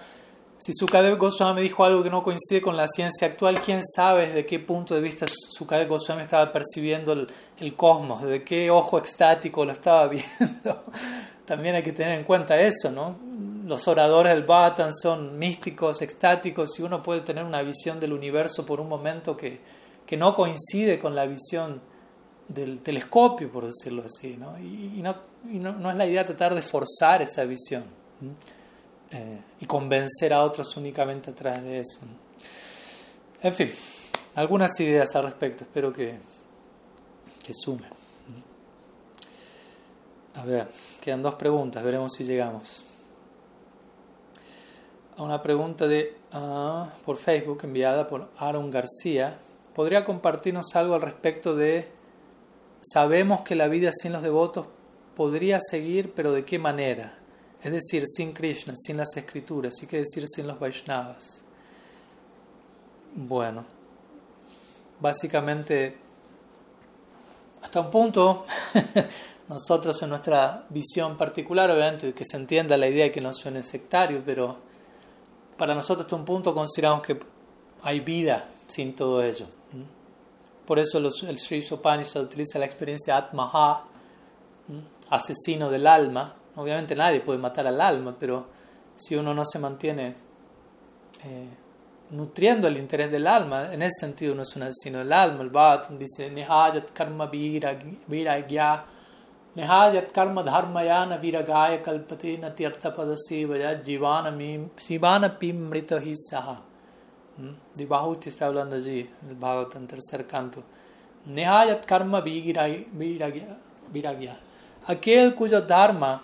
Si 0.60 0.72
Sukadev 0.72 1.18
Goswami 1.18 1.62
dijo 1.62 1.84
algo 1.84 2.04
que 2.04 2.12
no 2.12 2.24
coincide 2.24 2.62
con 2.62 2.78
la 2.78 2.88
ciencia 2.88 3.28
actual, 3.28 3.60
¿quién 3.60 3.82
sabe 3.84 4.28
desde 4.28 4.46
qué 4.46 4.60
punto 4.60 4.94
de 4.94 5.02
vista 5.02 5.26
Sukadev 5.28 5.90
Goswami 5.90 6.22
estaba 6.22 6.52
percibiendo 6.54 7.14
el, 7.14 7.76
cosmos? 7.76 8.22
¿De 8.24 8.44
qué 8.44 8.70
ojo 8.70 9.00
extático 9.00 9.66
lo 9.66 9.72
estaba 9.72 10.08
viendo? 10.40 10.84
También 11.46 11.76
hay 11.76 11.84
que 11.84 11.94
tener 11.94 12.18
en 12.20 12.26
cuenta 12.26 12.60
eso, 12.60 12.92
¿no? 12.92 13.16
Los 13.66 13.88
oradores 13.88 14.34
del 14.34 14.44
Bhattan 14.44 14.94
son 14.94 15.40
místicos, 15.40 16.02
extáticos, 16.02 16.80
y 16.80 16.84
uno 16.84 17.02
puede 17.02 17.22
tener 17.22 17.44
una 17.44 17.62
visión 17.64 18.00
del 18.00 18.14
universo 18.14 18.66
por 18.66 18.80
un 18.80 18.88
momento 18.88 19.36
que, 19.36 19.60
que 20.06 20.16
no 20.16 20.36
coincide 20.36 21.00
con 21.00 21.16
la 21.16 21.26
visión 21.26 21.82
del 22.48 22.80
telescopio, 22.80 23.52
por 23.52 23.66
decirlo 23.66 24.04
así, 24.06 24.38
¿no? 24.38 24.58
Y, 24.60 25.02
no, 25.02 25.16
no, 25.74 25.92
es 25.92 25.98
la 25.98 26.06
idea 26.06 26.26
tratar 26.26 26.56
de 26.56 26.62
forzar 26.62 27.22
esa 27.22 27.44
visión 27.46 27.84
eh, 29.12 29.42
y 29.60 29.66
convencer 29.66 30.34
a 30.34 30.42
otros 30.44 30.76
únicamente 30.78 31.32
a 31.32 31.36
través 31.36 31.64
de 31.64 31.80
eso. 31.80 32.00
En 33.42 33.54
fin, 33.54 33.70
algunas 34.36 34.80
ideas 34.80 35.16
al 35.16 35.24
respecto, 35.24 35.64
espero 35.64 35.92
que, 35.92 36.18
que 37.44 37.54
sumen. 37.54 37.90
A 40.36 40.46
ver, 40.46 40.68
quedan 41.00 41.22
dos 41.22 41.36
preguntas, 41.36 41.84
veremos 41.84 42.14
si 42.14 42.24
llegamos. 42.24 42.84
a 45.16 45.22
una 45.22 45.44
pregunta 45.44 45.86
de, 45.88 46.16
ah, 46.32 46.90
por 47.06 47.18
Facebook 47.18 47.60
enviada 47.64 48.08
por 48.08 48.30
Aaron 48.38 48.72
García. 48.72 49.38
¿Podría 49.76 50.04
compartirnos 50.06 50.76
algo 50.76 50.96
al 50.96 51.02
respecto 51.02 51.56
de, 51.56 51.92
sabemos 52.84 53.42
que 53.42 53.56
la 53.56 53.68
vida 53.68 53.92
sin 53.94 54.14
los 54.14 54.22
devotos 54.22 54.68
podría 55.16 55.60
seguir, 55.62 56.14
pero 56.14 56.34
de 56.34 56.46
qué 56.46 56.60
manera? 56.60 57.18
Es 57.62 57.72
decir, 57.72 58.04
sin 58.08 58.34
Krishna, 58.34 58.74
sin 58.76 58.98
las 58.98 59.16
escrituras, 59.16 59.82
y 59.82 59.88
qué 59.88 59.98
decir 59.98 60.28
sin 60.28 60.48
los 60.48 60.60
Vaishnavas. 60.60 61.44
Bueno, 63.16 63.64
básicamente, 65.00 65.98
hasta 67.62 67.80
un 67.80 67.90
punto, 67.90 68.46
nosotros 69.48 70.02
en 70.02 70.10
nuestra 70.10 70.66
visión 70.70 71.16
particular, 71.16 71.70
obviamente 71.72 72.14
que 72.14 72.26
se 72.26 72.38
entienda 72.38 72.76
la 72.76 72.88
idea 72.88 73.06
de 73.06 73.12
que 73.12 73.22
no 73.22 73.34
suene 73.34 73.64
sectario, 73.64 74.24
pero 74.26 74.58
para 75.58 75.76
nosotros 75.76 76.06
hasta 76.06 76.16
un 76.16 76.26
punto 76.26 76.54
consideramos 76.54 77.02
que 77.02 77.20
hay 77.84 78.00
vida 78.00 78.50
sin 78.68 78.96
todo 78.96 79.24
ello. 79.24 79.48
Por 80.66 80.80
eso 80.80 81.00
los, 81.00 81.24
el 81.24 81.38
Sri 81.40 81.66
Upanishad 81.72 82.24
utiliza 82.24 82.58
la 82.60 82.66
experiencia 82.66 83.18
Atmaha, 83.18 83.86
asesino 85.10 85.70
del 85.70 85.88
alma. 85.88 86.36
Obviamente 86.56 86.96
nadie 86.96 87.22
puede 87.22 87.40
matar 87.40 87.68
al 87.68 87.82
alma, 87.82 88.16
pero 88.18 88.48
si 88.96 89.16
uno 89.16 89.34
no 89.34 89.44
se 89.46 89.60
mantiene 89.60 90.16
eh, 91.24 91.50
nutriendo 92.12 92.68
el 92.68 92.78
interés 92.78 93.12
del 93.12 93.28
alma, 93.28 93.74
en 93.74 93.82
ese 93.82 94.06
sentido 94.06 94.34
uno 94.34 94.44
es 94.44 94.56
un 94.56 94.64
asesino 94.64 95.00
del 95.00 95.12
alma. 95.12 95.44
El 95.44 95.50
Bhattan 95.50 95.98
dice, 95.98 96.30
Nihayat 96.30 96.92
karma 96.94 97.28
viragya, 97.28 98.86
Nihayat 99.56 100.12
karma 100.12 100.44
dharmayana 100.44 101.18
viragaya 101.18 101.82
kalpate 101.82 102.38
natyartha 102.40 102.94
padasevaya 102.94 103.84
jivana 103.84 105.40
pim 105.40 105.70
mrita 105.70 106.00
hi 106.00 106.16
saha. 106.16 106.73
Dibahuti 107.76 108.30
está 108.30 108.46
hablando 108.46 108.76
allí, 108.76 109.10
el 109.28 109.36
Bhagavatam, 109.36 109.88
tercer 109.88 110.28
canto. 110.28 110.64
Nihayat 111.26 111.86
karma 111.86 112.22
viragya. 112.22 114.38
Aquel 114.86 115.34
cuyo 115.34 115.62
dharma, 115.62 116.22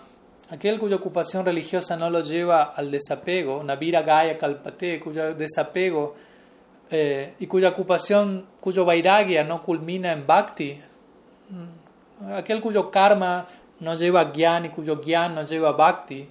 aquel 0.50 0.78
cuya 0.78 0.96
ocupación 0.96 1.44
religiosa 1.44 1.96
no 1.96 2.10
lo 2.10 2.20
lleva 2.20 2.74
al 2.76 2.90
desapego, 2.90 3.64
Navira 3.64 4.02
Gaya 4.02 4.38
Kalpate, 4.38 5.00
cuyo 5.00 5.34
desapego 5.34 6.14
eh, 6.90 7.34
y 7.40 7.46
cuya 7.46 7.70
ocupación, 7.70 8.46
cuyo 8.60 8.84
vairagya 8.84 9.42
no 9.42 9.62
culmina 9.62 10.12
en 10.12 10.26
bhakti, 10.26 10.78
aquel 12.34 12.60
cuyo 12.60 12.90
karma 12.90 13.48
no 13.80 13.94
lleva 13.94 14.30
gyan 14.30 14.66
y 14.66 14.68
cuyo 14.68 15.00
gyan 15.00 15.34
no 15.34 15.44
lleva 15.44 15.72
bhakti, 15.72 16.28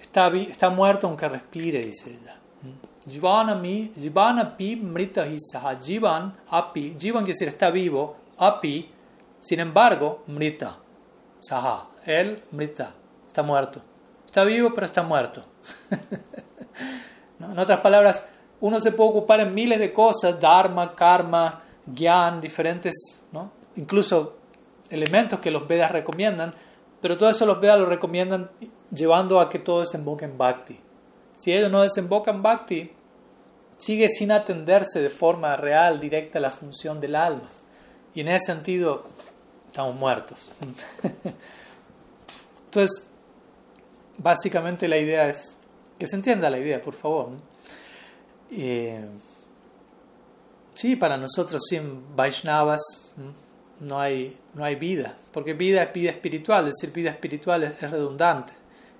está, 0.00 0.34
está 0.36 0.70
muerto 0.70 1.06
aunque 1.06 1.28
respire, 1.28 1.84
dice 1.84 2.10
ella. 2.10 2.39
Jivanami, 3.10 3.92
jivana 3.96 4.56
pi 4.56 4.76
mrita 4.76 5.24
saha. 5.38 5.78
Jivan, 5.80 6.32
api, 6.50 6.96
jivan 6.98 7.24
quiere 7.24 7.34
decir 7.34 7.48
está 7.48 7.70
vivo, 7.70 8.16
api, 8.38 8.88
sin 9.40 9.60
embargo, 9.60 10.22
mrita, 10.28 10.78
saha. 11.40 11.88
Él, 12.06 12.42
mrita, 12.52 12.94
está 13.26 13.42
muerto. 13.42 13.82
Está 14.26 14.44
vivo, 14.44 14.72
pero 14.74 14.86
está 14.86 15.02
muerto. 15.02 15.44
En 17.40 17.58
otras 17.58 17.80
palabras, 17.80 18.26
uno 18.60 18.78
se 18.80 18.92
puede 18.92 19.10
ocupar 19.10 19.40
en 19.40 19.54
miles 19.54 19.78
de 19.78 19.94
cosas, 19.94 20.38
dharma, 20.38 20.94
karma, 20.94 21.62
gyan, 21.86 22.38
diferentes, 22.38 22.94
¿no? 23.32 23.50
incluso 23.76 24.36
elementos 24.90 25.38
que 25.40 25.50
los 25.50 25.66
Vedas 25.66 25.90
recomiendan, 25.90 26.54
pero 27.00 27.16
todo 27.16 27.30
eso 27.30 27.46
los 27.46 27.60
Vedas 27.60 27.78
lo 27.78 27.86
recomiendan 27.86 28.50
llevando 28.92 29.40
a 29.40 29.48
que 29.48 29.58
todo 29.58 29.80
desemboque 29.80 30.26
en 30.26 30.36
bhakti. 30.36 30.78
Si 31.36 31.52
ellos 31.52 31.70
no 31.70 31.82
desembocan 31.82 32.42
bhakti, 32.42 32.92
sigue 33.80 34.10
sin 34.10 34.30
atenderse 34.30 35.00
de 35.00 35.08
forma 35.08 35.56
real, 35.56 36.00
directa 36.00 36.38
a 36.38 36.42
la 36.42 36.50
función 36.50 37.00
del 37.00 37.16
alma. 37.16 37.48
Y 38.14 38.20
en 38.20 38.28
ese 38.28 38.52
sentido, 38.52 39.06
estamos 39.66 39.96
muertos. 39.96 40.50
Entonces, 42.66 43.06
básicamente 44.18 44.86
la 44.86 44.98
idea 44.98 45.28
es, 45.28 45.56
que 45.98 46.06
se 46.06 46.16
entienda 46.16 46.50
la 46.50 46.58
idea, 46.58 46.82
por 46.82 46.92
favor. 46.92 47.30
Eh, 48.50 49.02
sí, 50.74 50.96
para 50.96 51.16
nosotros 51.16 51.62
sin 51.66 52.14
Vaishnavas 52.14 52.82
no 53.80 53.98
hay, 53.98 54.38
no 54.52 54.62
hay 54.62 54.74
vida, 54.74 55.16
porque 55.32 55.54
vida 55.54 55.84
es 55.84 55.92
vida 55.94 56.10
espiritual, 56.10 56.66
decir 56.66 56.92
vida 56.92 57.10
espiritual 57.10 57.62
es 57.62 57.90
redundante 57.90 58.52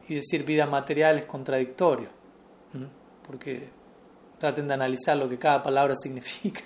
y 0.09 0.15
decir 0.15 0.45
vida 0.45 0.65
material 0.65 1.19
es 1.19 1.27
contradictorio, 1.27 2.09
porque 3.27 3.80
traten 4.41 4.67
de 4.67 4.75
analizar 4.75 5.19
lo 5.19 5.29
que 5.29 5.39
cada 5.39 5.63
palabra 5.63 5.95
significa. 5.95 6.63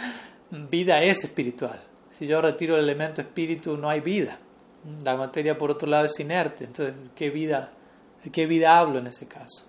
vida 0.50 1.02
es 1.02 1.24
espiritual. 1.24 1.78
Si 2.10 2.26
yo 2.26 2.40
retiro 2.40 2.74
el 2.76 2.84
elemento 2.84 3.20
espíritu, 3.20 3.76
no 3.76 3.90
hay 3.90 4.00
vida. 4.00 4.38
La 5.04 5.16
materia, 5.16 5.58
por 5.58 5.70
otro 5.70 5.88
lado, 5.88 6.06
es 6.06 6.18
inerte. 6.18 6.64
Entonces, 6.64 6.94
¿qué 7.14 7.28
vida, 7.28 7.70
¿de 8.24 8.30
qué 8.30 8.46
vida 8.46 8.78
hablo 8.78 8.98
en 8.98 9.08
ese 9.08 9.28
caso? 9.28 9.68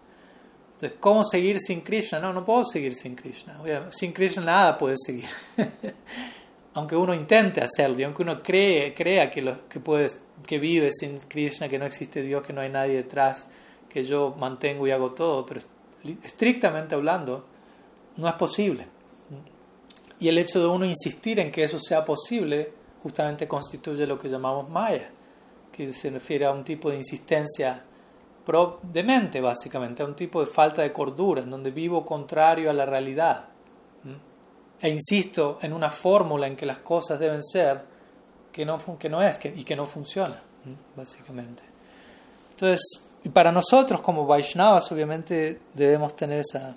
Entonces, 0.76 0.98
¿cómo 1.02 1.24
seguir 1.26 1.60
sin 1.60 1.82
Krishna? 1.82 2.20
No, 2.20 2.32
no 2.32 2.46
puedo 2.46 2.64
seguir 2.64 2.96
sin 2.96 3.14
Krishna. 3.14 3.60
Sin 3.90 4.14
Krishna 4.14 4.44
nada 4.44 4.78
puede 4.78 4.96
seguir. 4.98 5.30
aunque 6.76 6.96
uno 6.96 7.14
intente 7.14 7.62
hacerlo 7.62 8.00
y 8.00 8.04
aunque 8.04 8.22
uno 8.22 8.42
cree, 8.42 8.94
crea 8.94 9.30
que, 9.30 9.42
lo, 9.42 9.68
que, 9.68 9.82
puede, 9.82 10.08
que 10.48 10.60
vive 10.60 10.92
sin 10.92 11.18
Krishna, 11.18 11.68
que 11.68 11.78
no 11.78 11.86
existe 11.86 12.22
Dios, 12.22 12.42
que 12.46 12.54
no 12.54 12.62
hay 12.62 12.70
nadie 12.70 12.96
detrás, 12.96 13.50
que 13.90 14.04
yo 14.04 14.34
mantengo 14.40 14.88
y 14.88 14.92
hago 14.92 15.12
todo, 15.12 15.46
pero 15.46 15.60
estrictamente 16.24 16.96
hablando, 16.96 17.46
no 18.18 18.28
es 18.28 18.34
posible. 18.34 18.88
Y 20.20 20.28
el 20.28 20.38
hecho 20.38 20.60
de 20.60 20.68
uno 20.68 20.86
insistir 20.86 21.40
en 21.40 21.52
que 21.52 21.64
eso 21.64 21.80
sea 21.80 22.06
posible 22.06 22.74
justamente 23.02 23.48
constituye 23.48 24.08
lo 24.08 24.18
que 24.18 24.30
llamamos 24.30 24.70
maya, 24.70 25.10
que 25.72 25.92
se 25.92 26.10
refiere 26.10 26.46
a 26.46 26.52
un 26.52 26.64
tipo 26.64 26.90
de 26.90 26.98
insistencia 26.98 27.84
de 28.84 29.04
mente, 29.04 29.42
básicamente, 29.42 30.04
a 30.04 30.06
un 30.06 30.16
tipo 30.16 30.42
de 30.42 30.46
falta 30.46 30.82
de 30.82 30.92
cordura, 30.92 31.42
en 31.42 31.50
donde 31.50 31.72
vivo 31.72 32.06
contrario 32.06 32.70
a 32.70 32.74
la 32.74 32.86
realidad. 32.86 33.50
E 34.82 34.90
insisto 34.90 35.60
en 35.62 35.72
una 35.72 35.90
fórmula 35.90 36.46
en 36.46 36.58
que 36.58 36.66
las 36.66 36.80
cosas 36.80 37.20
deben 37.20 37.42
ser 37.42 37.86
que 38.52 38.66
no, 38.66 38.78
que 39.00 39.10
no 39.10 39.22
es 39.22 39.40
y 39.44 39.64
que 39.64 39.76
no 39.76 39.86
funciona, 39.86 40.42
básicamente. 40.96 41.64
Entonces, 42.52 42.82
y 43.24 43.30
para 43.30 43.52
nosotros 43.52 44.02
como 44.02 44.26
Vaishnavas 44.26 44.92
obviamente 44.92 45.62
debemos 45.74 46.16
tener 46.16 46.40
esa, 46.40 46.76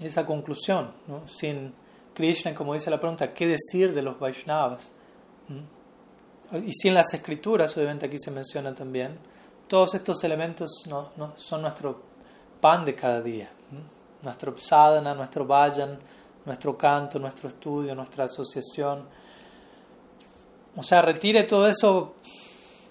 esa 0.00 0.26
conclusión, 0.26 0.92
¿no? 1.06 1.26
sin 1.26 1.72
Krishna, 2.14 2.54
como 2.54 2.74
dice 2.74 2.90
la 2.90 3.00
pregunta, 3.00 3.32
¿qué 3.32 3.46
decir 3.46 3.94
de 3.94 4.02
los 4.02 4.18
Vaishnavas? 4.18 4.90
¿Mm? 5.48 6.66
Y 6.66 6.72
sin 6.72 6.92
las 6.92 7.14
escrituras, 7.14 7.74
obviamente 7.78 8.06
aquí 8.06 8.18
se 8.18 8.30
menciona 8.30 8.74
también, 8.74 9.18
todos 9.66 9.94
estos 9.94 10.22
elementos 10.22 10.70
no, 10.86 11.12
no, 11.16 11.32
son 11.36 11.62
nuestro 11.62 12.02
pan 12.60 12.84
de 12.84 12.94
cada 12.94 13.22
día, 13.22 13.50
¿Mm? 13.70 14.24
nuestro 14.26 14.54
sadhana, 14.58 15.14
nuestro 15.14 15.46
vayan, 15.46 15.98
nuestro 16.44 16.76
canto, 16.76 17.18
nuestro 17.18 17.48
estudio, 17.48 17.94
nuestra 17.94 18.24
asociación. 18.24 19.06
O 20.76 20.82
sea, 20.82 21.00
retire 21.00 21.44
todo 21.44 21.66
eso 21.68 22.16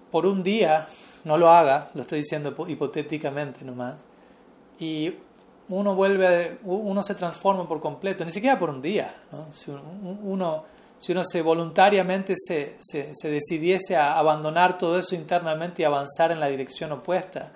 por 0.09 0.25
un 0.25 0.41
día 0.41 0.87
no 1.23 1.37
lo 1.37 1.49
haga, 1.49 1.89
lo 1.93 2.01
estoy 2.01 2.19
diciendo 2.19 2.55
hipotéticamente 2.67 3.63
nomás, 3.65 4.05
y 4.79 5.13
uno 5.69 5.95
vuelve, 5.95 6.59
uno 6.63 7.01
se 7.03 7.15
transforma 7.15 7.67
por 7.67 7.79
completo, 7.79 8.25
ni 8.25 8.31
siquiera 8.31 8.57
por 8.57 8.69
un 8.69 8.81
día, 8.81 9.15
si, 9.53 9.71
uno, 9.71 10.65
si 10.99 11.11
uno 11.11 11.23
se 11.23 11.41
voluntariamente 11.41 12.35
se, 12.35 12.77
decidiese 13.23 13.95
a 13.95 14.17
abandonar 14.17 14.77
todo 14.77 14.99
eso 14.99 15.15
internamente 15.15 15.81
y 15.81 15.85
avanzar 15.85 16.31
en 16.31 16.39
la 16.39 16.47
dirección 16.47 16.91
opuesta, 16.91 17.51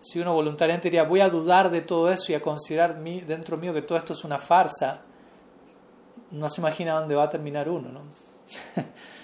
si 0.00 0.20
uno 0.20 0.34
voluntariamente 0.34 0.88
diría 0.88 1.04
voy 1.04 1.20
a 1.20 1.30
dudar 1.30 1.70
de 1.70 1.80
todo 1.80 2.10
eso 2.10 2.32
y 2.32 2.34
a 2.34 2.42
considerar 2.42 2.98
mí, 2.98 3.22
dentro 3.22 3.56
mío 3.56 3.72
que 3.72 3.82
todo 3.82 3.96
esto 3.96 4.12
es 4.12 4.24
una 4.24 4.38
farsa, 4.38 5.02
no 6.30 6.48
se 6.48 6.60
imagina 6.60 6.94
dónde 6.94 7.14
va 7.14 7.24
a 7.24 7.30
terminar 7.30 7.68
uno, 7.68 7.88
¿no? 7.90 8.00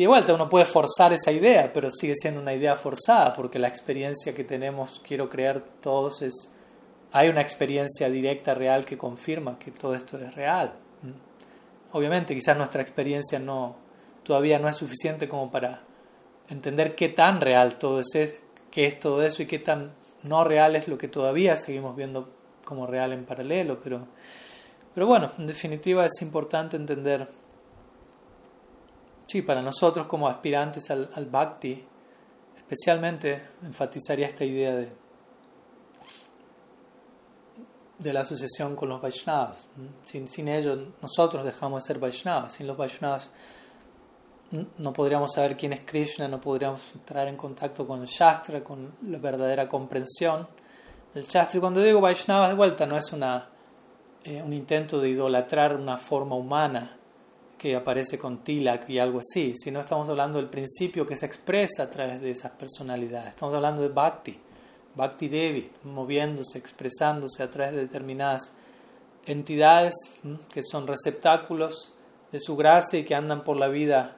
Y 0.00 0.06
uno 0.06 0.48
puede 0.48 0.64
forzar 0.64 1.12
esa 1.12 1.30
idea, 1.30 1.70
pero 1.74 1.90
sigue 1.90 2.14
siendo 2.16 2.40
una 2.40 2.54
idea 2.54 2.74
forzada, 2.74 3.34
porque 3.34 3.58
la 3.58 3.68
experiencia 3.68 4.34
que 4.34 4.44
tenemos, 4.44 4.98
quiero 5.06 5.28
creer 5.28 5.62
todos, 5.82 6.22
es, 6.22 6.56
hay 7.12 7.28
una 7.28 7.42
experiencia 7.42 8.08
directa, 8.08 8.54
real, 8.54 8.86
que 8.86 8.96
confirma 8.96 9.58
que 9.58 9.70
todo 9.70 9.94
esto 9.94 10.16
es 10.16 10.34
real. 10.34 10.72
Obviamente, 11.92 12.34
quizás 12.34 12.56
nuestra 12.56 12.80
experiencia 12.80 13.38
no, 13.38 13.76
todavía 14.22 14.58
no 14.58 14.70
es 14.70 14.76
suficiente 14.76 15.28
como 15.28 15.50
para 15.50 15.82
entender 16.48 16.94
qué 16.94 17.10
tan 17.10 17.42
real 17.42 17.76
todo 17.76 18.00
es, 18.00 18.42
qué 18.70 18.86
es 18.86 18.98
todo 18.98 19.22
eso 19.22 19.42
y 19.42 19.46
qué 19.46 19.58
tan 19.58 19.92
no 20.22 20.44
real 20.44 20.76
es 20.76 20.88
lo 20.88 20.96
que 20.96 21.08
todavía 21.08 21.56
seguimos 21.56 21.94
viendo 21.94 22.30
como 22.64 22.86
real 22.86 23.12
en 23.12 23.26
paralelo, 23.26 23.78
pero, 23.84 24.08
pero 24.94 25.06
bueno, 25.06 25.30
en 25.36 25.46
definitiva 25.46 26.06
es 26.06 26.22
importante 26.22 26.78
entender 26.78 27.28
Sí, 29.30 29.42
para 29.42 29.62
nosotros 29.62 30.08
como 30.08 30.26
aspirantes 30.26 30.90
al, 30.90 31.26
bhakti, 31.30 31.84
especialmente 32.56 33.50
enfatizaría 33.62 34.26
esta 34.26 34.44
idea 34.44 34.74
de 34.74 34.92
de 37.96 38.12
la 38.12 38.22
asociación 38.22 38.74
con 38.74 38.88
los 38.88 39.00
Vaishnavas. 39.00 39.68
Sin, 40.02 40.26
sin 40.26 40.48
ellos 40.48 40.80
nosotros 41.00 41.44
dejamos 41.44 41.84
de 41.84 41.86
ser 41.86 42.00
Vaishnavas. 42.00 42.54
Sin 42.54 42.66
los 42.66 42.76
Vaishnavas 42.76 43.30
no 44.78 44.92
podríamos 44.92 45.32
saber 45.34 45.56
quién 45.56 45.74
es 45.74 45.82
Krishna, 45.84 46.26
no 46.26 46.40
podríamos 46.40 46.80
entrar 46.92 47.28
en 47.28 47.36
contacto 47.36 47.86
con 47.86 48.00
el 48.00 48.08
Shastra, 48.08 48.64
con 48.64 48.96
la 49.02 49.18
verdadera 49.18 49.68
comprensión 49.68 50.48
del 51.14 51.22
Shastra. 51.22 51.58
Y 51.58 51.60
cuando 51.60 51.80
digo 51.80 52.00
Vaishnavas 52.00 52.48
de 52.48 52.56
vuelta, 52.56 52.84
no 52.84 52.96
es 52.96 53.12
una, 53.12 53.48
eh, 54.24 54.42
un 54.42 54.52
intento 54.52 54.98
de 54.98 55.10
idolatrar 55.10 55.76
una 55.76 55.98
forma 55.98 56.34
humana 56.34 56.96
que 57.60 57.76
aparece 57.76 58.18
con 58.18 58.38
Tilak 58.38 58.88
y 58.88 58.98
algo 58.98 59.18
así, 59.18 59.52
sino 59.54 59.80
estamos 59.80 60.08
hablando 60.08 60.38
del 60.38 60.48
principio 60.48 61.06
que 61.06 61.14
se 61.14 61.26
expresa 61.26 61.82
a 61.82 61.90
través 61.90 62.22
de 62.22 62.30
esas 62.30 62.52
personalidades. 62.52 63.28
Estamos 63.28 63.54
hablando 63.54 63.82
de 63.82 63.88
Bhakti, 63.88 64.40
Bhakti 64.94 65.28
Devi, 65.28 65.70
moviéndose, 65.84 66.56
expresándose 66.56 67.42
a 67.42 67.50
través 67.50 67.74
de 67.74 67.82
determinadas 67.82 68.52
entidades 69.26 69.94
que 70.50 70.62
son 70.62 70.86
receptáculos 70.86 71.94
de 72.32 72.40
su 72.40 72.56
gracia 72.56 72.98
y 72.98 73.04
que 73.04 73.14
andan 73.14 73.44
por 73.44 73.58
la 73.58 73.68
vida 73.68 74.16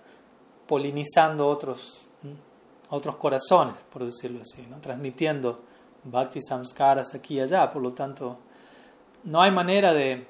polinizando 0.68 1.48
otros, 1.48 1.98
otros 2.90 3.16
corazones, 3.16 3.74
por 3.92 4.04
decirlo 4.04 4.42
así, 4.42 4.64
¿no? 4.70 4.78
transmitiendo 4.78 5.62
bhakti 6.04 6.40
samskaras 6.40 7.12
aquí 7.12 7.38
y 7.38 7.40
allá. 7.40 7.68
Por 7.72 7.82
lo 7.82 7.92
tanto, 7.92 8.38
no 9.24 9.42
hay 9.42 9.50
manera 9.50 9.92
de, 9.92 10.28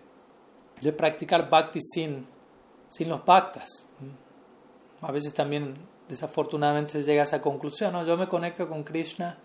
de 0.81 0.93
practicar 0.95 1.51
bhakti 1.51 1.81
sin, 1.83 2.32
sin 2.93 3.09
los 3.09 3.25
bhaktas. 3.25 3.89
A 5.01 5.11
veces 5.11 5.33
también, 5.33 5.77
desafortunadamente, 6.09 6.93
se 6.93 7.03
llega 7.03 7.23
a 7.23 7.25
esa 7.25 7.41
conclusión. 7.41 7.95
¿no? 7.95 8.05
Yo 8.05 8.19
me 8.19 8.29
conecto 8.29 8.69
con 8.69 8.85
Krishna, 8.85 9.39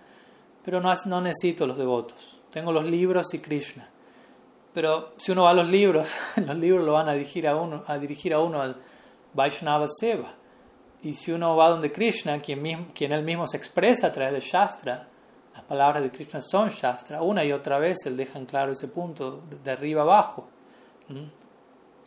pero 0.63 0.81
no, 0.81 0.93
no 1.05 1.21
necesito 1.21 1.65
los 1.65 1.77
devotos. 1.77 2.41
Tengo 2.51 2.73
los 2.73 2.85
libros 2.85 3.33
y 3.33 3.39
Krishna. 3.39 3.89
Pero 4.73 5.13
si 5.15 5.31
uno 5.31 5.43
va 5.43 5.51
a 5.51 5.53
los 5.53 5.69
libros, 5.69 6.09
los 6.35 6.57
libros 6.57 6.83
lo 6.85 6.93
van 6.93 7.07
a 7.07 7.13
dirigir 7.13 7.47
a 7.47 7.55
uno, 7.55 7.83
a 7.87 7.97
dirigir 7.97 8.33
a 8.33 8.39
uno 8.39 8.61
al 8.61 8.75
Vaishnava 9.33 9.87
Seva. 9.87 10.33
Y 11.01 11.13
si 11.13 11.31
uno 11.31 11.55
va 11.55 11.69
donde 11.69 11.91
Krishna, 11.91 12.39
quien, 12.39 12.61
mismo, 12.61 12.87
quien 12.93 13.13
él 13.13 13.23
mismo 13.23 13.47
se 13.47 13.55
expresa 13.55 14.07
a 14.07 14.11
través 14.11 14.33
de 14.33 14.41
Shastra, 14.41 15.07
las 15.53 15.63
palabras 15.63 16.03
de 16.03 16.11
Krishna 16.11 16.41
son 16.41 16.69
Shastra, 16.69 17.21
una 17.21 17.45
y 17.45 17.53
otra 17.53 17.79
vez 17.79 18.05
él 18.05 18.17
deja 18.17 18.37
en 18.37 18.45
claro 18.45 18.73
ese 18.73 18.89
punto, 18.89 19.41
de 19.63 19.71
arriba 19.71 20.01
abajo. 20.01 20.49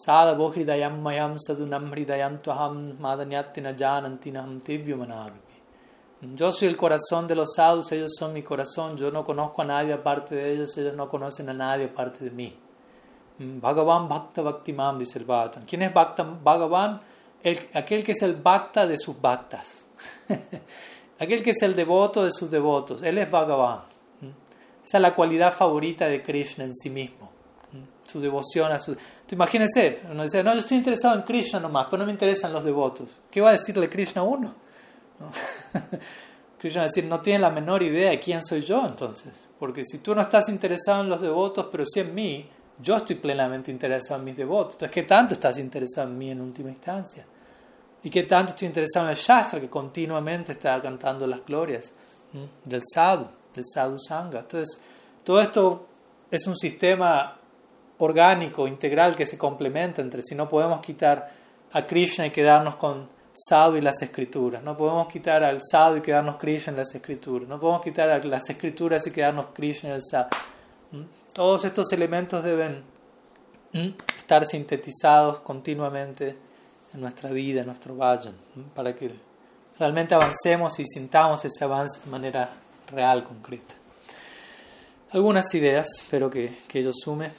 Sada 0.00 0.34
bohridayam 0.34 1.02
mayam 1.02 1.36
sadunam 1.36 1.90
hridayam 1.92 2.38
tuham 2.38 2.96
madanyatina 2.96 3.76
janantinam 3.76 4.62
Yo 6.34 6.52
soy 6.52 6.68
el 6.68 6.76
corazón 6.78 7.26
de 7.28 7.34
los 7.34 7.50
sadhus, 7.54 7.92
ellos 7.92 8.12
son 8.18 8.32
mi 8.32 8.42
corazón, 8.42 8.96
yo 8.96 9.10
no 9.10 9.22
conozco 9.22 9.60
a 9.60 9.66
nadie 9.66 9.92
aparte 9.92 10.34
de 10.34 10.54
ellos, 10.54 10.74
ellos 10.78 10.96
no 10.96 11.06
conocen 11.06 11.50
a 11.50 11.52
nadie 11.52 11.84
aparte 11.84 12.24
de 12.24 12.30
mí. 12.30 12.56
Bhagavan 13.38 14.08
Bhakta 14.08 14.40
Bhaktimam, 14.40 14.98
dice 14.98 15.18
el 15.18 15.26
Bhagavatam. 15.26 15.64
¿Quién 15.66 15.82
es 15.82 15.92
Bhagavan? 15.92 17.00
aquel 17.74 18.02
que 18.02 18.12
es 18.12 18.22
el 18.22 18.36
bhakta 18.36 18.86
de 18.86 18.96
sus 18.96 19.20
bhaktas, 19.20 19.84
aquel 21.18 21.42
que 21.42 21.50
es 21.50 21.60
el 21.60 21.76
devoto 21.76 22.24
de 22.24 22.30
sus 22.30 22.50
devotos, 22.50 23.02
él 23.02 23.18
es 23.18 23.30
Bhagavan. 23.30 23.80
Esa 24.82 24.96
es 24.96 25.02
la 25.02 25.14
cualidad 25.14 25.52
favorita 25.52 26.06
de 26.06 26.22
Krishna 26.22 26.64
en 26.64 26.74
sí 26.74 26.88
mismo, 26.88 27.29
su 28.10 28.20
devoción 28.20 28.72
a 28.72 28.78
su... 28.78 28.96
imagínense, 29.30 30.00
uno 30.10 30.24
dice, 30.24 30.42
no, 30.42 30.52
yo 30.52 30.60
estoy 30.60 30.78
interesado 30.78 31.14
en 31.16 31.22
Krishna 31.22 31.60
nomás, 31.60 31.86
pero 31.90 31.98
no 31.98 32.06
me 32.06 32.12
interesan 32.12 32.52
los 32.52 32.64
devotos. 32.64 33.16
¿Qué 33.30 33.40
va 33.40 33.50
a 33.50 33.52
decirle 33.52 33.88
Krishna 33.88 34.22
a 34.22 34.24
uno? 34.24 34.54
Krishna 36.58 36.80
va 36.80 36.84
a 36.84 36.88
decir, 36.88 37.04
no 37.04 37.20
tiene 37.20 37.38
la 37.38 37.50
menor 37.50 37.82
idea 37.82 38.10
de 38.10 38.20
quién 38.20 38.44
soy 38.44 38.62
yo 38.62 38.84
entonces, 38.86 39.48
porque 39.58 39.84
si 39.84 39.98
tú 39.98 40.14
no 40.14 40.20
estás 40.20 40.48
interesado 40.48 41.02
en 41.02 41.08
los 41.08 41.20
devotos, 41.20 41.68
pero 41.70 41.84
sí 41.86 42.00
en 42.00 42.14
mí, 42.14 42.48
yo 42.82 42.96
estoy 42.96 43.16
plenamente 43.16 43.70
interesado 43.70 44.20
en 44.20 44.24
mis 44.24 44.36
devotos. 44.36 44.74
Entonces, 44.74 44.94
¿qué 44.94 45.02
tanto 45.04 45.34
estás 45.34 45.58
interesado 45.58 46.08
en 46.08 46.18
mí 46.18 46.30
en 46.30 46.40
última 46.40 46.70
instancia? 46.70 47.26
¿Y 48.02 48.10
qué 48.10 48.22
tanto 48.22 48.52
estoy 48.52 48.68
interesado 48.68 49.06
en 49.06 49.10
el 49.10 49.16
Shastra 49.16 49.60
que 49.60 49.68
continuamente 49.68 50.52
está 50.52 50.80
cantando 50.80 51.26
las 51.26 51.44
glorias 51.44 51.92
del 52.64 52.82
sadhu, 52.82 53.26
del 53.54 53.64
sadhu 53.64 53.98
sangha? 53.98 54.40
Entonces, 54.40 54.80
todo 55.22 55.40
esto 55.40 55.86
es 56.30 56.46
un 56.46 56.56
sistema 56.56 57.39
orgánico, 58.00 58.66
integral, 58.66 59.16
que 59.16 59.26
se 59.26 59.38
complementa 59.38 60.02
entre 60.02 60.22
si 60.22 60.34
No 60.34 60.48
podemos 60.48 60.80
quitar 60.80 61.30
a 61.72 61.86
Krishna 61.86 62.26
y 62.26 62.30
quedarnos 62.30 62.76
con 62.76 63.08
sadhu 63.32 63.76
y 63.76 63.80
las 63.80 64.02
escrituras. 64.02 64.62
No 64.62 64.76
podemos 64.76 65.06
quitar 65.06 65.44
al 65.44 65.60
sadhu 65.62 65.98
y 65.98 66.00
quedarnos 66.00 66.36
Krishna 66.36 66.72
en 66.72 66.78
las 66.78 66.94
escrituras. 66.94 67.48
No 67.48 67.60
podemos 67.60 67.82
quitar 67.82 68.10
a 68.10 68.18
las 68.18 68.48
escrituras 68.50 69.06
y 69.06 69.10
quedarnos 69.10 69.46
Krishna 69.54 69.90
en 69.90 69.94
el 69.96 70.02
sadhu. 70.02 70.30
Todos 71.32 71.64
estos 71.64 71.92
elementos 71.92 72.42
deben 72.42 72.82
estar 74.16 74.44
sintetizados 74.44 75.40
continuamente 75.40 76.36
en 76.92 77.00
nuestra 77.00 77.30
vida, 77.30 77.60
en 77.60 77.66
nuestro 77.66 77.94
vayan, 77.94 78.34
para 78.74 78.94
que 78.96 79.12
realmente 79.78 80.14
avancemos 80.14 80.78
y 80.80 80.86
sintamos 80.86 81.44
ese 81.44 81.64
avance 81.64 82.00
de 82.04 82.10
manera 82.10 82.50
real, 82.90 83.22
concreta. 83.22 83.74
Algunas 85.12 85.54
ideas, 85.54 85.88
espero 86.02 86.28
que, 86.30 86.58
que 86.66 86.80
ello 86.80 86.92
sume. 86.92 87.32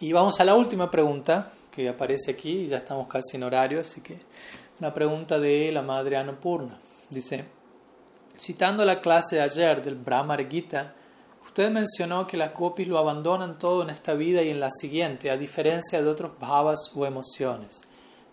Y 0.00 0.12
vamos 0.12 0.40
a 0.40 0.44
la 0.44 0.54
última 0.54 0.90
pregunta 0.90 1.52
que 1.70 1.88
aparece 1.88 2.32
aquí, 2.32 2.66
ya 2.66 2.78
estamos 2.78 3.06
casi 3.08 3.36
en 3.36 3.44
horario, 3.44 3.80
así 3.80 4.00
que 4.00 4.18
una 4.78 4.92
pregunta 4.92 5.38
de 5.38 5.70
la 5.72 5.82
madre 5.82 6.16
Annapurna. 6.16 6.78
Dice, 7.08 7.44
citando 8.38 8.84
la 8.84 9.00
clase 9.00 9.36
de 9.36 9.42
ayer 9.42 9.82
del 9.82 9.94
Brahmar 9.96 10.48
Gita, 10.48 10.94
Usted 11.50 11.72
mencionó 11.72 12.28
que 12.28 12.36
las 12.36 12.54
gopis 12.54 12.86
lo 12.86 12.96
abandonan 12.96 13.58
todo 13.58 13.82
en 13.82 13.90
esta 13.90 14.14
vida 14.14 14.40
y 14.40 14.50
en 14.50 14.60
la 14.60 14.70
siguiente, 14.70 15.32
a 15.32 15.36
diferencia 15.36 16.00
de 16.00 16.08
otros 16.08 16.38
bhavas 16.38 16.92
o 16.94 17.04
emociones. 17.04 17.80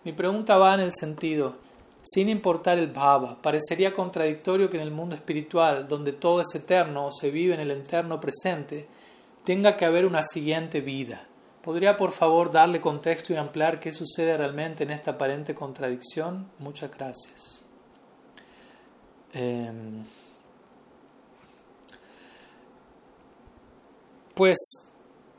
Mi 0.04 0.12
pregunta 0.12 0.56
va 0.56 0.74
en 0.74 0.80
el 0.80 0.92
sentido, 0.94 1.56
sin 2.00 2.28
importar 2.28 2.78
el 2.78 2.92
bhava, 2.92 3.42
parecería 3.42 3.92
contradictorio 3.92 4.70
que 4.70 4.76
en 4.76 4.84
el 4.84 4.92
mundo 4.92 5.16
espiritual, 5.16 5.88
donde 5.88 6.12
todo 6.12 6.42
es 6.42 6.54
eterno 6.54 7.06
o 7.06 7.10
se 7.10 7.32
vive 7.32 7.54
en 7.54 7.60
el 7.60 7.72
eterno 7.72 8.20
presente, 8.20 8.86
tenga 9.48 9.78
que 9.78 9.86
haber 9.86 10.04
una 10.04 10.22
siguiente 10.22 10.82
vida. 10.82 11.22
¿Podría 11.62 11.96
por 11.96 12.12
favor 12.12 12.52
darle 12.52 12.82
contexto 12.82 13.32
y 13.32 13.36
ampliar 13.36 13.80
qué 13.80 13.92
sucede 13.92 14.36
realmente 14.36 14.84
en 14.84 14.90
esta 14.90 15.12
aparente 15.12 15.54
contradicción? 15.54 16.50
Muchas 16.58 16.90
gracias. 16.90 17.64
Em, 19.32 20.04
Pues 24.34 24.58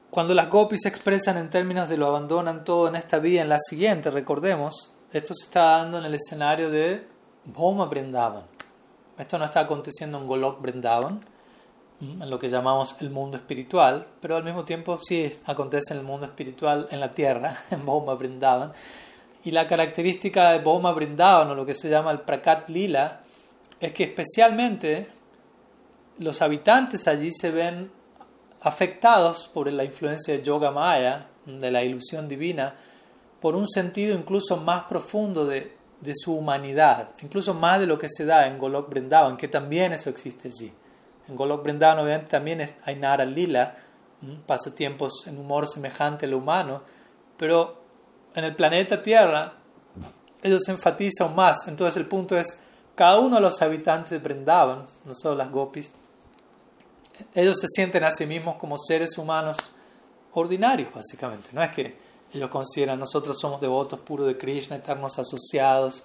cuando 0.10 0.34
las 0.34 0.49
gopis 0.49 0.81
se 0.81 0.90
expresan 0.90 1.38
en 1.38 1.52
términos 1.52 1.88
de 1.88 1.95
lo 1.95 2.07
abandonan 2.07 2.65
todo 2.65 2.88
en 2.88 2.95
esta 2.95 3.19
vida, 3.19 3.44
en 3.44 3.49
la 3.49 3.60
siguiente, 3.60 4.10
recordemos, 4.10 4.91
esto 5.14 5.36
se 5.36 5.45
está 5.45 5.77
dando 5.77 5.99
en 5.99 6.06
el 6.06 6.15
escenario 6.15 6.72
de 6.72 7.07
Bhoma 7.45 7.86
Brindavan. 7.86 8.45
Esto 9.19 9.38
no 9.38 9.45
está 9.45 9.60
aconteciendo 9.61 10.18
en 10.18 10.26
Golok 10.26 10.61
Brindavan, 10.61 11.23
en 12.01 12.30
lo 12.30 12.39
que 12.39 12.47
llamamos 12.47 12.95
el 13.01 13.09
mundo 13.09 13.35
espiritual, 13.35 14.07
pero 14.21 14.38
al 14.38 14.43
mismo 14.43 14.63
tiempo 14.63 14.99
sí 15.03 15.30
acontece 15.45 15.93
en 15.93 15.99
el 15.99 16.05
mundo 16.05 16.26
espiritual 16.26 16.88
en 16.91 16.99
la 16.99 17.11
tierra, 17.11 17.63
en 17.71 17.85
Bhoma 17.85 18.13
Brindavan. 18.13 18.71
Y 19.43 19.51
la 19.51 19.67
característica 19.67 20.51
de 20.51 20.59
Bhoma 20.59 20.91
Brindavan, 20.93 21.49
o 21.49 21.55
lo 21.55 21.65
que 21.65 21.73
se 21.73 21.89
llama 21.89 22.11
el 22.11 22.21
Prakat 22.21 22.69
Lila, 22.69 23.21
es 23.80 23.91
que 23.93 24.03
especialmente 24.03 25.09
los 26.19 26.41
habitantes 26.41 27.07
allí 27.07 27.31
se 27.31 27.51
ven 27.51 27.91
afectados 28.61 29.49
por 29.53 29.71
la 29.71 29.84
influencia 29.84 30.34
de 30.34 30.43
Yoga 30.43 30.71
Maya, 30.71 31.27
de 31.45 31.71
la 31.71 31.84
ilusión 31.84 32.27
divina, 32.27 32.76
por 33.39 33.55
un 33.55 33.67
sentido 33.67 34.15
incluso 34.15 34.57
más 34.57 34.84
profundo 34.84 35.45
de, 35.45 35.76
de 36.01 36.13
su 36.15 36.35
humanidad, 36.35 37.11
incluso 37.21 37.53
más 37.53 37.80
de 37.80 37.88
lo 37.88 37.97
que 37.97 38.07
se 38.09 38.26
da 38.26 38.47
en 38.47 38.57
Golok 38.57 38.89
Brindavan, 38.89 39.38
que 39.38 39.47
también 39.47 39.93
eso 39.93 40.09
existe 40.09 40.49
allí. 40.49 40.71
En 41.30 41.35
Golok 41.35 41.64
Brindavan 41.64 41.99
obviamente 41.99 42.31
también 42.31 42.68
hay 42.84 42.95
Nara 42.95 43.23
Lila, 43.23 43.76
pasatiempos 44.45 45.27
en 45.27 45.38
humor 45.38 45.68
semejante 45.68 46.26
al 46.26 46.34
humano, 46.34 46.81
pero 47.38 47.80
en 48.35 48.43
el 48.43 48.56
planeta 48.56 49.01
Tierra 49.01 49.53
ellos 50.41 50.61
se 50.65 50.72
enfatizan 50.72 51.35
más. 51.35 51.68
Entonces 51.68 51.97
el 51.97 52.07
punto 52.07 52.38
es, 52.38 52.60
cada 52.95 53.19
uno 53.19 53.35
de 53.35 53.41
los 53.41 53.61
habitantes 53.61 54.10
de 54.10 54.18
Brindavan, 54.18 54.85
no 55.06 55.14
solo 55.14 55.35
las 55.35 55.51
gopis, 55.51 55.93
ellos 57.34 57.60
se 57.60 57.68
sienten 57.68 58.03
a 58.03 58.11
sí 58.11 58.26
mismos 58.26 58.56
como 58.56 58.77
seres 58.77 59.18
humanos 59.18 59.57
ordinarios, 60.34 60.91
básicamente. 60.93 61.49
No 61.53 61.61
es 61.61 61.69
que 61.69 61.97
ellos 62.34 62.49
consideran 62.49 62.99
nosotros 62.99 63.38
somos 63.39 63.61
devotos 63.61 63.99
puros 63.99 64.27
de 64.27 64.38
Krishna, 64.38 64.77
eternos 64.77 65.18
asociados, 65.19 66.03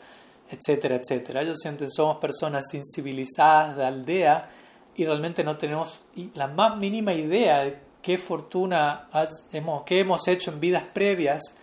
etcétera, 0.51 0.97
etcétera. 0.97 1.43
Ellos 1.43 1.59
sienten 1.61 1.91
somos 1.91 2.19
personas 2.19 2.65
incivilizadas 2.75 3.77
de 3.77 3.85
aldea 3.85 4.51
y 4.97 5.05
realmente 5.05 5.43
no 5.45 5.57
tenemos 5.57 6.01
la 6.35 6.47
más 6.49 6.77
mínima 6.77 7.13
idea 7.13 7.65
de 7.65 7.79
qué 8.03 8.19
fortuna 8.19 9.09
hemos, 9.53 9.83
qué 9.85 10.01
hemos 10.01 10.29
hecho 10.29 10.51
en 10.51 10.61
vidas 10.61 10.85
previas 10.93 11.57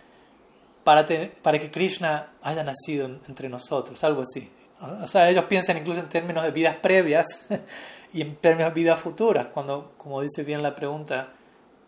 para, 0.84 1.06
para 1.40 1.58
que 1.58 1.70
Krishna 1.70 2.32
haya 2.42 2.64
nacido 2.64 3.06
entre 3.28 3.48
nosotros, 3.48 4.02
algo 4.04 4.22
así. 4.22 4.50
O 4.80 5.06
sea, 5.06 5.30
ellos 5.30 5.44
piensan 5.44 5.78
incluso 5.78 6.00
en 6.00 6.08
términos 6.08 6.42
de 6.42 6.50
vidas 6.50 6.76
previas 6.76 7.46
y 8.12 8.20
en 8.20 8.36
términos 8.36 8.74
de 8.74 8.80
vidas 8.80 9.00
futuras, 9.00 9.46
cuando, 9.46 9.92
como 9.96 10.20
dice 10.20 10.42
bien 10.42 10.62
la 10.62 10.74
pregunta, 10.74 11.32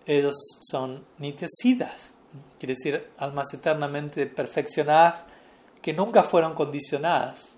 ellos 0.07 0.35
son 0.61 1.05
nitesidas, 1.19 2.13
quiere 2.59 2.75
decir 2.75 3.11
almas 3.19 3.53
eternamente 3.53 4.27
perfeccionadas 4.27 5.25
que 5.83 5.93
nunca 5.93 6.23
fueron 6.23 6.55
condicionadas, 6.55 7.51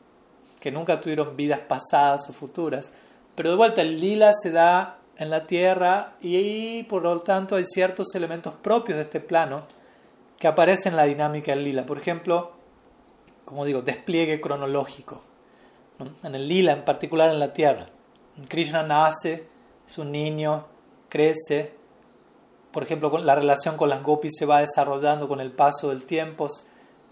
que 0.58 0.72
nunca 0.72 1.00
tuvieron 1.00 1.36
vidas 1.36 1.60
pasadas 1.60 2.28
o 2.28 2.32
futuras. 2.32 2.90
Pero 3.36 3.50
de 3.50 3.56
vuelta, 3.56 3.82
el 3.82 4.00
lila 4.00 4.32
se 4.32 4.50
da 4.50 4.98
en 5.18 5.30
la 5.30 5.46
tierra 5.46 6.14
y 6.20 6.82
por 6.84 7.02
lo 7.02 7.20
tanto 7.20 7.56
hay 7.56 7.64
ciertos 7.64 8.14
elementos 8.14 8.54
propios 8.54 8.96
de 8.96 9.02
este 9.02 9.20
plano 9.20 9.62
que 10.38 10.48
aparecen 10.48 10.92
en 10.92 10.96
la 10.96 11.04
dinámica 11.04 11.52
del 11.52 11.64
lila. 11.64 11.86
Por 11.86 11.98
ejemplo, 11.98 12.52
como 13.44 13.64
digo, 13.64 13.82
despliegue 13.82 14.40
cronológico. 14.40 15.22
En 16.22 16.34
el 16.34 16.48
lila, 16.48 16.72
en 16.72 16.84
particular 16.84 17.30
en 17.30 17.38
la 17.38 17.52
tierra. 17.52 17.86
Krishna 18.48 18.82
nace, 18.82 19.46
es 19.86 19.98
un 19.98 20.12
niño, 20.12 20.66
crece. 21.08 21.74
Por 22.70 22.82
ejemplo, 22.82 23.16
la 23.18 23.34
relación 23.34 23.76
con 23.76 23.88
las 23.88 24.02
gopis 24.02 24.34
se 24.38 24.44
va 24.44 24.60
desarrollando 24.60 25.28
con 25.28 25.40
el 25.40 25.52
paso 25.52 25.88
del 25.88 26.04
tiempo. 26.04 26.48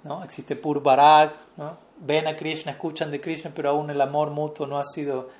¿no? 0.02 0.22
Existe 0.24 0.56
Purvarag, 0.56 1.34
¿no? 1.56 1.78
ven 1.98 2.26
a 2.26 2.36
Krishna, 2.36 2.72
escuchan 2.72 3.10
de 3.10 3.20
Krishna, 3.20 3.52
pero 3.54 3.70
aún 3.70 3.88
el 3.88 4.00
amor 4.00 4.30
mutuo 4.30 4.66
no 4.66 4.78
ha 4.78 4.84
sido 4.84 5.30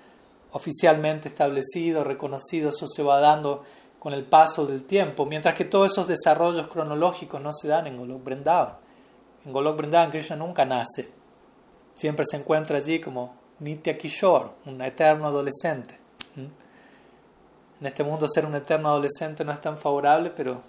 oficialmente 0.54 1.28
establecido, 1.28 2.04
reconocido, 2.04 2.68
eso 2.70 2.86
se 2.86 3.02
va 3.02 3.18
dando 3.18 3.64
con 3.98 4.14
el 4.14 4.24
paso 4.24 4.66
del 4.66 4.84
tiempo, 4.84 5.26
mientras 5.26 5.56
que 5.56 5.64
todos 5.64 5.90
esos 5.90 6.06
desarrollos 6.06 6.68
cronológicos 6.68 7.40
no 7.40 7.52
se 7.52 7.66
dan 7.66 7.88
en 7.88 7.96
Golok 7.96 8.22
Vrindavan. 8.22 8.76
En 9.44 9.52
Golok 9.52 9.76
Vrindavan 9.78 10.12
Krishna 10.12 10.36
nunca 10.36 10.64
nace, 10.64 11.10
siempre 11.96 12.24
se 12.24 12.36
encuentra 12.36 12.76
allí 12.76 13.00
como 13.00 13.34
Nitya 13.58 13.98
Kishore, 13.98 14.50
un 14.66 14.80
eterno 14.80 15.26
adolescente. 15.26 15.98
En 16.36 17.86
este 17.86 18.04
mundo 18.04 18.28
ser 18.28 18.46
un 18.46 18.54
eterno 18.54 18.90
adolescente 18.90 19.44
no 19.44 19.50
es 19.50 19.60
tan 19.60 19.76
favorable, 19.76 20.30
pero 20.30 20.62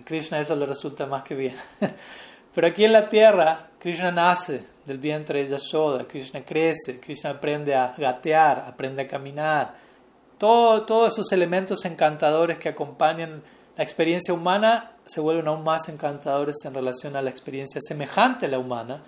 a 0.00 0.04
Krishna 0.04 0.40
eso 0.40 0.56
le 0.56 0.64
resulta 0.64 1.04
más 1.04 1.22
que 1.22 1.34
bien. 1.34 1.54
Pero 2.54 2.66
aquí 2.66 2.84
en 2.84 2.92
la 2.92 3.08
tierra, 3.08 3.67
Krishna 3.80 4.10
nace 4.10 4.66
del 4.84 4.98
vientre 4.98 5.44
de 5.44 5.50
Yashoda, 5.50 6.04
Krishna 6.04 6.40
crece, 6.40 6.98
Krishna 7.00 7.30
aprende 7.30 7.74
a 7.74 7.94
gatear, 7.96 8.64
aprende 8.66 9.02
a 9.02 9.06
caminar. 9.06 9.74
Todo, 10.36 10.82
todos 10.82 11.12
esos 11.12 11.30
elementos 11.32 11.84
encantadores 11.84 12.58
que 12.58 12.68
acompañan 12.68 13.42
la 13.76 13.84
experiencia 13.84 14.34
humana 14.34 14.90
se 15.04 15.20
vuelven 15.20 15.46
aún 15.46 15.62
más 15.62 15.88
encantadores 15.88 16.56
en 16.64 16.74
relación 16.74 17.14
a 17.14 17.22
la 17.22 17.30
experiencia 17.30 17.80
semejante 17.80 18.46
a 18.46 18.48
la 18.48 18.58
humana 18.58 19.00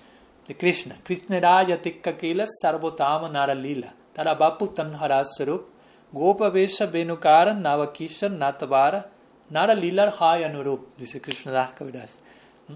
de 0.47 0.57
Krishna. 0.57 0.97
Krishna 1.03 1.41
raya 1.41 1.83
tikkakila 1.83 2.47
sarvotama 2.47 3.29
naralila. 3.29 3.93
Tarabapu 4.15 4.69
tanharasarup. 4.69 5.67
Gopa 6.13 6.51
vesha 6.51 6.87
venukara 6.87 7.53
navakisha 7.53 8.29
natavara. 8.29 9.09
Naralilar 9.51 10.13
hayanurup. 10.17 10.97
Dice 10.97 11.21
Krishna 11.21 11.51
Das. 11.51 12.21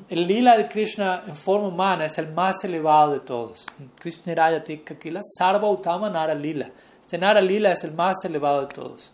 El 0.08 0.26
lila 0.26 0.56
de 0.56 0.68
Krishna 0.68 1.22
en 1.26 1.36
forma 1.36 1.68
humana 1.68 2.06
es 2.06 2.18
el 2.18 2.32
más 2.32 2.64
elevado 2.64 3.12
de 3.12 3.20
todos. 3.20 3.66
Krishna 4.00 4.34
Raya 4.34 4.64
Tikkakila 4.64 5.20
Sarva 5.22 5.68
Utama 5.68 6.10
Nara 6.10 6.34
Lila. 6.34 6.68
Este 7.00 7.18
Nara 7.18 7.40
Lila 7.40 7.72
es 7.72 7.84
el 7.84 7.92
más 7.92 8.24
elevado 8.24 8.62
de 8.62 8.66
todos. 8.74 9.12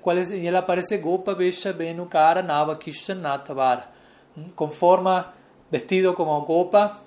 ¿Cuál 0.00 0.18
es? 0.18 0.30
Y 0.30 0.46
él 0.46 0.56
aparece 0.56 0.98
Gopa 0.98 1.34
Vesha 1.34 1.72
Venukara 1.72 2.42
Nava 2.42 2.78
Kishan 2.78 3.22
Natavara. 3.22 3.90
Con 4.54 4.72
forma, 4.72 5.32
vestido 5.70 6.14
como 6.14 6.40
Gopa, 6.42 7.00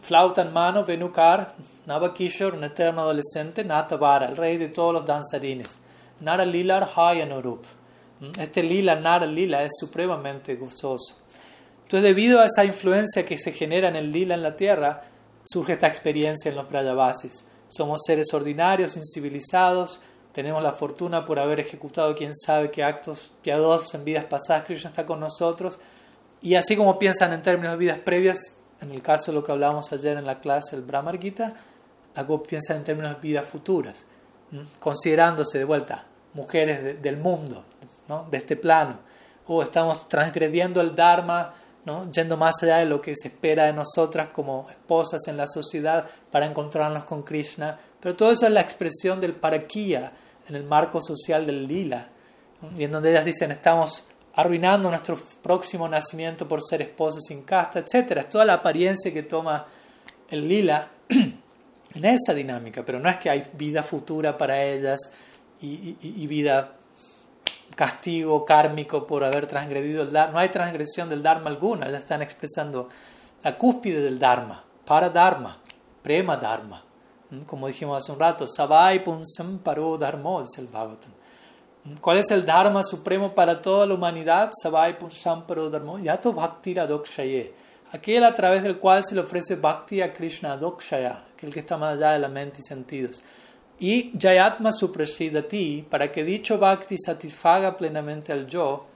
flauta 0.00 0.42
en 0.42 0.52
mano, 0.52 0.84
Venukar, 0.84 1.54
Navakishor, 1.86 2.54
un 2.54 2.64
eterno 2.64 3.02
adolescente, 3.02 3.64
Natavara, 3.64 4.26
el 4.26 4.36
rey 4.36 4.58
de 4.58 4.68
todos 4.68 4.92
los 4.92 5.06
danzarines. 5.06 5.78
Nara 6.20 6.44
Lilar 6.44 6.88
Hayanurup. 6.94 7.64
Este 8.38 8.62
lila, 8.62 8.94
Nara 8.94 9.26
Lila, 9.26 9.64
es 9.64 9.72
supremamente 9.78 10.54
gozoso. 10.56 11.23
Entonces, 11.94 12.10
debido 12.10 12.40
a 12.40 12.46
esa 12.46 12.64
influencia 12.64 13.24
que 13.24 13.38
se 13.38 13.52
genera 13.52 13.86
en 13.86 13.94
el 13.94 14.10
lila 14.10 14.34
en 14.34 14.42
la 14.42 14.56
tierra, 14.56 15.04
surge 15.44 15.74
esta 15.74 15.86
experiencia 15.86 16.48
en 16.48 16.56
los 16.56 16.66
Prayavasis. 16.66 17.44
Somos 17.68 18.00
seres 18.04 18.34
ordinarios, 18.34 18.96
incivilizados, 18.96 20.00
tenemos 20.32 20.60
la 20.60 20.72
fortuna 20.72 21.24
por 21.24 21.38
haber 21.38 21.60
ejecutado 21.60 22.16
quién 22.16 22.34
sabe 22.34 22.72
qué 22.72 22.82
actos 22.82 23.30
piadosos 23.42 23.94
en 23.94 24.04
vidas 24.04 24.24
pasadas, 24.24 24.64
Krishna 24.64 24.90
está 24.90 25.06
con 25.06 25.20
nosotros. 25.20 25.78
Y 26.42 26.56
así 26.56 26.74
como 26.76 26.98
piensan 26.98 27.32
en 27.32 27.42
términos 27.42 27.70
de 27.74 27.78
vidas 27.78 27.98
previas, 28.00 28.58
en 28.80 28.90
el 28.90 29.00
caso 29.00 29.30
de 29.30 29.36
lo 29.36 29.44
que 29.44 29.52
hablábamos 29.52 29.92
ayer 29.92 30.16
en 30.16 30.26
la 30.26 30.40
clase 30.40 30.74
del 30.74 30.84
Brahmar 30.84 31.20
Gita, 31.20 31.54
algo 32.16 32.42
piensa 32.42 32.74
en 32.74 32.82
términos 32.82 33.14
de 33.14 33.20
vidas 33.20 33.44
futuras, 33.44 34.04
considerándose 34.80 35.58
de 35.58 35.64
vuelta 35.64 36.06
mujeres 36.32 37.00
del 37.00 37.18
mundo, 37.18 37.62
¿no? 38.08 38.26
de 38.32 38.38
este 38.38 38.56
plano, 38.56 38.98
o 39.46 39.62
estamos 39.62 40.08
transgrediendo 40.08 40.80
el 40.80 40.96
Dharma 40.96 41.54
yendo 42.10 42.36
más 42.36 42.62
allá 42.62 42.78
de 42.78 42.86
lo 42.86 43.00
que 43.00 43.14
se 43.14 43.28
espera 43.28 43.66
de 43.66 43.72
nosotras 43.72 44.28
como 44.28 44.66
esposas 44.70 45.26
en 45.28 45.36
la 45.36 45.46
sociedad 45.46 46.06
para 46.30 46.46
encontrarnos 46.46 47.04
con 47.04 47.22
Krishna. 47.22 47.78
Pero 48.00 48.16
todo 48.16 48.32
eso 48.32 48.46
es 48.46 48.52
la 48.52 48.60
expresión 48.60 49.20
del 49.20 49.34
paraquía 49.34 50.12
en 50.48 50.56
el 50.56 50.64
marco 50.64 51.00
social 51.00 51.46
del 51.46 51.66
lila, 51.66 52.08
y 52.76 52.84
en 52.84 52.92
donde 52.92 53.10
ellas 53.10 53.24
dicen 53.24 53.50
estamos 53.50 54.06
arruinando 54.34 54.88
nuestro 54.88 55.18
próximo 55.42 55.88
nacimiento 55.88 56.48
por 56.48 56.60
ser 56.62 56.82
esposas 56.82 57.22
sin 57.26 57.42
casta, 57.42 57.78
etc. 57.80 58.18
Es 58.18 58.28
toda 58.28 58.44
la 58.44 58.54
apariencia 58.54 59.12
que 59.12 59.22
toma 59.22 59.66
el 60.28 60.48
lila 60.48 60.90
en 61.08 62.04
esa 62.04 62.34
dinámica, 62.34 62.84
pero 62.84 62.98
no 62.98 63.08
es 63.08 63.16
que 63.18 63.30
hay 63.30 63.50
vida 63.52 63.82
futura 63.82 64.36
para 64.36 64.62
ellas 64.62 65.12
y 65.60 66.26
vida 66.26 66.74
castigo 67.74 68.44
kármico 68.44 69.06
por 69.06 69.24
haber 69.24 69.46
transgredido 69.46 70.02
el 70.02 70.12
Dharma. 70.12 70.32
No 70.32 70.38
hay 70.38 70.48
transgresión 70.48 71.08
del 71.08 71.22
Dharma 71.22 71.50
alguna, 71.50 71.90
ya 71.90 71.98
están 71.98 72.22
expresando 72.22 72.88
la 73.42 73.56
cúspide 73.56 74.00
del 74.00 74.18
Dharma, 74.18 74.62
para 74.84 75.10
Dharma, 75.10 75.58
prema 76.02 76.36
Dharma. 76.36 76.82
¿Mm? 77.30 77.40
Como 77.40 77.66
dijimos 77.66 77.98
hace 77.98 78.12
un 78.12 78.20
rato, 78.20 78.46
Savai 78.46 79.02
Punsam 79.04 79.58
Paro 79.58 79.98
Dharmo, 79.98 80.42
dice 80.42 80.60
el 80.60 80.68
Bhagavatam. 80.68 81.12
¿Mm? 81.84 81.94
¿Cuál 81.96 82.18
es 82.18 82.30
el 82.30 82.46
Dharma 82.46 82.82
supremo 82.82 83.34
para 83.34 83.60
toda 83.60 83.86
la 83.86 83.94
humanidad? 83.94 84.50
Savai 84.52 84.98
Punsam 84.98 85.46
Paro 85.46 85.68
Dharmo, 85.68 85.98
Yato 85.98 86.32
Bhakti 86.32 86.74
Radokshaye. 86.74 87.54
Aquel 87.92 88.24
a 88.24 88.34
través 88.34 88.62
del 88.62 88.78
cual 88.78 89.04
se 89.04 89.14
le 89.14 89.20
ofrece 89.20 89.54
Bhakti 89.56 90.00
a 90.00 90.12
Krishna 90.12 90.54
Adokshaya, 90.54 91.26
aquel 91.36 91.52
que 91.52 91.60
está 91.60 91.76
más 91.76 91.96
allá 91.96 92.12
de 92.12 92.18
la 92.18 92.28
mente 92.28 92.58
y 92.60 92.62
sentidos 92.64 93.22
y 93.78 94.12
Jayatma 94.18 94.70
ti 95.48 95.86
para 95.88 96.12
que 96.12 96.24
dicho 96.24 96.58
bhakti 96.58 96.96
satisfaga 96.98 97.76
plenamente 97.76 98.32
al 98.32 98.46
yo, 98.46 98.86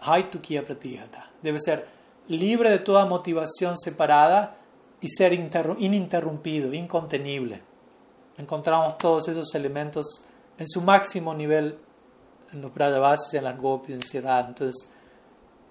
Haitukiya 0.00 0.64
Pratihata. 0.64 1.30
Debe 1.42 1.58
ser 1.58 1.86
libre 2.28 2.70
de 2.70 2.78
toda 2.78 3.04
motivación 3.04 3.76
separada 3.76 4.56
y 5.00 5.08
ser 5.08 5.32
ininterrumpido, 5.32 6.72
incontenible. 6.72 7.62
Encontramos 8.36 8.98
todos 8.98 9.28
esos 9.28 9.54
elementos 9.54 10.24
en 10.56 10.68
su 10.68 10.80
máximo 10.80 11.34
nivel 11.34 11.78
en 12.52 12.62
los 12.62 12.72
Brajavasis, 12.72 13.34
en 13.34 13.44
las 13.44 13.58
Gopis, 13.58 13.94
en 13.94 14.02
Sirad. 14.02 14.48
Entonces, 14.48 14.90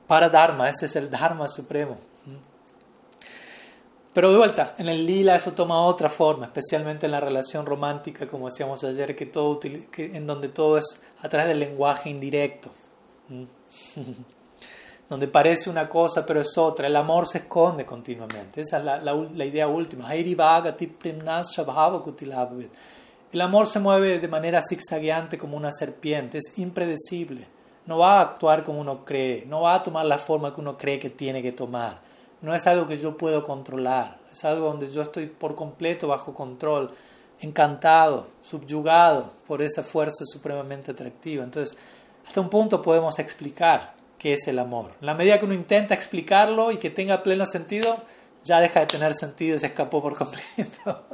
para 0.07 0.29
Dharma, 0.29 0.69
ese 0.69 0.85
es 0.85 0.95
el 0.95 1.09
Dharma 1.09 1.47
supremo. 1.47 1.97
Pero 4.17 4.31
de 4.31 4.37
vuelta, 4.39 4.73
en 4.79 4.89
el 4.89 5.05
lila 5.05 5.35
eso 5.35 5.51
toma 5.51 5.79
otra 5.79 6.09
forma, 6.09 6.47
especialmente 6.47 7.05
en 7.05 7.11
la 7.11 7.19
relación 7.19 7.67
romántica, 7.67 8.25
como 8.25 8.49
decíamos 8.49 8.83
ayer, 8.83 9.15
que 9.15 9.27
todo, 9.27 9.59
en 9.61 10.25
donde 10.25 10.49
todo 10.49 10.79
es 10.79 10.99
a 11.21 11.29
través 11.29 11.49
del 11.49 11.59
lenguaje 11.59 12.09
indirecto. 12.09 12.71
donde 15.07 15.27
parece 15.27 15.69
una 15.69 15.87
cosa 15.87 16.25
pero 16.25 16.41
es 16.41 16.57
otra. 16.57 16.87
El 16.87 16.95
amor 16.95 17.27
se 17.27 17.37
esconde 17.37 17.85
continuamente. 17.85 18.61
Esa 18.61 18.79
es 18.79 18.85
la, 18.85 18.99
la, 19.03 19.45
idea 19.45 19.67
última. 19.67 20.11
El 20.15 20.39
amor 23.39 23.67
se 23.67 23.79
mueve 23.79 24.17
de 24.17 24.27
manera 24.27 24.63
zigzagueante 24.67 25.37
como 25.37 25.57
una 25.57 25.71
serpiente, 25.71 26.39
es 26.39 26.57
impredecible. 26.57 27.47
No 27.85 27.99
va 27.99 28.17
a 28.17 28.21
actuar 28.21 28.63
como 28.63 28.81
uno 28.81 29.05
cree, 29.05 29.45
no 29.45 29.61
va 29.61 29.75
a 29.75 29.83
tomar 29.83 30.07
la 30.07 30.17
forma 30.17 30.55
que 30.55 30.61
uno 30.61 30.75
cree 30.75 30.97
que 30.97 31.11
tiene 31.11 31.43
que 31.43 31.51
tomar 31.51 32.06
no 32.41 32.53
es 32.53 32.67
algo 32.67 32.87
que 32.87 32.99
yo 32.99 33.17
puedo 33.17 33.43
controlar, 33.43 34.19
es 34.31 34.45
algo 34.45 34.67
donde 34.67 34.91
yo 34.91 35.01
estoy 35.01 35.27
por 35.27 35.55
completo 35.55 36.07
bajo 36.07 36.33
control, 36.33 36.93
encantado, 37.39 38.27
subyugado 38.41 39.31
por 39.47 39.61
esa 39.61 39.83
fuerza 39.83 40.23
supremamente 40.25 40.91
atractiva. 40.91 41.43
Entonces, 41.43 41.77
hasta 42.25 42.41
un 42.41 42.49
punto 42.49 42.81
podemos 42.81 43.19
explicar 43.19 43.95
qué 44.17 44.33
es 44.33 44.47
el 44.47 44.59
amor. 44.59 44.93
En 44.99 45.05
la 45.05 45.13
medida 45.13 45.39
que 45.39 45.45
uno 45.45 45.53
intenta 45.53 45.93
explicarlo 45.93 46.71
y 46.71 46.77
que 46.77 46.89
tenga 46.89 47.23
pleno 47.23 47.45
sentido, 47.45 47.97
ya 48.43 48.59
deja 48.59 48.81
de 48.81 48.87
tener 48.87 49.13
sentido 49.13 49.55
y 49.55 49.59
se 49.59 49.67
escapó 49.67 50.01
por 50.01 50.15
completo. 50.17 51.05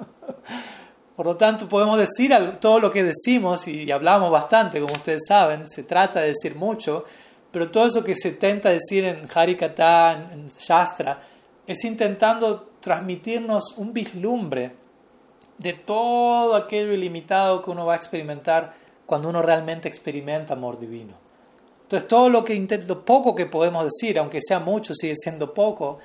Por 1.15 1.25
lo 1.27 1.37
tanto, 1.37 1.69
podemos 1.69 1.97
decir 1.97 2.31
todo 2.59 2.79
lo 2.79 2.91
que 2.91 3.03
decimos 3.03 3.67
y 3.67 3.91
hablamos 3.91 4.31
bastante, 4.31 4.81
como 4.81 4.93
ustedes 4.93 5.21
saben, 5.27 5.69
se 5.69 5.83
trata 5.83 6.21
de 6.21 6.29
decir 6.29 6.55
mucho, 6.55 7.05
pero 7.53 7.69
todo 7.69 7.85
eso 7.85 8.03
que 8.03 8.15
se 8.15 8.29
intenta 8.29 8.71
decir 8.71 9.05
en 9.05 9.27
Harikata, 9.31 10.29
en 10.33 10.47
Shastra, 10.47 11.21
es 11.67 11.85
intentando 11.85 12.71
transmitirnos 12.79 13.75
un 13.77 13.93
vislumbre 13.93 14.75
de 15.59 15.73
todo 15.73 16.55
aquello 16.55 16.93
ilimitado 16.93 17.61
que 17.61 17.69
uno 17.69 17.85
va 17.85 17.93
a 17.93 17.97
experimentar 17.97 18.73
cuando 19.05 19.29
uno 19.29 19.43
realmente 19.43 19.87
experimenta 19.87 20.53
amor 20.53 20.79
divino. 20.79 21.13
Entonces 21.83 22.07
todo 22.07 22.27
lo 22.27 22.43
que 22.43 22.55
intento, 22.55 23.05
poco 23.05 23.35
que 23.35 23.45
podemos 23.45 23.83
decir, 23.83 24.17
aunque 24.17 24.39
sea 24.41 24.57
mucho, 24.57 24.95
sigue 24.95 25.15
siendo 25.15 25.53
poco, 25.53 25.99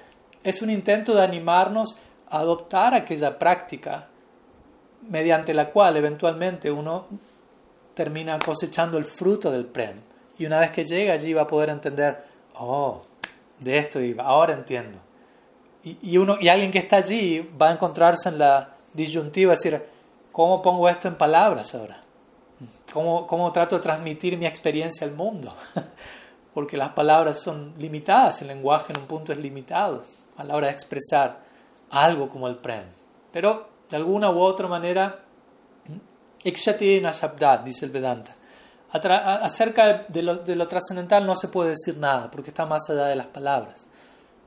es 0.45 0.61
un 0.61 0.69
intento 0.69 1.15
de 1.15 1.23
animarnos 1.23 1.99
a 2.29 2.41
adoptar 2.41 2.93
aquella 2.93 3.39
práctica 3.39 4.09
mediante 5.09 5.55
la 5.55 5.71
cual 5.71 5.97
eventualmente 5.97 6.71
uno 6.71 7.07
termina 7.95 8.39
cosechando 8.39 8.99
el 8.99 9.05
fruto 9.05 9.51
del 9.51 9.65
prem. 9.65 10.08
Y 10.39 10.47
una 10.47 10.61
vez 10.61 10.71
que 10.71 10.85
llega 10.85 11.15
allí 11.15 11.35
va 11.35 11.43
a 11.43 11.47
poder 11.47 11.71
entender, 11.71 12.25
oh, 12.55 13.03
de 13.59 13.79
esto 13.79 14.01
iba, 14.01 14.25
ahora 14.25 14.55
entiendo. 14.55 14.99
Y, 15.85 16.19
uno, 16.19 16.37
y 16.41 16.49
alguien 16.49 16.71
que 16.71 16.79
está 16.79 16.97
allí 16.97 17.49
va 17.61 17.71
a 17.71 17.73
encontrarse 17.73 18.29
en 18.29 18.39
la 18.39 18.75
disyuntiva, 18.93 19.53
decir, 19.53 19.83
¿cómo 20.33 20.61
pongo 20.61 20.89
esto 20.89 21.09
en 21.09 21.17
palabras 21.17 21.75
ahora? 21.75 22.01
¿Cómo, 22.93 23.27
¿Cómo 23.27 23.51
trato 23.53 23.77
de 23.77 23.83
transmitir 23.83 24.37
mi 24.37 24.47
experiencia 24.47 25.07
al 25.07 25.15
mundo? 25.15 25.55
Porque 26.55 26.77
las 26.77 26.91
palabras 26.91 27.41
son 27.41 27.75
limitadas, 27.79 28.43
el 28.43 28.49
lenguaje 28.49 28.93
en 28.93 29.01
un 29.01 29.07
punto 29.07 29.33
es 29.33 29.39
limitado 29.39 30.05
a 30.37 30.45
la 30.45 30.57
hora 30.57 30.67
de 30.67 30.73
expresar 30.73 31.41
algo 31.91 32.29
como 32.29 32.49
el 32.49 32.57
prem. 32.57 32.85
Pero 33.33 33.69
de 33.89 33.97
alguna 33.97 34.31
u 34.31 34.41
otra 34.41 34.69
manera, 34.69 35.21
Ikshati 36.45 37.01
Nashabdat, 37.01 37.65
dice 37.65 37.87
el 37.87 37.93
Vedanta. 37.93 38.35
Acerca 38.91 40.07
de 40.09 40.23
lo, 40.23 40.37
de 40.37 40.57
lo 40.57 40.67
trascendental 40.67 41.27
no 41.27 41.35
se 41.35 41.49
puede 41.49 41.71
decir 41.71 41.99
nada, 41.99 42.31
porque 42.31 42.51
está 42.51 42.65
más 42.65 42.89
allá 42.89 43.07
de 43.07 43.17
las 43.17 43.27
palabras. 43.27 43.87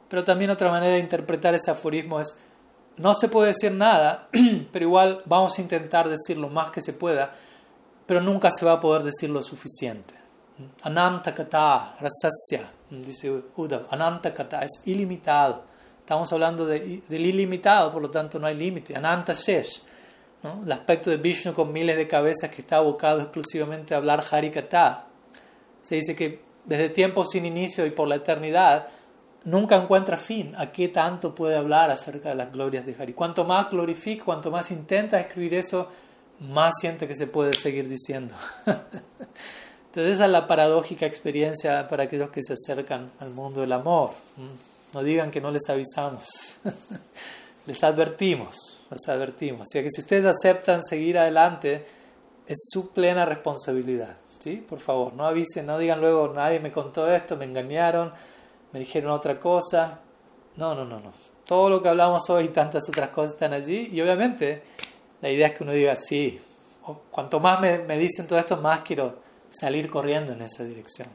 Pero 0.10 0.24
también 0.24 0.50
otra 0.50 0.70
manera 0.70 0.96
de 0.96 1.00
interpretar 1.00 1.54
ese 1.54 1.72
aforismo 1.72 2.20
es, 2.20 2.38
no 2.98 3.14
se 3.14 3.30
puede 3.30 3.48
decir 3.48 3.72
nada, 3.72 4.28
pero 4.72 4.86
igual 4.86 5.22
vamos 5.26 5.58
a 5.58 5.62
intentar 5.62 6.10
decir 6.10 6.38
lo 6.38 6.50
más 6.50 6.72
que 6.72 6.82
se 6.82 6.94
pueda, 6.94 7.34
pero 8.06 8.20
nunca 8.20 8.50
se 8.52 8.66
va 8.66 8.74
a 8.74 8.80
poder 8.80 9.04
decir 9.04 9.30
lo 9.30 9.42
suficiente. 9.42 10.14
Ananta 10.84 11.34
kata, 11.34 11.96
rasasya, 12.00 12.70
dice 12.90 13.32
Uddhav, 13.56 13.88
ananta 13.90 14.34
kata 14.34 14.64
es 14.64 14.82
ilimitado. 14.86 15.64
Estamos 16.00 16.32
hablando 16.34 16.66
de, 16.66 17.04
del 17.08 17.26
ilimitado, 17.26 17.92
por 17.92 18.02
lo 18.02 18.12
tanto 18.12 18.38
no 18.38 18.48
hay 18.48 18.56
límite. 18.56 18.96
Ananta 18.96 19.34
shesh, 19.34 19.82
¿no? 20.44 20.64
el 20.64 20.72
aspecto 20.72 21.10
de 21.10 21.18
Vishnu 21.18 21.54
con 21.54 21.72
miles 21.72 21.98
de 21.98 22.08
cabezas 22.08 22.50
que 22.50 22.62
está 22.62 22.78
abocado 22.78 23.22
exclusivamente 23.22 23.94
a 23.94 23.98
hablar 23.98 24.24
Harikata. 24.30 25.08
Se 25.82 25.96
dice 25.96 26.16
que 26.16 26.42
desde 26.66 26.90
tiempos 26.90 27.32
sin 27.32 27.46
inicio 27.46 27.86
y 27.86 27.92
por 27.92 28.08
la 28.08 28.16
eternidad 28.16 28.88
nunca 29.44 29.76
encuentra 29.76 30.18
fin 30.18 30.54
a 30.58 30.72
qué 30.72 30.88
tanto 30.88 31.34
puede 31.34 31.56
hablar 31.56 31.90
acerca 31.90 32.30
de 32.30 32.36
las 32.36 32.52
glorias 32.52 32.86
de 32.86 32.96
Hari. 32.98 33.14
Cuanto 33.14 33.46
más 33.46 33.70
glorifica, 33.70 34.26
cuanto 34.26 34.52
más 34.52 34.72
intenta 34.72 35.20
escribir 35.20 35.56
eso, 35.56 35.90
más 36.40 36.74
siente 36.80 37.08
que 37.08 37.16
se 37.16 37.28
puede 37.28 37.54
seguir 37.54 37.88
diciendo. 37.88 38.36
Entonces 38.66 40.14
esa 40.14 40.26
es 40.26 40.32
la 40.32 40.48
paradójica 40.48 41.06
experiencia 41.06 41.88
para 41.88 42.04
aquellos 42.04 42.30
que 42.30 42.42
se 42.44 42.54
acercan 42.54 43.12
al 43.20 43.32
mundo 43.32 43.62
del 43.62 43.74
amor. 43.74 44.12
No 44.94 45.04
digan 45.04 45.32
que 45.32 45.42
no 45.42 45.52
les 45.52 45.70
avisamos. 45.70 46.28
les 47.66 47.84
advertimos, 47.84 48.71
les 48.92 49.08
advertimos. 49.08 49.68
Así 49.70 49.82
que 49.82 49.90
si 49.90 50.02
ustedes 50.02 50.26
aceptan 50.26 50.84
seguir 50.84 51.18
adelante, 51.18 51.86
es 52.46 52.60
su 52.72 52.90
plena 52.90 53.26
responsabilidad. 53.26 54.18
¿sí? 54.40 54.58
Por 54.58 54.80
favor, 54.80 55.14
no 55.14 55.26
avisen, 55.26 55.66
no 55.66 55.78
digan 55.78 56.02
luego, 56.02 56.32
nadie 56.34 56.60
me 56.60 56.72
contó 56.72 57.12
esto, 57.12 57.38
me 57.38 57.46
engañaron, 57.46 58.12
me 58.72 58.80
dijeron 58.80 59.12
otra 59.12 59.40
cosa. 59.40 60.00
No, 60.58 60.76
no, 60.76 60.86
no, 60.86 61.00
no. 61.00 61.12
Todo 61.46 61.70
lo 61.70 61.82
que 61.82 61.90
hablamos 61.90 62.30
hoy 62.30 62.46
y 62.46 62.50
tantas 62.50 62.88
otras 62.90 63.10
cosas 63.10 63.34
están 63.34 63.54
allí. 63.54 63.90
Y 63.92 64.02
obviamente 64.02 64.64
la 65.22 65.30
idea 65.30 65.48
es 65.48 65.58
que 65.58 65.64
uno 65.64 65.74
diga, 65.74 65.96
sí, 65.96 66.40
cuanto 67.10 67.40
más 67.40 67.60
me, 67.62 67.80
me 67.80 67.98
dicen 67.98 68.28
todo 68.28 68.40
esto, 68.40 68.58
más 68.58 68.82
quiero 68.82 69.20
salir 69.50 69.90
corriendo 69.90 70.34
en 70.34 70.42
esa 70.42 70.64
dirección. 70.64 71.10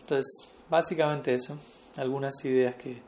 Entonces, 0.00 0.48
básicamente 0.68 1.34
eso, 1.34 1.58
algunas 1.96 2.44
ideas 2.44 2.74
que, 2.74 3.02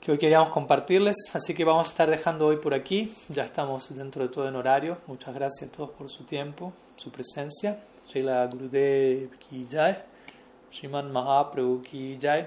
que 0.00 0.12
hoy 0.12 0.18
queríamos 0.18 0.48
compartirles. 0.48 1.16
Así 1.34 1.54
que 1.54 1.64
vamos 1.64 1.88
a 1.88 1.90
estar 1.90 2.08
dejando 2.10 2.46
hoy 2.46 2.56
por 2.56 2.72
aquí. 2.72 3.12
Ya 3.28 3.44
estamos 3.44 3.94
dentro 3.94 4.22
de 4.22 4.30
todo 4.30 4.48
en 4.48 4.56
horario. 4.56 4.98
Muchas 5.06 5.34
gracias 5.34 5.68
a 5.68 5.72
todos 5.72 5.90
por 5.90 6.08
su 6.08 6.24
tiempo, 6.24 6.72
su 6.96 7.10
presencia. 7.10 7.82
Srila 8.08 8.46
Gurudev 8.46 9.38
Ki 9.38 9.66
Jai. 9.70 9.96
Shriman 10.72 11.12
Mahaprabhu 11.12 11.82
Ki 11.82 12.18
Jai. 12.20 12.46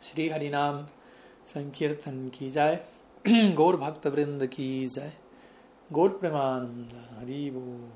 Shri 0.00 0.30
Harinam 0.30 0.86
Sankirtan 1.44 2.30
Ki 2.30 2.50
Jai. 2.50 2.80
Gaur 3.54 3.76
Bhakta 3.78 4.10
Vrinda 4.10 4.48
Ki 4.48 4.88
Jai. 4.88 5.10
Gaur 5.92 6.10
Premananda 6.20 7.08
Haribo. 7.20 7.88